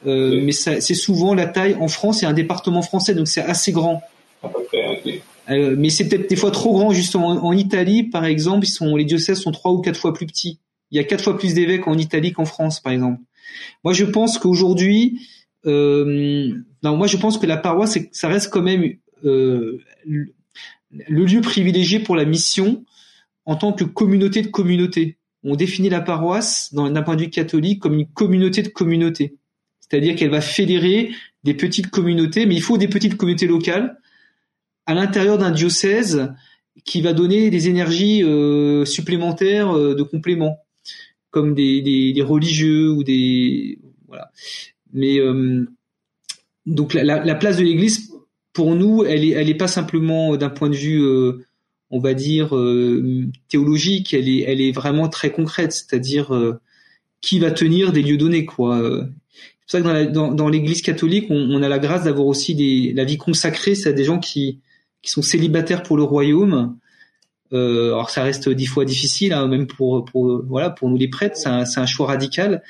Euh, 0.07 0.41
mais 0.43 0.53
c'est 0.53 0.81
souvent 0.95 1.35
la 1.35 1.47
taille 1.47 1.77
en 1.79 1.87
France, 1.87 2.25
a 2.25 2.29
un 2.29 2.33
département 2.33 2.83
français 2.83 3.15
donc 3.15 3.29
c'est 3.29 3.43
assez 3.43 3.71
grand. 3.71 4.03
À 4.43 4.49
peu 4.49 4.63
près, 4.65 4.88
euh, 5.51 5.77
mais 5.79 5.91
c'est 5.91 6.09
peut-être 6.09 6.29
des 6.29 6.37
fois 6.37 6.51
trop 6.51 6.73
grand 6.73 6.93
justement. 6.93 7.29
En 7.29 7.53
Italie, 7.53 8.05
par 8.05 8.25
exemple, 8.25 8.67
ils 8.67 8.71
sont, 8.71 8.97
les 8.97 9.05
diocèses 9.05 9.41
sont 9.41 9.53
trois 9.53 9.73
ou 9.73 9.81
quatre 9.81 9.99
fois 9.99 10.13
plus 10.13 10.27
petits. 10.27 10.61
Il 10.91 10.97
y 10.97 11.01
a 11.01 11.05
quatre 11.05 11.25
fois 11.25 11.39
plus 11.39 11.55
d'évêques 11.55 11.87
en 11.87 11.97
Italie 11.97 12.33
qu'en 12.33 12.45
France, 12.45 12.81
par 12.81 12.93
exemple. 12.93 13.21
Moi, 13.85 13.93
je 13.93 14.05
pense 14.05 14.39
qu'aujourd'hui, 14.39 15.21
euh, 15.67 16.55
non, 16.83 16.97
moi, 16.97 17.07
je 17.07 17.17
pense 17.17 17.39
que 17.39 17.47
la 17.47 17.57
paroisse, 17.57 17.99
ça 18.13 18.29
reste 18.29 18.51
quand 18.51 18.63
même 18.63 18.95
euh, 19.25 19.83
le 20.05 21.25
lieu 21.25 21.41
privilégié 21.41 22.01
pour 22.01 22.17
la 22.17 22.25
mission 22.25 22.85
en 23.45 23.57
tant 23.57 23.73
que 23.73 23.85
communauté 23.85 24.43
de 24.43 24.49
communautés. 24.49 25.19
On 25.45 25.57
définit 25.57 25.89
la 25.89 26.01
paroisse, 26.01 26.75
d'un 26.75 27.03
point 27.03 27.17
de 27.17 27.23
vue 27.23 27.31
catholique, 27.31 27.81
comme 27.81 27.95
une 27.95 28.07
communauté 28.07 28.63
de 28.63 28.69
communautés. 28.69 29.37
C'est-à-dire 29.81 30.17
qu'elle 30.17 30.31
va 30.31 30.41
fédérer 30.41 31.11
des 31.45 31.55
petites 31.55 31.89
communautés, 31.89 32.45
mais 32.45 32.55
il 32.55 32.63
faut 32.63 32.77
des 32.77 32.89
petites 32.89 33.17
communautés 33.17 33.47
locales 33.47 33.99
à 34.89 34.95
l'intérieur 34.95 35.37
d'un 35.37 35.51
diocèse 35.51 36.33
qui 36.87 37.03
va 37.03 37.13
donner 37.13 37.51
des 37.51 37.69
énergies 37.69 38.25
euh, 38.25 38.87
supplémentaires 38.87 39.77
euh, 39.77 39.95
de 39.95 40.03
complément, 40.03 40.65
comme 41.31 41.55
des, 41.55 41.83
des, 41.83 42.23
religieux 42.23 42.91
ou 42.91 43.05
des 43.05 43.79
voilà. 44.07 44.31
Mais 44.95 45.21
euh, 45.21 45.67
donc 46.65 46.95
la, 46.95 47.23
la, 47.23 47.35
place 47.35 47.59
de 47.59 47.65
l'Église 47.65 48.11
pour 48.55 48.75
nous, 48.75 49.05
elle 49.05 49.25
est 49.25 49.33
elle 49.33 49.57
pas 49.59 49.69
simplement 49.69 50.39
d'un 50.39 50.49
point 50.49 50.71
de 50.71 50.75
vue 50.75 51.07
on 51.91 51.99
va 51.99 52.15
dire 52.15 52.57
théologique, 53.49 54.15
elle 54.15 54.29
est 54.29 54.41
elle 54.47 54.63
est 54.63 54.73
vraiment 54.73 55.09
très 55.09 55.31
concrète, 55.31 55.73
c'est-à-dire 55.73 56.59
qui 57.21 57.39
va 57.39 57.51
tenir 57.51 57.93
des 57.93 58.03
lieux 58.03 58.17
donnés 58.17 58.47
quoi. 58.47 58.81
C'est 59.67 59.83
pour 59.83 59.91
ça 59.91 60.07
que 60.07 60.11
dans, 60.11 60.49
l'Église 60.49 60.81
catholique, 60.81 61.27
on, 61.29 61.37
on, 61.37 61.63
a 61.63 61.69
la 61.69 61.79
grâce 61.79 62.05
d'avoir 62.05 62.27
aussi 62.27 62.55
des, 62.55 62.95
la 62.95 63.05
vie 63.05 63.19
consacrée, 63.19 63.75
c'est 63.75 63.93
des 63.93 64.05
gens 64.05 64.19
qui 64.19 64.61
sont 65.09 65.23
célibataires 65.23 65.83
pour 65.83 65.97
le 65.97 66.03
royaume. 66.03 66.77
Euh, 67.53 67.89
alors 67.89 68.11
ça 68.11 68.23
reste 68.23 68.49
dix 68.49 68.67
fois 68.67 68.85
difficile, 68.85 69.33
hein, 69.33 69.47
même 69.49 69.67
pour, 69.67 70.05
pour 70.05 70.43
voilà 70.47 70.71
pour 70.71 70.89
nous 70.89 70.97
les 70.99 71.09
prêtres, 71.09 71.37
c'est 71.37 71.49
un, 71.49 71.65
un, 71.77 71.87
choix 71.87 72.07
radical. 72.07 72.63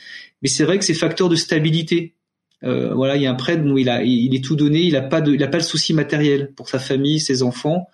Mais 0.43 0.49
c'est 0.49 0.65
vrai 0.65 0.79
que 0.79 0.85
c'est 0.85 0.95
facteur 0.95 1.29
de 1.29 1.37
stabilité. 1.37 2.15
Euh, 2.65 2.93
voilà, 2.95 3.17
il 3.17 3.23
y 3.23 3.27
a 3.27 3.31
un 3.31 3.35
prêtre, 3.35 3.65
où 3.65 3.79
il 3.79 3.89
a, 3.89 4.03
il 4.03 4.35
est 4.35 4.43
tout 4.43 4.57
donné, 4.57 4.81
il 4.81 4.97
a 4.97 5.03
pas 5.03 5.21
de, 5.21 5.33
il 5.33 5.43
a 5.43 5.49
pas 5.49 5.59
le 5.59 5.63
souci 5.63 5.95
matériel 5.95 6.53
pour 6.57 6.69
sa 6.69 6.79
famille, 6.79 7.21
ses 7.21 7.43
enfants, 7.43 7.89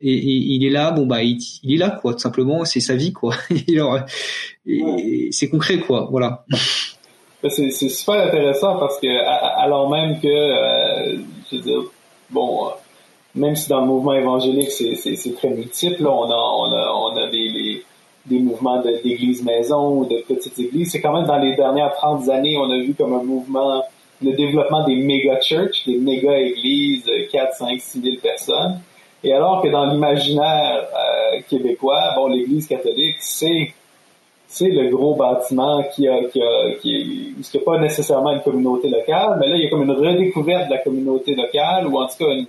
et, 0.00 0.14
il 0.14 0.64
est 0.64 0.70
là, 0.70 0.92
bon 0.92 1.06
bah 1.06 1.22
il, 1.22 1.38
est 1.64 1.76
là 1.76 1.90
quoi, 1.90 2.14
tout 2.14 2.20
simplement, 2.20 2.64
c'est 2.64 2.80
sa 2.80 2.94
vie 2.94 3.12
quoi. 3.12 3.34
c'est 5.30 5.48
concret 5.50 5.78
quoi, 5.80 6.08
voilà. 6.10 6.44
C'est 7.48 7.70
super 7.70 8.26
intéressant 8.26 8.78
parce 8.78 8.98
que 8.98 9.08
alors 9.60 9.90
même 9.90 10.20
que, 10.20 10.26
euh, 10.26 11.18
je 11.50 11.56
veux 11.56 11.62
dire, 11.62 11.82
bon 12.30 12.70
même 13.38 13.56
si 13.56 13.68
dans 13.68 13.80
le 13.80 13.86
mouvement 13.86 14.12
évangélique, 14.14 14.70
c'est 14.70 15.34
très 15.36 15.50
multiple, 15.50 16.02
là, 16.02 16.10
on 16.12 16.30
a, 16.30 16.36
on 16.36 16.72
a, 16.72 16.92
on 16.94 17.16
a 17.16 17.30
des, 17.30 17.82
des 18.26 18.38
mouvements 18.38 18.80
d'église 18.82 19.44
maison 19.44 19.98
ou 19.98 20.04
de 20.04 20.18
petites 20.26 20.58
églises. 20.58 20.92
C'est 20.92 21.00
quand 21.00 21.12
même 21.12 21.26
dans 21.26 21.38
les 21.38 21.54
dernières 21.56 21.94
30 21.94 22.28
années, 22.28 22.56
on 22.58 22.70
a 22.70 22.78
vu 22.78 22.94
comme 22.94 23.14
un 23.14 23.22
mouvement, 23.22 23.82
le 24.22 24.32
développement 24.32 24.84
des 24.84 24.96
méga 24.96 25.40
churches, 25.40 25.84
des 25.86 25.98
méga 25.98 26.38
églises, 26.38 27.10
4, 27.32 27.54
5, 27.54 27.80
6 27.80 28.00
000 28.02 28.16
personnes. 28.22 28.80
Et 29.24 29.32
alors 29.32 29.62
que 29.62 29.68
dans 29.68 29.86
l'imaginaire 29.86 30.86
euh, 30.94 31.40
québécois, 31.48 32.12
bon, 32.16 32.28
l'église 32.28 32.66
catholique, 32.66 33.16
c'est 33.18 33.72
c'est 34.50 34.70
le 34.70 34.88
gros 34.88 35.14
bâtiment 35.14 35.84
qui 35.94 36.08
a, 36.08 36.24
qui 36.24 36.40
a, 36.40 36.74
qui 36.80 37.34
est, 37.54 37.64
pas 37.64 37.78
nécessairement 37.78 38.32
une 38.32 38.40
communauté 38.40 38.88
locale, 38.88 39.36
mais 39.38 39.46
là, 39.46 39.56
il 39.56 39.64
y 39.64 39.66
a 39.66 39.68
comme 39.70 39.82
une 39.82 39.92
redécouverte 39.92 40.68
de 40.68 40.70
la 40.70 40.78
communauté 40.78 41.34
locale, 41.34 41.86
ou 41.86 41.98
en 41.98 42.06
tout 42.06 42.16
cas 42.18 42.32
une, 42.32 42.46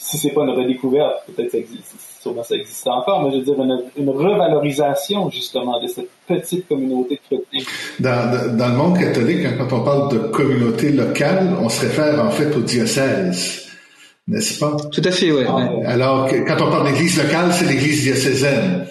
si 0.00 0.16
c'est 0.16 0.30
pas 0.30 0.44
une 0.44 0.50
redécouverte, 0.50 1.26
peut-être 1.26 1.52
ça 1.52 1.58
existe, 1.58 1.94
sûrement 2.22 2.42
ça 2.42 2.54
existe 2.54 2.86
encore, 2.86 3.22
mais 3.22 3.32
je 3.32 3.36
veux 3.36 3.42
dire 3.44 3.82
une, 3.96 4.08
revalorisation 4.08 5.28
justement 5.30 5.78
de 5.80 5.88
cette 5.88 6.08
petite 6.26 6.66
communauté 6.66 7.20
chrétienne. 7.28 7.64
Dans, 8.00 8.56
dans, 8.56 8.68
le 8.68 8.74
monde 8.74 8.98
catholique, 8.98 9.44
hein, 9.44 9.56
quand 9.58 9.76
on 9.76 9.84
parle 9.84 10.10
de 10.10 10.18
communauté 10.28 10.90
locale, 10.90 11.54
on 11.60 11.68
se 11.68 11.82
réfère 11.82 12.24
en 12.24 12.30
fait 12.30 12.56
au 12.56 12.60
diocèse, 12.60 13.68
n'est-ce 14.26 14.58
pas? 14.58 14.74
Tout 14.90 15.02
à 15.04 15.10
fait, 15.10 15.30
oui. 15.30 15.44
Ouais. 15.44 15.84
Alors 15.84 16.28
que 16.28 16.36
quand 16.46 16.66
on 16.66 16.70
parle 16.70 16.90
d'église 16.90 17.22
locale, 17.22 17.52
c'est 17.52 17.66
l'église 17.66 18.02
diocésaine. 18.02 18.86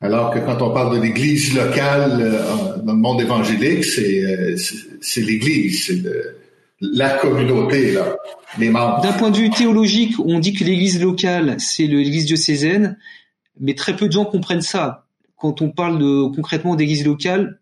Alors 0.00 0.30
que 0.30 0.38
quand 0.38 0.62
on 0.62 0.72
parle 0.72 0.96
de 0.96 1.02
l'église 1.02 1.54
locale 1.54 2.18
euh, 2.22 2.82
dans 2.82 2.94
le 2.94 2.98
monde 2.98 3.20
évangélique, 3.20 3.84
c'est 3.84 4.24
euh, 4.24 4.56
c'est 5.02 5.20
l'église, 5.20 5.86
c'est 5.86 6.02
la 6.80 7.18
communauté, 7.18 7.92
là, 7.92 8.16
les. 8.58 8.70
D'un 8.70 9.12
point 9.18 9.30
de 9.30 9.36
vue 9.36 9.50
théologique, 9.50 10.14
on 10.18 10.38
dit 10.38 10.52
que 10.52 10.64
l'église 10.64 11.00
locale, 11.00 11.56
c'est 11.58 11.86
l'église 11.86 12.26
diocésaine, 12.26 12.98
mais 13.60 13.74
très 13.74 13.96
peu 13.96 14.06
de 14.06 14.12
gens 14.12 14.24
comprennent 14.24 14.62
ça. 14.62 15.06
Quand 15.36 15.62
on 15.62 15.70
parle 15.70 15.98
de, 15.98 16.34
concrètement 16.34 16.76
d'église 16.76 17.04
locale, 17.04 17.60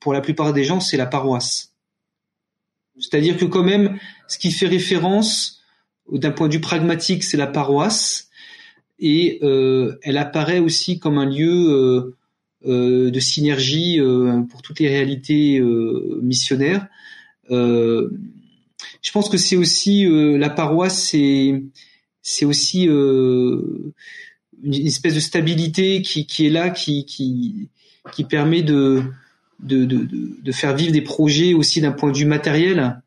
pour 0.00 0.12
la 0.12 0.20
plupart 0.20 0.52
des 0.52 0.64
gens, 0.64 0.80
c'est 0.80 0.96
la 0.96 1.06
paroisse. 1.06 1.74
C'est-à-dire 2.98 3.36
que 3.36 3.44
quand 3.44 3.62
même, 3.62 3.98
ce 4.26 4.38
qui 4.38 4.50
fait 4.50 4.66
référence, 4.66 5.62
d'un 6.10 6.30
point 6.30 6.48
de 6.48 6.54
vue 6.54 6.60
pragmatique, 6.60 7.24
c'est 7.24 7.36
la 7.36 7.46
paroisse, 7.46 8.28
et 8.98 9.38
euh, 9.42 9.98
elle 10.02 10.16
apparaît 10.16 10.58
aussi 10.58 10.98
comme 10.98 11.18
un 11.18 11.26
lieu 11.26 11.70
euh, 11.70 12.16
euh, 12.66 13.10
de 13.10 13.20
synergie 13.20 14.00
pour 14.50 14.62
toutes 14.62 14.80
les 14.80 14.88
réalités 14.88 15.60
missionnaires. 16.22 16.86
Je 19.02 19.10
pense 19.12 19.28
que 19.28 19.36
c'est 19.36 19.56
aussi 19.56 20.06
euh, 20.06 20.36
la 20.38 20.50
paroisse, 20.50 21.02
c'est 21.10 21.62
c'est 22.22 22.44
aussi 22.44 22.88
euh, 22.88 23.92
une 24.62 24.74
espèce 24.74 25.14
de 25.14 25.20
stabilité 25.20 26.02
qui, 26.02 26.26
qui 26.26 26.46
est 26.46 26.50
là, 26.50 26.70
qui 26.70 27.04
qui 27.04 27.68
qui 28.12 28.24
permet 28.24 28.62
de 28.62 29.02
de, 29.60 29.84
de, 29.84 30.06
de 30.40 30.52
faire 30.52 30.74
vivre 30.76 30.92
des 30.92 31.02
projets 31.02 31.54
aussi 31.54 31.80
d'un 31.80 31.92
point 31.92 32.12
de 32.12 32.16
vue 32.16 32.26
matériel. 32.26 33.00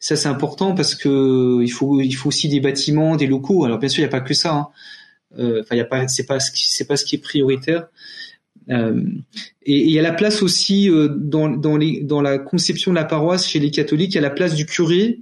Ça 0.00 0.16
c'est 0.16 0.28
important 0.28 0.74
parce 0.74 0.94
que 0.94 1.60
il 1.62 1.70
faut 1.70 2.00
il 2.00 2.12
faut 2.12 2.28
aussi 2.28 2.48
des 2.48 2.60
bâtiments, 2.60 3.16
des 3.16 3.26
locaux. 3.26 3.64
Alors 3.64 3.78
bien 3.78 3.88
sûr 3.88 4.00
il 4.00 4.06
n'y 4.06 4.14
a 4.14 4.16
pas 4.18 4.20
que 4.20 4.34
ça. 4.34 4.54
Hein. 4.54 4.68
Euh, 5.38 5.60
enfin 5.60 5.74
il 5.74 5.78
y 5.78 5.82
a 5.82 5.84
pas 5.84 6.08
c'est 6.08 6.24
pas 6.24 6.38
c'est 6.40 6.86
pas 6.86 6.96
ce 6.96 7.04
qui 7.04 7.16
est 7.16 7.18
prioritaire. 7.18 7.88
Euh, 8.70 9.02
et 9.62 9.88
y 9.88 9.98
a 9.98 10.02
la 10.02 10.12
place 10.12 10.42
aussi 10.42 10.90
euh, 10.90 11.08
dans, 11.08 11.48
la 12.20 12.38
conception 12.38 12.92
de 12.92 12.96
la 12.96 13.04
paroisse 13.04 13.48
chez 13.48 13.58
les 13.58 13.70
catholiques, 13.70 14.12
il 14.12 14.16
y 14.16 14.18
a 14.18 14.22
la 14.22 14.30
place 14.30 14.54
du 14.54 14.66
curé 14.66 15.20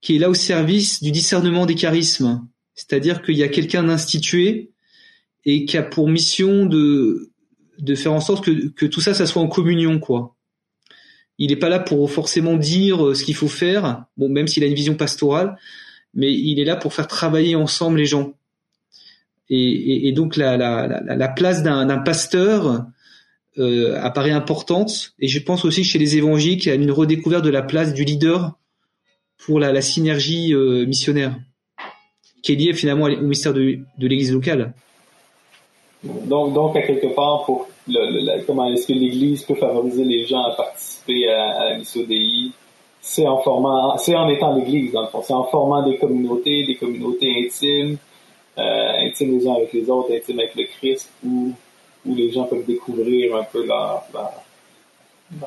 qui 0.00 0.16
est 0.16 0.18
là 0.18 0.30
au 0.30 0.34
service 0.34 1.02
du 1.02 1.10
discernement 1.10 1.66
des 1.66 1.74
charismes. 1.74 2.46
C'est-à-dire 2.74 3.22
qu'il 3.22 3.36
y 3.36 3.42
a 3.42 3.48
quelqu'un 3.48 3.84
d'institué 3.84 4.70
et 5.44 5.64
qui 5.64 5.76
a 5.76 5.82
pour 5.82 6.08
mission 6.08 6.66
de, 6.66 7.30
faire 7.96 8.12
en 8.12 8.20
sorte 8.20 8.44
que, 8.44 8.86
tout 8.86 9.00
ça, 9.00 9.14
ça 9.14 9.26
soit 9.26 9.42
en 9.42 9.48
communion, 9.48 9.98
quoi. 9.98 10.36
Il 11.38 11.50
n'est 11.50 11.56
pas 11.56 11.68
là 11.68 11.78
pour 11.78 12.10
forcément 12.10 12.56
dire 12.56 13.08
euh, 13.08 13.14
ce 13.14 13.22
qu'il 13.22 13.34
faut 13.34 13.48
faire, 13.48 14.04
même 14.16 14.46
s'il 14.46 14.64
a 14.64 14.66
une 14.66 14.74
vision 14.74 14.94
pastorale, 14.94 15.58
mais 16.14 16.32
il 16.32 16.58
est 16.58 16.64
là 16.64 16.76
pour 16.76 16.94
faire 16.94 17.08
travailler 17.08 17.56
ensemble 17.56 17.98
les 17.98 18.06
gens. 18.06 18.34
Et, 19.48 20.12
donc 20.12 20.36
la, 20.36 20.56
la, 20.56 20.86
la, 20.88 21.14
la 21.14 21.28
place 21.28 21.62
d'un 21.62 21.98
pasteur 21.98 22.86
euh, 23.58 23.98
apparaît 24.02 24.32
importante. 24.32 25.14
Et 25.18 25.28
je 25.28 25.38
pense 25.38 25.64
aussi 25.64 25.82
chez 25.82 25.98
les 25.98 26.18
évangiles 26.18 26.58
qu'il 26.58 26.68
y 26.68 26.72
a 26.72 26.74
une 26.74 26.90
redécouverte 26.90 27.42
de 27.42 27.48
la 27.48 27.62
place 27.62 27.94
du 27.94 28.04
leader 28.04 28.52
pour 29.38 29.58
la, 29.58 29.80
synergie 29.80 30.52
euh, 30.52 30.84
missionnaire, 30.84 31.36
qui 32.42 32.52
est 32.52 32.56
liée 32.56 32.74
finalement 32.74 33.06
au 33.06 33.22
mystère 33.22 33.54
de, 33.54 33.78
l'Église 33.98 34.32
locale. 34.32 34.74
Donc, 36.02 36.52
donc, 36.52 36.76
à 36.76 36.82
quelque 36.82 37.06
part, 37.14 37.44
pour 37.46 37.68
comment 38.46 38.70
est-ce 38.70 38.88
que 38.88 38.92
l'Église 38.92 39.42
peut 39.44 39.54
favoriser 39.54 40.04
les 40.04 40.26
gens 40.26 40.42
à 40.42 40.54
participer 40.54 41.30
à, 41.30 41.60
à 41.60 41.70
la 41.70 41.78
mission 41.78 42.02
DI, 42.02 42.52
c'est 43.00 43.26
en 43.26 43.38
formant, 43.38 43.96
c'est 43.96 44.14
en 44.14 44.28
étant 44.28 44.54
l'Église 44.54 44.92
dans 44.92 45.02
le 45.02 45.08
fond, 45.08 45.22
c'est 45.22 45.32
en 45.32 45.44
formant 45.44 45.82
des 45.88 45.96
communautés, 45.96 46.66
des 46.66 46.74
communautés 46.74 47.46
intimes, 47.46 47.96
intimes 48.56 49.38
les 49.38 49.46
uns 49.46 49.54
avec 49.54 49.72
les 49.72 49.88
autres, 49.88 50.12
intimes 50.14 50.40
avec 50.40 50.54
le 50.54 50.64
Christ, 50.64 51.10
où, 51.24 51.52
où 52.04 52.14
les 52.14 52.32
gens 52.32 52.44
peuvent 52.44 52.64
découvrir 52.64 53.36
un 53.36 53.44
peu 53.44 53.64
leur, 53.66 54.04
leur, 54.12 54.42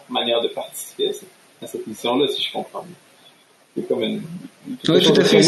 manière 0.09 0.41
de 0.41 0.49
participer 0.49 1.09
à 1.09 1.13
cette, 1.13 1.29
à 1.61 1.67
cette 1.67 1.87
mission-là, 1.87 2.27
si 2.27 2.43
je 2.43 2.51
comprends 2.51 2.83
bien 2.83 2.95
c'est 3.75 3.87
comme 3.87 4.03
une, 4.03 4.21
oui, 4.87 5.01
tout 5.01 5.13
à 5.13 5.23
fait. 5.23 5.43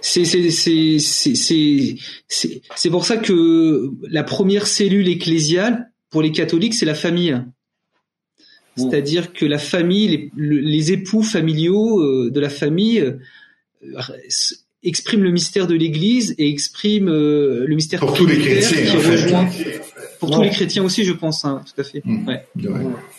C'est 0.00 0.24
c'est 0.24 0.98
c'est 0.98 1.96
c'est 2.76 2.90
pour 2.90 3.04
ça 3.04 3.16
que 3.16 3.90
la 4.08 4.22
première 4.22 4.66
cellule 4.66 5.08
ecclésiale 5.08 5.90
pour 6.10 6.22
les 6.22 6.32
catholiques, 6.32 6.74
c'est 6.74 6.86
la 6.86 6.94
famille. 6.94 7.32
Mm. 7.32 7.44
C'est-à-dire 8.76 9.32
que 9.32 9.46
la 9.46 9.58
famille, 9.58 10.30
les, 10.36 10.60
les 10.60 10.92
époux 10.92 11.22
familiaux 11.22 12.00
euh, 12.00 12.30
de 12.30 12.40
la 12.40 12.50
famille 12.50 13.16
expriment 14.82 15.22
le 15.22 15.30
mystère 15.30 15.66
de 15.66 15.74
l'Église 15.74 16.34
et 16.38 16.48
expriment 16.48 17.08
euh, 17.08 17.64
le 17.66 17.74
mystère 17.74 18.00
pour 18.00 18.14
tous 18.14 18.26
les 18.26 18.38
chrétiens, 18.38 18.82
qui 18.82 18.96
rejoint, 18.96 19.48
pour 20.18 20.30
tous 20.30 20.42
les 20.42 20.50
chrétiens 20.50 20.84
aussi, 20.84 21.04
je 21.04 21.12
pense, 21.12 21.44
hein, 21.44 21.62
tout 21.66 21.80
à 21.80 21.84
fait. 21.84 22.02
Mm. 22.04 22.28
Ouais. 22.28 22.42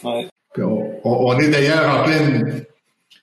Ouais. 0.03 0.27
On, 0.57 0.99
on, 1.03 1.39
est 1.39 1.49
d'ailleurs 1.49 2.01
en 2.01 2.03
pleine 2.03 2.65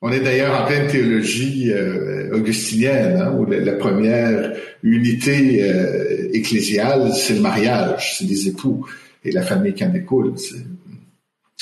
on 0.00 0.12
est 0.12 0.20
d'ailleurs 0.20 0.62
en 0.62 0.66
pleine 0.66 0.86
théologie 0.86 1.72
euh, 1.72 2.32
augustinienne, 2.32 3.20
hein, 3.20 3.34
où 3.36 3.44
la, 3.46 3.72
première 3.72 4.54
unité 4.84 5.62
euh, 5.62 6.30
ecclésiale, 6.32 7.12
c'est 7.14 7.34
le 7.34 7.40
mariage, 7.40 8.18
c'est 8.18 8.24
les 8.24 8.48
époux 8.48 8.86
et 9.24 9.32
la 9.32 9.42
famille 9.42 9.74
qui 9.74 9.84
en 9.84 9.88
découle. 9.88 10.34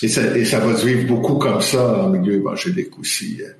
Et 0.02 0.08
ça, 0.08 0.36
et 0.36 0.44
ça 0.44 0.60
va 0.60 0.76
se 0.76 0.86
vivre 0.86 1.06
beaucoup 1.06 1.36
comme 1.36 1.62
ça 1.62 2.04
en 2.04 2.10
milieu 2.10 2.34
évangélique 2.34 2.98
aussi. 2.98 3.40
Hein. 3.42 3.52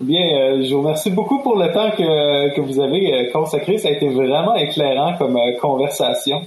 Bien, 0.00 0.34
euh, 0.34 0.62
je 0.62 0.74
vous 0.74 0.80
remercie 0.80 1.10
beaucoup 1.10 1.40
pour 1.40 1.56
le 1.56 1.70
temps 1.74 1.90
que, 1.90 2.54
que 2.56 2.60
vous 2.62 2.80
avez 2.80 3.12
euh, 3.12 3.30
consacré. 3.32 3.76
Ça 3.76 3.88
a 3.88 3.90
été 3.90 4.08
vraiment 4.08 4.54
éclairant 4.54 5.14
comme 5.18 5.36
euh, 5.36 5.52
conversation. 5.60 6.40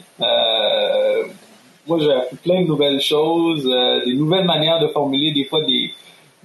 moi, 1.85 1.99
j'ai 1.99 2.11
appris 2.13 2.35
plein 2.37 2.61
de 2.63 2.67
nouvelles 2.67 2.99
choses, 2.99 3.63
des 4.05 4.15
nouvelles 4.15 4.45
manières 4.45 4.79
de 4.79 4.87
formuler 4.87 5.31
des 5.33 5.45
fois 5.45 5.63
des, 5.65 5.91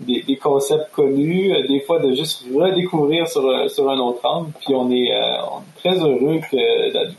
des, 0.00 0.20
des 0.20 0.36
concepts 0.36 0.90
connus, 0.92 1.50
des 1.66 1.80
fois 1.80 1.98
de 1.98 2.12
juste 2.14 2.44
redécouvrir 2.54 3.26
sur, 3.26 3.70
sur 3.70 3.88
un 3.88 3.98
autre 4.00 4.20
angle. 4.24 4.50
Puis 4.60 4.74
on 4.74 4.90
est, 4.90 5.10
on 5.50 5.60
est 5.60 5.78
très 5.78 5.98
heureux 5.98 6.40
que 6.50 6.92
de, 6.92 7.10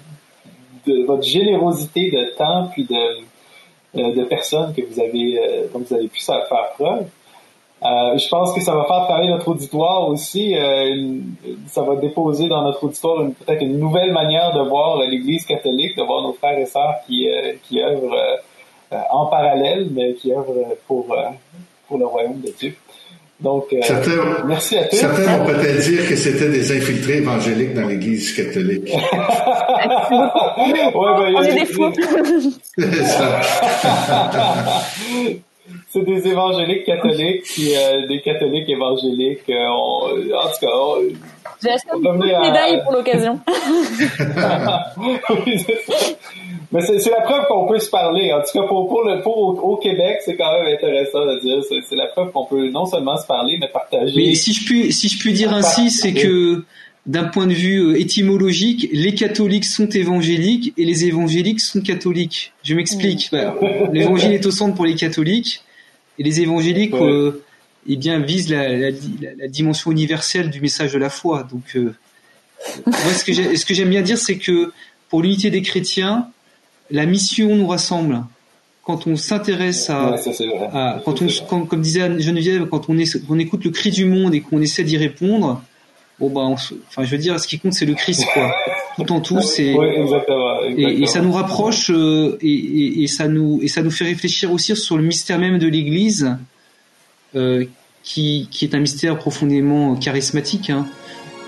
de, 0.86 1.04
votre 1.06 1.24
générosité 1.24 2.12
de 2.12 2.26
temps 2.38 2.70
puis 2.72 2.86
de, 2.86 4.12
de 4.14 4.24
personnes 4.26 4.72
que 4.76 4.82
vous 4.84 5.00
avez, 5.00 5.40
dont 5.74 5.80
vous 5.80 5.96
avez 5.96 6.10
pu 6.10 6.22
faire 6.22 6.46
preuve. 6.78 7.06
Euh, 7.82 8.18
je 8.18 8.28
pense 8.28 8.54
que 8.54 8.60
ça 8.60 8.76
va 8.76 8.84
faire 8.86 9.06
travailler 9.06 9.30
notre 9.30 9.48
auditoire 9.48 10.10
aussi. 10.10 10.54
Euh, 10.58 11.20
ça 11.68 11.82
va 11.82 11.96
déposer 11.96 12.50
dans 12.50 12.64
notre 12.64 12.84
auditoire 12.84 13.26
peut-être 13.46 13.62
une 13.62 13.80
nouvelle 13.80 14.12
manière 14.12 14.52
de 14.54 14.60
voir 14.68 14.98
l'Église 14.98 15.46
catholique, 15.46 15.96
de 15.96 16.04
voir 16.04 16.24
nos 16.24 16.34
frères 16.34 16.60
et 16.60 16.66
sœurs 16.66 16.96
qui, 17.08 17.30
euh, 17.30 17.54
qui 17.64 17.82
œuvrent 17.82 18.18
en 18.92 19.28
parallèle, 19.28 19.88
mais 19.92 20.14
qui 20.14 20.34
œuvrent 20.34 20.76
pour, 20.88 21.16
pour 21.88 21.98
le 21.98 22.06
royaume 22.06 22.42
de 22.42 22.52
Dieu. 22.58 22.76
Donc, 23.40 23.74
certains, 23.84 24.44
merci 24.46 24.78
à 24.78 24.84
tous. 24.86 24.98
Certains 24.98 25.38
vont 25.38 25.46
peut-être 25.46 25.82
dire 25.82 26.10
que 26.10 26.16
c'était 26.16 26.50
des 26.50 26.76
infiltrés 26.76 27.20
évangéliques 27.20 27.74
dans 27.74 27.88
l'Église 27.88 28.36
catholique. 28.36 28.92
ouais, 28.92 29.00
ben, 30.74 30.92
On 30.94 31.42
est 31.44 31.54
des 31.54 31.66
fous. 31.66 31.90
c'est 32.78 33.22
des 35.96 36.28
évangéliques 36.28 36.86
catholiques, 36.86 37.44
puis 37.44 37.76
euh, 37.76 38.08
des 38.08 38.22
catholiques 38.22 38.70
évangéliques. 38.70 39.50
Euh, 39.50 39.68
en 39.68 40.48
tout 40.48 40.60
cas, 40.62 40.68
j'ai 41.62 41.72
acheté 41.72 41.90
une 41.94 42.18
médaille 42.18 42.82
pour 42.84 42.94
l'occasion. 42.94 43.40
Mais 46.72 46.82
c'est 46.82 47.10
la 47.10 47.22
preuve 47.22 47.48
qu'on 47.48 47.66
peut 47.68 47.80
se 47.80 47.90
parler. 47.90 48.32
En 48.32 48.42
tout 48.42 48.60
cas, 48.60 48.68
pour, 48.68 48.88
pour 48.88 49.04
le 49.04 49.22
pour 49.22 49.66
au, 49.66 49.78
Québec, 49.78 50.20
c'est 50.24 50.36
quand 50.36 50.52
même 50.54 50.72
intéressant 50.74 51.26
de 51.26 51.40
dire. 51.42 51.64
C'est 51.64 51.96
la 51.96 52.06
preuve 52.08 52.32
qu'on 52.32 52.46
peut 52.46 52.70
non 52.70 52.86
seulement 52.86 53.18
se 53.18 53.26
parler, 53.26 53.58
mais 53.60 53.68
partager. 53.68 54.14
Mais 54.16 54.36
si 54.36 54.54
je 54.54 54.64
puis 54.66 54.94
si 54.94 55.10
je 55.10 55.18
puis 55.18 55.34
dire 55.34 55.52
ainsi, 55.52 55.90
c'est 55.90 56.14
que 56.14 56.64
d'un 57.08 57.24
point 57.24 57.48
de 57.48 57.54
vue 57.54 57.80
euh, 57.80 58.00
étymologique, 58.00 58.88
les 58.94 59.16
catholiques 59.16 59.66
sont 59.66 59.88
évangéliques 59.88 60.74
et 60.78 60.86
les 60.86 61.06
évangéliques 61.06 61.60
sont 61.60 61.82
catholiques. 61.82 62.54
Je 62.64 62.76
m'explique. 62.76 63.32
Mm. 63.32 63.92
L'évangile 63.92 64.34
est 64.34 64.46
au 64.46 64.52
centre 64.52 64.76
pour 64.76 64.86
les 64.86 64.96
catholiques 64.96 65.64
et 66.20 66.24
les 66.24 66.42
évangéliques, 66.42 66.94
euh, 66.94 67.44
eh 67.88 67.96
bien, 67.96 68.20
visent 68.20 68.50
la, 68.50 68.68
la, 68.70 68.90
la, 69.38 69.48
dimension 69.48 69.90
universelle 69.92 70.50
du 70.50 70.60
message 70.60 70.94
de 70.94 71.00
la 71.00 71.10
foi. 71.10 71.48
Donc, 71.50 71.76
euh, 71.76 71.96
moi, 72.86 73.14
ce 73.14 73.66
que 73.66 73.74
j'aime 73.74 73.90
bien 73.90 74.02
dire, 74.02 74.18
c'est 74.18 74.38
que 74.38 74.72
pour 75.10 75.24
l'unité 75.24 75.50
des 75.50 75.62
chrétiens, 75.62 76.28
la 76.92 77.06
mission 77.06 77.56
nous 77.56 77.68
rassemble. 77.68 78.24
Quand 78.84 79.08
on 79.08 79.16
s'intéresse 79.16 79.90
à, 79.90 80.16
à, 80.74 81.02
quand 81.06 81.22
on, 81.22 81.66
comme 81.66 81.82
disait 81.82 82.20
Geneviève, 82.20 82.68
quand 82.68 82.90
on, 82.90 82.98
est, 82.98 83.18
on 83.30 83.38
écoute 83.38 83.64
le 83.64 83.72
cri 83.72 83.92
du 83.92 84.06
monde 84.06 84.34
et 84.34 84.42
qu'on 84.42 84.62
essaie 84.62 84.84
d'y 84.84 84.98
répondre, 84.98 85.64
bon 86.20 86.30
ben, 86.30 86.42
enfin, 86.42 87.04
je 87.04 87.10
veux 87.12 87.18
dire, 87.18 87.40
ce 87.40 87.48
qui 87.48 87.60
compte, 87.60 87.74
c'est 87.74 87.86
le 87.86 87.94
Christ, 87.94 88.26
quoi. 88.34 88.54
Tout 88.98 89.12
en 89.12 89.22
tout, 89.22 89.42
c'est 89.42 89.76
Et, 90.78 91.02
et, 91.02 91.06
ça 91.06 91.22
nous 91.22 91.32
rapproche 91.32 91.90
euh, 91.90 92.38
et, 92.42 92.50
et, 92.50 93.04
et, 93.04 93.08
ça 93.08 93.28
nous 93.28 93.60
et 93.62 93.68
ça 93.70 93.82
nous 93.82 93.92
fait 93.92 94.04
réfléchir 94.04 94.52
aussi 94.52 94.76
sur 94.76 94.98
le 94.98 95.04
mystère 95.04 95.40
même 95.40 95.58
de 95.58 95.68
l'Église, 95.68 96.36
euh, 97.36 97.66
qui, 98.04 98.48
qui 98.52 98.66
est 98.66 98.76
un 98.76 98.80
mystère 98.80 99.18
profondément 99.18 99.96
charismatique. 99.96 100.70
Hein. 100.70 100.88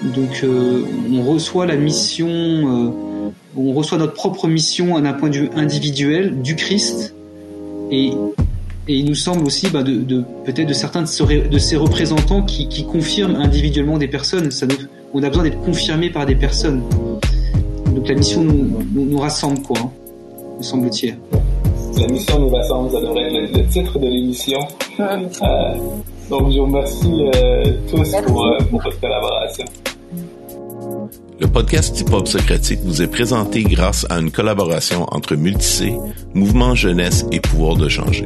Donc, 0.02 0.42
euh, 0.44 0.84
on 1.12 1.24
reçoit 1.24 1.66
la 1.66 1.76
mission, 1.76 2.28
euh, 2.28 3.32
on 3.56 3.74
reçoit 3.74 3.98
notre 3.98 4.14
propre 4.14 4.48
mission 4.48 5.00
d'un 5.00 5.14
point 5.14 5.30
de 5.30 5.38
vue 5.38 5.50
individuel 5.56 6.42
du 6.42 6.56
Christ 6.56 7.16
et 7.92 8.12
et 8.92 8.96
il 8.96 9.06
nous 9.06 9.16
semble 9.16 9.46
aussi 9.46 9.70
bah, 9.70 9.84
de, 9.84 10.02
de 10.02 10.22
peut-être 10.44 10.68
de 10.68 10.74
certains 10.74 11.04
de, 11.04 11.48
de 11.48 11.58
ces 11.58 11.78
représentants 11.78 12.44
qui, 12.44 12.68
qui, 12.68 12.84
confirment 12.84 13.38
individuellement 13.38 13.98
des 13.98 14.10
personnes. 14.10 14.52
Ça 14.52 14.66
nous, 14.66 14.76
on 15.14 15.24
a 15.24 15.30
besoin 15.30 15.46
d'être 15.46 15.62
confirmé 15.62 16.10
par 16.10 16.26
des 16.26 16.36
personnes. 16.36 16.84
Donc 17.96 18.10
la 18.10 18.16
mission 18.16 18.44
nous, 18.44 18.84
nous, 18.94 19.06
nous 19.06 19.18
rassemble, 19.18 19.62
quoi, 19.62 19.78
hein, 19.80 19.92
me 20.58 20.64
semble-t-il. 20.64 21.16
La 22.02 22.08
mission 22.08 22.38
nous 22.40 22.50
rassemble, 22.50 22.92
ça 22.92 23.00
devrait 23.00 23.34
être 23.34 23.58
le, 23.58 23.66
titre 23.68 23.98
de 23.98 24.08
l'émission. 24.08 24.60
Euh, 25.00 25.18
donc 26.30 26.52
je 26.52 26.58
vous 26.58 26.66
remercie 26.66 27.30
euh, 27.36 27.64
tous 27.90 28.12
pour, 28.28 28.46
euh, 28.46 28.58
pour 28.70 28.82
votre 28.82 29.00
collaboration. 29.00 29.64
Le 31.40 31.48
podcast 31.48 31.98
Hip 32.00 32.14
Hop 32.14 32.28
Socratique 32.28 32.82
vous 32.84 33.02
est 33.02 33.08
présenté 33.08 33.64
grâce 33.64 34.06
à 34.10 34.20
une 34.20 34.32
collaboration 34.32 35.06
entre 35.12 35.36
Multicé, 35.36 35.94
Mouvement 36.34 36.76
Jeunesse 36.76 37.26
et 37.32 37.40
Pouvoir 37.40 37.78
de 37.78 37.88
changer. 37.88 38.26